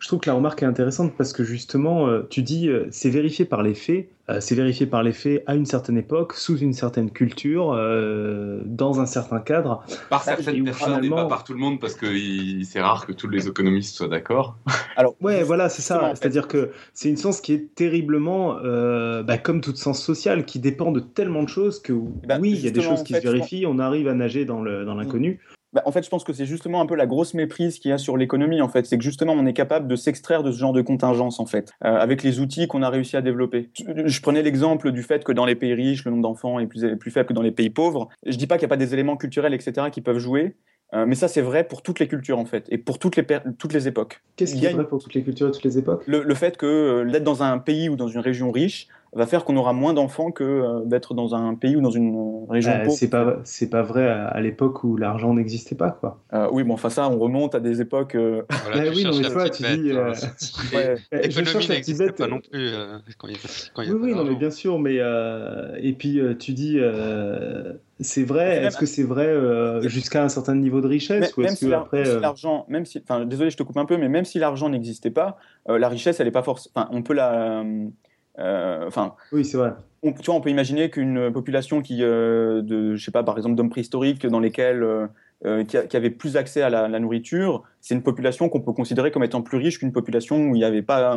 Je 0.00 0.08
trouve 0.08 0.20
que 0.20 0.28
la 0.28 0.34
remarque 0.34 0.62
est 0.62 0.66
intéressante 0.66 1.12
parce 1.16 1.32
que 1.32 1.44
justement, 1.44 2.08
euh, 2.08 2.22
tu 2.28 2.42
dis, 2.42 2.68
euh, 2.68 2.86
c'est 2.90 3.10
vérifié 3.10 3.44
par 3.44 3.62
les 3.62 3.74
faits, 3.74 4.08
c'est 4.40 4.54
vérifié 4.54 4.86
par 4.86 5.02
les 5.02 5.12
faits 5.12 5.42
à 5.46 5.54
une 5.54 5.66
certaine 5.66 5.96
époque, 5.96 6.34
sous 6.34 6.58
une 6.58 6.72
certaine 6.72 7.10
culture, 7.10 7.72
dans 8.64 9.00
un 9.00 9.06
certain 9.06 9.40
cadre. 9.40 9.84
Par 10.10 10.22
certaines 10.22 10.64
personnes 10.64 11.04
et 11.04 11.10
pas 11.10 11.26
par 11.26 11.44
tout 11.44 11.52
le 11.52 11.58
monde 11.58 11.80
parce 11.80 11.94
que 11.94 12.06
c'est 12.64 12.80
rare 12.80 13.06
que 13.06 13.12
tous 13.12 13.28
les 13.28 13.46
économistes 13.46 13.96
soient 13.96 14.08
d'accord. 14.08 14.56
Alors, 14.96 15.14
ouais, 15.20 15.42
voilà, 15.42 15.68
c'est 15.68 15.82
ça. 15.82 16.12
C'est-à-dire 16.14 16.48
que 16.48 16.70
c'est 16.92 17.08
une 17.08 17.16
science 17.16 17.40
qui 17.40 17.52
est 17.52 17.74
terriblement, 17.74 18.56
bah, 19.22 19.38
comme 19.38 19.60
toute 19.60 19.76
science 19.76 20.02
sociale, 20.02 20.44
qui 20.44 20.58
dépend 20.58 20.92
de 20.92 21.00
tellement 21.00 21.42
de 21.42 21.48
choses 21.48 21.80
que 21.80 21.92
eh 21.92 22.26
ben, 22.26 22.40
oui, 22.40 22.50
il 22.50 22.60
y 22.60 22.68
a 22.68 22.70
des 22.70 22.82
choses 22.82 23.02
qui 23.02 23.14
se 23.14 23.20
vérifient, 23.20 23.66
on 23.66 23.78
arrive 23.78 24.08
à 24.08 24.14
nager 24.14 24.44
dans 24.44 24.62
l'inconnu. 24.62 25.40
Bah, 25.76 25.82
en 25.84 25.92
fait, 25.92 26.02
je 26.02 26.08
pense 26.08 26.24
que 26.24 26.32
c'est 26.32 26.46
justement 26.46 26.80
un 26.80 26.86
peu 26.86 26.94
la 26.94 27.04
grosse 27.04 27.34
méprise 27.34 27.78
qu'il 27.78 27.90
y 27.90 27.92
a 27.92 27.98
sur 27.98 28.16
l'économie. 28.16 28.62
En 28.62 28.68
fait, 28.70 28.86
c'est 28.86 28.96
que 28.96 29.04
justement, 29.04 29.34
on 29.34 29.44
est 29.44 29.52
capable 29.52 29.88
de 29.88 29.94
s'extraire 29.94 30.42
de 30.42 30.50
ce 30.50 30.56
genre 30.56 30.72
de 30.72 30.80
contingence, 30.80 31.38
en 31.38 31.44
fait, 31.44 31.74
euh, 31.84 31.98
avec 31.98 32.22
les 32.22 32.40
outils 32.40 32.66
qu'on 32.66 32.80
a 32.80 32.88
réussi 32.88 33.14
à 33.14 33.20
développer. 33.20 33.68
Je, 33.74 34.20
prenais 34.22 34.42
l'exemple 34.42 34.90
du 34.90 35.02
fait 35.02 35.22
que 35.22 35.32
dans 35.32 35.44
les 35.44 35.54
pays 35.54 35.74
riches, 35.74 36.06
le 36.06 36.12
nombre 36.12 36.22
d'enfants 36.22 36.60
est 36.60 36.66
plus, 36.66 36.96
plus 36.96 37.10
faible 37.10 37.28
que 37.28 37.34
dans 37.34 37.42
les 37.42 37.50
pays 37.50 37.68
pauvres. 37.68 38.08
Je 38.24 38.38
dis 38.38 38.46
pas 38.46 38.56
qu'il 38.56 38.62
n'y 38.62 38.72
a 38.72 38.74
pas 38.74 38.78
des 38.78 38.94
éléments 38.94 39.18
culturels, 39.18 39.52
etc., 39.52 39.88
qui 39.92 40.00
peuvent 40.00 40.18
jouer. 40.18 40.56
Euh, 40.94 41.04
mais 41.04 41.14
ça, 41.14 41.28
c'est 41.28 41.42
vrai 41.42 41.64
pour 41.64 41.82
toutes 41.82 41.98
les 41.98 42.08
cultures, 42.08 42.38
en 42.38 42.46
fait, 42.46 42.64
et 42.70 42.78
pour 42.78 42.98
toutes 42.98 43.16
les, 43.16 43.26
toutes 43.58 43.74
les 43.74 43.86
époques. 43.86 44.22
Qu'est-ce 44.36 44.54
qui 44.54 44.64
est 44.64 44.72
vrai 44.72 44.86
pour 44.86 45.02
toutes 45.02 45.12
les 45.12 45.24
cultures 45.24 45.48
et 45.48 45.50
toutes 45.50 45.64
les 45.64 45.76
époques? 45.76 46.04
Le, 46.06 46.22
le, 46.22 46.34
fait 46.34 46.56
que 46.56 46.64
euh, 46.64 47.10
d'être 47.10 47.24
dans 47.24 47.42
un 47.42 47.58
pays 47.58 47.90
ou 47.90 47.96
dans 47.96 48.08
une 48.08 48.20
région 48.20 48.50
riche, 48.50 48.88
va 49.16 49.26
faire 49.26 49.44
qu'on 49.44 49.56
aura 49.56 49.72
moins 49.72 49.94
d'enfants 49.94 50.30
que 50.30 50.44
euh, 50.44 50.80
d'être 50.84 51.14
dans 51.14 51.34
un 51.34 51.54
pays 51.54 51.76
ou 51.76 51.80
dans 51.80 51.90
une 51.90 52.14
euh, 52.14 52.50
région 52.50 52.72
euh, 52.72 52.84
pauvre. 52.84 52.96
C'est 52.96 53.08
pas 53.08 53.38
c'est 53.44 53.70
pas 53.70 53.82
vrai 53.82 54.06
à, 54.08 54.40
l'époque 54.40 54.84
où 54.84 54.96
l'argent 54.96 55.34
n'existait 55.34 55.74
pas 55.74 55.90
quoi. 55.90 56.20
oui 56.52 56.62
bon 56.64 56.74
enfin 56.74 56.90
ça 56.90 57.08
on 57.08 57.18
remonte 57.18 57.54
à 57.54 57.60
des 57.60 57.80
époques. 57.80 58.16
Voilà, 58.16 58.90
oui 58.90 59.04
non 59.04 59.18
mais 59.18 59.28
toi 59.28 59.48
tu 59.50 59.62
dis. 59.62 59.90
Hein, 59.92 60.12
ouais. 60.74 60.96
L'économie 61.12 61.68
n'existait 61.68 62.12
pas 62.12 62.26
non 62.26 62.40
plus 62.40 62.70
quand 63.18 63.28
il, 63.28 63.36
quand 63.74 63.82
il 63.82 63.88
y 63.88 63.90
a 63.90 63.94
Oui 63.94 64.00
oui 64.02 64.14
non 64.14 64.24
mais 64.24 64.36
bien 64.36 64.50
sûr 64.50 64.78
mais 64.78 64.96
et 65.78 65.92
puis 65.92 66.20
tu 66.38 66.52
dis 66.52 66.78
c'est 68.00 68.24
vrai 68.24 68.64
est-ce 68.64 68.76
que 68.76 68.86
c'est 68.86 69.04
vrai 69.04 69.34
jusqu'à 69.82 70.22
un 70.22 70.28
certain 70.28 70.54
niveau 70.54 70.80
de 70.80 70.88
richesse 70.88 71.36
ou 71.36 71.42
est-ce 71.42 71.66
que 71.66 71.72
après 71.72 72.20
l'argent 72.20 72.66
même 72.68 72.84
si 72.84 73.02
enfin 73.02 73.24
désolé 73.24 73.50
je 73.50 73.56
te 73.56 73.62
coupe 73.62 73.78
un 73.78 73.86
peu 73.86 73.96
mais 73.96 74.08
même 74.08 74.24
si 74.24 74.38
l'argent 74.38 74.68
n'existait 74.68 75.10
pas 75.10 75.38
la 75.66 75.88
richesse 75.88 76.20
elle 76.20 76.28
est 76.28 76.32
pas 76.32 76.42
force 76.42 76.70
enfin 76.74 76.88
on 76.92 77.02
peut 77.02 77.14
la 77.14 77.62
euh, 77.62 77.88
enfin, 78.38 79.14
oui, 79.32 79.44
c'est 79.44 79.56
vrai. 79.56 79.72
On, 80.02 80.12
tu 80.12 80.26
vois, 80.26 80.34
on 80.34 80.40
peut 80.40 80.50
imaginer 80.50 80.90
qu'une 80.90 81.32
population 81.32 81.82
qui, 81.82 82.02
euh, 82.02 82.62
de, 82.62 82.94
je 82.94 83.04
sais 83.04 83.10
pas, 83.10 83.22
par 83.22 83.36
exemple, 83.36 83.56
d'hommes 83.56 83.70
préhistoriques 83.70 84.26
dans 84.26 84.40
lesquels 84.40 84.84
euh, 85.44 85.64
qui, 85.64 85.76
avait 85.76 86.08
plus 86.08 86.38
accès 86.38 86.62
à 86.62 86.70
la, 86.70 86.98
nourriture, 86.98 87.62
c'est 87.82 87.94
une 87.94 88.02
population 88.02 88.48
qu'on 88.48 88.62
peut 88.62 88.72
considérer 88.72 89.10
comme 89.10 89.22
étant 89.22 89.42
plus 89.42 89.58
riche 89.58 89.78
qu'une 89.78 89.92
population 89.92 90.38
où 90.38 90.54
il 90.54 90.58
n'y 90.58 90.64
avait 90.64 90.80
pas 90.80 91.12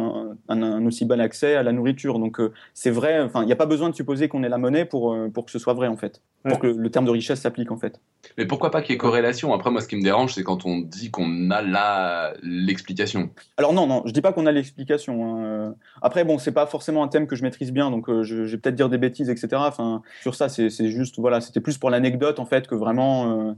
un, 0.50 0.86
aussi 0.86 1.06
bon 1.06 1.22
accès 1.22 1.56
à 1.56 1.64
la 1.64 1.72
nourriture. 1.72 2.20
Donc 2.20 2.42
euh, 2.42 2.52
c'est 2.74 2.92
vrai, 2.92 3.22
enfin 3.22 3.44
il 3.44 3.46
n'y 3.46 3.54
a 3.54 3.56
pas 3.56 3.66
besoin 3.66 3.90
de 3.90 3.96
supposer 3.96 4.28
qu'on 4.28 4.44
ait 4.44 4.50
la 4.50 4.58
monnaie 4.58 4.84
pour, 4.84 5.14
euh, 5.14 5.30
pour 5.30 5.46
que 5.46 5.52
ce 5.52 5.58
soit 5.58 5.74
vrai 5.74 5.88
en 5.88 5.96
fait, 5.96 6.22
pour 6.44 6.60
que 6.60 6.68
le, 6.68 6.92
terme 6.92 7.06
de 7.06 7.12
richesse 7.12 7.40
s'applique 7.40 7.72
en 7.72 7.78
fait. 7.78 8.02
Mais 8.38 8.46
pourquoi 8.46 8.72
pas 8.72 8.82
qu'il 8.82 8.92
y 8.92 8.96
ait 8.96 8.98
corrélation? 8.98 9.54
Après 9.54 9.72
moi 9.72 9.80
ce 9.80 9.88
qui 9.88 9.96
me 9.96 10.04
dérange 10.04 10.34
c'est 10.34 10.44
quand 10.44 10.66
on 10.66 10.80
dit 10.80 11.12
qu'on 11.12 11.50
a 11.50 11.62
la 11.62 12.34
l'explication. 12.44 13.30
Alors 13.56 13.72
non 13.72 13.88
non, 13.88 14.04
je 14.06 14.12
dis 14.12 14.22
pas 14.22 14.34
qu'on 14.34 14.48
a 14.48 14.52
l'explication. 14.52 15.46
Hein. 15.46 15.76
Après 16.02 16.26
bon 16.26 16.40
c'est 16.40 16.52
pas 16.52 16.66
forcément 16.66 17.04
un 17.04 17.08
thème 17.08 17.26
que 17.26 17.38
je 17.38 17.44
maîtrise 17.44 17.72
bien 17.72 17.90
donc 17.90 18.12
je, 18.24 18.36
vais 18.44 18.58
peut-être 18.58 18.76
dire 18.76 18.90
des 18.90 18.98
bêtises 18.98 19.30
etc. 19.30 19.48
Enfin 19.56 20.02
sur 20.22 20.36
ça 20.36 20.50
c'est 20.50 20.90
juste 20.90 21.20
voilà 21.20 21.40
c'était 21.40 21.62
plus 21.62 21.78
pour 21.78 21.90
l'anecdote 21.90 22.40
en 22.40 22.46
fait 22.46 22.68
que 22.68 22.76
vraiment 22.76 23.56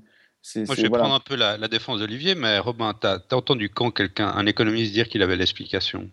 moi, 0.56 0.76
je 0.76 0.82
vais 0.82 0.90
prendre 0.90 1.14
un 1.14 1.20
peu 1.20 1.36
la, 1.36 1.68
défense 1.68 2.00
d'Olivier, 2.00 2.36
mais 2.36 2.60
Robin, 2.60 2.94
tu 3.00 3.08
as, 3.08 3.22
entendu 3.32 3.70
quand 3.70 3.92
quelqu'un, 3.92 4.28
un 4.28 4.46
économiste, 4.46 4.92
dire 4.92 5.08
qu'il 5.08 5.22
avait 5.22 5.36
l'explication? 5.36 6.10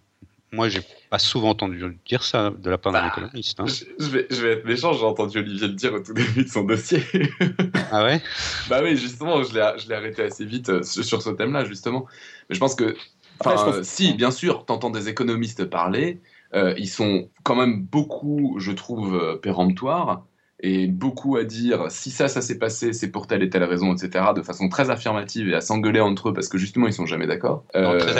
Moi, 0.50 0.68
j'ai 0.68 0.80
pas 1.10 1.18
souvent 1.18 1.50
entendu 1.50 1.98
dire 2.06 2.22
ça 2.22 2.50
de 2.50 2.70
la 2.70 2.78
part 2.78 2.92
d'un 2.92 3.02
bah, 3.02 3.12
économiste. 3.14 3.60
Hein. 3.60 3.66
Je, 3.66 4.06
vais, 4.06 4.26
je, 4.30 4.40
vais, 4.40 4.52
être 4.52 4.64
méchant, 4.64 4.94
j'ai 4.94 5.04
entendu 5.04 5.38
Olivier 5.38 5.68
le 5.68 5.74
dire 5.74 5.92
au 5.92 6.00
tout 6.00 6.14
début 6.14 6.44
de 6.44 6.48
son 6.48 6.64
dossier. 6.64 7.02
ah 7.92 8.04
ouais? 8.04 8.22
Bah 8.70 8.80
oui, 8.82 8.96
justement, 8.96 9.42
je 9.42 9.52
l'ai 9.54 9.94
arrêté 9.94 10.22
assez 10.22 10.46
vite 10.46 10.70
euh, 10.70 10.82
sur 10.82 11.20
ce 11.20 11.30
thème-là, 11.30 11.64
justement. 11.64 12.06
Mais 12.48 12.54
je 12.54 12.60
pense 12.60 12.74
que. 12.74 12.96
Enfin, 13.40 13.82
si, 13.82 14.14
bien 14.14 14.30
sûr, 14.30 14.64
tu 14.66 14.72
entends 14.72 14.90
des 14.90 15.08
économistes 15.08 15.64
parler, 15.66 16.20
euh, 16.54 16.74
ils 16.78 16.88
sont 16.88 17.28
quand 17.42 17.54
même 17.54 17.82
beaucoup, 17.82 18.56
je 18.58 18.72
trouve, 18.72 19.14
euh, 19.14 19.36
péremptoires 19.36 20.24
et 20.60 20.88
beaucoup 20.88 21.36
à 21.36 21.44
dire 21.44 21.86
si 21.88 22.10
ça, 22.10 22.26
ça 22.26 22.42
s'est 22.42 22.58
passé, 22.58 22.92
c'est 22.92 23.10
pour 23.10 23.28
telle 23.28 23.42
et 23.42 23.50
telle 23.50 23.62
raison, 23.62 23.94
etc., 23.94 24.26
de 24.34 24.42
façon 24.42 24.68
très 24.68 24.90
affirmative 24.90 25.48
et 25.48 25.54
à 25.54 25.60
s'engueuler 25.60 26.00
entre 26.00 26.30
eux 26.30 26.32
parce 26.32 26.48
que 26.48 26.58
justement 26.58 26.88
ils 26.88 26.92
sont 26.92 27.06
jamais 27.06 27.28
d'accord. 27.28 27.64
Euh, 27.76 27.98
très, 27.98 28.12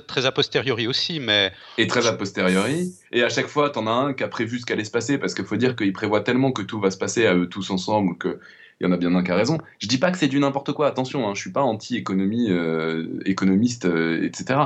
très, 0.00 0.26
a 0.26 0.32
posteriori 0.32 0.86
aussi, 0.86 1.20
mais. 1.20 1.52
Et 1.78 1.86
très 1.86 2.06
a 2.06 2.12
posteriori. 2.12 2.92
Et 3.12 3.22
à 3.22 3.30
chaque 3.30 3.46
fois, 3.46 3.70
t'en 3.70 3.86
as 3.86 3.90
un 3.90 4.12
qui 4.12 4.24
a 4.24 4.28
prévu 4.28 4.58
ce 4.58 4.66
qu'allait 4.66 4.84
se 4.84 4.90
passer 4.90 5.16
parce 5.16 5.32
qu'il 5.32 5.46
faut 5.46 5.56
dire 5.56 5.74
qu'il 5.74 5.92
prévoit 5.92 6.20
tellement 6.20 6.52
que 6.52 6.62
tout 6.62 6.80
va 6.80 6.90
se 6.90 6.98
passer 6.98 7.26
à 7.26 7.34
eux 7.34 7.48
tous 7.48 7.70
ensemble 7.70 8.16
que. 8.18 8.38
Il 8.80 8.84
y 8.84 8.86
en 8.86 8.92
a 8.92 8.96
bien 8.96 9.12
un 9.16 9.24
qui 9.24 9.32
a 9.32 9.34
raison. 9.34 9.58
Je 9.80 9.88
dis 9.88 9.98
pas 9.98 10.12
que 10.12 10.18
c'est 10.18 10.28
du 10.28 10.38
n'importe 10.38 10.72
quoi, 10.72 10.86
attention, 10.86 11.28
hein, 11.28 11.32
je 11.34 11.40
suis 11.40 11.50
pas 11.50 11.62
anti-économie, 11.62 12.46
euh, 12.50 13.18
économiste, 13.24 13.86
euh, 13.86 14.22
etc. 14.22 14.60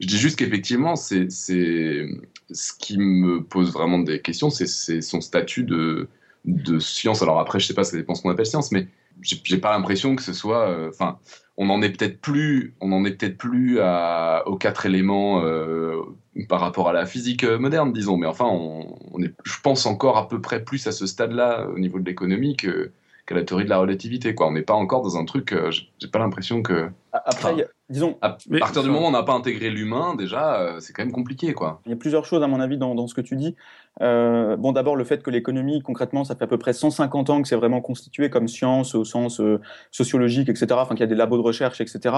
Je 0.00 0.06
dis 0.06 0.16
juste 0.16 0.38
qu'effectivement, 0.38 0.96
c'est 0.96 1.30
ce 1.30 2.72
qui 2.78 2.96
me 2.96 3.42
pose 3.42 3.70
vraiment 3.70 3.98
des 3.98 4.22
questions, 4.22 4.48
c'est 4.48 5.02
son 5.02 5.20
statut 5.20 5.64
de, 5.64 6.08
de 6.48 6.78
science. 6.78 7.22
Alors 7.22 7.38
après, 7.40 7.60
je 7.60 7.66
sais 7.66 7.74
pas, 7.74 7.84
ça 7.84 7.96
dépend 7.96 8.14
ce 8.14 8.22
qu'on 8.22 8.30
appelle 8.30 8.46
science, 8.46 8.72
mais 8.72 8.88
j'ai 9.22 9.58
pas 9.58 9.72
l'impression 9.72 10.16
que 10.16 10.22
ce 10.22 10.32
soit. 10.32 10.68
Euh, 10.68 10.90
enfin, 10.90 11.18
on 11.56 11.70
en 11.70 11.82
est 11.82 11.90
peut-être 11.90 12.20
plus, 12.20 12.74
on 12.80 12.92
en 12.92 13.04
est 13.04 13.12
peut-être 13.12 13.36
plus 13.36 13.80
à, 13.80 14.44
aux 14.46 14.56
quatre 14.56 14.86
éléments 14.86 15.42
euh, 15.44 16.00
par 16.48 16.60
rapport 16.60 16.88
à 16.88 16.92
la 16.92 17.04
physique 17.04 17.44
euh, 17.44 17.58
moderne, 17.58 17.92
disons. 17.92 18.16
Mais 18.16 18.26
enfin, 18.26 18.46
on, 18.46 19.22
est, 19.22 19.34
je 19.44 19.60
pense 19.62 19.86
encore 19.86 20.16
à 20.16 20.28
peu 20.28 20.40
près 20.40 20.62
plus 20.62 20.86
à 20.86 20.92
ce 20.92 21.06
stade-là 21.06 21.68
au 21.74 21.78
niveau 21.78 21.98
de 21.98 22.04
l'économie 22.04 22.56
que 22.56 22.92
qu'à 23.28 23.34
la 23.34 23.44
théorie 23.44 23.64
de 23.64 23.68
la 23.68 23.78
relativité. 23.78 24.34
Quoi. 24.34 24.48
On 24.48 24.52
n'est 24.52 24.62
pas 24.62 24.74
encore 24.74 25.02
dans 25.02 25.16
un 25.18 25.24
truc. 25.24 25.54
j'ai 25.70 26.08
pas 26.08 26.18
l'impression 26.18 26.62
que. 26.62 26.90
Après, 27.12 27.54
disons. 27.90 28.16
À 28.22 28.36
partir 28.58 28.82
du 28.82 28.88
moment 28.88 29.06
où 29.06 29.08
on 29.08 29.12
n'a 29.12 29.22
pas 29.22 29.34
intégré 29.34 29.70
l'humain, 29.70 30.14
déjà, 30.14 30.60
euh, 30.60 30.80
c'est 30.80 30.92
quand 30.92 31.02
même 31.02 31.12
compliqué, 31.12 31.52
quoi. 31.52 31.80
Il 31.84 31.90
y 31.90 31.92
a 31.92 31.96
plusieurs 31.96 32.24
choses, 32.24 32.42
à 32.42 32.46
mon 32.46 32.60
avis, 32.60 32.78
dans, 32.78 33.06
ce 33.06 33.14
que 33.14 33.20
tu 33.20 33.36
dis. 33.36 33.54
Euh, 34.00 34.56
bon, 34.56 34.72
d'abord, 34.72 34.96
le 34.96 35.04
fait 35.04 35.22
que 35.22 35.30
l'économie, 35.30 35.82
concrètement, 35.82 36.24
ça 36.24 36.36
fait 36.36 36.44
à 36.44 36.46
peu 36.46 36.58
près 36.58 36.72
150 36.72 37.30
ans 37.30 37.42
que 37.42 37.48
c'est 37.48 37.56
vraiment 37.56 37.80
constitué 37.80 38.30
comme 38.30 38.48
science 38.48 38.94
au 38.94 39.04
sens 39.04 39.40
euh, 39.40 39.60
sociologique, 39.90 40.48
etc. 40.48 40.66
Enfin, 40.72 40.94
qu'il 40.94 41.00
y 41.00 41.04
a 41.04 41.08
des 41.08 41.14
labos 41.14 41.36
de 41.36 41.42
recherche, 41.42 41.80
etc. 41.82 42.14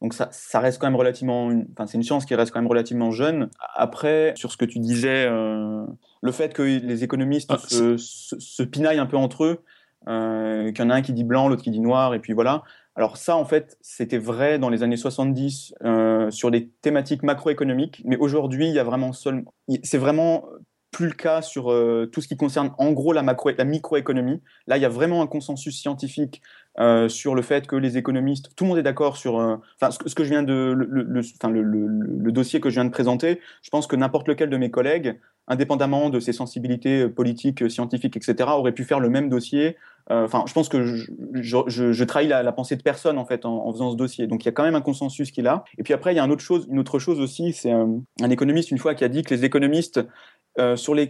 Donc, 0.00 0.14
ça, 0.14 0.28
ça 0.30 0.60
reste 0.60 0.80
quand 0.80 0.86
même 0.86 0.96
relativement. 0.96 1.50
Enfin, 1.72 1.86
c'est 1.86 1.96
une 1.96 2.04
science 2.04 2.24
qui 2.24 2.34
reste 2.36 2.52
quand 2.52 2.60
même 2.60 2.70
relativement 2.70 3.10
jeune. 3.10 3.50
Après, 3.74 4.32
sur 4.36 4.52
ce 4.52 4.56
que 4.56 4.64
tu 4.64 4.78
disais, 4.78 5.28
le 5.28 6.32
fait 6.32 6.54
que 6.54 6.62
les 6.62 7.04
économistes 7.04 7.50
ah, 7.52 7.58
se, 7.58 7.96
se, 7.96 8.62
pinaillent 8.62 9.00
un 9.00 9.06
peu 9.06 9.16
entre 9.16 9.44
eux, 9.44 9.62
qu'il 10.06 10.78
y 10.78 10.86
en 10.86 10.90
a 10.90 10.94
un 10.94 11.02
qui 11.02 11.12
dit 11.12 11.24
blanc, 11.24 11.48
l'autre 11.48 11.62
qui 11.62 11.70
dit 11.70 11.80
noir, 11.80 12.14
et 12.14 12.18
puis 12.18 12.32
voilà. 12.32 12.62
Alors 12.94 13.16
ça, 13.16 13.36
en 13.36 13.44
fait, 13.44 13.78
c'était 13.80 14.18
vrai 14.18 14.58
dans 14.58 14.68
les 14.68 14.82
années 14.82 14.96
70 14.96 15.74
euh, 15.82 16.30
sur 16.30 16.50
des 16.50 16.68
thématiques 16.82 17.22
macroéconomiques, 17.22 18.02
mais 18.04 18.16
aujourd'hui, 18.16 18.68
il 18.68 18.74
y 18.74 18.78
a 18.78 18.84
vraiment 18.84 19.12
seulement, 19.12 19.54
c'est 19.82 19.98
vraiment 19.98 20.44
plus 20.90 21.06
le 21.06 21.14
cas 21.14 21.40
sur 21.40 21.72
euh, 21.72 22.06
tout 22.12 22.20
ce 22.20 22.28
qui 22.28 22.36
concerne 22.36 22.72
en 22.76 22.92
gros 22.92 23.14
la, 23.14 23.22
macro, 23.22 23.50
la 23.56 23.64
microéconomie. 23.64 24.42
Là, 24.66 24.76
il 24.76 24.82
y 24.82 24.84
a 24.84 24.90
vraiment 24.90 25.22
un 25.22 25.26
consensus 25.26 25.80
scientifique 25.80 26.42
euh, 26.78 27.08
sur 27.08 27.34
le 27.34 27.42
fait 27.42 27.66
que 27.66 27.76
les 27.76 27.98
économistes, 27.98 28.50
tout 28.56 28.64
le 28.64 28.68
monde 28.68 28.78
est 28.78 28.82
d'accord 28.82 29.16
sur, 29.16 29.34
enfin, 29.34 29.90
ce, 29.90 30.14
que 30.14 30.24
je 30.24 30.30
viens 30.30 30.42
de, 30.42 30.72
le, 30.76 30.84
le, 30.84 32.32
dossier 32.32 32.60
que 32.60 32.70
je 32.70 32.74
viens 32.74 32.84
de 32.84 32.90
présenter. 32.90 33.40
Je 33.62 33.70
pense 33.70 33.86
que 33.86 33.96
n'importe 33.96 34.28
lequel 34.28 34.50
de 34.50 34.56
mes 34.56 34.70
collègues, 34.70 35.18
indépendamment 35.48 36.08
de 36.08 36.20
ses 36.20 36.32
sensibilités 36.32 37.08
politiques, 37.08 37.70
scientifiques, 37.70 38.16
etc., 38.16 38.50
aurait 38.52 38.72
pu 38.72 38.84
faire 38.84 39.00
le 39.00 39.10
même 39.10 39.28
dossier 39.28 39.76
euh, 40.10 40.24
enfin, 40.24 40.44
je 40.46 40.52
pense 40.52 40.68
que 40.68 40.84
je, 40.84 42.04
trahis 42.04 42.26
la, 42.26 42.52
pensée 42.52 42.76
de 42.76 42.82
personne 42.82 43.18
en 43.18 43.24
fait 43.24 43.44
en, 43.44 43.70
faisant 43.72 43.92
ce 43.92 43.96
dossier. 43.96 44.26
Donc 44.26 44.44
il 44.44 44.46
y 44.46 44.48
a 44.48 44.52
quand 44.52 44.64
même 44.64 44.74
un 44.74 44.80
consensus 44.80 45.30
qu'il 45.30 45.46
a. 45.46 45.64
Et 45.78 45.82
puis 45.82 45.94
après, 45.94 46.12
il 46.12 46.16
y 46.16 46.20
a 46.20 46.24
une 46.24 46.32
autre 46.32 46.42
chose, 46.42 46.66
une 46.70 46.78
autre 46.78 46.98
chose 46.98 47.20
aussi, 47.20 47.52
c'est 47.52 47.70
un, 47.70 48.02
économiste 48.30 48.70
une 48.70 48.78
fois 48.78 48.94
qui 48.94 49.04
a 49.04 49.08
dit 49.08 49.22
que 49.22 49.34
les 49.34 49.44
économistes 49.44 50.00
euh, 50.58 50.76
sur 50.76 50.94
les, 50.94 51.08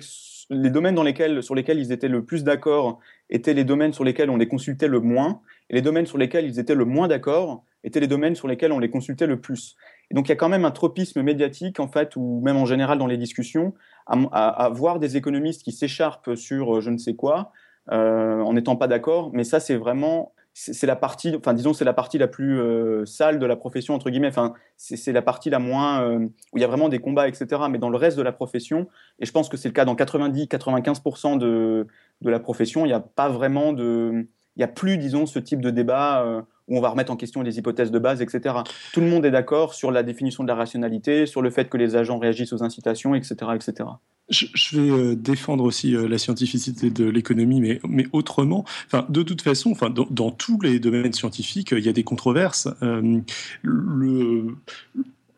les 0.53 0.70
domaines 0.70 0.94
dans 0.94 1.03
lesquels, 1.03 1.42
sur 1.42 1.55
lesquels 1.55 1.78
ils 1.78 1.92
étaient 1.92 2.09
le 2.09 2.24
plus 2.24 2.44
d'accord 2.44 3.00
étaient 3.30 3.55
les 3.55 3.64
domaines 3.64 3.92
sur 3.92 4.05
lesquels 4.05 4.30
on 4.30 4.36
les 4.36 4.48
consultait 4.48 4.88
le 4.88 5.00
moins, 5.00 5.40
et 5.70 5.74
les 5.74 5.82
domaines 5.82 6.07
sur 6.07 6.18
lesquels 6.18 6.44
ils 6.44 6.59
étaient 6.59 6.74
le 6.74 6.84
moins 6.84 7.09
d'accord 7.09 7.64
étaient 7.84 8.00
les 8.00 8.07
domaines 8.07 8.34
sur 8.34 8.46
lesquels 8.46 8.72
on 8.72 8.78
les 8.78 8.90
consultait 8.90 9.26
le 9.26 9.40
plus. 9.40 9.76
Et 10.11 10.14
donc 10.14 10.28
il 10.28 10.30
y 10.30 10.32
a 10.32 10.36
quand 10.36 10.48
même 10.48 10.64
un 10.64 10.70
tropisme 10.70 11.22
médiatique 11.22 11.80
en 11.80 11.88
fait, 11.88 12.14
ou 12.16 12.40
même 12.44 12.57
en 12.57 12.66
général 12.66 12.98
dans 12.98 13.07
les 13.07 13.16
discussions, 13.16 13.74
à, 14.07 14.70
voir 14.72 14.98
des 14.98 15.16
économistes 15.16 15.62
qui 15.62 15.72
s'écharpent 15.72 16.34
sur 16.34 16.76
euh, 16.76 16.80
je 16.80 16.90
ne 16.90 16.98
sais 16.98 17.14
quoi, 17.14 17.53
euh, 17.90 18.40
en 18.40 18.53
n'étant 18.53 18.76
pas 18.76 18.88
d'accord. 18.88 19.30
Mais 19.32 19.44
ça, 19.44 19.61
c'est 19.61 19.76
vraiment 19.76 20.32
c'est 20.55 20.86
la 20.86 20.96
partie, 20.96 21.34
enfin 21.34 21.55
disons, 21.55 21.72
c'est 21.72 21.84
la 21.84 21.94
partie 21.94 22.18
la 22.18 22.28
plus 22.28 22.61
euh, 22.61 23.07
sale 23.07 23.38
de 23.38 23.46
la 23.46 23.57
profession 23.57 23.94
entre 23.94 24.11
guillemets. 24.11 24.28
Enfin, 24.28 24.53
c'est 24.76 25.12
la 25.12 25.22
partie 25.22 25.48
la 25.48 25.59
moins 25.59 26.03
euh, 26.03 26.18
où 26.53 26.59
il 26.59 26.61
y 26.61 26.64
a 26.64 26.66
vraiment 26.66 26.88
des 26.88 26.98
combats, 26.98 27.26
etc. 27.26 27.46
Mais 27.70 27.78
dans 27.78 27.88
le 27.88 27.96
reste 27.96 28.18
de 28.18 28.22
la 28.22 28.32
profession, 28.32 28.88
et 29.18 29.26
je 29.26 29.32
pense 29.32 29.48
que 29.48 29.57
c'est 29.57 29.68
le 29.68 29.72
cas 29.72 29.84
dans 29.84 29.94
90-95% 29.94 31.38
de, 31.38 31.86
de 32.20 32.30
la 32.30 32.38
profession, 32.38 32.84
il 32.84 32.88
n'y 32.88 32.94
a 32.94 33.00
pas 33.00 33.30
vraiment 33.30 33.72
de, 33.72 34.26
il 34.57 34.59
n'y 34.59 34.64
a 34.64 34.68
plus, 34.68 34.98
disons, 34.98 35.24
ce 35.24 35.38
type 35.38 35.62
de 35.62 35.70
débat 35.70 36.44
où 36.72 36.78
on 36.78 36.80
va 36.80 36.88
remettre 36.88 37.12
en 37.12 37.16
question 37.16 37.42
les 37.42 37.58
hypothèses 37.58 37.90
de 37.90 37.98
base, 37.98 38.22
etc. 38.22 38.56
Tout 38.92 39.00
le 39.00 39.06
monde 39.08 39.24
est 39.26 39.30
d'accord 39.30 39.74
sur 39.74 39.90
la 39.90 40.02
définition 40.02 40.42
de 40.42 40.48
la 40.48 40.54
rationalité, 40.54 41.26
sur 41.26 41.42
le 41.42 41.50
fait 41.50 41.68
que 41.68 41.76
les 41.76 41.96
agents 41.96 42.18
réagissent 42.18 42.52
aux 42.52 42.62
incitations, 42.62 43.14
etc., 43.14 43.34
etc. 43.54 43.84
Je, 44.28 44.80
vais 44.80 44.90
euh, 44.90 45.14
défendre 45.14 45.64
aussi 45.64 45.94
euh, 45.94 46.08
la 46.08 46.16
scientificité 46.16 46.90
de 46.90 47.04
l'économie, 47.04 47.60
mais, 47.86 48.06
autrement. 48.12 48.64
Enfin, 48.86 49.04
de 49.10 49.22
toute 49.22 49.42
façon, 49.42 49.72
enfin, 49.72 49.90
dans, 49.90 50.30
tous 50.30 50.58
les 50.62 50.80
domaines 50.80 51.12
scientifiques, 51.12 51.72
il 51.72 51.84
y 51.84 51.88
a 51.88 51.92
des 51.92 52.04
controverses. 52.04 52.68
Euh, 52.82 53.20
le, 53.62 54.56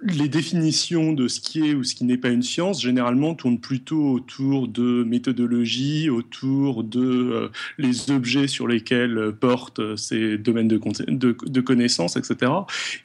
les 0.05 0.29
définitions 0.29 1.13
de 1.15 1.29
ce 1.29 1.41
qui 1.41 1.67
est 1.67 1.75
ou 1.75 1.83
ce 1.83 1.95
qui 1.95 2.05
n'est 2.05 2.19
pas 2.19 2.29
une 2.29 2.43
science, 2.43 2.83
généralement, 2.83 3.35
tournent 3.35 3.59
plutôt 3.59 4.13
autour 4.13 4.69
de 4.69 5.03
méthodologie, 5.03 6.11
autour 6.11 6.85
de 6.85 7.01
euh, 7.01 7.49
les 7.79 8.11
objets 8.11 8.47
sur 8.47 8.69
lesquels 8.69 9.17
euh, 9.17 9.33
portent 9.33 9.79
euh, 9.79 9.97
ces 9.97 10.37
domaines 10.37 10.69
de, 10.69 10.79
de, 11.09 11.61
connaissances, 11.63 12.17
etc. 12.17 12.53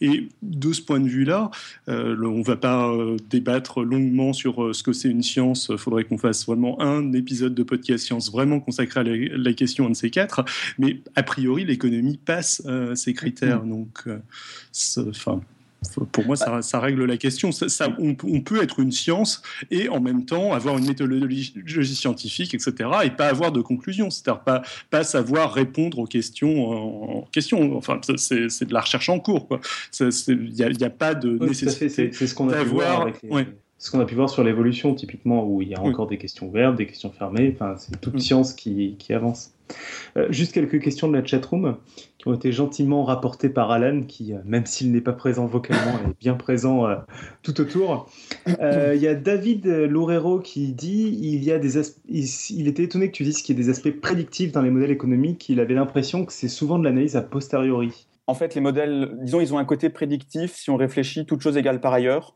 Et 0.01 0.27
de 0.41 0.73
ce 0.73 0.81
point 0.81 0.99
de 0.99 1.07
vue-là, 1.07 1.51
on 1.87 1.93
ne 1.93 2.43
va 2.43 2.57
pas 2.57 2.93
débattre 3.29 3.81
longuement 3.81 4.33
sur 4.33 4.75
ce 4.75 4.83
que 4.83 4.91
c'est 4.91 5.09
une 5.09 5.23
science. 5.23 5.69
Il 5.71 5.77
faudrait 5.77 6.03
qu'on 6.03 6.17
fasse 6.17 6.45
vraiment 6.45 6.81
un 6.81 7.13
épisode 7.13 7.55
de 7.55 7.63
podcast 7.63 8.05
science 8.05 8.31
vraiment 8.31 8.59
consacré 8.59 8.99
à 8.99 9.03
la, 9.03 9.53
question 9.53 9.89
de 9.89 9.95
ces 9.95 10.09
quatre. 10.09 10.43
Mais 10.77 10.99
a 11.15 11.23
priori, 11.23 11.63
l'économie 11.63 12.17
passe 12.17 12.61
ces 12.95 13.13
critères. 13.13 13.63
Mm. 13.63 13.69
Donc, 13.69 14.03
enfin 15.09 15.41
pour 16.11 16.25
moi, 16.25 16.35
ça, 16.35 16.61
ça, 16.61 16.79
règle 16.79 17.05
la 17.05 17.17
question. 17.17 17.51
Ça, 17.51 17.87
on, 17.99 18.13
peut 18.13 18.61
être 18.61 18.79
une 18.79 18.91
science 18.91 19.41
et 19.71 19.89
en 19.89 20.01
même 20.01 20.25
temps 20.25 20.53
avoir 20.53 20.77
une 20.77 20.85
méthodologie 20.85 21.95
scientifique, 21.95 22.53
etc., 22.53 22.89
et 23.03 23.09
pas 23.11 23.27
avoir 23.27 23.51
de 23.51 23.61
conclusion. 23.61 24.09
C'est-à-dire 24.09 24.43
pas, 24.43 24.61
pas 24.89 25.03
savoir 25.03 25.53
répondre 25.53 25.99
aux 25.99 26.05
questions 26.05 27.19
en 27.19 27.21
question. 27.31 27.77
Enfin, 27.77 27.99
c'est 28.17 28.65
de 28.65 28.73
la 28.73 28.81
recherche 28.81 29.09
en 29.09 29.19
cours. 29.19 29.47
Il 29.99 30.53
n'y 30.53 30.63
a, 30.63 30.87
a, 30.87 30.89
pas 30.89 31.15
de 31.15 31.37
nécessité 31.37 32.11
C'est 32.11 32.27
ce 32.27 32.35
qu'on 32.35 32.49
a 32.49 32.63
voir 32.63 33.07
ce 33.79 33.89
qu'on 33.89 34.01
a 34.01 34.05
pu 34.05 34.13
voir 34.13 34.29
sur 34.29 34.43
l'évolution, 34.43 34.93
typiquement, 34.93 35.47
où 35.47 35.61
il 35.61 35.69
y 35.69 35.73
a 35.73 35.81
encore 35.81 36.05
des 36.05 36.17
questions 36.17 36.49
ouvertes, 36.49 36.75
des 36.75 36.85
questions 36.85 37.11
fermées. 37.11 37.51
Enfin, 37.55 37.75
c'est 37.77 37.99
toute 38.01 38.19
science 38.19 38.53
qui, 38.53 38.97
qui 38.99 39.13
avance. 39.13 39.53
Euh, 40.17 40.27
juste 40.31 40.51
quelques 40.51 40.81
questions 40.81 41.07
de 41.07 41.15
la 41.15 41.23
chatroom 41.23 41.77
qui 42.17 42.27
ont 42.27 42.33
été 42.33 42.51
gentiment 42.51 43.05
rapportées 43.05 43.47
par 43.47 43.71
Alan, 43.71 44.01
qui, 44.01 44.33
euh, 44.33 44.39
même 44.43 44.65
s'il 44.65 44.91
n'est 44.91 44.99
pas 44.99 45.13
présent 45.13 45.45
vocalement, 45.45 45.93
est 46.05 46.19
bien 46.19 46.33
présent 46.33 46.87
euh, 46.87 46.95
tout 47.41 47.61
autour. 47.61 48.09
Il 48.47 48.99
y 48.99 49.07
a 49.07 49.15
David 49.15 49.65
Loureiro 49.65 50.39
qui 50.39 50.73
dit 50.73 51.17
il, 51.21 51.41
y 51.43 51.51
a 51.53 51.57
des 51.57 51.79
il, 52.09 52.67
était 52.67 52.83
étonné 52.83 53.09
que 53.09 53.15
tu 53.15 53.23
dises 53.23 53.41
qu'il 53.41 53.57
y 53.57 53.61
a 53.61 53.63
des 53.63 53.69
aspects 53.69 53.91
prédictifs 53.91 54.51
dans 54.51 54.61
les 54.61 54.71
modèles 54.71 54.91
économiques. 54.91 55.47
Il 55.47 55.61
avait 55.61 55.75
l'impression 55.75 56.25
que 56.25 56.33
c'est 56.33 56.49
souvent 56.49 56.79
de 56.79 56.83
l'analyse 56.83 57.15
a 57.15 57.21
posteriori. 57.21 58.07
En 58.27 58.33
fait, 58.33 58.55
les 58.55 58.61
modèles, 58.61 59.17
disons, 59.21 59.39
ils 59.39 59.53
ont 59.53 59.57
un 59.57 59.65
côté 59.65 59.89
prédictif 59.89 60.55
si 60.55 60.69
on 60.69 60.75
réfléchit 60.75 61.25
toute 61.25 61.41
chose 61.41 61.55
égale 61.55 61.79
par 61.79 61.93
ailleurs. 61.93 62.35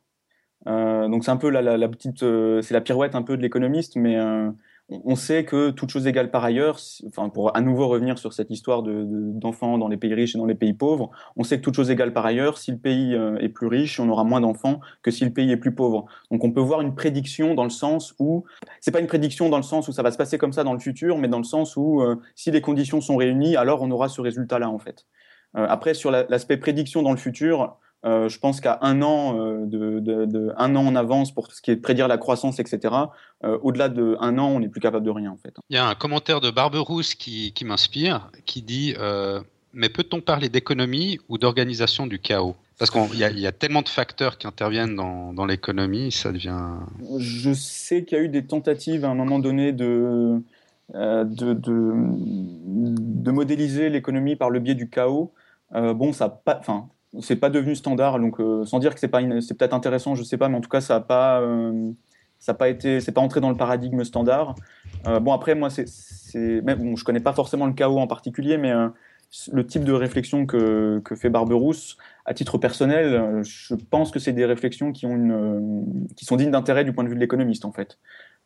Euh, 0.68 1.08
donc 1.08 1.24
c'est 1.24 1.32
un 1.32 1.38
peu 1.38 1.50
la, 1.50 1.90
petite, 1.90 2.24
euh, 2.24 2.62
c'est 2.62 2.74
la 2.74 2.82
pirouette 2.82 3.16
un 3.16 3.22
peu 3.22 3.36
de 3.38 3.42
l'économiste, 3.42 3.96
mais 3.96 4.18
euh, 4.18 4.50
on 4.90 5.16
sait 5.16 5.44
que 5.46 5.72
toute 5.72 5.90
chose 5.90 6.08
égale 6.08 6.32
par 6.32 6.44
ailleurs, 6.44 6.80
enfin 7.08 7.30
pour 7.30 7.56
à 7.56 7.62
nouveau 7.62 7.88
revenir 7.88 8.18
sur 8.18 8.34
cette 8.34 8.50
histoire 8.52 8.84
d'enfants 8.84 9.78
dans 9.78 9.88
les 9.88 9.98
pays 9.98 10.14
riches 10.14 10.36
et 10.36 10.38
dans 10.38 10.46
les 10.46 10.56
pays 10.56 10.74
pauvres, 10.74 11.10
on 11.36 11.44
sait 11.44 11.58
que 11.58 11.64
toute 11.64 11.76
chose 11.76 11.90
égale 11.90 12.14
par 12.14 12.26
ailleurs, 12.26 12.58
si 12.58 12.72
le 12.72 12.78
pays 12.78 13.14
est 13.40 13.50
plus 13.50 13.68
riche, 13.68 14.00
on 14.00 14.10
aura 14.10 14.24
moins 14.24 14.42
d'enfants 14.42 14.82
que 15.02 15.10
si 15.10 15.24
le 15.26 15.32
pays 15.32 15.52
est 15.52 15.58
plus 15.58 15.74
pauvre. 15.74 16.06
Donc 16.32 16.44
on 16.44 16.52
peut 16.52 16.62
voir 16.62 16.82
une 16.82 16.96
prédiction 16.96 17.56
dans 17.56 17.64
le 17.64 17.70
sens 17.70 18.14
où 18.20 18.44
c'est 18.82 18.92
pas 18.92 19.00
une 19.00 19.08
prédiction 19.08 19.50
dans 19.50 19.58
le 19.58 19.64
sens 19.64 19.88
où 19.88 19.94
ça 19.94 20.04
va 20.04 20.12
se 20.12 20.18
passer 20.18 20.38
comme 20.38 20.54
ça 20.54 20.64
dans 20.64 20.74
le 20.74 20.80
futur, 20.80 21.18
mais 21.18 21.30
dans 21.30 21.40
le 21.40 21.46
sens 21.46 21.78
où 21.78 22.04
si 22.36 22.52
les 22.52 22.62
conditions 22.62 23.02
sont 23.02 23.16
réunies, 23.16 23.56
alors 23.56 23.82
on 23.82 23.90
aura 23.90 24.10
ce 24.10 24.22
résultat-là 24.22 24.70
en 24.70 24.80
fait. 24.80 25.06
après 25.54 25.94
sur 25.94 26.12
l'aspect 26.12 26.58
prédiction 26.58 27.02
dans 27.04 27.12
le 27.12 27.18
futur, 27.18 27.80
euh, 28.06 28.28
je 28.28 28.38
pense 28.38 28.60
qu'à 28.60 28.80
un 28.82 29.02
an 29.02 29.40
euh, 29.40 29.66
de, 29.66 30.54
un 30.58 30.76
an 30.76 30.86
en 30.86 30.96
avance 30.96 31.34
pour 31.34 31.52
ce 31.52 31.62
qui 31.62 31.72
est 31.72 31.78
de 31.78 31.82
prédire 31.82 32.10
la 32.10 32.18
croissance, 32.18 32.60
etc. 32.60 32.94
Euh, 33.44 33.58
au-delà 33.62 33.88
de 33.88 34.18
un 34.20 34.38
an, 34.38 34.50
on 34.50 34.60
n'est 34.60 34.68
plus 34.68 34.82
capable 34.82 35.06
de 35.06 35.12
rien 35.12 35.32
en 35.32 35.38
fait. 35.38 35.56
Il 35.70 35.76
y 35.76 35.80
a 35.80 35.88
un 35.88 35.96
commentaire 35.96 36.42
de 36.42 36.52
Barberousse 36.52 37.16
qui, 37.16 37.54
qui 37.54 37.64
m'inspire, 37.64 38.30
qui 38.46 38.62
dit 38.62 38.96
mais 39.76 39.90
peut-on 39.90 40.22
parler 40.22 40.50
d'économie 40.50 41.20
ou 41.30 41.40
d'organisation 41.40 42.06
du 42.06 42.20
chaos? 42.20 42.56
Parce 42.78 42.92
qu'il 42.92 43.16
y, 43.16 43.40
y, 43.40 43.48
a 43.48 43.52
tellement 43.52 43.82
de 43.82 43.90
facteurs 43.90 44.38
qui 44.38 44.46
interviennent 44.46 44.96
dans, 44.96 45.34
dans 45.34 45.46
l'économie, 45.46 46.12
ça 46.12 46.32
devient. 46.32 46.76
Je 47.18 47.54
sais 47.54 48.04
qu'il 48.04 48.18
y 48.18 48.22
a 48.22 48.24
eu 48.24 48.30
des 48.30 48.46
tentatives 48.46 49.06
à 49.06 49.10
un 49.10 49.16
moment 49.16 49.40
donné 49.40 49.72
de, 49.72 50.42
de, 50.94 51.82
modéliser 53.32 53.90
l'économie 53.90 54.36
par 54.36 54.50
le 54.50 54.60
biais 54.60 54.76
du 54.76 54.90
chaos. 54.90 55.32
bon, 55.72 56.14
ça 56.14 56.30
pas, 56.30 56.58
enfin, 56.60 56.90
c'est 57.22 57.36
pas 57.36 57.50
devenu 57.50 57.76
standard, 57.76 58.20
donc 58.20 58.40
euh, 58.40 58.66
sans 58.66 58.80
dire 58.80 58.94
que 58.94 59.00
c'est 59.00 59.08
pas 59.08 59.22
c'est 59.42 59.58
peut-être 59.58 59.74
intéressant, 59.74 60.16
je 60.16 60.24
sais 60.24 60.38
pas, 60.38 60.50
mais 60.50 60.58
en 60.58 60.62
tout 60.62 60.70
cas 60.70 60.82
ça 60.82 60.96
a 60.96 61.00
pas 61.00 61.42
euh, 61.42 61.92
ça 62.40 62.54
a 62.54 62.56
pas 62.56 62.70
été 62.70 63.00
c'est 63.02 63.12
pas 63.12 63.22
entré 63.22 63.40
dans 63.40 63.50
le 63.50 63.58
paradigme 63.58 64.04
standard. 64.04 64.56
Euh, 65.08 65.20
bon 65.20 65.34
après 65.34 65.56
moi 65.56 65.70
c'est 65.70 66.62
bon, 66.62 66.96
je 66.96 67.04
connais 67.04 67.20
pas 67.20 67.34
forcément 67.34 67.68
le 67.68 67.74
chaos 67.74 68.00
en 68.00 68.08
particulier, 68.08 68.58
mais 68.58 68.74
le 69.52 69.66
type 69.66 69.84
de 69.84 69.94
réflexion 69.94 70.46
que, 70.46 71.02
que 71.04 71.16
fait 71.16 71.30
Barberousse, 71.30 71.98
à 72.26 72.34
titre 72.34 72.58
personnel, 72.58 73.42
je 73.44 73.76
pense 73.90 74.12
que 74.12 74.20
c'est 74.20 74.34
des 74.34 74.46
réflexions 74.46 74.92
qui 74.92 75.06
ont 75.06 75.16
une 75.16 76.08
qui 76.16 76.26
sont 76.26 76.36
dignes 76.36 76.52
d'intérêt 76.52 76.84
du 76.84 76.94
point 76.94 77.04
de 77.04 77.10
vue 77.10 77.16
de 77.16 77.20
l'économiste 77.20 77.66
en 77.66 77.72
fait. 77.72 78.00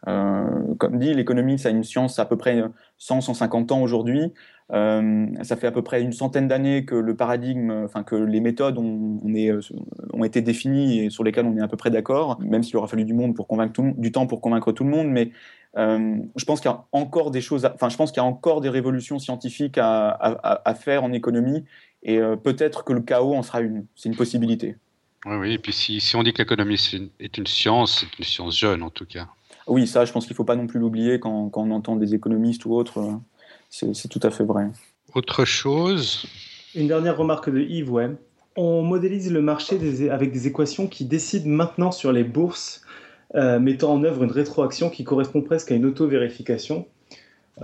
comme 0.06 1.00
dit, 1.00 1.14
l'économie, 1.14 1.58
c'est 1.58 1.72
une 1.72 1.84
science 1.84 2.20
à 2.20 2.26
peu 2.26 2.38
près 2.38 2.62
100-150 3.00 3.72
ans 3.74 3.82
aujourd'hui. 3.82 4.34
Euh, 4.74 5.28
ça 5.44 5.56
fait 5.56 5.68
à 5.68 5.72
peu 5.72 5.82
près 5.82 6.02
une 6.02 6.12
centaine 6.12 6.48
d'années 6.48 6.84
que 6.84 6.96
le 6.96 7.16
paradigme, 7.16 7.72
enfin 7.86 8.04
que 8.04 8.16
les 8.16 8.42
méthodes 8.42 8.78
ont, 8.78 9.18
on 9.24 9.34
est, 9.34 9.52
ont 10.12 10.24
été 10.26 10.42
définies 10.42 11.00
et 11.00 11.10
sur 11.10 11.24
lesquelles 11.24 11.46
on 11.46 11.56
est 11.56 11.62
à 11.62 11.68
peu 11.68 11.78
près 11.78 11.90
d'accord, 11.90 12.40
même 12.42 12.64
s'il 12.64 12.76
aura 12.76 12.88
fallu 12.88 13.06
du 13.06 13.14
monde 13.14 13.34
pour 13.34 13.48
convaincre 13.48 13.74
tout, 13.74 13.94
du 13.98 14.12
temps 14.12 14.28
pour 14.28 14.42
convaincre 14.42 14.74
tout 14.74 14.84
le 14.84 14.90
monde. 14.90 15.08
Mais 15.08 15.32
euh, 15.78 16.18
je 16.36 16.46
pense 16.46 16.60
qu'il 16.60 16.70
y 16.70 16.74
a 16.74 16.84
encore 16.92 17.32
des 17.32 17.40
choses, 17.40 17.66
enfin 17.66 17.88
je 17.88 17.96
pense 17.96 18.12
qu'il 18.12 18.22
y 18.22 18.26
a 18.26 18.28
encore 18.28 18.60
des 18.60 18.70
révolutions 18.70 19.20
scientifiques 19.20 19.78
à, 19.78 20.10
à, 20.10 20.70
à, 20.70 20.74
faire 20.76 21.04
en 21.04 21.14
économie 21.14 21.64
Et 22.04 22.20
peut-être 22.44 22.84
que 22.84 22.92
le 22.92 23.02
chaos 23.02 23.36
en 23.36 23.44
sera 23.44 23.62
une. 23.62 23.86
C'est 23.96 24.10
une 24.10 24.16
possibilité. 24.16 24.76
Oui, 25.26 25.36
oui. 25.38 25.54
Et 25.54 25.60
puis 25.60 25.72
si, 25.72 26.02
si 26.02 26.16
on 26.18 26.24
dit 26.24 26.34
que 26.34 26.40
l'économie 26.40 26.80
est 27.20 27.38
une 27.38 27.48
science, 27.48 28.00
c'est 28.02 28.20
une 28.20 28.26
science 28.26 28.58
jeune 28.58 28.84
en 28.84 28.90
tout 28.90 29.06
cas. 29.06 29.28
Oui, 29.68 29.88
ça, 29.88 30.06
je 30.06 30.12
pense 30.12 30.26
qu'il 30.26 30.34
ne 30.34 30.38
faut 30.38 30.46
pas 30.46 30.56
non 30.56 30.68
plus 30.68 30.80
l'oublier 30.80 31.20
quand, 31.20 31.50
quand, 31.50 31.64
on 31.64 31.72
entend 31.72 31.96
des 31.96 32.16
économistes 32.16 32.66
ou 32.66 32.74
autres. 32.74 33.20
C'est 33.70 34.08
tout 34.08 34.20
à 34.24 34.32
fait 34.32 34.44
vrai. 34.44 34.68
Autre 35.14 35.46
chose 35.46 36.26
Une 36.76 36.88
dernière 36.88 37.18
remarque 37.18 37.50
de 37.50 37.60
Yves, 37.60 37.92
ouais. 37.92 38.10
On 38.56 38.82
modélise 38.82 39.32
le 39.32 39.42
marché 39.42 39.78
avec 40.10 40.32
des 40.32 40.48
équations 40.48 40.88
qui 40.88 41.06
décident 41.06 41.50
maintenant 41.50 41.92
sur 41.92 42.12
les 42.12 42.24
bourses, 42.24 42.82
euh, 43.36 43.60
mettant 43.60 43.94
en 43.94 44.04
œuvre 44.04 44.24
une 44.24 44.32
rétroaction 44.32 44.90
qui 44.90 45.04
correspond 45.04 45.42
presque 45.42 45.72
à 45.72 45.76
une 45.76 45.86
auto-vérification. 45.86 46.88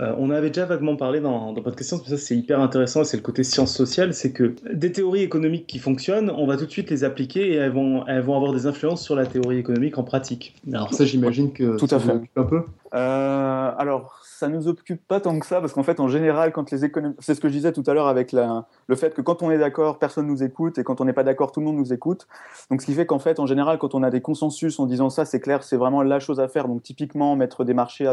Euh, 0.00 0.12
on 0.18 0.30
avait 0.30 0.48
déjà 0.48 0.66
vaguement 0.66 0.96
parlé 0.96 1.20
dans, 1.20 1.52
dans 1.52 1.62
question, 1.70 2.00
mais 2.02 2.10
ça 2.10 2.16
c'est 2.16 2.36
hyper 2.36 2.58
intéressant, 2.58 3.04
c'est 3.04 3.16
le 3.16 3.22
côté 3.22 3.44
science 3.44 3.72
sociale, 3.72 4.12
c'est 4.12 4.32
que 4.32 4.54
des 4.72 4.90
théories 4.90 5.22
économiques 5.22 5.68
qui 5.68 5.78
fonctionnent, 5.78 6.30
on 6.30 6.46
va 6.46 6.56
tout 6.56 6.66
de 6.66 6.70
suite 6.70 6.90
les 6.90 7.04
appliquer 7.04 7.52
et 7.52 7.54
elles 7.54 7.70
vont, 7.70 8.04
elles 8.08 8.22
vont 8.22 8.34
avoir 8.34 8.52
des 8.52 8.66
influences 8.66 9.04
sur 9.04 9.14
la 9.14 9.24
théorie 9.24 9.58
économique 9.58 9.96
en 9.96 10.02
pratique. 10.02 10.56
Alors 10.72 10.92
ça 10.92 11.04
j'imagine 11.04 11.52
que 11.52 11.76
tout 11.76 11.86
à 11.92 12.00
fait. 12.00 12.10
un 12.34 12.42
peu. 12.42 12.62
Euh, 12.94 13.72
alors 13.76 14.20
ça 14.22 14.48
nous 14.48 14.68
occupe 14.68 15.04
pas 15.08 15.20
tant 15.20 15.36
que 15.40 15.46
ça 15.46 15.60
parce 15.60 15.72
qu'en 15.72 15.82
fait 15.82 15.98
en 15.98 16.06
général 16.06 16.52
quand 16.52 16.70
les 16.70 16.84
économies, 16.84 17.16
c'est 17.18 17.34
ce 17.34 17.40
que 17.40 17.48
je 17.48 17.54
disais 17.54 17.72
tout 17.72 17.82
à 17.88 17.92
l'heure 17.92 18.06
avec 18.06 18.30
le 18.32 18.94
fait 18.94 19.14
que 19.14 19.20
quand 19.20 19.42
on 19.42 19.50
est 19.50 19.58
d'accord 19.58 19.98
personne 19.98 20.28
nous 20.28 20.44
écoute 20.44 20.78
et 20.78 20.84
quand 20.84 21.00
on 21.00 21.04
n'est 21.04 21.12
pas 21.12 21.24
d'accord 21.24 21.50
tout 21.50 21.58
le 21.58 21.66
monde 21.66 21.76
nous 21.76 21.92
écoute. 21.92 22.28
Donc 22.70 22.82
ce 22.82 22.86
qui 22.86 22.94
fait 22.94 23.04
qu'en 23.04 23.18
fait 23.18 23.40
en 23.40 23.46
général 23.46 23.78
quand 23.78 23.96
on 23.96 24.04
a 24.04 24.10
des 24.10 24.20
consensus 24.20 24.78
en 24.78 24.86
disant 24.86 25.10
ça 25.10 25.24
c'est 25.24 25.40
clair 25.40 25.64
c'est 25.64 25.76
vraiment 25.76 26.02
la 26.02 26.20
chose 26.20 26.38
à 26.38 26.46
faire 26.46 26.68
donc 26.68 26.84
typiquement 26.84 27.34
mettre 27.34 27.64
des 27.64 27.74
marchés 27.74 28.12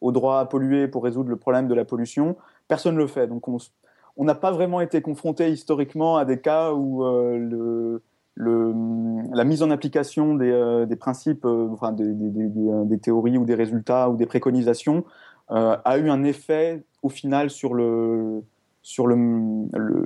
au 0.00 0.12
droit 0.12 0.38
à 0.38 0.44
polluer 0.44 0.86
pour 0.86 1.02
résoudre 1.02 1.28
le 1.28 1.36
problème 1.36 1.66
de 1.66 1.74
la 1.74 1.84
pollution. 1.84 2.36
Personne 2.68 2.94
ne 2.94 3.00
le 3.00 3.08
fait. 3.08 3.26
Donc 3.26 3.48
on 3.48 4.24
n'a 4.24 4.36
pas 4.36 4.52
vraiment 4.52 4.80
été 4.80 5.02
confronté 5.02 5.50
historiquement 5.50 6.18
à 6.18 6.24
des 6.24 6.40
cas 6.40 6.72
où 6.72 7.04
euh, 7.04 7.36
le, 7.36 8.02
la 8.42 9.44
mise 9.44 9.62
en 9.62 9.70
application 9.70 10.34
des, 10.34 10.50
euh, 10.50 10.86
principes, 10.96 11.44
euh, 11.44 11.68
enfin, 11.72 11.92
des, 11.92 12.98
théories 12.98 13.38
ou 13.38 13.44
des 13.44 13.54
résultats 13.54 14.10
ou 14.10 14.16
des 14.16 14.26
préconisations 14.26 15.04
a 15.52 15.98
eu 15.98 16.10
un 16.10 16.22
effet 16.22 16.84
au 17.02 17.08
final 17.08 17.50
sur 17.50 17.74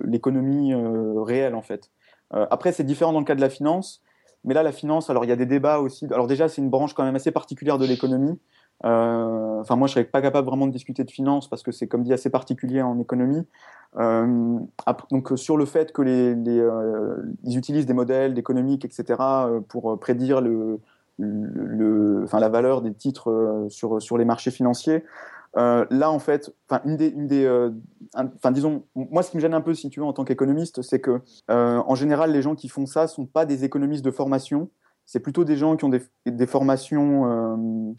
l'économie 0.06 0.72
réelle 0.74 1.54
en 1.54 1.60
fait. 1.60 1.90
après 2.30 2.72
c'est 2.72 2.84
différent 2.84 3.12
dans 3.12 3.18
le 3.18 3.26
cas 3.26 3.34
de 3.34 3.42
la 3.42 3.50
finance, 3.50 4.02
mais 4.44 4.54
là 4.54 4.62
la 4.62 4.72
finance, 4.72 5.10
alors 5.10 5.26
il 5.26 5.28
y 5.28 5.32
a 5.32 5.36
des 5.36 5.44
débats 5.44 5.80
aussi. 5.80 6.06
Alors 6.06 6.26
déjà 6.28 6.48
c'est 6.48 6.62
une 6.62 6.70
branche 6.70 6.94
quand 6.94 7.04
même 7.04 7.16
assez 7.16 7.30
particulière 7.30 7.76
de 7.76 7.84
l'économie. 7.84 8.38
Euh, 8.84 9.60
enfin, 9.60 9.76
moi, 9.76 9.88
je 9.88 9.94
serais 9.94 10.04
pas 10.04 10.20
capable 10.20 10.46
vraiment 10.46 10.66
de 10.66 10.72
discuter 10.72 11.04
de 11.04 11.10
finance 11.10 11.48
parce 11.48 11.62
que 11.62 11.72
c'est, 11.72 11.86
comme 11.86 12.02
dit, 12.02 12.12
assez 12.12 12.30
particulier 12.30 12.82
en 12.82 12.98
économie. 12.98 13.46
Euh, 13.96 14.58
donc, 15.10 15.32
sur 15.36 15.56
le 15.56 15.64
fait 15.64 15.92
que 15.92 16.02
les, 16.02 16.34
euh, 16.58 17.16
ils 17.44 17.56
utilisent 17.56 17.86
des 17.86 17.94
modèles 17.94 18.38
économiques, 18.38 18.84
etc., 18.84 19.20
pour 19.68 19.98
prédire 19.98 20.40
le, 20.40 20.80
la 21.18 22.48
valeur 22.48 22.82
des 22.82 22.92
titres 22.92 23.66
sur, 23.68 24.02
sur 24.02 24.18
les 24.18 24.24
marchés 24.24 24.50
financiers. 24.50 25.04
là, 25.54 26.10
en 26.10 26.18
fait, 26.18 26.52
une 26.84 26.96
des, 26.96 27.08
une 27.08 27.26
des 27.26 27.70
enfin, 28.14 28.50
disons, 28.50 28.84
moi, 28.94 29.22
ce 29.22 29.30
qui 29.30 29.36
me 29.36 29.42
gêne 29.42 29.54
un 29.54 29.60
peu, 29.60 29.74
si 29.74 29.90
tu 29.90 30.00
veux, 30.00 30.06
en 30.06 30.12
tant 30.12 30.24
qu'économiste, 30.24 30.82
c'est 30.82 31.00
que, 31.00 31.20
en 31.48 31.94
général, 31.94 32.32
les 32.32 32.42
gens 32.42 32.54
qui 32.54 32.68
font 32.68 32.86
ça 32.86 33.06
sont 33.06 33.26
pas 33.26 33.46
des 33.46 33.64
économistes 33.64 34.04
de 34.04 34.10
formation. 34.10 34.70
C'est 35.06 35.20
plutôt 35.20 35.44
des 35.44 35.56
gens 35.56 35.76
qui 35.76 35.84
ont 35.84 35.90
des, 35.90 36.02
des 36.26 36.46
formations 36.46 37.94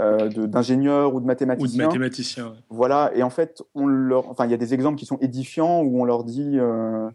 euh, 0.00 0.30
d'ingénieurs 0.46 1.14
ou 1.14 1.20
de 1.20 1.26
mathématiciens. 1.26 1.66
Ou 1.68 1.76
de 1.78 1.86
mathématiciens. 1.86 2.54
Voilà, 2.70 3.10
et 3.14 3.22
en 3.22 3.28
fait, 3.28 3.62
on 3.74 3.86
leur, 3.86 4.30
enfin, 4.30 4.46
il 4.46 4.50
y 4.50 4.54
a 4.54 4.56
des 4.56 4.72
exemples 4.72 4.98
qui 4.98 5.04
sont 5.04 5.18
édifiants 5.20 5.82
où 5.82 6.00
on 6.00 6.06
leur 6.06 6.24
dit, 6.24 6.58
euh, 6.58 7.10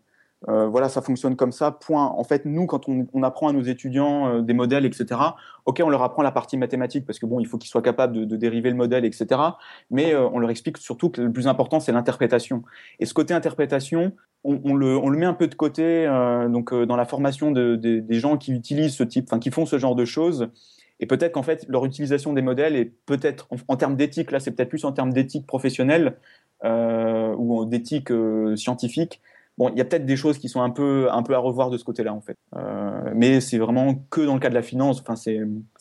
euh, 0.48 0.68
voilà, 0.68 0.88
ça 0.88 1.02
fonctionne 1.02 1.36
comme 1.36 1.52
ça. 1.52 1.72
Point. 1.72 2.06
En 2.06 2.24
fait, 2.24 2.46
nous, 2.46 2.68
quand 2.68 2.88
on, 2.88 3.08
on 3.14 3.24
apprend 3.24 3.48
à 3.48 3.52
nos 3.52 3.64
étudiants 3.64 4.44
des 4.44 4.54
modèles, 4.54 4.86
etc. 4.86 5.20
Ok, 5.66 5.82
on 5.84 5.90
leur 5.90 6.04
apprend 6.04 6.22
la 6.22 6.32
partie 6.32 6.56
mathématique 6.56 7.08
parce 7.08 7.18
que 7.18 7.26
bon, 7.26 7.40
il 7.40 7.48
faut 7.48 7.58
qu'ils 7.58 7.72
soient 7.72 7.82
capables 7.82 8.14
de, 8.14 8.26
de, 8.26 8.36
dériver 8.36 8.70
le 8.70 8.76
modèle, 8.76 9.06
etc. 9.06 9.42
Mais 9.90 10.16
on 10.16 10.38
leur 10.38 10.52
explique 10.52 10.78
surtout 10.78 11.10
que 11.10 11.20
le 11.20 11.32
plus 11.32 11.48
important, 11.48 11.80
c'est 11.80 11.92
l'interprétation. 11.92 12.62
Et 13.00 13.08
ce 13.08 13.16
côté 13.16 13.34
interprétation, 13.34 14.12
on, 14.44 14.62
on, 14.64 14.76
le, 14.76 14.96
on, 14.96 15.10
le, 15.10 15.18
met 15.18 15.26
un 15.26 15.34
peu 15.34 15.48
de 15.48 15.56
côté. 15.56 16.06
donc, 16.50 16.72
dans 16.76 16.96
la 16.96 17.06
formation 17.06 17.50
de, 17.50 17.76
de, 17.76 18.02
des 18.02 18.20
gens 18.20 18.38
qui 18.38 18.52
utilisent 18.52 18.94
ce 18.94 19.04
type, 19.04 19.26
enfin, 19.28 19.40
qui 19.40 19.50
font 19.50 19.66
ce 19.66 19.80
genre 19.80 19.96
de 19.96 20.06
choses. 20.06 20.52
Et 21.00 21.06
peut-être 21.06 21.34
qu'en 21.34 21.44
fait, 21.44 21.66
leur 21.68 21.86
utilisation 21.86 22.34
des 22.34 22.42
modèles 22.42 22.76
est 22.76 22.92
peut-être, 23.06 23.48
en, 23.68 23.78
termes 23.78 23.96
d'éthique, 23.96 24.32
là 24.32 24.40
c'est 24.40 24.52
peut-être 24.52 24.70
plus 24.70 24.86
en 24.86 24.92
termes 24.92 25.14
d'éthique 25.14 25.46
professionnelle 25.46 26.18
euh, 26.64 27.36
ou 27.38 27.66
d'éthique 27.66 28.12
euh, 28.12 28.56
scientifique. 28.56 29.22
Bon, 29.58 29.70
il 29.70 29.78
y 29.78 29.82
a 29.82 29.86
peut-être 29.86 30.06
des 30.06 30.16
choses 30.16 30.38
qui 30.38 30.50
sont 30.50 30.62
un 30.62 30.70
peu, 30.70 31.08
un 31.12 31.24
peu 31.24 31.34
à 31.34 31.40
revoir 31.40 31.72
de 31.72 31.78
ce 31.78 31.84
côté-là, 31.84 32.14
en 32.14 32.22
fait. 32.22 32.38
Euh, 32.56 33.12
mais 33.16 33.42
c'est 33.42 33.58
vraiment 33.58 33.96
que 34.12 34.22
dans 34.22 34.36
le 34.36 34.40
cas 34.40 34.50
de 34.50 34.54
la 34.54 34.62
finance, 34.62 35.02
enfin, 35.02 35.16
c'est 35.16 35.40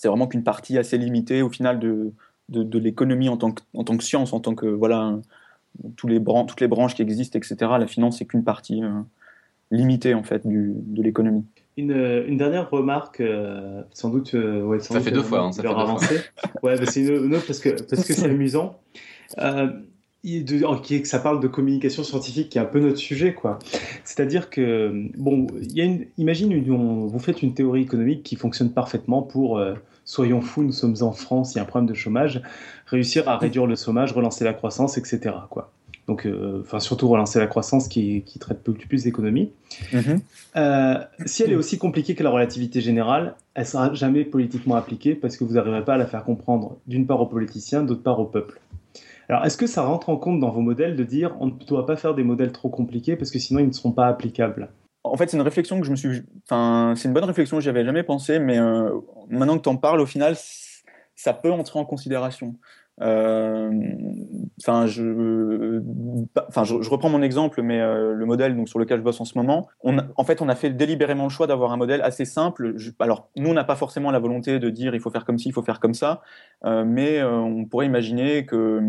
vraiment 0.08 0.26
qu'une 0.26 0.44
partie 0.44 0.78
assez 0.78 0.96
limitée, 0.96 1.42
au 1.42 1.50
final, 1.50 1.78
de, 1.78 2.12
de, 2.48 2.78
l'économie 2.78 3.28
en, 3.28 3.36
tant 3.36 3.52
que, 3.52 3.62
en 3.74 3.84
tant 3.84 3.96
que 3.98 4.04
science, 4.04 4.32
en 4.32 4.40
tant 4.40 4.54
que, 4.54 4.66
voilà, 4.66 5.18
tous 5.96 6.08
les 6.08 6.22
toutes 6.22 6.60
les 6.62 6.68
branches 6.68 6.94
qui 6.94 7.02
existent, 7.02 7.38
etc. 7.38 7.56
La 7.78 7.86
finance, 7.86 8.18
c'est 8.18 8.24
qu'une 8.24 8.44
partie 8.44 8.82
euh, 8.82 9.02
limitée, 9.70 10.14
en 10.14 10.22
fait, 10.22 10.46
du, 10.46 10.72
de 10.74 11.02
l'économie. 11.02 11.44
Une, 11.76 12.24
une, 12.26 12.38
dernière 12.38 12.70
remarque, 12.70 13.20
euh, 13.20 13.82
sans 13.92 14.08
doute. 14.08 14.34
Euh, 14.34 14.62
ouais, 14.62 14.80
sans 14.80 14.94
ça, 14.94 15.00
fait 15.00 15.10
deux 15.10 15.22
fois, 15.22 15.40
hein, 15.40 15.52
ça 15.52 15.62
fait 15.62 15.68
deux 15.68 15.74
fois. 15.74 15.98
ouais, 16.62 16.78
bah, 16.78 16.86
c'est 16.86 17.02
une, 17.02 17.34
autre 17.34 17.46
parce 17.46 17.58
que 17.58 17.70
parce 17.82 18.04
que 18.04 18.14
c'est 18.14 18.24
amusant. 18.24 18.80
Euh, 19.38 19.68
de, 20.26 20.82
qui, 20.82 21.00
que 21.00 21.08
ça 21.08 21.18
parle 21.18 21.40
de 21.40 21.48
communication 21.48 22.02
scientifique, 22.02 22.48
qui 22.48 22.58
est 22.58 22.60
un 22.60 22.66
peu 22.66 22.80
notre 22.80 22.96
sujet, 22.96 23.34
quoi. 23.34 23.58
C'est-à-dire 24.04 24.50
que, 24.50 25.08
bon, 25.16 25.46
il 25.60 25.72
y 25.72 25.80
a 25.80 25.84
une, 25.84 26.06
imagine, 26.18 26.52
une, 26.52 27.06
vous 27.06 27.18
faites 27.18 27.42
une 27.42 27.54
théorie 27.54 27.82
économique 27.82 28.22
qui 28.22 28.36
fonctionne 28.36 28.72
parfaitement 28.72 29.22
pour, 29.22 29.58
euh, 29.58 29.74
soyons 30.04 30.40
fous, 30.40 30.62
nous 30.62 30.72
sommes 30.72 30.96
en 31.00 31.12
France, 31.12 31.54
il 31.54 31.56
y 31.56 31.60
a 31.60 31.62
un 31.62 31.66
problème 31.66 31.88
de 31.88 31.94
chômage, 31.94 32.42
réussir 32.86 33.28
à 33.28 33.38
réduire 33.38 33.66
le 33.66 33.76
chômage, 33.76 34.12
relancer 34.12 34.44
la 34.44 34.52
croissance, 34.52 34.98
etc., 34.98 35.34
quoi 35.50 35.72
donc 36.06 36.26
euh, 36.26 36.60
enfin 36.62 36.80
surtout 36.80 37.08
relancer 37.08 37.38
la 37.38 37.46
croissance 37.46 37.88
qui, 37.88 38.22
qui 38.22 38.38
traite 38.38 38.64
beaucoup 38.64 38.86
plus 38.88 39.04
d'économie. 39.04 39.50
Mhm. 39.92 40.20
Euh, 40.56 40.94
si 41.24 41.42
elle 41.42 41.52
est 41.52 41.56
aussi 41.56 41.78
compliquée 41.78 42.14
que 42.14 42.22
la 42.22 42.30
relativité 42.30 42.80
générale, 42.80 43.34
elle 43.54 43.66
sera 43.66 43.92
jamais 43.94 44.24
politiquement 44.24 44.76
appliquée 44.76 45.14
parce 45.14 45.36
que 45.36 45.44
vous 45.44 45.54
n'arriverez 45.54 45.84
pas 45.84 45.94
à 45.94 45.98
la 45.98 46.06
faire 46.06 46.24
comprendre 46.24 46.76
d'une 46.86 47.06
part 47.06 47.20
aux 47.20 47.26
politiciens, 47.26 47.82
d'autre 47.82 48.02
part 48.02 48.20
au 48.20 48.26
peuple. 48.26 48.60
Alors 49.28 49.44
est-ce 49.44 49.56
que 49.56 49.66
ça 49.66 49.82
rentre 49.82 50.08
en 50.08 50.16
compte 50.16 50.38
dans 50.38 50.50
vos 50.50 50.60
modèles 50.60 50.96
de 50.96 51.04
dire 51.04 51.34
on 51.40 51.46
ne 51.46 51.52
doit 51.66 51.86
pas 51.86 51.96
faire 51.96 52.14
des 52.14 52.22
modèles 52.22 52.52
trop 52.52 52.68
compliqués 52.68 53.16
parce 53.16 53.30
que 53.30 53.38
sinon 53.38 53.60
ils 53.60 53.66
ne 53.66 53.72
seront 53.72 53.92
pas 53.92 54.06
applicables? 54.06 54.68
En 55.02 55.16
fait, 55.16 55.30
c'est 55.30 55.36
une 55.36 55.42
réflexion 55.42 55.78
que 55.78 55.86
je 55.86 55.90
me 55.92 55.96
suis. 55.96 56.22
Enfin, 56.44 56.94
c'est 56.96 57.06
une 57.06 57.14
bonne 57.14 57.24
réflexion, 57.24 57.60
j'y 57.60 57.68
avais 57.68 57.84
jamais 57.84 58.02
pensé, 58.02 58.40
mais 58.40 58.58
euh, 58.58 58.90
maintenant 59.28 59.56
que 59.56 59.62
tu 59.62 59.68
en 59.68 59.76
parles, 59.76 60.00
au 60.00 60.06
final, 60.06 60.36
ça 61.14 61.32
peut 61.32 61.52
entrer 61.52 61.78
en 61.78 61.84
considération. 61.84 62.56
Euh, 63.02 63.70
enfin, 64.60 64.86
je, 64.86 65.82
enfin, 66.48 66.64
je, 66.64 66.88
reprends 66.88 67.10
mon 67.10 67.22
exemple, 67.22 67.60
mais 67.62 67.80
euh, 67.80 68.14
le 68.14 68.26
modèle 68.26 68.56
donc 68.56 68.68
sur 68.68 68.78
lequel 68.78 68.98
je 68.98 69.02
bosse 69.02 69.20
en 69.20 69.24
ce 69.24 69.36
moment, 69.36 69.68
on 69.82 69.98
en 70.16 70.24
fait, 70.24 70.40
on 70.40 70.48
a 70.48 70.54
fait 70.54 70.70
délibérément 70.70 71.24
le 71.24 71.30
choix 71.30 71.46
d'avoir 71.46 71.72
un 71.72 71.76
modèle 71.76 72.00
assez 72.02 72.24
simple. 72.24 72.74
alors, 72.98 73.28
nous, 73.36 73.50
on 73.50 73.54
n'a 73.54 73.64
pas 73.64 73.76
forcément 73.76 74.10
la 74.10 74.18
volonté 74.18 74.58
de 74.58 74.70
dire 74.70 74.94
il 74.94 75.00
faut 75.00 75.10
faire 75.10 75.24
comme 75.24 75.38
ci, 75.38 75.48
il 75.48 75.52
faut 75.52 75.62
faire 75.62 75.80
comme 75.80 75.94
ça, 75.94 76.22
euh, 76.64 76.84
mais 76.86 77.22
on 77.22 77.66
pourrait 77.66 77.86
imaginer 77.86 78.46
que 78.46 78.80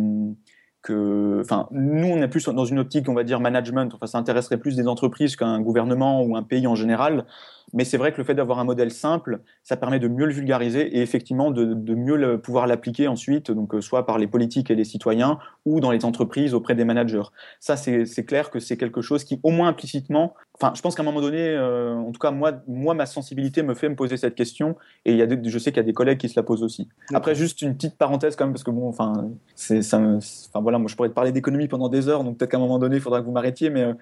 enfin, 0.90 1.68
nous, 1.72 2.08
on 2.08 2.22
est 2.22 2.28
plus 2.28 2.48
dans 2.50 2.66
une 2.66 2.80
optique, 2.80 3.10
on 3.10 3.14
va 3.14 3.24
dire, 3.24 3.40
management. 3.40 3.94
Enfin, 3.94 4.08
ça 4.08 4.18
intéresserait 4.18 4.58
plus 4.58 4.76
des 4.76 4.88
entreprises 4.88 5.36
qu'un 5.36 5.60
gouvernement 5.60 6.22
ou 6.24 6.36
un 6.36 6.44
pays 6.44 6.68
en 6.68 6.76
général. 6.76 7.26
Mais 7.74 7.84
c'est 7.84 7.98
vrai 7.98 8.14
que 8.14 8.18
le 8.18 8.24
fait 8.24 8.34
d'avoir 8.34 8.60
un 8.60 8.64
modèle 8.64 8.92
simple, 8.92 9.42
ça 9.62 9.76
permet 9.76 10.00
de 10.00 10.08
mieux 10.08 10.26
le 10.26 10.32
vulgariser 10.32 10.98
et 10.98 11.02
effectivement 11.02 11.52
de, 11.52 11.96
mieux 11.96 12.38
pouvoir 12.38 12.66
l'appliquer 12.66 13.08
ensuite, 13.08 13.52
donc 13.52 13.76
euh, 13.76 13.82
soit 13.82 14.06
par 14.06 14.18
les 14.18 14.28
politiques 14.28 14.72
et 14.72 14.76
les 14.76 14.86
citoyens 14.86 15.38
ou 15.68 15.82
dans 15.82 15.92
les 15.92 16.06
entreprises 16.06 16.54
auprès 16.54 16.76
des 16.76 16.86
managers. 16.86 17.30
Ça, 17.60 17.76
c'est 17.76 18.26
clair 18.26 18.50
que 18.50 18.60
c'est 18.60 18.78
quelque 18.78 19.02
chose 19.02 19.26
qui, 19.26 19.40
au 19.44 19.52
moins 19.52 19.68
implicitement, 19.68 20.34
enfin, 20.56 20.72
je 20.74 20.82
pense 20.82 20.96
qu'à 20.96 21.02
un 21.02 21.06
moment 21.06 21.20
donné, 21.20 21.42
euh, 21.42 21.94
en 21.94 22.12
tout 22.14 22.20
cas, 22.20 22.32
moi, 22.32 22.54
moi, 22.68 22.94
ma 22.94 23.06
sensibilité 23.06 23.64
me 23.64 23.74
fait 23.74 23.90
me 23.90 23.96
poser 23.96 24.16
cette 24.16 24.36
question 24.36 24.78
et 25.04 25.12
il 25.12 25.18
y 25.18 25.22
a 25.22 25.28
je 25.28 25.60
sais 25.60 25.72
qu'il 25.72 25.78
y 25.78 25.82
a 25.82 25.84
des 25.84 25.94
collègues 25.94 26.20
qui 26.20 26.30
se 26.30 26.40
la 26.40 26.44
posent 26.44 26.64
aussi. 26.64 26.88
Après, 27.14 27.36
juste 27.36 27.62
une 27.62 27.76
petite 27.76 27.98
parenthèse 27.98 28.38
quand 28.38 28.46
même, 28.46 28.54
parce 28.54 28.64
que 28.64 28.72
bon, 28.72 28.88
enfin, 28.88 29.30
c'est, 29.56 29.80
enfin 29.94 30.62
voilà, 30.62 30.80
moi, 30.80 30.88
je 30.88 30.96
pourrais 30.96 31.10
te 31.10 31.14
parler 31.14 31.34
d'économie 31.34 31.68
pendant 31.68 31.90
des 31.90 32.08
heures, 32.08 32.24
donc 32.24 32.38
peut-être 32.38 32.52
qu'à 32.52 32.58
un 32.58 32.62
moment 32.62 32.80
donné, 32.80 32.96
il 32.96 33.02
faudra 33.02 33.20
que 33.20 33.26
vous 33.26 33.34
m'arrêtiez, 33.34 33.70
mais 33.70 33.84
euh, 33.84 33.94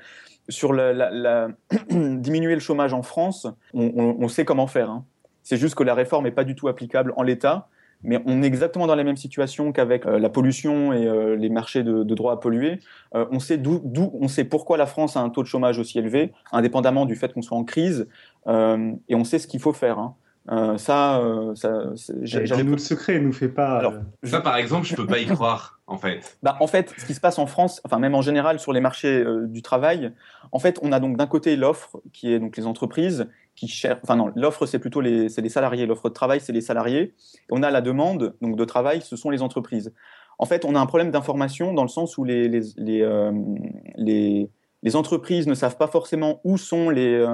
sur 0.47 0.71
la, 0.71 1.47
diminuer 1.89 2.53
le 2.53 2.59
chômage 2.59 2.93
en 2.93 3.01
France, 3.01 3.47
on, 3.73 4.27
sait 4.27 4.45
comment 4.45 4.67
faire. 4.67 4.91
Hein. 4.91 5.03
C'est 5.41 5.57
juste 5.57 5.73
que 5.73 5.83
la 5.83 5.95
réforme 5.95 6.25
n'est 6.25 6.31
pas 6.31 6.43
du 6.43 6.53
tout 6.53 6.67
applicable 6.67 7.11
en 7.17 7.23
l'état, 7.23 7.69
mais 8.03 8.21
on 8.25 8.43
est 8.43 8.45
exactement 8.45 8.87
dans 8.87 8.95
la 8.95 9.03
même 9.03 9.17
situation 9.17 9.71
qu'avec 9.71 10.05
euh, 10.05 10.19
la 10.19 10.29
pollution 10.29 10.93
et 10.93 11.07
euh, 11.07 11.35
les 11.35 11.49
marchés 11.49 11.83
de, 11.83 12.03
droits 12.03 12.33
à 12.33 12.37
polluer. 12.37 12.79
Euh, 13.15 13.25
on 13.31 13.39
sait 13.39 13.57
d'où, 13.57 13.81
on 14.19 14.27
sait 14.27 14.43
pourquoi 14.43 14.77
la 14.77 14.85
France 14.85 15.17
a 15.17 15.21
un 15.21 15.29
taux 15.29 15.43
de 15.43 15.47
chômage 15.47 15.79
aussi 15.79 15.99
élevé, 15.99 16.31
indépendamment 16.51 17.05
du 17.05 17.15
fait 17.15 17.33
qu'on 17.33 17.41
soit 17.41 17.57
en 17.57 17.63
crise, 17.63 18.07
et 18.47 19.15
on 19.15 19.23
sait 19.23 19.39
ce 19.39 19.47
qu'il 19.47 19.59
faut 19.59 19.73
faire. 19.73 19.97
Hein. 19.97 20.15
Euh, 20.51 20.77
ça, 20.77 21.19
euh, 21.21 21.55
ça 21.55 21.71
j'avais 22.21 22.63
nous 22.63 22.73
le 22.73 22.77
secret, 22.77 23.19
nous 23.19 23.33
fait 23.33 23.49
pas. 23.49 23.79
Alors, 23.79 23.93
ça, 24.23 24.41
par 24.41 24.57
exemple, 24.57 24.85
je 24.85 24.95
peux 24.95 25.07
pas 25.07 25.17
y 25.17 25.25
croire, 25.25 25.79
en 25.87 25.97
fait. 25.97 26.37
Bah, 26.43 26.55
en 26.59 26.67
fait, 26.67 26.93
ce 26.97 27.05
qui 27.05 27.15
se 27.15 27.19
passe 27.19 27.39
en 27.39 27.47
France, 27.47 27.81
enfin 27.83 27.97
même 27.97 28.13
en 28.13 28.21
général 28.21 28.59
sur 28.59 28.71
les 28.71 28.79
marchés 28.79 29.25
du 29.47 29.63
travail, 29.63 30.11
en 30.51 30.59
fait, 30.59 30.79
on 30.83 30.91
a 30.91 30.99
donc 30.99 31.17
d'un 31.17 31.25
côté 31.25 31.55
l'offre, 31.55 31.99
qui 32.13 32.31
est 32.31 32.39
donc 32.39 32.57
les 32.57 32.67
entreprises 32.67 33.27
l'offre 34.35 34.65
c'est 34.65 34.79
plutôt 34.79 35.01
les, 35.01 35.29
salariés. 35.29 35.85
L'offre 35.85 36.09
de 36.09 36.13
travail 36.13 36.39
c'est 36.41 36.53
les 36.53 36.61
salariés. 36.61 37.13
On 37.49 37.63
a 37.63 37.71
la 37.71 37.81
demande 37.81 38.35
donc 38.41 38.55
de 38.55 38.65
travail, 38.65 39.01
ce 39.01 39.15
sont 39.15 39.29
les 39.29 39.41
entreprises. 39.41 39.93
En 40.37 40.45
fait, 40.45 40.65
on 40.65 40.75
a 40.75 40.79
un 40.79 40.85
problème 40.85 41.11
d'information 41.11 41.73
dans 41.73 41.83
le 41.83 41.89
sens 41.89 42.17
où 42.17 42.23
les 42.23 42.49
les 44.83 44.95
entreprises 44.95 45.47
ne 45.47 45.53
savent 45.53 45.77
pas 45.77 45.87
forcément 45.87 46.41
où 46.43 46.57
sont 46.57 46.89
les 46.89 47.25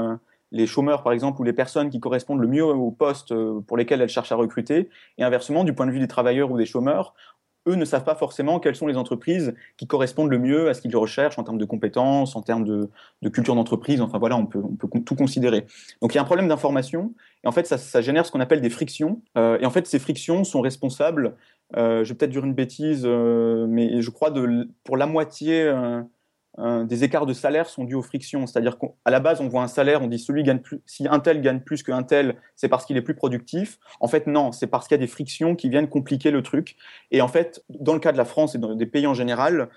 les 0.51 0.67
chômeurs, 0.67 1.03
par 1.03 1.13
exemple, 1.13 1.39
ou 1.41 1.43
les 1.43 1.53
personnes 1.53 1.89
qui 1.89 1.99
correspondent 1.99 2.41
le 2.41 2.47
mieux 2.47 2.63
aux 2.63 2.91
postes 2.91 3.31
euh, 3.31 3.61
pour 3.61 3.77
lesquels 3.77 4.01
elles 4.01 4.09
cherchent 4.09 4.31
à 4.31 4.35
recruter. 4.35 4.89
Et 5.17 5.23
inversement, 5.23 5.63
du 5.63 5.73
point 5.73 5.85
de 5.85 5.91
vue 5.91 5.99
des 5.99 6.07
travailleurs 6.07 6.51
ou 6.51 6.57
des 6.57 6.65
chômeurs, 6.65 7.13
eux 7.67 7.75
ne 7.75 7.85
savent 7.85 8.03
pas 8.03 8.15
forcément 8.15 8.59
quelles 8.59 8.75
sont 8.75 8.87
les 8.87 8.97
entreprises 8.97 9.53
qui 9.77 9.87
correspondent 9.87 10.29
le 10.29 10.39
mieux 10.39 10.69
à 10.69 10.73
ce 10.73 10.81
qu'ils 10.81 10.95
recherchent 10.95 11.37
en 11.37 11.43
termes 11.43 11.57
de 11.57 11.65
compétences, 11.65 12.35
en 12.35 12.41
termes 12.41 12.63
de, 12.63 12.89
culture 13.29 13.55
d'entreprise. 13.55 14.01
Enfin 14.01 14.17
voilà, 14.17 14.37
on 14.37 14.45
peut, 14.45 14.61
tout 15.05 15.15
considérer. 15.15 15.65
Donc 16.01 16.13
il 16.13 16.15
y 16.15 16.19
a 16.19 16.21
un 16.21 16.25
problème 16.25 16.47
d'information. 16.47 17.13
Et 17.43 17.47
en 17.47 17.51
fait, 17.51 17.67
ça, 17.67 18.01
génère 18.01 18.25
ce 18.25 18.31
qu'on 18.31 18.39
appelle 18.39 18.61
des 18.61 18.69
frictions. 18.69 19.21
Euh, 19.37 19.57
et 19.59 19.65
en 19.65 19.71
fait, 19.71 19.87
ces 19.87 19.99
frictions 19.99 20.43
sont 20.43 20.61
responsables, 20.61 21.35
euh, 21.77 22.03
je 22.03 22.09
vais 22.09 22.17
peut-être 22.17 22.31
dire 22.31 22.45
une 22.45 22.53
bêtise, 22.53 23.05
mais 23.05 24.01
je 24.01 24.09
crois 24.09 24.31
de, 24.31 24.69
pour 24.83 24.97
la 24.97 25.05
moitié 25.05 25.71
euh, 26.59 26.83
des 26.83 27.03
écarts 27.03 27.25
de 27.25 27.33
salaire 27.33 27.69
sont 27.69 27.83
dus 27.83 27.95
aux 27.95 28.01
frictions. 28.01 28.45
C'est-à-dire 28.45 28.77
qu'à 28.77 29.11
la 29.11 29.19
base, 29.19 29.41
on 29.41 29.47
voit 29.47 29.63
un 29.63 29.67
salaire, 29.67 30.01
on 30.01 30.07
dit 30.07 30.19
celui 30.19 30.43
gagne 30.43 30.59
plus, 30.59 30.81
si 30.85 31.07
un 31.07 31.19
tel 31.19 31.41
gagne 31.41 31.61
plus 31.61 31.83
qu'un 31.83 32.03
tel, 32.03 32.35
c'est 32.55 32.67
parce 32.67 32.85
qu'il 32.85 32.97
est 32.97 33.01
plus 33.01 33.15
productif. 33.15 33.79
En 33.99 34.07
fait, 34.07 34.27
non, 34.27 34.51
c'est 34.51 34.67
parce 34.67 34.87
qu'il 34.87 34.95
y 34.95 34.99
a 34.99 35.05
des 35.05 35.11
frictions 35.11 35.55
qui 35.55 35.69
viennent 35.69 35.87
compliquer 35.87 36.31
le 36.31 36.43
truc. 36.43 36.75
Et 37.11 37.21
en 37.21 37.27
fait, 37.27 37.63
dans 37.69 37.93
le 37.93 37.99
cas 37.99 38.11
de 38.11 38.17
la 38.17 38.25
France 38.25 38.55
et 38.55 38.57
dans 38.57 38.75
des 38.75 38.85
pays 38.85 39.07
en 39.07 39.13
général, 39.13 39.69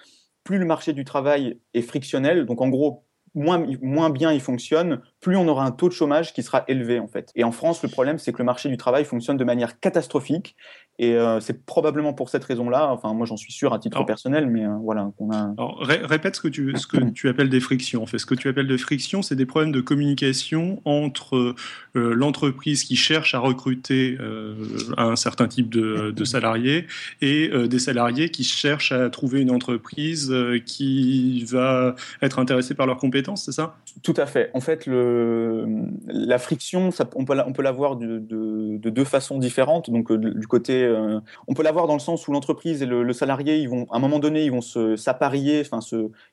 plus 0.42 0.58
le 0.58 0.66
marché 0.66 0.92
du 0.92 1.04
travail 1.04 1.58
est 1.72 1.82
frictionnel, 1.82 2.44
donc 2.44 2.60
en 2.60 2.68
gros, 2.68 3.04
moins, 3.34 3.64
moins 3.82 4.10
bien 4.10 4.32
il 4.32 4.40
fonctionne, 4.40 5.00
plus 5.20 5.36
on 5.36 5.48
aura 5.48 5.64
un 5.64 5.72
taux 5.72 5.88
de 5.88 5.94
chômage 5.94 6.32
qui 6.32 6.42
sera 6.42 6.64
élevé 6.68 6.98
en 7.00 7.08
fait. 7.08 7.30
Et 7.34 7.44
en 7.44 7.52
France, 7.52 7.82
le 7.82 7.88
problème, 7.88 8.18
c'est 8.18 8.32
que 8.32 8.38
le 8.38 8.44
marché 8.44 8.68
du 8.68 8.76
travail 8.76 9.04
fonctionne 9.04 9.36
de 9.36 9.44
manière 9.44 9.80
catastrophique. 9.80 10.56
Et 11.00 11.14
euh, 11.14 11.40
c'est 11.40 11.66
probablement 11.66 12.12
pour 12.12 12.28
cette 12.28 12.44
raison-là, 12.44 12.88
enfin 12.92 13.12
moi 13.14 13.26
j'en 13.26 13.36
suis 13.36 13.52
sûr 13.52 13.74
à 13.74 13.80
titre 13.80 14.04
personnel, 14.04 14.46
mais 14.46 14.64
euh, 14.64 14.76
voilà. 14.80 15.10
On 15.18 15.30
a... 15.32 15.52
Alors, 15.58 15.80
répète 15.80 16.36
ce 16.36 16.40
que, 16.40 16.46
tu, 16.46 16.72
ce 16.76 16.86
que 16.86 16.98
tu 17.10 17.28
appelles 17.28 17.48
des 17.48 17.58
frictions. 17.58 18.02
En 18.02 18.06
fait, 18.06 18.18
ce 18.18 18.26
que 18.26 18.36
tu 18.36 18.48
appelles 18.48 18.68
des 18.68 18.78
frictions, 18.78 19.20
c'est 19.20 19.34
des 19.34 19.46
problèmes 19.46 19.72
de 19.72 19.80
communication 19.80 20.80
entre 20.84 21.56
euh, 21.96 22.14
l'entreprise 22.14 22.84
qui 22.84 22.94
cherche 22.94 23.34
à 23.34 23.40
recruter 23.40 24.18
un 24.96 25.16
certain 25.16 25.48
type 25.48 25.68
de, 25.68 26.12
de 26.12 26.24
salariés 26.24 26.86
et 27.20 27.50
des 27.68 27.78
salariés 27.78 28.30
qui 28.30 28.44
cherchent 28.44 28.92
à 28.92 29.10
trouver 29.10 29.40
une 29.40 29.50
entreprise 29.50 30.34
qui 30.64 31.44
va 31.44 31.94
être 32.22 32.38
intéressée 32.38 32.74
par 32.74 32.86
leurs 32.86 32.98
compétences, 32.98 33.44
c'est 33.44 33.52
ça? 33.52 33.76
Tout 34.02 34.14
à 34.16 34.26
fait. 34.26 34.50
En 34.54 34.60
fait, 34.60 34.86
le, 34.86 35.66
la 36.06 36.38
friction, 36.38 36.90
ça, 36.90 37.08
on 37.14 37.24
peut, 37.24 37.62
l'avoir 37.62 37.96
de, 37.96 38.18
de, 38.18 38.76
de, 38.78 38.90
deux 38.90 39.04
façons 39.04 39.38
différentes. 39.38 39.90
Donc 39.90 40.12
du 40.12 40.46
côté 40.46 40.83
euh, 40.84 41.20
on 41.48 41.54
peut 41.54 41.62
l'avoir 41.62 41.86
dans 41.86 41.94
le 41.94 42.00
sens 42.00 42.26
où 42.28 42.32
l'entreprise 42.32 42.82
et 42.82 42.86
le, 42.86 43.12
salarié, 43.12 43.58
ils 43.58 43.68
vont, 43.68 43.86
à 43.90 43.96
un 43.96 43.98
moment 43.98 44.18
donné, 44.18 44.44
ils 44.44 44.50
vont 44.50 44.60
se 44.60 44.96
s'apparier, 44.96 45.60
enfin, 45.60 45.80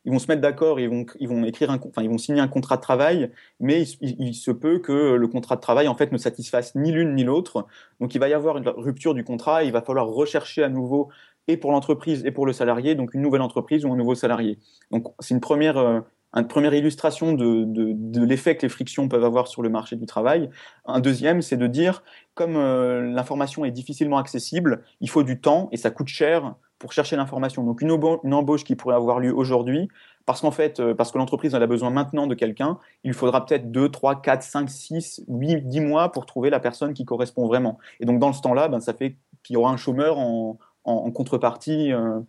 ils 0.05 0.11
vont 0.11 0.19
se 0.19 0.27
mettre 0.27 0.41
d'accord, 0.41 0.79
ils 0.79 0.89
vont, 0.89 1.05
ils 1.19 1.27
vont 1.27 1.43
écrire 1.43 1.69
enfin, 1.69 2.01
ils 2.01 2.09
vont 2.09 2.17
signer 2.17 2.41
un 2.41 2.47
contrat 2.47 2.77
de 2.77 2.81
travail, 2.81 3.31
mais 3.59 3.83
il, 4.01 4.33
se 4.33 4.51
peut 4.51 4.79
que 4.79 5.15
le 5.15 5.27
contrat 5.27 5.55
de 5.55 5.61
travail, 5.61 5.87
en 5.87 5.95
fait, 5.95 6.11
ne 6.11 6.17
satisfasse 6.17 6.75
ni 6.75 6.91
l'une 6.91 7.15
ni 7.15 7.23
l'autre. 7.23 7.65
Donc, 7.99 8.15
il 8.15 8.19
va 8.19 8.29
y 8.29 8.33
avoir 8.33 8.57
une 8.57 8.67
rupture 8.69 9.13
du 9.13 9.23
contrat, 9.23 9.63
il 9.63 9.71
va 9.71 9.81
falloir 9.81 10.07
rechercher 10.07 10.63
à 10.63 10.69
nouveau 10.69 11.09
et 11.47 11.57
pour 11.57 11.71
l'entreprise 11.71 12.25
et 12.25 12.31
pour 12.31 12.45
le 12.45 12.53
salarié, 12.53 12.95
donc 12.95 13.13
une 13.13 13.21
nouvelle 13.21 13.41
entreprise 13.41 13.85
ou 13.85 13.91
un 13.91 13.97
nouveau 13.97 14.15
salarié. 14.15 14.59
Donc, 14.91 15.07
c'est 15.19 15.33
une 15.33 15.41
première, 15.41 15.77
euh, 15.77 16.01
une 16.33 16.47
première 16.47 16.73
illustration 16.73 17.33
de, 17.33 17.65
de, 17.65 18.23
l'effet 18.23 18.55
que 18.55 18.61
les 18.61 18.69
frictions 18.69 19.07
peuvent 19.09 19.23
avoir 19.23 19.47
sur 19.47 19.61
le 19.61 19.69
marché 19.69 19.95
du 19.95 20.05
travail. 20.05 20.49
Un 20.85 20.99
deuxième, 20.99 21.41
c'est 21.41 21.57
de 21.57 21.67
dire, 21.67 22.03
comme 22.35 22.55
euh, 22.55 23.01
l'information 23.01 23.65
est 23.65 23.71
difficilement 23.71 24.17
accessible, 24.17 24.83
il 25.01 25.09
faut 25.09 25.23
du 25.23 25.41
temps 25.41 25.67
et 25.71 25.77
ça 25.77 25.91
coûte 25.91 26.07
cher 26.07 26.55
pour 26.79 26.93
chercher 26.93 27.15
l'information. 27.15 27.63
Donc 27.63 27.81
une, 27.81 27.91
une, 28.23 28.33
embauche 28.33 28.63
qui 28.63 28.75
pourrait 28.75 28.95
avoir 28.95 29.19
lieu 29.19 29.35
aujourd'hui, 29.35 29.89
parce 30.25 30.41
qu'en 30.41 30.51
fait, 30.51 30.79
euh, 30.79 30.95
parce 30.95 31.11
que 31.11 31.17
l'entreprise 31.17 31.53
a 31.53 31.67
besoin 31.67 31.89
maintenant 31.89 32.27
de 32.27 32.33
quelqu'un, 32.33 32.79
il 33.03 33.13
faudra 33.13 33.45
peut-être 33.45 33.69
2, 33.69 33.89
3, 33.89 34.21
4, 34.21 34.41
5, 34.41 34.69
6, 34.69 35.23
8, 35.27 35.67
10 35.67 35.81
mois 35.81 36.11
pour 36.11 36.25
trouver 36.25 36.49
la 36.49 36.59
personne 36.59 36.93
qui 36.93 37.05
correspond 37.05 37.45
vraiment. 37.45 37.77
Et 37.99 38.05
donc 38.05 38.19
dans 38.19 38.33
ce 38.33 38.41
temps-là, 38.41 38.67
ben, 38.69 38.79
ça 38.79 38.93
fait 38.93 39.17
qu'il 39.43 39.55
y 39.55 39.57
aura 39.57 39.71
un 39.71 39.77
chômeur 39.77 40.17
en, 40.17 40.57
en, 40.85 41.11
contrepartie. 41.11 41.91
Euh, 41.91 42.19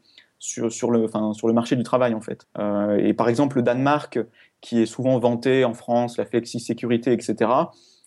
sur, 0.42 0.72
sur, 0.72 0.90
le, 0.90 1.04
enfin, 1.04 1.32
sur 1.34 1.46
le 1.46 1.54
marché 1.54 1.76
du 1.76 1.84
travail 1.84 2.14
en 2.14 2.20
fait. 2.20 2.48
Euh, 2.58 2.96
et 2.96 3.14
par 3.14 3.28
exemple 3.28 3.56
le 3.56 3.62
Danemark, 3.62 4.18
qui 4.60 4.82
est 4.82 4.86
souvent 4.86 5.16
vanté 5.20 5.64
en 5.64 5.72
France, 5.72 6.16
la 6.16 6.26
flexi-sécurité, 6.26 7.12
etc. 7.12 7.50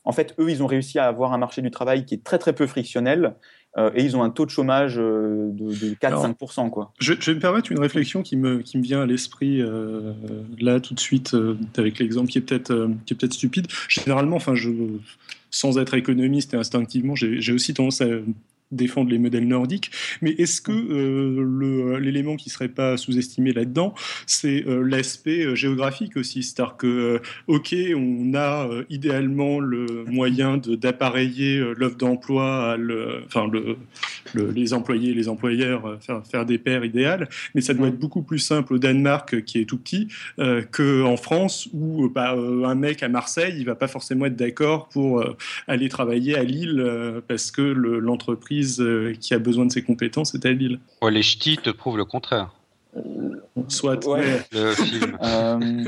En 0.03 0.11
fait, 0.11 0.35
eux, 0.37 0.51
ils 0.51 0.61
ont 0.61 0.67
réussi 0.67 0.99
à 0.99 1.07
avoir 1.07 1.31
un 1.31 1.37
marché 1.37 1.61
du 1.61 1.71
travail 1.71 2.05
qui 2.05 2.13
est 2.13 2.23
très 2.23 2.37
très 2.37 2.53
peu 2.53 2.67
frictionnel. 2.67 3.35
Euh, 3.77 3.89
et 3.93 4.03
ils 4.03 4.15
ont 4.15 4.23
un 4.23 4.29
taux 4.29 4.45
de 4.45 4.51
chômage 4.51 4.95
euh, 4.97 5.49
de, 5.51 5.65
de 5.67 5.95
4-5%. 5.95 6.69
Quoi. 6.69 6.93
Je, 6.99 7.13
je, 7.19 7.31
vais 7.31 7.35
me 7.35 7.41
permettre 7.41 7.71
une 7.73 7.79
réflexion 7.79 8.21
qui 8.21 8.37
me, 8.37 8.59
qui 8.59 8.77
me 8.77 8.83
vient 8.83 9.01
à 9.01 9.05
l'esprit 9.05 9.61
euh, 9.61 10.13
là 10.61 10.79
tout 10.79 10.93
de 10.93 10.99
suite 10.99 11.35
avec 11.77 11.99
l'exemple 11.99 12.29
qui 12.29 12.37
est 12.37 12.41
peut-être 12.41 12.89
qui 13.05 13.13
est 13.13 13.17
peut-être 13.17 13.33
stupide. 13.33 13.67
Généralement, 13.89 14.37
enfin, 14.37 14.55
je, 14.55 14.71
sans 15.51 15.77
être 15.77 15.93
économiste 15.93 16.53
et 16.53 16.57
instinctivement, 16.57 17.15
j'ai 17.15 17.51
aussi 17.51 17.73
tendance 17.73 17.99
à 17.99 18.07
défendre 18.71 19.11
les 19.11 19.19
modèles 19.19 19.47
nordiques. 19.47 19.91
Mais 20.21 20.31
est-ce 20.31 20.61
que 20.61 20.71
euh, 20.71 21.99
l'élément 21.99 22.35
qui 22.35 22.49
ne 22.49 22.53
serait 22.53 22.67
pas 22.67 22.97
sous-estimé 22.97 23.53
là-dedans, 23.53 23.93
c'est 24.25 24.65
euh, 24.67 24.81
l'aspect 24.81 25.45
euh, 25.45 25.55
géographique 25.55 26.17
aussi? 26.17 26.43
C'est-à-dire 26.43 26.77
que, 26.77 27.21
OK, 27.47 27.75
on 27.95 28.33
a 28.35 28.67
idéalement 28.89 29.59
le 29.59 30.05
moyen 30.05 30.57
d'appareiller 30.57 31.63
l'offre 31.77 31.97
d'emploi, 31.97 32.75
le, 32.77 33.23
enfin, 33.25 33.49
le, 33.51 33.77
les 34.51 34.73
employés 34.73 35.11
et 35.11 35.13
les 35.13 35.29
employeurs, 35.29 35.97
faire, 36.01 36.25
faire, 36.25 36.45
des 36.45 36.57
paires 36.57 36.83
idéales, 36.83 37.29
mais 37.53 37.61
ça 37.61 37.73
doit 37.73 37.87
être 37.87 37.99
beaucoup 37.99 38.21
plus 38.21 38.39
simple 38.39 38.73
au 38.73 38.77
Danemark, 38.77 39.43
qui 39.43 39.59
est 39.59 39.65
tout 39.65 39.77
petit, 39.77 40.07
qu'en 40.71 41.17
France, 41.17 41.69
où 41.73 42.09
bah, 42.09 42.33
un 42.33 42.75
mec 42.75 43.03
à 43.03 43.09
Marseille, 43.09 43.55
il 43.57 43.65
va 43.65 43.75
pas 43.75 43.87
forcément 43.87 44.25
être 44.25 44.35
d'accord 44.35 44.89
pour 44.89 45.23
aller 45.67 45.89
travailler 45.89 46.35
à 46.35 46.43
Lille 46.43 46.83
parce 47.27 47.51
que 47.51 47.61
l'entreprise 47.61 48.54
euh, 48.79 49.13
qui 49.19 49.33
a 49.33 49.39
besoin 49.39 49.65
de 49.65 49.71
ses 49.71 49.83
compétences 49.83 50.33
est 50.35 50.45
à 50.45 50.51
Lille. 50.51 50.79
les 51.09 51.21
ch'tis 51.21 51.57
te 51.57 51.69
prouvent 51.69 51.97
le 51.97 52.05
contraire. 52.05 52.51
Soit. 53.67 54.05
Le 54.51 54.71
film. 54.71 55.17
Euh, 55.25 55.83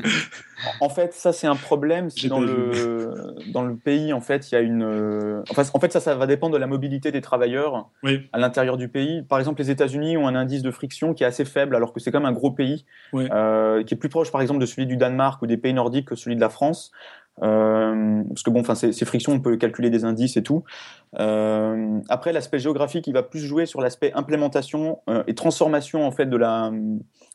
en 0.81 0.89
fait, 0.89 1.13
ça 1.13 1.31
c'est 1.31 1.45
un 1.45 1.55
problème. 1.55 2.09
Si 2.09 2.27
dans 2.27 2.39
le 2.39 3.35
dans 3.53 3.63
le 3.63 3.75
pays, 3.75 4.11
en 4.11 4.21
fait, 4.21 4.51
il 4.51 4.55
y 4.55 4.57
a 4.57 4.61
une. 4.61 4.83
Euh, 4.83 5.43
enfin, 5.51 5.63
en 5.73 5.79
fait, 5.79 5.93
ça, 5.93 5.99
ça 5.99 6.15
va 6.15 6.25
dépendre 6.25 6.53
de 6.53 6.57
la 6.57 6.65
mobilité 6.65 7.11
des 7.11 7.21
travailleurs 7.21 7.89
à 8.33 8.39
l'intérieur 8.39 8.77
du 8.77 8.89
pays. 8.89 9.21
Par 9.21 9.37
exemple, 9.37 9.61
les 9.61 9.69
États-Unis 9.69 10.17
ont 10.17 10.27
un 10.27 10.35
indice 10.35 10.63
de 10.63 10.71
friction 10.71 11.13
qui 11.13 11.23
est 11.23 11.27
assez 11.27 11.45
faible, 11.45 11.75
alors 11.75 11.93
que 11.93 11.99
c'est 11.99 12.11
comme 12.11 12.25
un 12.25 12.31
gros 12.31 12.51
pays, 12.51 12.85
qui 13.13 13.19
est 13.19 13.99
plus 13.99 14.09
proche, 14.09 14.31
par 14.31 14.41
exemple, 14.41 14.59
de 14.59 14.65
celui 14.65 14.87
du 14.87 14.97
Danemark 14.97 15.41
ou 15.41 15.47
des 15.47 15.57
pays 15.57 15.73
nordiques 15.73 16.07
que 16.07 16.15
celui 16.15 16.35
de 16.35 16.41
la 16.41 16.49
France. 16.49 16.91
Euh, 17.43 18.23
parce 18.29 18.43
que 18.43 18.49
bon, 18.49 18.61
enfin, 18.61 18.75
ces, 18.75 19.05
frictions, 19.05 19.33
on 19.33 19.39
peut 19.39 19.57
calculer 19.57 19.89
des 19.89 20.05
indices 20.05 20.37
et 20.37 20.43
tout. 20.43 20.63
Euh, 21.19 21.99
après, 22.09 22.33
l'aspect 22.33 22.59
géographique, 22.59 23.07
il 23.07 23.13
va 23.13 23.23
plus 23.23 23.39
jouer 23.39 23.65
sur 23.65 23.81
l'aspect 23.81 24.11
implémentation 24.13 24.99
euh, 25.09 25.23
et 25.27 25.35
transformation 25.35 26.05
en 26.05 26.11
fait 26.11 26.25
de 26.25 26.37
la. 26.37 26.71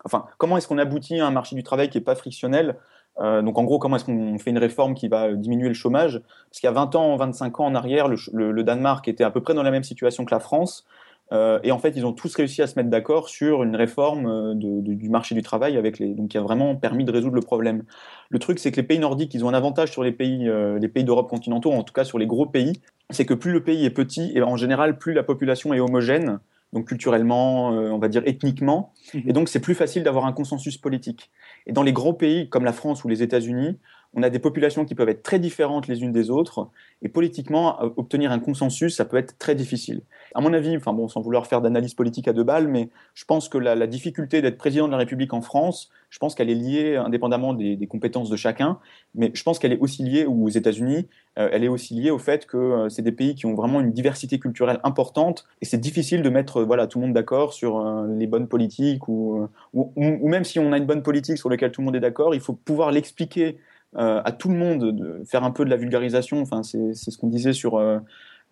Enfin, 0.05 0.27
comment 0.39 0.57
est-ce 0.57 0.69
qu'on 0.69 0.79
aboutit 0.79 1.21
à 1.21 1.27
un 1.27 1.31
marché 1.31 1.55
du 1.55 1.63
travail 1.63 1.89
qui 1.89 1.99
est 1.99 2.03
pas 2.03 2.15
frictionnel? 2.15 2.77
Donc 3.19 3.59
en 3.59 3.65
gros, 3.65 3.79
comment 3.79 3.97
est-ce 3.97 4.07
qu'on 4.07 4.39
fait 4.39 4.49
une 4.49 4.59
réforme 4.59 4.95
qui 4.95 5.07
va 5.07 5.35
diminuer 5.35 5.69
le 5.69 5.75
chômage? 5.75 6.23
Parce 6.49 6.61
qu'il 6.61 6.67
y 6.67 6.71
a 6.71 6.73
20 6.73 6.95
ans, 6.95 7.15
25 7.17 7.61
ans 7.61 7.67
en 7.67 7.75
arrière, 7.75 8.09
le, 8.09 8.63
Danemark 8.63 9.07
était 9.07 9.23
à 9.23 9.31
peu 9.31 9.43
près 9.43 9.53
dans 9.53 9.63
la 9.63 9.71
même 9.71 9.85
situation 9.85 10.25
que 10.25 10.35
la 10.35 10.41
France. 10.41 10.87
Euh, 11.31 11.59
et 11.63 11.73
en 11.73 11.79
fait, 11.79 11.95
ils 11.97 12.05
ont 12.05 12.13
tous 12.13 12.35
réussi 12.35 12.63
à 12.63 12.67
se 12.67 12.79
mettre 12.79 12.91
d'accord 12.91 13.29
sur 13.29 13.63
une 13.63 13.77
réforme 13.77 14.27
euh, 14.27 14.55
du 14.55 15.09
marché 15.09 15.35
du 15.35 15.43
travail 15.43 15.77
avec 15.77 15.99
les, 15.99 16.15
donc 16.15 16.31
qui 16.31 16.39
a 16.39 16.43
vraiment 16.43 16.77
permis 16.77 17.05
de 17.05 17.13
résoudre 17.13 17.35
le 17.35 17.41
problème. 17.41 17.85
Le 18.29 18.39
truc, 18.39 18.59
c'est 18.59 18.71
que 18.71 18.77
les 18.77 18.83
pays 18.83 18.99
nordiques, 18.99 19.33
ils 19.35 19.45
ont 19.45 19.49
un 19.49 19.55
avantage 19.55 19.91
sur 19.91 20.03
les 20.03 20.13
pays, 20.13 20.49
euh, 20.49 20.79
les 20.79 20.89
pays 20.89 21.05
d'Europe 21.05 21.31
continentaux, 21.31 21.73
en 21.73 21.85
tout 21.85 21.95
cas 21.95 22.05
sur 22.05 22.19
les 22.19 22.27
gros 22.27 22.47
pays, 22.47 22.81
c'est 23.11 23.25
que 23.25 23.35
plus 23.35 23.53
le 23.53 23.63
pays 23.63 23.85
est 23.85 23.91
petit 23.91 24.33
et 24.35 24.43
en 24.43 24.57
général 24.57 24.99
plus 24.99 25.15
la 25.15 25.23
population 25.23 25.73
est 25.73 25.81
homogène, 25.81 26.39
donc 26.73 26.89
culturellement, 26.89 27.69
on 27.69 27.99
va 27.99 28.09
dire 28.09 28.23
ethniquement, 28.25 28.93
mhm. 29.13 29.23
et 29.27 29.33
donc 29.35 29.51
c'est 29.51 29.61
plus 29.61 29.75
facile 29.75 30.03
d'avoir 30.03 30.25
un 30.25 30.33
consensus 30.33 30.79
politique. 30.79 31.31
Et 31.67 31.73
dans 31.73 31.83
les 31.83 31.93
gros 31.93 32.15
pays 32.15 32.49
comme 32.49 32.65
la 32.65 32.73
France 32.73 33.05
ou 33.05 33.09
les 33.09 33.23
États-Unis, 33.23 33.79
on 34.15 34.23
a 34.23 34.31
des 34.31 34.39
populations 34.39 34.85
qui 34.85 34.95
peuvent 34.95 35.09
être 35.09 35.23
très 35.23 35.39
différentes 35.39 35.89
les 35.89 36.03
unes 36.03 36.13
des 36.13 36.31
autres, 36.31 36.69
et 37.01 37.09
politiquement, 37.09 37.81
obtenir 37.97 38.31
un 38.31 38.39
consensus, 38.39 38.95
ça 38.95 39.05
peut 39.05 39.17
être 39.17 39.39
très 39.39 39.55
difficile. 39.55 40.03
À 40.35 40.41
mon 40.41 40.53
avis, 40.53 40.77
enfin 40.77 40.93
bon, 40.93 41.09
sans 41.09 41.21
vouloir 41.21 41.47
faire 41.47 41.61
d'analyse 41.61 41.95
politique 41.95 42.29
à 42.29 42.33
deux 42.33 42.45
balles, 42.45 42.69
mais 42.69 42.91
je 43.15 43.25
pense 43.25 43.49
que 43.49 43.59
la, 43.59 43.87
difficulté 43.87 44.43
d'être 44.43 44.59
président 44.59 44.87
de 44.87 44.93
la 44.93 44.99
République 44.99 45.33
en 45.33 45.41
France, 45.41 45.91
je 46.11 46.19
pense 46.19 46.35
qu'elle 46.35 46.51
est 46.51 46.55
liée, 46.55 46.97
indépendamment 46.97 47.55
des, 47.55 47.87
compétences 47.87 48.31
de 48.31 48.37
chacun, 48.37 48.79
mais 49.15 49.31
je 49.35 49.43
pense 49.43 49.59
qu'elle 49.59 49.73
est 49.73 49.79
aussi 49.79 50.03
liée, 50.03 50.27
aux 50.27 50.49
États-Unis, 50.49 51.09
euh, 51.39 51.49
elle 51.51 51.65
est 51.65 51.69
aussi 51.69 51.95
liée 51.95 52.11
au 52.11 52.19
fait 52.19 52.47
que 52.47 52.57
euh, 52.57 52.89
c'est 52.91 53.03
des 53.03 53.13
pays 53.13 53.35
qui 53.35 53.47
ont 53.47 53.55
vraiment 53.55 53.81
une 53.81 53.93
diversité 53.93 54.39
culturelle 54.39 54.79
importante, 54.85 55.47
et 55.63 55.65
c'est 55.65 55.79
difficile 55.79 56.23
de 56.23 56.29
mettre 56.29 56.63
voilà 56.63 56.87
tout 56.87 56.99
le 56.99 57.07
monde 57.07 57.15
d'accord 57.15 57.53
sur 57.55 57.83
les 58.09 58.27
bonnes 58.27 58.47
politiques, 58.47 59.09
ou, 59.09 59.49
ou, 59.75 60.29
même 60.29 60.45
si 60.45 60.59
on 60.59 60.73
a 60.73 60.79
une 60.79 60.87
bonne 60.87 61.03
politique 61.03 61.39
sur 61.39 61.49
laquelle 61.49 61.73
tout 61.73 61.81
le 61.81 61.87
monde 61.87 61.97
est 61.97 62.01
d'accord, 62.01 62.35
il 62.35 62.41
faut 62.41 62.55
pouvoir 62.55 62.93
l'expliquer 62.93 63.59
à 63.97 64.33
tout 64.33 64.49
le 64.49 64.57
monde, 64.57 64.97
de 64.97 65.23
faire 65.25 65.45
un 65.45 65.51
peu 65.51 65.65
de 65.65 65.71
la 65.71 65.77
vulgarisation. 65.77 66.41
Enfin, 66.41 66.63
c'est 66.63 66.95
ce 66.95 67.19
qu'on 67.19 67.29
disait 67.29 67.53
sur 67.53 67.79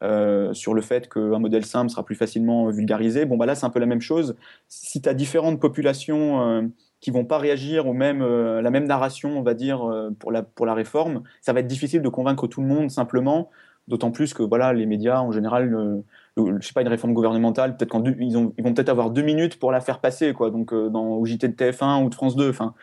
euh, 0.03 0.55
sur 0.55 0.73
le 0.73 0.81
fait 0.81 1.13
qu'un 1.13 1.39
modèle 1.39 1.67
simple 1.67 1.91
sera 1.91 2.05
plus 2.05 2.15
facilement 2.15 2.71
vulgarisé. 2.71 3.27
Bon, 3.27 3.37
bah 3.37 3.45
là, 3.45 3.55
c'est 3.55 3.67
un 3.67 3.71
peu 3.71 3.81
la 3.81 3.87
même 3.87 4.01
chose. 4.01 4.35
Si 4.67 5.03
tu 5.03 5.09
as 5.09 5.15
différentes 5.15 5.61
populations 5.61 6.41
euh, 6.41 6.63
qui 7.01 7.11
vont 7.11 7.27
pas 7.27 7.37
réagir 7.37 7.87
au 7.87 7.93
même, 7.93 8.23
euh, 8.23 8.63
la 8.63 8.71
même 8.71 8.87
narration, 8.87 9.39
on 9.39 9.43
va 9.43 9.53
dire, 9.53 9.81
pour, 10.19 10.33
la, 10.33 10.43
pour 10.43 10.65
la 10.65 10.73
réforme, 10.75 11.23
ça 11.43 11.53
va 11.53 11.61
être 11.61 11.67
difficile 11.67 12.01
de 12.01 12.09
convaincre 12.09 12.47
tout 12.47 12.63
le 12.63 12.67
monde 12.67 12.91
simplement. 12.91 13.51
D'autant 13.89 14.11
plus 14.11 14.33
que 14.33 14.43
voilà, 14.43 14.73
les 14.73 14.87
médias, 14.87 15.21
en 15.21 15.33
général, 15.33 16.03
je 16.37 16.67
sais 16.67 16.73
pas, 16.73 16.83
une 16.83 16.89
réforme 16.89 17.13
gouvernementale, 17.13 17.77
peut-être 17.77 18.01
ils 18.21 18.33
vont 18.33 18.75
peut-être 18.75 18.89
avoir 18.89 19.11
deux 19.11 19.23
minutes 19.23 19.59
pour 19.59 19.73
la 19.73 19.81
faire 19.81 20.01
passer, 20.01 20.33
quoi. 20.33 20.51
Donc, 20.51 20.73
dans, 20.73 21.09
au 21.09 21.27
JT 21.27 21.49
de 21.49 21.55
TF1 21.55 22.05
ou 22.05 22.09
de 22.09 22.15
France 22.15 22.37
2. 22.37 22.49
Enfin, 22.51 22.75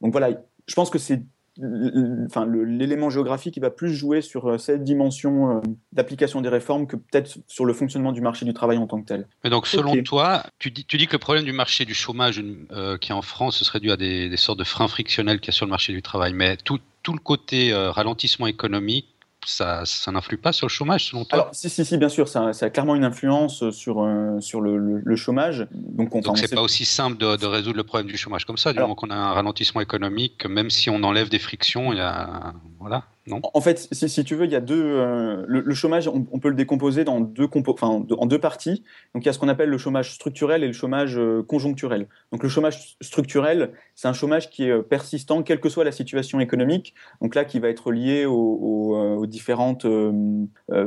donc 0.00 0.12
voilà, 0.12 0.30
je 0.66 0.74
pense 0.74 0.90
que 0.90 0.98
c'est 0.98 1.22
enfin, 1.60 2.46
l'élément 2.46 3.10
géographique 3.10 3.54
qui 3.54 3.60
va 3.60 3.70
plus 3.70 3.94
jouer 3.94 4.22
sur 4.22 4.46
euh, 4.46 4.58
cette 4.58 4.82
dimension 4.82 5.58
euh, 5.58 5.60
d'application 5.92 6.40
des 6.40 6.48
réformes 6.48 6.86
que 6.86 6.96
peut-être 6.96 7.38
sur 7.46 7.64
le 7.64 7.72
fonctionnement 7.72 8.12
du 8.12 8.20
marché 8.20 8.44
du 8.44 8.52
travail 8.52 8.78
en 8.78 8.86
tant 8.86 9.00
que 9.00 9.06
tel. 9.06 9.28
Mais 9.44 9.50
donc, 9.50 9.66
selon 9.66 10.02
toi, 10.02 10.44
tu 10.58 10.70
dis, 10.70 10.84
tu 10.84 10.96
dis 10.96 11.06
que 11.06 11.12
le 11.12 11.18
problème 11.18 11.44
du 11.44 11.52
marché 11.52 11.84
du 11.84 11.94
chômage 11.94 12.42
euh, 12.72 12.98
qui 12.98 13.12
est 13.12 13.14
en 13.14 13.22
France, 13.22 13.58
ce 13.58 13.64
serait 13.64 13.80
dû 13.80 13.90
à 13.90 13.96
des, 13.96 14.36
sortes 14.36 14.58
de 14.58 14.64
freins 14.64 14.88
frictionnels 14.88 15.40
qu'il 15.40 15.48
y 15.48 15.54
a 15.54 15.56
sur 15.56 15.66
le 15.66 15.70
marché 15.70 15.92
du 15.92 16.02
travail. 16.02 16.32
Mais 16.32 16.56
tout, 16.56 16.80
tout 17.02 17.12
le 17.12 17.20
côté 17.20 17.72
ralentissement 17.72 18.46
économique, 18.46 19.13
ça, 19.46 19.82
ça 19.84 20.12
n'influe 20.12 20.38
pas 20.38 20.52
sur 20.52 20.66
le 20.66 20.70
chômage, 20.70 21.06
selon 21.06 21.24
toi? 21.24 21.38
Alors, 21.38 21.54
si, 21.54 21.70
si, 21.70 21.84
si, 21.84 21.98
bien 21.98 22.08
sûr, 22.08 22.28
ça, 22.28 22.52
ça 22.52 22.66
a 22.66 22.70
clairement 22.70 22.94
une 22.94 23.04
influence 23.04 23.70
sur, 23.70 24.02
euh, 24.02 24.40
sur 24.40 24.60
le, 24.60 24.76
le, 24.78 25.16
chômage. 25.16 25.66
Donc, 25.72 26.14
on, 26.14 26.20
Donc 26.20 26.38
c'est 26.38 26.54
pas 26.54 26.62
aussi 26.62 26.84
simple 26.84 27.16
de, 27.16 27.36
de, 27.36 27.46
résoudre 27.46 27.76
le 27.76 27.84
problème 27.84 28.08
du 28.08 28.16
chômage 28.16 28.44
comme 28.44 28.56
ça, 28.56 28.72
du 28.72 28.80
moment 28.80 28.94
qu'on 28.94 29.10
a 29.10 29.16
un 29.16 29.32
ralentissement 29.32 29.80
économique, 29.80 30.46
même 30.46 30.70
si 30.70 30.90
on 30.90 31.02
enlève 31.02 31.28
des 31.28 31.38
frictions, 31.38 31.92
il 31.92 31.98
y 31.98 32.02
a. 32.02 32.52
Voilà. 32.80 33.04
En 33.30 33.60
fait, 33.62 33.88
si, 33.90 34.24
tu 34.24 34.34
veux, 34.34 34.44
il 34.44 34.52
y 34.52 34.56
a 34.56 34.60
deux. 34.60 34.82
Euh, 34.84 35.44
le, 35.48 35.74
chômage, 35.74 36.08
on, 36.08 36.38
peut 36.38 36.50
le 36.50 36.54
décomposer 36.54 37.04
dans 37.04 37.20
deux 37.20 37.48
enfin, 37.68 38.04
en 38.10 38.26
deux 38.26 38.38
parties. 38.38 38.84
Donc, 39.14 39.24
il 39.24 39.26
y 39.26 39.28
a 39.30 39.32
ce 39.32 39.38
qu'on 39.38 39.48
appelle 39.48 39.70
le 39.70 39.78
chômage 39.78 40.12
structurel 40.12 40.62
et 40.62 40.66
le 40.66 40.74
chômage 40.74 41.18
euh, 41.18 41.42
conjoncturel. 41.42 42.08
Donc, 42.32 42.42
le 42.42 42.50
chômage 42.50 42.96
structurel, 43.00 43.72
c'est 43.94 44.08
un 44.08 44.12
chômage 44.12 44.50
qui 44.50 44.64
est 44.64 44.70
euh, 44.70 44.82
persistant, 44.82 45.42
quelle 45.42 45.60
que 45.60 45.70
soit 45.70 45.84
la 45.84 45.92
situation 45.92 46.38
économique. 46.38 46.94
Donc 47.22 47.34
là, 47.34 47.46
qui 47.46 47.60
va 47.60 47.68
être 47.68 47.92
lié 47.92 48.26
aux, 48.26 49.24
différentes, 49.26 49.86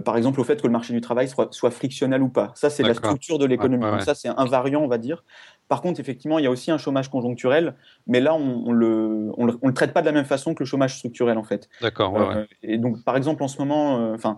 par 0.06 0.16
exemple, 0.16 0.40
au 0.40 0.44
fait 0.44 0.62
que 0.62 0.68
le 0.68 0.74
marché 0.74 0.94
du 0.94 1.02
travail 1.02 1.28
soit, 1.28 1.52
soit 1.52 1.72
frictionnel 1.72 2.22
ou 2.22 2.30
pas. 2.30 2.52
Ça, 2.56 2.70
c'est 2.70 2.84
la 2.84 2.94
structure 2.94 3.40
de 3.40 3.46
l'économie. 3.46 4.04
Ça, 4.04 4.14
c'est 4.14 4.30
un 4.30 4.46
variant, 4.46 4.82
on 4.82 4.88
va 4.88 5.00
dire. 5.00 5.24
Par 5.68 5.82
contre, 5.82 6.00
effectivement, 6.00 6.40
il 6.40 6.44
y 6.44 6.48
a 6.48 6.52
aussi 6.52 6.72
un 6.72 6.78
chômage 6.78 7.10
conjoncturel, 7.10 7.76
mais 8.08 8.22
là, 8.22 8.34
on, 8.34 8.72
le, 8.72 9.32
on 9.38 9.46
le, 9.46 9.74
traite 9.74 9.94
pas 9.94 10.02
de 10.02 10.06
la 10.06 10.14
même 10.14 10.26
façon 10.26 10.54
que 10.54 10.64
le 10.64 10.66
chômage 10.66 10.98
structurel, 10.98 11.38
en 11.38 11.44
fait. 11.44 11.68
D'accord. 11.82 12.14
Ouais, 12.14 12.36
euh, 12.36 12.46
et 12.64 12.78
donc, 12.78 13.04
par 13.04 13.18
exemple, 13.18 13.44
en 13.44 13.48
ce 13.48 13.58
moment, 13.58 14.00
euh, 14.00 14.16
enfin, 14.16 14.38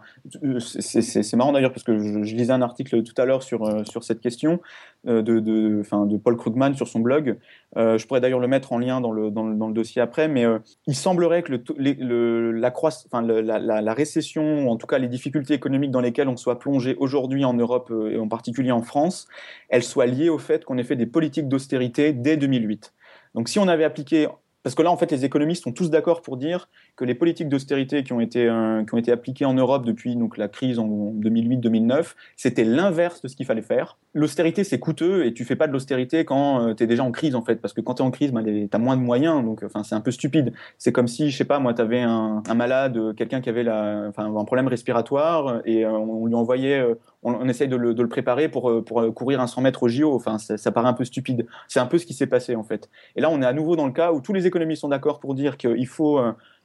c'est 0.59 1.35
marrant 1.35 1.51
d'ailleurs 1.51 1.71
parce 1.71 1.83
que 1.83 1.97
je, 2.23 2.35
lisais 2.35 2.53
un 2.53 2.61
article 2.61 3.03
tout 3.03 3.13
à 3.21 3.25
l'heure 3.25 3.43
sur 3.43 3.63
euh, 3.65 3.83
sur 3.83 4.03
cette 4.03 4.21
question 4.21 4.59
de 5.05 5.39
de, 5.39 6.17
Paul 6.17 6.37
Krugman 6.37 6.75
sur 6.75 6.87
son 6.87 6.99
blog. 6.99 7.37
je 7.75 8.05
pourrais 8.05 8.21
d'ailleurs 8.21 8.39
le 8.39 8.47
mettre 8.47 8.73
en 8.73 8.77
lien 8.77 9.01
dans 9.01 9.11
le 9.11 9.31
dans 9.31 9.47
le, 9.47 9.73
dossier 9.73 10.01
après, 10.01 10.27
mais 10.27 10.45
il 10.87 10.95
semblerait 10.95 11.43
que 11.43 11.53
la, 11.53 13.59
la, 13.59 13.81
la, 13.81 13.93
récession, 13.93 14.65
ou 14.65 14.69
en 14.69 14.75
tout 14.75 14.87
cas 14.87 14.97
les 14.97 15.07
difficultés 15.07 15.53
économiques 15.53 15.91
dans 15.91 16.01
lesquelles 16.01 16.27
on 16.27 16.37
soit 16.37 16.59
plongé 16.59 16.95
aujourd'hui 16.99 17.45
en 17.45 17.53
Europe 17.53 17.91
et 18.11 18.17
en 18.17 18.27
particulier 18.27 18.71
en 18.71 18.81
France, 18.81 19.27
elles 19.69 19.83
soient 19.83 20.05
liées 20.05 20.29
au 20.29 20.37
fait 20.37 20.65
qu'on 20.65 20.77
ait 20.77 20.83
fait 20.83 20.95
des 20.95 21.05
politiques 21.05 21.47
d'austérité 21.47 22.13
dès 22.13 22.37
2008. 22.37 22.93
Donc 23.35 23.47
si 23.47 23.59
on 23.59 23.67
avait 23.67 23.85
appliqué 23.85 24.27
parce 24.63 24.75
que 24.75 24.81
là, 24.81 24.91
en 24.91 24.97
fait, 24.97 25.11
les 25.11 25.25
économistes 25.25 25.63
sont 25.63 25.71
tous 25.71 25.89
d'accord 25.89 26.21
pour 26.21 26.37
dire 26.37 26.69
que 26.99 27.05
les 27.05 27.15
politiques 27.15 27.47
d'austérité 27.47 28.03
qui, 28.03 28.11
ont 28.11 28.19
été, 28.19 28.45
euh, 28.49 28.83
qui 28.83 28.93
ont 28.93 28.97
été 28.97 29.09
appliquées 29.13 29.45
en 29.45 29.53
Europe 29.53 29.85
depuis 29.85 30.17
donc, 30.17 30.37
la 30.37 30.49
crise 30.49 30.79
en 30.79 30.85
2008-2009, 30.85 32.13
c'était 32.35 32.65
l'inverse 32.65 33.21
de 33.21 33.29
ce 33.29 33.37
qu'il 33.37 33.45
fallait 33.45 33.61
faire. 33.61 33.97
L'austérité, 34.13 34.65
c'est 34.65 34.79
coûteux 34.79 35.25
et 35.25 35.33
tu 35.33 35.45
fais 35.45 35.55
pas 35.55 35.67
de 35.67 35.71
l'austérité 35.71 36.25
quand 36.25 36.61
euh, 36.61 36.73
tu 36.73 36.83
es 36.83 36.87
déjà 36.87 37.05
en 37.05 37.11
crise, 37.11 37.35
en 37.35 37.41
fait, 37.41 37.55
parce 37.61 37.73
que 37.73 37.79
quand 37.79 37.93
tu 37.93 38.03
es 38.03 38.05
en 38.05 38.11
crise, 38.11 38.33
bah, 38.33 38.41
tu 38.43 38.67
as 38.69 38.77
moins 38.77 38.97
de 38.97 39.01
moyens, 39.01 39.45
donc 39.45 39.63
c'est 39.85 39.95
un 39.95 40.01
peu 40.01 40.11
stupide. 40.11 40.51
C'est 40.77 40.91
comme 40.91 41.07
si, 41.07 41.31
je 41.31 41.37
sais 41.37 41.45
pas, 41.45 41.59
moi, 41.59 41.73
tu 41.73 41.81
avais 41.81 42.01
un, 42.01 42.43
un 42.45 42.53
malade, 42.53 43.15
quelqu'un 43.15 43.39
qui 43.39 43.47
avait 43.47 43.63
la, 43.63 44.11
un 44.17 44.43
problème 44.43 44.67
respiratoire 44.67 45.61
et 45.63 45.85
euh, 45.85 45.91
on 45.91 46.25
lui 46.25 46.35
envoyait, 46.35 46.85
on, 47.23 47.47
essaye 47.47 47.69
de 47.69 47.77
le, 47.77 47.93
de 47.93 48.01
le, 48.01 48.09
préparer 48.09 48.49
pour, 48.49 48.83
pour 48.83 49.13
courir 49.13 49.39
un 49.39 49.47
100 49.47 49.61
mètres 49.61 49.83
au 49.83 49.87
JO. 49.87 50.13
Enfin, 50.13 50.37
ça, 50.37 50.57
ça 50.57 50.73
paraît 50.73 50.89
un 50.89 50.93
peu 50.93 51.05
stupide. 51.05 51.45
C'est 51.69 51.79
un 51.79 51.85
peu 51.85 51.97
ce 51.97 52.05
qui 52.05 52.13
s'est 52.13 52.27
passé, 52.27 52.57
en 52.57 52.63
fait. 52.63 52.89
Et 53.15 53.21
là, 53.21 53.29
on 53.29 53.41
est 53.41 53.45
à 53.45 53.53
nouveau 53.53 53.77
dans 53.77 53.87
le 53.87 53.93
cas 53.93 54.11
où 54.11 54.19
tous 54.19 54.33
les 54.33 54.47
économistes 54.47 54.81
sont 54.81 54.89
d'accord 54.89 55.21
pour 55.21 55.33
dire 55.33 55.55
qu'il 55.55 55.87
faut 55.87 56.19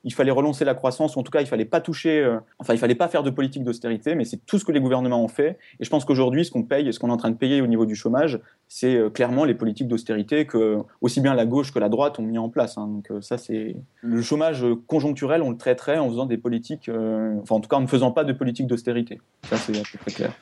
il 0.05 0.13
fallait 0.13 0.31
relancer 0.31 0.65
la 0.65 0.75
croissance, 0.75 1.17
ou 1.17 1.19
en 1.19 1.23
tout 1.23 1.31
cas, 1.31 1.41
il 1.41 1.47
fallait 1.47 1.65
pas 1.65 1.81
toucher, 1.81 2.21
euh, 2.21 2.39
enfin, 2.59 2.75
il 2.75 2.79
fallait 2.79 2.95
pas 2.95 3.09
faire 3.09 3.23
de 3.23 3.31
politique 3.31 3.65
d'austérité, 3.65 4.15
mais 4.15 4.25
c'est 4.25 4.45
tout 4.47 4.59
ce 4.59 4.65
que 4.65 4.73
les 4.73 4.81
gouvernements 4.81 5.23
ont 5.23 5.29
fait. 5.29 5.59
Et 5.81 5.85
je 5.85 5.91
pense 5.91 6.05
qu'aujourd'hui, 6.05 6.45
ce 6.45 6.51
qu'on 6.51 6.63
paye, 6.63 6.93
ce 6.93 6.99
qu'on 6.99 7.09
est 7.09 7.13
en 7.13 7.17
train 7.17 7.31
de 7.31 7.37
payer 7.37 7.63
au 7.63 7.67
niveau 7.67 7.87
du 7.87 7.97
chômage, 7.97 8.39
c'est 8.69 8.97
euh, 8.97 9.11
clairement 9.11 9.45
les 9.45 9.55
politiques 9.55 9.89
d'austérité 9.89 10.47
que 10.47 10.79
aussi 11.01 11.21
bien 11.21 11.35
la 11.35 11.47
gauche 11.47 11.73
que 11.73 11.79
la 11.79 11.89
droite 11.89 12.19
ont 12.19 12.23
mis 12.23 12.39
en 12.39 12.51
place. 12.51 12.77
Hein. 12.77 12.87
Donc 12.87 13.11
euh, 13.11 13.21
ça, 13.21 13.39
c'est 13.39 13.77
le 14.03 14.23
chômage 14.23 14.65
conjoncturel, 14.87 15.43
on 15.43 15.51
le 15.51 15.57
traiterait 15.57 15.99
en 15.99 16.09
faisant 16.09 16.27
des 16.27 16.39
politiques, 16.39 16.91
enfin, 16.91 17.57
en 17.57 17.61
tout 17.61 17.69
cas, 17.69 17.77
en 17.77 17.81
ne 17.81 17.87
faisant 17.87 18.13
pas 18.13 18.25
de 18.25 18.33
politique 18.33 18.67
d'austérité. 18.67 19.21
Ça, 19.45 19.57
c'est 19.57 19.73
près 19.99 20.11
clair. 20.11 20.33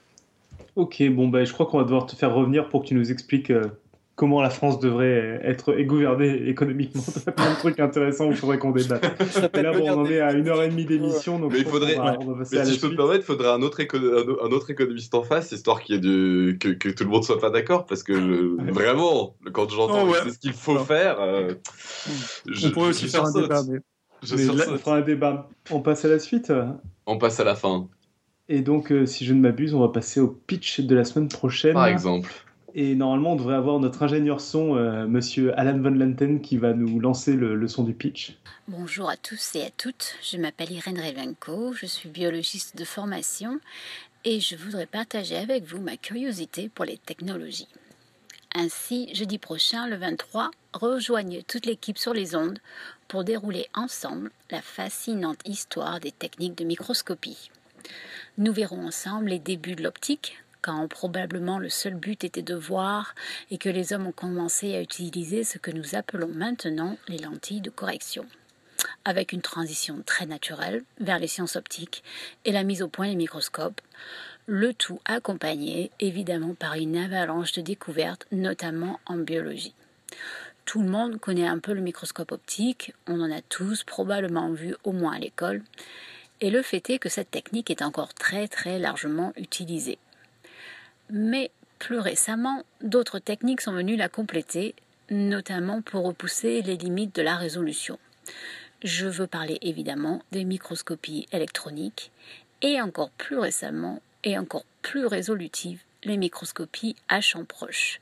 Ok, 0.75 1.03
bon, 1.11 1.29
ben, 1.29 1.45
je 1.45 1.53
crois 1.53 1.67
qu'on 1.67 1.79
va 1.79 1.85
devoir 1.85 2.07
te 2.07 2.17
faire 2.17 2.35
revenir 2.35 2.69
pour 2.69 2.83
que 2.83 2.89
tu 2.89 2.95
nous 2.95 3.13
expliques 3.13 3.53
comment 4.23 4.41
la 4.41 4.51
France 4.51 4.79
devrait 4.79 5.41
être 5.43 5.75
gouvernée 5.81 6.49
économiquement. 6.49 7.03
A 7.27 7.33
plein 7.33 7.55
de 7.55 7.59
trucs 7.59 7.81
intéressants 7.81 8.29
où 8.29 8.31
il 8.31 8.37
faudrait 8.37 8.59
qu'on 8.59 8.71
débatte. 8.71 9.03
là, 9.57 9.73
bon, 9.73 9.91
on 9.91 10.03
en 10.03 10.07
est 10.07 10.21
à 10.21 10.33
une 10.33 10.47
heure 10.47 10.63
et 10.63 10.69
demie 10.69 10.85
d'émission. 10.85 11.41
Donc 11.41 11.51
mais 11.51 11.59
il 11.59 11.65
faudrait, 11.65 11.97
mais 11.99 12.45
si 12.45 12.75
je 12.75 12.81
peux 12.81 12.91
me 12.91 12.95
permettre, 12.95 13.25
il 13.25 13.27
faudrait 13.27 13.49
un 13.49 13.63
autre, 13.63 13.81
un 13.83 14.53
autre 14.53 14.71
économiste 14.71 15.13
en 15.17 15.25
face, 15.25 15.51
histoire 15.51 15.83
qu'il 15.83 15.97
y 15.97 15.99
ait 15.99 16.01
de... 16.01 16.53
que, 16.53 16.69
que, 16.69 16.91
tout 16.91 17.03
le 17.03 17.11
monde 17.11 17.25
soit 17.25 17.41
pas 17.41 17.51
d'accord. 17.51 17.85
Parce 17.85 18.05
que 18.05 18.13
vraiment, 18.71 19.35
quand 19.53 19.69
j'entends 19.69 20.07
oh, 20.09 20.15
ce 20.15 20.39
qu'il 20.39 20.53
faut 20.53 20.79
faire, 20.79 21.21
euh, 21.21 21.55
on 22.65 22.71
pourrait 22.71 22.91
aussi 22.91 23.09
faire 23.09 23.25
un 23.25 23.33
débat. 23.33 23.63
on 24.23 24.79
fera 24.79 24.97
un 24.99 25.01
débat. 25.01 25.49
On 25.73 25.81
passe 25.81 26.05
à 26.05 26.09
la 26.09 26.21
suite 26.21 26.53
On 27.07 27.19
passe 27.19 27.41
à 27.41 27.45
la 27.45 27.57
fin. 27.57 27.89
Et 28.49 28.61
donc, 28.61 28.93
euh, 28.93 29.05
si 29.05 29.25
je 29.25 29.35
ne 29.35 29.41
m'abuse, 29.41 29.75
on 29.75 29.81
va 29.81 29.89
passer 29.89 30.21
au 30.21 30.29
pitch 30.29 30.79
de 30.79 30.95
la 30.95 31.03
semaine 31.03 31.29
prochaine. 31.29 31.73
Par 31.73 31.89
exemple. 31.89 32.31
Et 32.75 32.95
normalement, 32.95 33.33
on 33.33 33.37
devrait 33.37 33.57
avoir 33.57 33.79
notre 33.81 34.03
ingénieur 34.03 34.41
son, 34.41 34.77
euh, 34.77 35.07
monsieur 35.07 35.59
Alan 35.59 35.79
Van 35.79 35.91
Lanten, 35.91 36.41
qui 36.41 36.57
va 36.57 36.73
nous 36.73 37.01
lancer 37.01 37.35
le, 37.35 37.69
son 37.69 37.85
du 37.85 37.93
pitch. 37.93 38.39
Bonjour 38.67 39.11
à 39.11 39.17
tous 39.17 39.57
et 39.57 39.65
à 39.65 39.71
toutes. 39.71 40.15
Je 40.23 40.39
m'appelle 40.39 40.73
Irène 40.73 40.99
Revenko, 40.99 41.75
je 41.75 41.85
suis 41.85 42.09
biologiste 42.09 42.77
de 42.77 42.85
formation 42.85 43.61
et 44.25 44.41
je 44.41 44.57
voudrais 44.57 44.87
partager 44.87 45.37
avec 45.37 45.65
vous 45.65 45.81
ma 45.83 45.99
curiosité 45.99 46.71
pour 46.75 46.87
les 46.87 46.97
technologies. 46.97 47.69
Ainsi, 48.55 49.15
jeudi 49.15 49.39
prochain, 49.39 49.87
le 49.87 49.97
23, 49.97 50.51
rejoignez 50.73 51.43
toute 51.43 51.67
l'équipe 51.67 51.99
sur 51.99 52.15
les 52.15 52.35
ondes 52.35 52.59
pour 53.07 53.25
dérouler 53.25 53.67
ensemble 53.75 54.31
la 54.51 54.63
fascinante 54.63 55.41
histoire 55.45 56.01
des 56.01 56.13
techniques 56.13 56.57
de 56.57 56.65
microscopie. 56.65 57.51
Nous 58.39 58.53
verrons 58.53 58.87
ensemble 58.87 59.29
les 59.29 59.39
débuts 59.39 59.75
de 59.75 59.83
l'optique, 59.83 60.42
quand 60.63 60.89
probablement 60.89 61.59
le 61.59 61.69
seul 61.69 61.95
but 61.95 62.25
était 62.25 62.43
de 62.43 62.55
voir 62.55 63.15
et 63.51 63.59
que 63.59 63.69
les 63.69 63.93
hommes 63.93 64.07
ont 64.07 64.13
commencé 64.13 64.75
à 64.75 64.81
utiliser 64.81 65.45
ce 65.45 65.59
que 65.59 65.71
nous 65.71 65.95
appelons 65.95 66.29
maintenant 66.29 66.97
les 67.09 67.19
lentilles 67.19 67.61
de 67.61 67.71
correction 67.71 68.25
avec 69.05 69.33
une 69.33 69.43
transition 69.43 70.03
très 70.05 70.27
naturelle 70.27 70.83
vers 71.01 71.19
les 71.19 71.27
sciences 71.27 71.57
optiques 71.57 72.03
et 72.45 72.53
la 72.53 72.63
mise 72.63 72.83
au 72.83 72.89
point 72.89 73.09
des 73.09 73.17
microscopes, 73.17 73.81
le 74.47 74.75
tout 74.75 75.01
accompagné 75.05 75.91
évidemment 76.01 76.55
par 76.55 76.75
une 76.75 76.97
avalanche 76.97 77.53
de 77.53 77.63
découvertes, 77.63 78.27
notamment 78.33 79.01
en 79.07 79.17
biologie. 79.17 79.75
Tout 80.65 80.83
le 80.83 80.89
monde 80.89 81.19
connaît 81.19 81.47
un 81.47 81.59
peu 81.59 81.73
le 81.73 81.81
microscope 81.81 82.33
optique, 82.33 82.93
on 83.09 83.21
en 83.21 83.33
a 83.33 83.43
tous 83.43 83.83
probablement 83.85 84.51
vu 84.53 84.75
au 84.85 84.93
moins 84.93 85.15
à 85.15 85.19
l'école, 85.19 85.63
et 86.41 86.51
le 86.51 86.63
fait 86.63 86.91
est 86.91 86.99
que 86.99 87.09
cette 87.09 87.31
technique 87.31 87.71
est 87.71 87.83
encore 87.83 88.15
très 88.15 88.49
très 88.49 88.79
largement 88.79 89.33
utilisée. 89.37 89.99
Mais 91.15 91.51
plus 91.79 91.99
récemment, 91.99 92.65
d'autres 92.81 93.19
techniques 93.19 93.61
sont 93.61 93.73
venues 93.73 93.97
la 93.97 94.09
compléter, 94.09 94.75
notamment 95.11 95.83
pour 95.83 96.05
repousser 96.05 96.63
les 96.63 96.79
limites 96.79 97.15
de 97.15 97.21
la 97.21 97.37
résolution. 97.37 97.99
Je 98.83 99.07
veux 99.07 99.27
parler 99.27 99.59
évidemment 99.61 100.23
des 100.33 100.45
microscopies 100.45 101.27
électroniques 101.31 102.11
et 102.63 102.81
encore 102.81 103.11
plus 103.11 103.37
récemment 103.37 104.01
et 104.25 104.39
encore 104.39 104.65
plus 104.81 105.05
résolutives, 105.05 105.83
les 106.05 106.17
microscopies 106.17 106.97
à 107.09 107.21
champ 107.21 107.45
proche. 107.45 108.01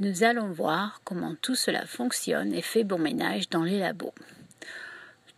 Nous 0.00 0.24
allons 0.24 0.48
voir 0.48 1.02
comment 1.04 1.36
tout 1.40 1.54
cela 1.54 1.86
fonctionne 1.86 2.52
et 2.52 2.62
fait 2.62 2.82
bon 2.82 2.98
ménage 2.98 3.48
dans 3.48 3.62
les 3.62 3.78
labos. 3.78 4.12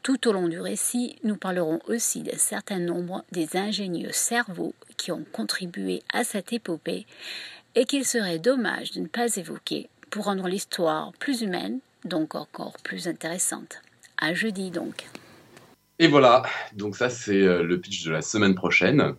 Tout 0.02 0.26
au 0.26 0.32
long 0.32 0.48
du 0.48 0.58
récit, 0.58 1.14
nous 1.22 1.36
parlerons 1.36 1.78
aussi 1.86 2.24
d'un 2.24 2.36
certain 2.36 2.80
nombre 2.80 3.24
des 3.30 3.56
ingénieux 3.56 4.10
cerveaux 4.10 4.74
qui 4.96 5.12
ont 5.12 5.24
contribué 5.30 6.02
à 6.12 6.24
cette 6.24 6.52
épopée 6.52 7.06
et 7.76 7.84
qu'il 7.84 8.04
serait 8.04 8.40
dommage 8.40 8.90
de 8.90 9.00
ne 9.00 9.06
pas 9.06 9.36
évoquer 9.36 9.88
pour 10.10 10.24
rendre 10.24 10.48
l'histoire 10.48 11.12
plus 11.20 11.42
humaine, 11.42 11.78
donc 12.04 12.34
encore 12.34 12.74
plus 12.82 13.06
intéressante. 13.06 13.80
À 14.18 14.34
jeudi 14.34 14.72
donc. 14.72 15.06
Et 16.00 16.08
voilà, 16.08 16.42
donc 16.72 16.96
ça 16.96 17.08
c'est 17.08 17.40
euh, 17.40 17.62
le 17.62 17.80
pitch 17.80 18.04
de 18.04 18.10
la 18.10 18.22
semaine 18.22 18.56
prochaine. 18.56 19.14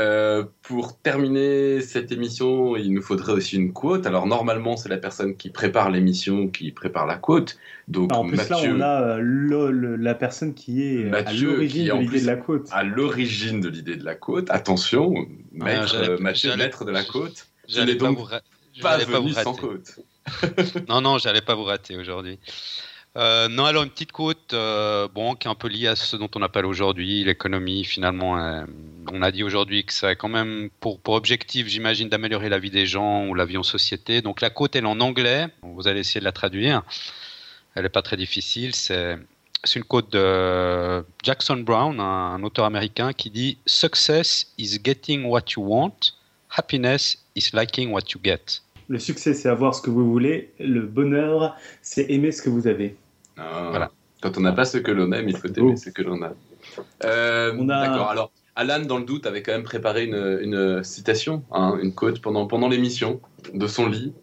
Euh, 0.00 0.42
pour 0.62 0.98
terminer 0.98 1.80
cette 1.80 2.10
émission, 2.10 2.74
il 2.76 2.92
nous 2.92 3.02
faudrait 3.02 3.32
aussi 3.32 3.56
une 3.56 3.72
quote. 3.72 4.06
Alors 4.06 4.26
normalement, 4.26 4.76
c'est 4.76 4.88
la 4.88 4.96
personne 4.96 5.36
qui 5.36 5.50
prépare 5.50 5.88
l'émission 5.90 6.48
qui 6.48 6.72
prépare 6.72 7.06
la 7.06 7.16
quote. 7.16 7.56
Donc 7.86 8.12
en 8.12 8.26
plus 8.26 8.36
là, 8.48 8.58
on 8.64 8.80
a 8.80 9.18
euh, 9.18 9.96
la 9.96 10.14
personne 10.16 10.52
qui 10.54 10.82
est 10.82 11.12
à 11.12 11.32
l'origine 11.32 11.86
de 11.86 12.00
l'idée 12.00 12.20
de 12.20 12.26
la 12.26 12.36
quote. 12.36 12.68
À 12.72 12.82
l'origine 12.82 13.60
de 13.60 13.68
l'idée 13.68 13.96
de 13.96 14.04
la 14.04 14.16
quote. 14.16 14.50
Attention, 14.50 15.14
ah, 15.60 15.64
maître, 15.64 16.16
Mathieu, 16.20 16.56
maître 16.56 16.84
de 16.84 16.90
la 16.90 17.04
quote. 17.04 17.46
J'allais 17.68 17.94
donc 17.94 18.18
pas 18.82 18.98
vous, 18.98 19.04
pas 19.04 19.20
venu 19.20 19.32
sans 19.32 19.54
quote. 19.54 20.00
non, 20.88 21.02
non, 21.02 21.18
j'allais 21.18 21.42
pas 21.42 21.54
vous 21.54 21.64
rater 21.64 21.96
aujourd'hui. 21.96 22.40
Euh, 23.16 23.48
non, 23.48 23.64
alors 23.64 23.84
une 23.84 23.90
petite 23.90 24.10
côte, 24.10 24.54
euh, 24.54 25.06
bon, 25.06 25.36
qui 25.36 25.46
est 25.46 25.50
un 25.50 25.54
peu 25.54 25.68
liée 25.68 25.86
à 25.86 25.94
ce 25.94 26.16
dont 26.16 26.28
on 26.34 26.42
appelle 26.42 26.66
aujourd'hui 26.66 27.22
l'économie. 27.22 27.84
Finalement, 27.84 28.38
euh, 28.38 28.64
on 29.12 29.22
a 29.22 29.30
dit 29.30 29.44
aujourd'hui 29.44 29.84
que 29.84 29.92
ça 29.92 30.08
a 30.08 30.14
quand 30.16 30.28
même 30.28 30.68
pour, 30.80 30.98
objectif, 31.06 31.68
j'imagine, 31.68 32.08
d'améliorer 32.08 32.48
la 32.48 32.58
vie 32.58 32.70
des 32.70 32.86
gens 32.86 33.26
ou 33.26 33.34
la 33.34 33.44
vie 33.44 33.56
en 33.56 33.62
société. 33.62 34.20
Donc 34.20 34.40
la 34.40 34.50
côte, 34.50 34.74
elle 34.74 34.84
est 34.84 34.88
en 34.88 34.98
anglais. 35.00 35.46
Vous 35.62 35.86
allez 35.86 36.00
essayer 36.00 36.20
de 36.20 36.24
la 36.24 36.32
traduire. 36.32 36.82
Elle 37.76 37.84
n'est 37.84 37.88
pas 37.88 38.02
très 38.02 38.16
difficile. 38.16 38.74
C'est 38.74 39.16
une 39.76 39.84
quote 39.84 40.10
de 40.12 41.04
Jackson 41.22 41.58
Brown, 41.58 42.00
un, 42.00 42.42
auteur 42.42 42.64
américain, 42.64 43.12
qui 43.12 43.30
dit 43.30 43.58
Success 43.64 44.52
is 44.58 44.80
getting 44.82 45.24
what 45.24 45.44
you 45.56 45.62
want, 45.62 46.14
happiness 46.50 47.24
is 47.36 47.50
liking 47.52 47.92
what 47.92 48.02
you 48.12 48.20
get. 48.22 48.60
Le 48.88 48.98
succès, 48.98 49.34
c'est 49.34 49.48
avoir 49.48 49.74
ce 49.74 49.80
que 49.80 49.88
vous 49.88 50.10
voulez. 50.10 50.52
Le 50.58 50.82
bonheur, 50.82 51.56
c'est 51.80 52.10
aimer 52.10 52.32
ce 52.32 52.42
que 52.42 52.50
vous 52.50 52.66
avez. 52.66 52.96
Ah. 53.36 53.68
voilà. 53.70 53.90
Quand 54.22 54.38
on 54.38 54.40
n'a 54.40 54.52
pas 54.52 54.64
ce 54.64 54.78
que 54.78 54.90
l'on 54.90 55.12
aime, 55.12 55.28
il 55.28 55.36
faut 55.36 55.48
aimer 55.48 55.74
oh. 55.74 55.76
ce 55.76 55.90
que 55.90 56.02
l'on 56.02 56.22
a. 56.22 56.32
Euh, 57.04 57.52
D'accord. 57.64 58.08
Alors, 58.08 58.30
Alan, 58.56 58.80
dans 58.80 58.98
le 58.98 59.04
doute, 59.04 59.26
avait 59.26 59.42
quand 59.42 59.52
même 59.52 59.64
préparé 59.64 60.04
une, 60.04 60.82
citation, 60.82 61.42
hein, 61.52 61.78
une 61.82 61.94
quote 61.94 62.20
pendant, 62.20 62.46
pendant 62.46 62.68
l'émission 62.68 63.20
de 63.52 63.66
son 63.66 63.86
lit. 63.86 64.14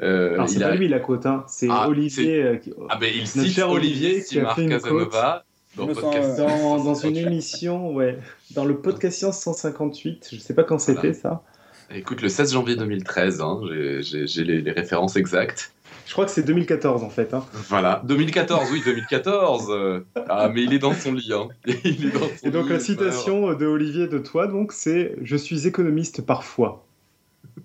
Euh, 0.00 0.34
Alors, 0.34 0.48
c'est 0.48 0.60
pas 0.60 0.74
lui 0.76 0.88
la 0.88 1.00
quote, 1.00 1.26
hein. 1.26 1.44
c'est 1.48 1.66
ah, 1.68 1.88
Olivier. 1.88 2.42
Euh, 2.42 2.58
ah, 2.88 2.96
ben 2.96 3.10
il 3.12 3.26
cite 3.26 3.58
Olivier 3.58 4.22
qui 4.22 4.38
a 4.38 4.54
fait 4.54 4.62
une 4.62 4.70
Casanova. 4.70 5.44
Dans, 5.76 5.86
dans, 5.86 6.84
dans 6.84 6.94
une 6.94 7.16
émission, 7.26 7.92
ouais, 7.92 8.18
dans 8.52 8.64
le 8.64 8.78
podcast 8.78 9.18
Science 9.18 9.40
158, 9.40 10.28
je 10.32 10.38
sais 10.38 10.54
pas 10.54 10.64
quand 10.64 10.78
c'était 10.78 11.12
ça. 11.12 11.42
Écoute, 11.90 12.20
le 12.20 12.28
16 12.28 12.52
janvier 12.52 12.76
2013, 12.76 13.40
hein, 13.40 13.60
j'ai 14.00 14.44
les, 14.44 14.72
références 14.72 15.16
exactes. 15.16 15.72
Je 16.08 16.14
crois 16.14 16.24
que 16.24 16.30
c'est 16.30 16.42
2014 16.42 17.04
en 17.04 17.10
fait. 17.10 17.34
Hein. 17.34 17.44
Voilà, 17.68 18.00
2014, 18.06 18.70
oui, 18.72 18.80
2014. 18.82 19.66
Euh, 19.68 20.06
ah, 20.30 20.48
mais 20.48 20.62
il 20.62 20.72
est 20.72 20.78
dans 20.78 20.94
son 20.94 21.12
lit. 21.12 21.34
Hein. 21.34 21.48
Il 21.84 22.06
est 22.06 22.10
dans 22.10 22.20
son 22.20 22.46
Et 22.46 22.50
donc 22.50 22.70
la 22.70 22.80
citation 22.80 23.52
de 23.52 23.66
Olivier 23.66 24.08
de 24.08 24.18
toi, 24.18 24.46
donc, 24.46 24.72
c'est 24.72 25.16
Je 25.20 25.36
suis 25.36 25.66
économiste 25.66 26.22
parfois. 26.22 26.86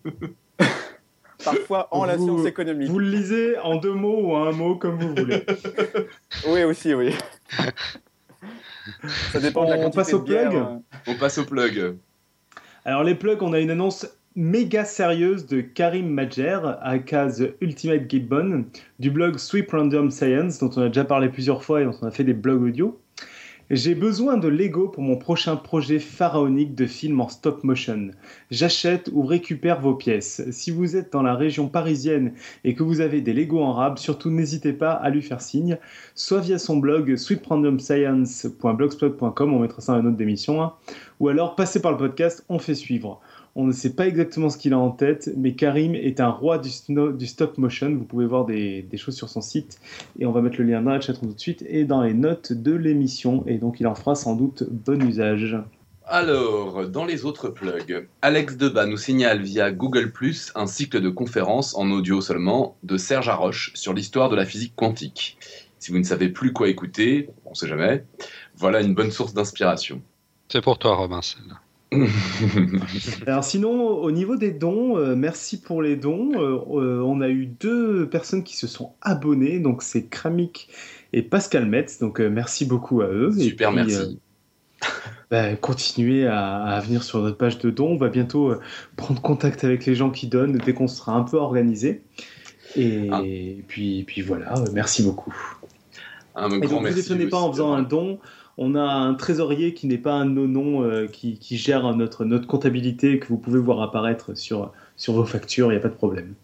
parfois 1.46 1.88
en 1.92 2.04
la 2.04 2.18
science 2.18 2.46
économique. 2.46 2.90
Vous 2.90 3.00
le 3.00 3.08
lisez 3.08 3.58
en 3.60 3.78
deux 3.78 3.94
mots 3.94 4.20
ou 4.20 4.34
en 4.34 4.46
un 4.48 4.52
mot, 4.52 4.76
comme 4.76 5.00
vous 5.00 5.16
voulez. 5.16 5.46
oui, 6.50 6.66
aussi, 6.66 6.94
oui. 6.94 7.16
Ça 9.32 9.40
dépend 9.40 9.64
de 9.64 9.70
la 9.70 9.78
On 9.78 9.90
passe 9.90 10.14
au 10.14 10.20
plug. 10.20 10.54
Euh. 10.54 10.66
On 11.08 11.16
passe 11.16 11.38
au 11.38 11.46
plug. 11.46 11.96
Alors 12.84 13.06
les 13.06 13.16
plugs, 13.16 13.42
on 13.42 13.54
a 13.54 13.60
une 13.62 13.72
annonce 13.72 14.06
méga 14.36 14.84
sérieuse 14.84 15.46
de 15.46 15.62
Karim 15.62 16.10
Majer, 16.10 16.60
à 16.82 17.00
case 17.00 17.50
Ultimate 17.62 18.10
Gibbon, 18.10 18.66
du 19.00 19.12
blog 19.12 19.38
Sweep 19.38 19.72
Random 19.72 20.10
Science, 20.10 20.58
dont 20.60 20.72
on 20.76 20.82
a 20.82 20.88
déjà 20.88 21.06
parlé 21.06 21.30
plusieurs 21.30 21.64
fois 21.64 21.82
et 21.82 21.86
dont 21.86 21.96
on 22.02 22.08
a 22.08 22.12
fait 22.12 22.24
des 22.24 22.34
blogs 22.34 22.64
audio. 22.64 23.00
J'ai 23.70 23.96
besoin 23.96 24.36
de 24.38 24.50
Lego 24.50 24.90
pour 24.90 25.04
mon 25.04 25.16
prochain 25.16 25.56
projet 25.56 26.00
pharaonique 26.00 26.76
de 26.76 26.86
film 26.86 27.22
en 27.22 27.30
stop 27.30 27.64
motion. 27.64 28.10
J'achète 28.52 29.10
ou 29.14 29.22
récupère 29.24 29.80
vos 29.80 29.96
pièces. 29.96 30.42
Si 30.52 30.70
vous 30.70 30.98
êtes 30.98 31.14
dans 31.14 31.24
la 31.24 31.34
région 31.34 31.70
parisienne 31.70 32.34
et 32.66 32.76
que 32.76 32.84
vous 32.84 33.00
avez 33.00 33.22
des 33.22 33.32
Lego 33.34 33.62
en 33.62 33.72
rab, 33.72 33.98
surtout 33.98 34.30
n'hésitez 34.30 34.74
pas 34.74 34.92
à 34.92 35.10
lui 35.10 35.22
faire 35.22 35.40
signe, 35.42 35.78
soit 36.14 36.42
via 36.42 36.60
son 36.60 36.76
blog 36.78 37.16
sweeprandomscience.blogspot.com, 37.16 39.54
on 39.54 39.60
mettra 39.60 39.82
ça 39.82 39.94
dans 39.94 40.02
une 40.02 40.08
autre 40.08 40.18
d'émission, 40.18 40.62
hein, 40.62 40.74
ou 41.20 41.30
alors 41.30 41.56
passez 41.56 41.82
par 41.82 41.94
le 41.94 41.98
podcast, 41.98 42.44
on 42.50 42.60
fait 42.60 42.76
suivre. 42.76 43.22
On 43.56 43.66
ne 43.66 43.72
sait 43.72 43.94
pas 43.94 44.08
exactement 44.08 44.50
ce 44.50 44.58
qu'il 44.58 44.74
a 44.74 44.80
en 44.80 44.90
tête, 44.90 45.30
mais 45.38 45.54
Karim 45.54 45.94
est 45.94 46.20
un 46.20 46.30
roi 46.30 46.58
du, 46.58 46.70
stop 47.28 47.58
motion. 47.60 47.92
Vous 47.92 48.04
pouvez 48.04 48.26
voir 48.26 48.46
des, 48.46 48.88
choses 48.96 49.16
sur 49.16 49.30
son 49.30 49.42
site 49.42 49.80
et 50.18 50.26
on 50.26 50.32
va 50.32 50.42
mettre 50.42 50.58
le 50.58 50.66
lien 50.66 50.82
dans 50.82 50.90
la 50.90 51.00
chat 51.00 51.14
tout 51.14 51.28
de 51.28 51.40
suite 51.40 51.64
et 51.68 51.84
dans 51.84 52.02
les 52.02 52.16
notes 52.16 52.52
de 52.52 52.74
l'émission. 52.74 53.44
Et 53.46 53.60
donc 53.60 53.80
il 53.80 53.86
en 53.86 53.94
fera 53.94 54.16
sans 54.16 54.36
doute 54.36 54.64
bon 54.70 55.08
usage. 55.08 55.56
Alors, 56.06 56.88
dans 56.90 57.06
les 57.06 57.26
autres 57.26 57.48
plugs, 57.50 58.08
Alex 58.24 58.58
Debat 58.58 58.88
nous 58.88 58.98
signale 58.98 59.42
via 59.42 59.72
Google 59.72 60.12
Plus 60.12 60.52
un 60.56 60.68
cycle 60.68 61.00
de 61.00 61.10
conférences 61.10 61.76
en 61.76 61.92
audio 61.92 62.22
seulement 62.22 62.76
de 62.84 62.98
Serge 62.98 63.30
Haroche 63.30 63.72
sur 63.76 63.94
l'histoire 63.94 64.30
de 64.30 64.36
la 64.36 64.46
physique 64.46 64.74
quantique. 64.76 65.38
Si 65.78 65.92
vous 65.92 66.00
ne 66.00 66.04
savez 66.04 66.30
plus 66.30 66.54
quoi 66.54 66.70
écouter, 66.70 67.30
on 67.46 67.52
ne 67.52 67.56
sait 67.56 67.68
jamais, 67.68 68.04
voilà 68.56 68.82
une 68.82 68.96
bonne 68.96 69.12
source 69.12 69.34
d'inspiration. 69.34 70.02
C'est 70.50 70.62
pour 70.62 70.80
toi, 70.80 70.96
Robin. 70.96 71.22
Alors 73.28 73.44
sinon, 73.44 73.90
au 73.90 74.12
niveau 74.12 74.36
des 74.36 74.52
dons, 74.52 74.98
euh, 74.98 75.16
merci 75.16 75.62
pour 75.62 75.82
les 75.82 75.96
dons. 75.96 76.32
Euh, 76.36 76.58
euh, 76.80 77.02
on 77.02 77.22
a 77.22 77.30
eu 77.30 77.46
deux 77.46 78.08
personnes 78.10 78.44
qui 78.44 78.58
se 78.58 78.68
sont 78.68 78.94
abonnées, 79.02 79.60
donc 79.60 79.84
c'est 79.84 80.08
Kramik 80.08 80.70
et 81.14 81.22
Pascal 81.22 81.66
Metz. 81.66 82.00
Donc 82.00 82.20
merci 82.20 82.66
beaucoup 82.66 83.02
à 83.02 83.08
eux. 83.08 83.32
Super, 83.32 83.72
merci. 83.72 84.20
Bah, 85.32 85.56
continuez 85.56 86.28
à, 86.28 86.80
venir 86.86 87.04
sur 87.04 87.20
notre 87.22 87.38
page 87.38 87.58
de 87.60 87.70
dons. 87.70 87.94
On 87.94 87.98
va 87.98 88.10
bientôt 88.10 88.54
prendre 88.96 89.22
contact 89.22 89.64
avec 89.64 89.86
les 89.86 89.96
gens 89.96 90.12
qui 90.12 90.28
donnent 90.28 90.58
dès 90.58 90.74
qu'on 90.74 90.88
sera 90.88 91.14
un 91.14 91.24
peu 91.24 91.38
organisé. 91.38 92.02
Et, 92.76 93.08
ah. 93.12 93.22
puis, 93.68 94.04
puis 94.04 94.22
voilà, 94.22 94.54
merci 94.74 95.04
beaucoup. 95.04 95.34
Un 96.36 96.50
et 96.50 96.68
donc, 96.68 96.82
merci. 96.84 97.16
Ne 97.16 97.26
pas 97.28 97.38
en 97.38 97.52
faisant 97.52 97.74
un 97.74 97.84
don 97.84 98.20
on 98.58 98.76
a 98.76 98.84
un 98.84 99.14
trésorier 99.16 99.74
qui 99.74 99.88
n'est 99.88 99.98
pas 99.98 100.14
un 100.14 100.26
nonon 100.26 100.84
euh, 100.84 101.08
qui, 101.08 101.38
gère 101.58 101.96
notre, 101.96 102.26
notre 102.26 102.48
comptabilité 102.48 103.20
que 103.20 103.28
vous 103.28 103.38
pouvez 103.38 103.60
voir 103.60 103.82
apparaître 103.82 104.36
sur, 104.36 104.72
sur 104.96 105.14
vos 105.14 105.26
factures, 105.26 105.68
il 105.68 105.76
n'y 105.76 105.80
a 105.80 105.82
pas 105.82 105.90
de 105.90 105.96
problème. 105.96 106.36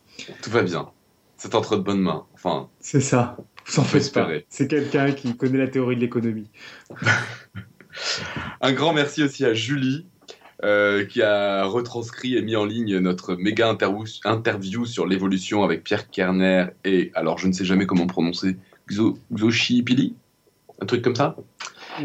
Tout 0.42 0.50
va 0.50 0.64
bien. 0.64 0.90
C'est 1.38 1.56
entre 1.56 1.78
de 1.78 1.82
bonnes 1.82 2.02
mains. 2.02 2.26
Enfin, 2.34 2.68
c'est 2.80 3.02
ça. 3.02 3.38
Vous 3.66 3.80
en 3.80 3.84
faites 3.84 4.12
pas. 4.12 4.28
C'est 4.50 4.68
quelqu'un 4.68 5.12
qui 5.12 5.38
connaît 5.38 5.60
la 5.60 5.68
théorie 5.68 5.96
de 5.96 6.02
l'économie. 6.02 6.50
un 8.62 8.72
grand 8.74 8.94
merci 8.94 9.24
aussi 9.24 9.46
à 9.46 9.54
Julie. 9.54 10.06
Euh, 10.62 11.06
qui 11.06 11.22
a 11.22 11.64
retranscrit 11.64 12.36
et 12.36 12.42
mis 12.42 12.58
en 12.58 12.66
ligne 12.66 12.98
notre 12.98 13.36
méga 13.36 13.70
interview, 13.70 14.86
sur 14.86 15.08
l'évolution 15.08 15.64
avec 15.64 15.86
Pierre 15.86 16.10
Kerner 16.10 16.66
et, 16.84 17.12
alors 17.16 17.38
je 17.38 17.48
ne 17.48 17.54
sais 17.54 17.64
jamais 17.64 17.86
comment 17.86 18.08
prononcer, 18.08 18.58
Xochi 18.90 19.84
Pili 19.84 20.16
Un 20.82 20.86
truc 20.86 21.02
comme 21.02 21.16
ça? 21.16 21.38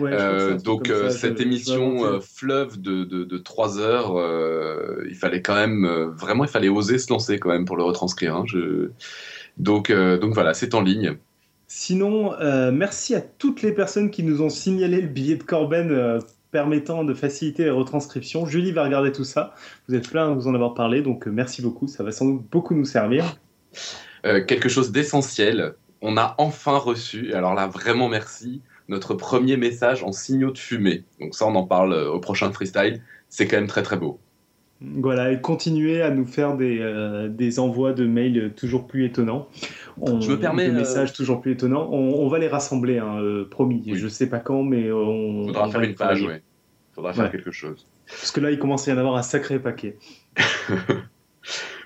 Euh, 0.03 0.59
donc 0.59 0.91
euh, 0.91 1.11
cette 1.11 1.41
émission 1.41 2.05
euh, 2.05 2.21
fleuve 2.21 2.81
de, 2.81 3.05
de, 3.05 3.39
3 3.39 3.79
heures, 3.79 5.05
il 5.09 5.15
fallait 5.15 5.43
quand 5.43 5.55
même 5.55 5.87
vraiment 6.16 6.45
il 6.45 6.51
fallait 6.51 6.69
oser 6.69 6.99
se 6.99 7.12
lancer 7.12 7.39
quand 7.39 7.51
même 7.51 7.65
pour 7.65 7.77
le 7.77 7.85
retranscrire. 7.85 8.37
Hein. 8.37 8.45
Je... 8.47 8.91
Donc 9.57 9.93
donc 9.93 10.35
voilà, 10.35 10.55
c'est 10.55 10.75
en 10.75 10.81
ligne. 10.81 11.16
Sinon, 11.66 12.33
merci 12.73 13.15
à 13.15 13.21
toutes 13.21 13.62
les 13.62 13.73
personnes 13.73 14.11
qui 14.11 14.23
nous 14.23 14.43
ont 14.43 14.51
signalé 14.51 15.01
le 15.01 15.09
billet 15.09 15.37
de 15.37 15.43
Corben 15.43 16.21
permettant 16.51 17.03
de 17.03 17.15
faciliter 17.15 17.65
la 17.65 17.73
retranscription. 17.73 18.47
Julie 18.47 18.71
va 18.71 18.85
regarder 18.85 19.11
tout 19.11 19.25
ça. 19.25 19.55
Vous 19.89 19.95
êtes 19.97 20.09
plein 20.09 20.31
de 20.31 20.35
vous 20.35 20.47
en 20.47 20.55
avoir 20.55 20.75
parlé, 20.75 21.03
donc 21.03 21.27
merci 21.27 21.62
beaucoup. 21.62 21.89
Ça 21.89 22.05
va 22.05 22.12
sans 22.12 22.27
doute 22.27 22.45
beaucoup 22.51 22.75
nous 22.75 22.85
servir. 22.85 23.37
quelque 24.23 24.69
chose 24.69 24.93
d'essentiel. 24.93 25.75
On 26.07 26.19
a 26.19 26.35
enfin 26.37 26.77
reçu, 26.77 27.33
alors 27.33 27.55
là 27.55 27.66
vraiment 27.66 28.11
merci, 28.11 28.61
notre 28.89 29.15
premier 29.15 29.56
message 29.56 30.02
en 30.02 30.12
signaux 30.12 30.51
de 30.51 30.59
fumée. 30.59 31.05
Donc 31.20 31.35
ça, 31.35 31.47
on 31.47 31.55
en 31.55 31.65
parle 31.65 31.93
euh, 31.93 32.11
au 32.11 32.20
prochain 32.20 32.52
freestyle. 32.52 33.02
C'est 33.28 33.47
quand 33.47 33.56
même 33.56 33.66
très 33.66 33.82
très 33.82 33.97
beau. 33.97 34.19
Voilà, 34.81 35.32
et 35.32 35.40
continuez 35.40 36.02
à 36.02 36.11
nous 36.11 36.27
faire 36.27 36.56
des, 36.56 36.78
euh, 36.81 37.28
des 37.28 37.59
envois 37.59 37.93
de 37.93 38.06
mails 38.06 38.52
toujours 38.55 38.86
plus 38.86 39.06
étonnants. 39.06 39.48
On, 40.01 40.20
Je 40.20 40.31
me 40.31 40.39
permets. 40.39 40.66
Des 40.66 40.74
euh, 40.74 40.78
messages 40.78 41.12
toujours 41.12 41.40
plus 41.40 41.52
étonnants. 41.52 41.89
On, 41.90 42.28
va 42.28 42.39
les 42.39 42.48
rassembler, 42.48 42.98
hein, 42.98 43.19
promis. 43.51 43.82
Je 43.86 43.94
Je 43.94 44.09
sais 44.09 44.28
pas 44.28 44.40
quand, 44.40 44.62
mais 44.62 44.93
on. 44.93 45.47
faudra 45.47 45.70
faire 45.70 45.81
une 45.81 45.94
page, 45.94 46.23
oui. 46.23 46.35
faudra 46.93 47.12
faire 47.15 47.31
quelque 47.31 47.52
chose. 47.52 47.86
Parce 48.06 48.31
que 48.31 48.40
là, 48.40 48.51
il 48.51 48.59
commence 48.59 48.86
à 48.86 48.90
y 48.90 48.94
en 48.94 48.98
avoir 48.98 49.16
un 49.16 49.23
sacré 49.23 49.59
paquet. 49.59 49.97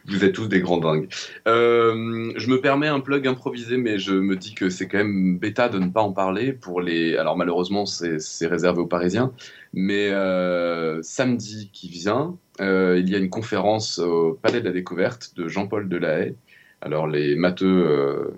Vous 0.09 0.24
êtes 0.24 0.32
tous 0.32 0.48
des 0.48 0.60
grands 0.60 0.78
dingues. 0.78 1.09
Euh, 1.47 2.32
je 2.35 2.48
me 2.48 2.60
permets 2.60 2.86
un 2.86 3.01
plug 3.01 3.26
improvisé, 3.26 3.76
mais 3.76 3.98
je 3.98 4.14
me 4.14 4.36
dis 4.36 4.55
que 4.55 4.70
c'est 4.70 4.89
quand 4.89 4.98
même 4.98 5.39
bêta 5.39 5.68
de 5.68 5.78
ne 5.78 5.90
pas 5.90 6.01
en 6.01 6.12
parler 6.12 6.52
pour 6.52 6.80
les. 6.80 7.16
Alors 7.16 7.36
malheureusement, 7.36 7.85
c'est 7.85 8.47
réservé 8.47 8.80
aux 8.80 8.86
Parisiens, 8.86 9.32
mais 9.74 10.09
euh, 10.10 11.02
samedi 11.02 11.70
qui 11.72 11.89
vient, 11.89 12.36
euh, 12.60 12.98
il 12.98 13.10
y 13.10 13.14
a 13.14 13.18
une 13.18 13.28
conférence 13.28 13.98
au 13.98 14.39
Palais 14.40 14.60
de 14.60 14.64
la 14.64 14.72
Découverte 14.72 15.32
de 15.36 15.47
Jean-Paul 15.47 15.89
Delahaye. 15.89 16.35
Alors 16.80 17.06
les 17.06 17.36
matheux 17.36 18.32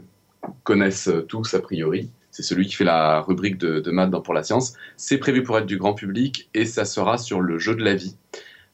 connaissent 0.64 1.10
tous 1.28 1.54
a 1.54 1.60
priori. 1.60 2.10
C'est 2.32 2.42
celui 2.42 2.66
qui 2.66 2.74
fait 2.74 2.84
la 2.84 3.20
rubrique 3.20 3.58
de, 3.58 3.80
de 3.80 3.90
maths 3.90 4.10
dans 4.10 4.20
Pour 4.20 4.34
la 4.34 4.42
science. 4.42 4.74
C'est 4.96 5.18
prévu 5.18 5.42
pour 5.42 5.58
être 5.58 5.66
du 5.66 5.76
grand 5.76 5.94
public 5.94 6.48
et 6.54 6.64
ça 6.64 6.84
sera 6.84 7.18
sur 7.18 7.40
le 7.40 7.58
jeu 7.58 7.74
de 7.74 7.84
la 7.84 7.94
vie. 7.94 8.16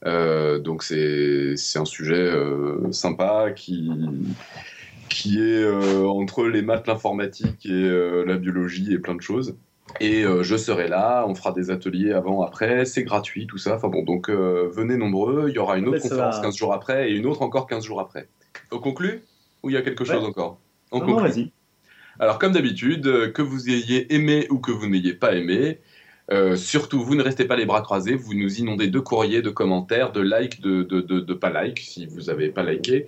Euh, 0.04 0.58
donc 0.58 0.82
c'est 0.82 1.54
un 1.76 1.84
sujet 1.84 2.14
euh, 2.14 2.92
sympa 2.92 3.50
qui 3.50 3.90
qui 5.08 5.38
est 5.38 5.62
euh, 5.62 6.06
entre 6.06 6.44
les 6.46 6.62
maths, 6.62 6.86
l'informatique 6.86 7.64
et 7.64 7.70
euh, 7.72 8.24
la 8.24 8.36
biologie 8.36 8.92
et 8.92 8.98
plein 8.98 9.14
de 9.14 9.22
choses. 9.22 9.56
Et 10.00 10.24
euh, 10.24 10.42
je 10.42 10.56
serai 10.56 10.88
là, 10.88 11.24
on 11.26 11.34
fera 11.34 11.52
des 11.52 11.70
ateliers 11.70 12.12
avant, 12.12 12.42
après, 12.42 12.84
c'est 12.84 13.04
gratuit, 13.04 13.46
tout 13.46 13.56
ça. 13.56 13.76
Enfin 13.76 13.88
bon, 13.88 14.02
donc 14.02 14.28
venez 14.28 14.96
nombreux, 14.96 15.46
il 15.48 15.54
y 15.54 15.58
aura 15.58 15.78
une 15.78 15.88
autre 15.88 16.00
conférence 16.02 16.36
va. 16.36 16.42
15 16.42 16.56
jours 16.56 16.72
après 16.74 17.10
et 17.10 17.14
une 17.14 17.24
autre 17.26 17.40
encore 17.42 17.66
15 17.66 17.84
jours 17.84 18.00
après. 18.00 18.28
On 18.72 18.78
conclut 18.78 19.22
Ou 19.62 19.70
il 19.70 19.74
y 19.74 19.76
a 19.76 19.82
quelque 19.82 20.04
chose 20.04 20.22
Ouais. 20.22 20.28
encore? 20.28 20.58
On 20.92 20.98
Non, 21.00 21.06
non, 21.06 21.14
conclut. 21.14 21.30
vas-y. 21.30 21.50
Alors, 22.18 22.38
comme 22.38 22.52
d'habitude, 22.52 23.32
que 23.32 23.42
vous 23.42 23.70
ayez 23.70 24.12
aimé 24.14 24.46
ou 24.50 24.58
que 24.58 24.70
vous 24.72 24.86
n'ayez 24.88 25.14
pas 25.14 25.34
aimé, 25.34 25.78
euh, 26.32 26.56
surtout, 26.56 27.02
vous 27.02 27.14
ne 27.14 27.22
restez 27.22 27.44
pas 27.44 27.56
les 27.56 27.66
bras 27.66 27.82
croisés, 27.82 28.14
vous 28.14 28.34
nous 28.34 28.58
inondez 28.58 28.88
de 28.88 28.98
courriers, 28.98 29.42
de 29.42 29.50
commentaires, 29.50 30.12
de 30.12 30.20
likes, 30.20 30.60
de, 30.60 31.34
pas 31.34 31.62
likes, 31.62 31.80
si 31.80 32.06
vous 32.06 32.22
n'avez 32.22 32.48
pas 32.48 32.64
liké. 32.64 33.06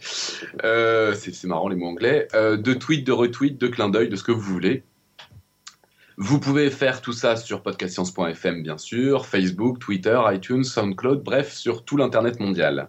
Euh, 0.64 1.14
c'est 1.14 1.34
c'est 1.34 1.48
marrant 1.48 1.68
les 1.68 1.76
mots 1.76 1.88
anglais. 1.88 2.28
Euh, 2.34 2.56
de 2.56 2.74
tweets, 2.74 3.06
de 3.06 3.12
retweets, 3.12 3.58
de 3.58 3.66
clins 3.66 3.88
d'œil, 3.88 4.08
de 4.08 4.16
ce 4.16 4.22
que 4.22 4.32
vous 4.32 4.40
voulez. 4.40 4.84
Vous 6.16 6.40
pouvez 6.40 6.70
faire 6.70 7.00
tout 7.00 7.12
ça 7.12 7.36
sur 7.36 7.62
podcastscience.fm, 7.62 8.62
bien 8.62 8.76
sûr, 8.76 9.26
Facebook, 9.26 9.78
Twitter, 9.78 10.20
iTunes, 10.32 10.64
SoundCloud, 10.64 11.22
bref, 11.22 11.52
sur 11.52 11.84
tout 11.84 11.96
l'Internet 11.96 12.40
mondial. 12.40 12.88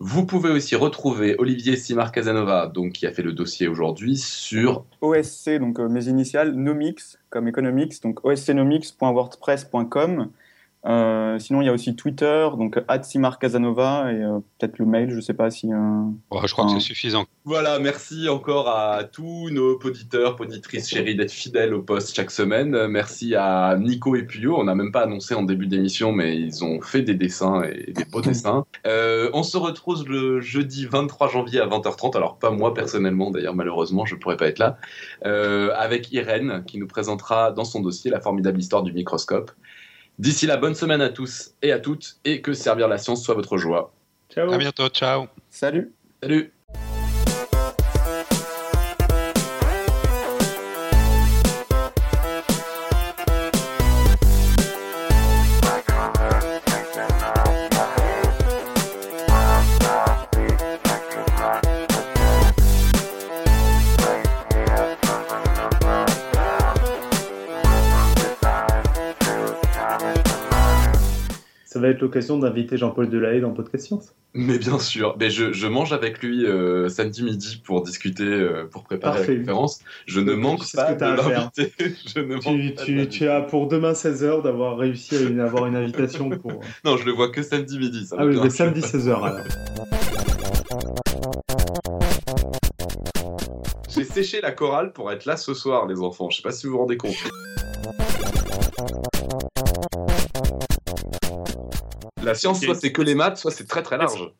Vous 0.00 0.24
pouvez 0.24 0.50
aussi 0.50 0.76
retrouver 0.76 1.34
Olivier 1.38 1.76
Simar 1.76 2.12
Casanova, 2.12 2.68
donc 2.68 2.92
qui 2.92 3.04
a 3.06 3.10
fait 3.10 3.22
le 3.22 3.32
dossier 3.32 3.66
aujourd'hui, 3.66 4.16
sur 4.16 4.84
OSC, 5.00 5.58
donc 5.58 5.80
euh, 5.80 5.88
mes 5.88 6.06
initiales, 6.06 6.52
Nomix, 6.52 7.18
comme 7.30 7.48
Economics, 7.48 8.00
donc 8.02 8.24
oscnomics.wordpress.com. 8.24 10.30
Euh, 10.88 11.38
sinon, 11.38 11.60
il 11.60 11.66
y 11.66 11.68
a 11.68 11.72
aussi 11.72 11.94
Twitter, 11.94 12.48
donc 12.56 12.78
Simar 13.02 13.38
Casanova, 13.38 14.10
et 14.10 14.22
euh, 14.22 14.38
peut-être 14.58 14.78
le 14.78 14.86
mail, 14.86 15.10
je 15.10 15.16
ne 15.16 15.20
sais 15.20 15.34
pas 15.34 15.50
si. 15.50 15.72
euh, 15.72 15.76
Oh, 16.30 16.40
je 16.46 16.52
crois 16.52 16.64
que 16.64 16.72
c'est 16.72 16.80
suffisant. 16.80 17.26
Voilà, 17.44 17.78
merci 17.78 18.28
encore 18.28 18.68
à 18.68 19.04
tous 19.04 19.50
nos 19.50 19.78
auditeurs, 19.78 20.40
auditrices 20.40 20.88
chéris 20.88 21.14
d'être 21.14 21.30
fidèles 21.30 21.74
au 21.74 21.82
poste 21.82 22.14
chaque 22.16 22.30
semaine. 22.30 22.86
Merci 22.88 23.34
à 23.34 23.76
Nico 23.78 24.16
et 24.16 24.22
Puyo. 24.22 24.56
On 24.58 24.64
n'a 24.64 24.74
même 24.74 24.92
pas 24.92 25.02
annoncé 25.02 25.34
en 25.34 25.42
début 25.42 25.66
d'émission, 25.66 26.12
mais 26.12 26.36
ils 26.38 26.64
ont 26.64 26.80
fait 26.80 27.02
des 27.02 27.14
dessins 27.14 27.62
et 27.62 27.92
des 27.92 28.04
beaux 28.04 28.20
dessins. 28.22 28.64
Euh, 28.86 29.30
on 29.34 29.42
se 29.42 29.56
retrouve 29.58 30.08
le 30.08 30.40
jeudi 30.40 30.86
23 30.86 31.28
janvier 31.28 31.60
à 31.60 31.66
20h30. 31.66 32.16
Alors, 32.16 32.38
pas 32.38 32.50
moi 32.50 32.72
personnellement, 32.74 33.30
d'ailleurs, 33.30 33.54
malheureusement, 33.54 34.06
je 34.06 34.14
pourrais 34.14 34.36
pas 34.36 34.46
être 34.48 34.58
là. 34.58 34.78
Euh, 35.26 35.70
avec 35.76 36.12
Irène, 36.12 36.64
qui 36.66 36.78
nous 36.78 36.86
présentera 36.86 37.52
dans 37.52 37.64
son 37.64 37.80
dossier 37.80 38.10
la 38.10 38.20
formidable 38.20 38.58
histoire 38.58 38.82
du 38.82 38.92
microscope. 38.92 39.50
D'ici 40.18 40.46
là, 40.46 40.56
bonne 40.56 40.74
semaine 40.74 41.00
à 41.00 41.10
tous 41.10 41.54
et 41.62 41.72
à 41.72 41.78
toutes, 41.78 42.16
et 42.24 42.42
que 42.42 42.52
servir 42.52 42.88
la 42.88 42.98
science 42.98 43.22
soit 43.22 43.34
votre 43.34 43.56
joie. 43.56 43.92
Ciao. 44.30 44.52
À 44.52 44.58
bientôt, 44.58 44.88
ciao. 44.88 45.26
Salut 45.48 45.92
Salut 46.22 46.52
Ça 71.78 71.82
va 71.82 71.90
être 71.90 72.00
l'occasion 72.00 72.36
d'inviter 72.40 72.76
Jean-Paul 72.76 73.08
Delahaye 73.08 73.40
dans 73.40 73.52
Podcast 73.52 73.86
Science. 73.86 74.12
Mais 74.34 74.58
bien 74.58 74.80
sûr, 74.80 75.14
mais 75.20 75.30
je, 75.30 75.52
je 75.52 75.68
mange 75.68 75.92
avec 75.92 76.20
lui 76.20 76.44
euh, 76.44 76.88
samedi 76.88 77.22
midi 77.22 77.62
pour 77.64 77.82
discuter, 77.84 78.24
euh, 78.24 78.64
pour 78.68 78.82
préparer 78.82 79.18
Parfait. 79.18 79.34
la 79.34 79.38
conférence. 79.38 79.78
Je 80.06 80.18
ne 80.18 80.34
manque 80.34 80.64
pas 80.74 80.94
de 80.94 81.04
l'inviter. 81.04 81.72
Tu, 82.04 82.94
de 82.96 83.04
tu, 83.04 83.28
as 83.28 83.42
pour 83.42 83.68
demain 83.68 83.92
16h 83.92 84.42
d'avoir 84.42 84.76
réussi 84.76 85.14
à 85.18 85.20
une- 85.20 85.38
avoir 85.38 85.66
une 85.66 85.76
invitation 85.76 86.28
pour. 86.30 86.50
Non, 86.84 86.96
je 86.96 87.04
le 87.06 87.12
vois 87.12 87.30
que 87.30 87.42
samedi 87.42 87.78
midi. 87.78 88.04
Ça 88.06 88.16
Ah 88.18 88.26
oui, 88.26 88.36
mais 88.42 88.50
samedi 88.50 88.80
16h 88.80 89.22
alors. 89.22 89.46
J'ai 93.88 94.02
séché 94.02 94.40
la 94.40 94.50
chorale 94.50 94.92
pour 94.92 95.12
être 95.12 95.26
là 95.26 95.36
ce 95.36 95.54
soir, 95.54 95.86
les 95.86 96.00
enfants. 96.00 96.28
Je 96.28 96.38
sais 96.38 96.42
pas 96.42 96.50
si 96.50 96.66
vous 96.66 96.72
vous 96.72 96.78
rendez 96.80 96.96
compte. 96.96 97.14
La 102.22 102.34
science, 102.34 102.62
soit 102.62 102.74
c'est 102.74 102.92
que 102.92 103.02
les 103.02 103.14
maths, 103.14 103.36
soit 103.38 103.50
c'est 103.50 103.66
très 103.66 103.82
très 103.82 103.96
large. 103.98 104.30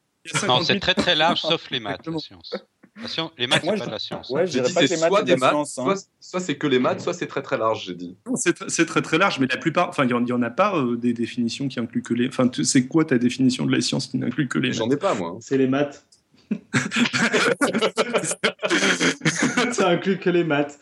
Non, 0.47 0.62
c'est 0.62 0.78
très 0.81 0.95
très 0.95 1.15
large, 1.15 1.40
sauf 1.40 1.70
les 1.70 1.81
maths, 1.81 2.07
la 2.07 2.19
science. 2.19 2.55
La 3.01 3.07
science- 3.09 3.31
les 3.39 3.47
maths, 3.47 3.62
Moi, 3.62 3.74
c'est 3.74 3.78
pas 3.81 3.86
de 3.86 3.90
la 3.93 3.99
science. 4.01 4.28
Ouais, 4.31 4.45
je 4.47 4.53
J'ai 4.53 4.59
dirais 4.59 4.69
dit 4.69 4.74
pas 4.74 4.81
que 4.81 4.86
c'est 4.89 4.95
les 4.97 5.01
maths, 5.01 5.11
soit 5.11 5.23
des 5.23 5.31
la 5.32 5.36
maths, 5.39 5.51
science. 5.53 5.78
hein. 5.78 5.85
soit, 5.85 5.95
soit 6.20 6.40
c'est 6.40 6.59
que 6.59 6.66
les 6.66 6.78
maths, 6.81 7.01
soit 7.01 7.15
c'est 7.15 7.28
très 7.28 7.43
très 7.43 7.57
large, 7.57 7.85
j'ai 7.86 7.95
dit. 7.95 8.16
C'est 8.35 8.61
tr- 8.61 8.69
c'est 8.69 8.86
très 8.86 9.03
très 9.03 9.19
large, 9.19 9.39
mais 9.39 9.47
la 9.47 9.57
plupart, 9.57 9.89
enfin, 9.89 10.05
il 10.05 10.09
n'y 10.16 10.32
en, 10.32 10.43
a 10.43 10.51
pas 10.51 10.77
euh, 10.77 10.97
des 10.97 11.12
définitions 11.12 11.69
qui 11.69 11.78
incluent 11.78 12.03
que 12.03 12.15
les. 12.15 12.27
Enfin, 12.28 12.49
tu- 12.49 12.65
c'est 12.65 12.86
quoi 12.89 13.05
ta 13.05 13.16
définition 13.19 13.65
de 13.66 13.73
la 13.73 13.81
science 13.81 14.09
qui 14.09 14.19
n'inclut 14.19 14.49
que 14.49 14.59
les. 14.59 14.73
J'en 14.73 14.90
ai 14.90 14.97
pas, 14.97 15.15
moi. 15.15 15.36
C'est 15.40 15.59
les 15.59 15.69
maths. 15.69 16.05
Ça 19.73 19.89
inclut 19.90 20.19
que 20.19 20.31
les 20.31 20.43
maths. 20.45 20.78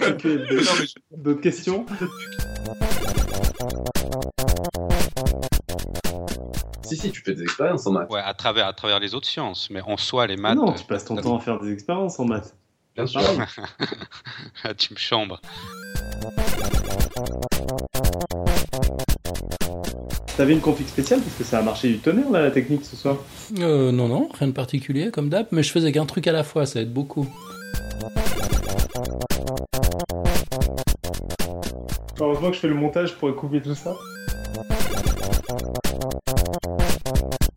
Ok, 0.00 0.24
Non, 0.24 0.40
mais 0.48 0.62
je- 0.86 0.94
D'autres 1.16 1.40
questions? 1.42 1.84
Si, 6.92 6.98
si, 6.98 7.10
tu 7.10 7.22
fais 7.22 7.32
des 7.32 7.42
expériences 7.42 7.86
en 7.86 7.92
maths. 7.92 8.10
Ouais, 8.10 8.20
à 8.22 8.34
travers, 8.34 8.66
à 8.66 8.74
travers 8.74 9.00
les 9.00 9.14
autres 9.14 9.26
sciences, 9.26 9.70
mais 9.70 9.80
en 9.80 9.96
soi, 9.96 10.26
les 10.26 10.36
maths. 10.36 10.56
Non, 10.56 10.72
euh, 10.72 10.74
tu 10.74 10.84
passes 10.84 11.06
ton 11.06 11.16
temps 11.16 11.38
à 11.38 11.40
faire 11.40 11.58
des 11.58 11.72
expériences 11.72 12.20
en 12.20 12.26
maths. 12.26 12.54
Bien 12.94 13.06
sûr. 13.06 13.22
Pareil. 13.22 13.38
tu 14.76 14.92
me 14.92 14.98
chambres. 14.98 15.40
T'avais 20.36 20.52
une 20.52 20.60
config 20.60 20.86
spéciale 20.86 21.20
parce 21.20 21.34
que 21.34 21.44
ça 21.44 21.60
a 21.60 21.62
marché 21.62 21.88
du 21.88 21.98
tonnerre 21.98 22.30
là 22.30 22.42
la 22.42 22.50
technique 22.50 22.84
ce 22.84 22.96
soir? 22.96 23.16
Euh, 23.58 23.90
non, 23.90 24.08
non, 24.08 24.28
rien 24.38 24.48
de 24.48 24.52
particulier, 24.52 25.10
comme 25.10 25.30
d'hab, 25.30 25.46
mais 25.50 25.62
je 25.62 25.72
faisais 25.72 25.92
qu'un 25.92 26.04
truc 26.04 26.26
à 26.26 26.32
la 26.32 26.44
fois, 26.44 26.66
ça 26.66 26.82
aide 26.82 26.92
beaucoup. 26.92 27.26
Heureusement 32.20 32.50
que 32.50 32.56
je 32.56 32.60
fais 32.60 32.68
le 32.68 32.74
montage 32.74 33.16
pour 33.16 33.34
couper 33.34 33.62
tout 33.62 33.74
ça. 33.74 33.96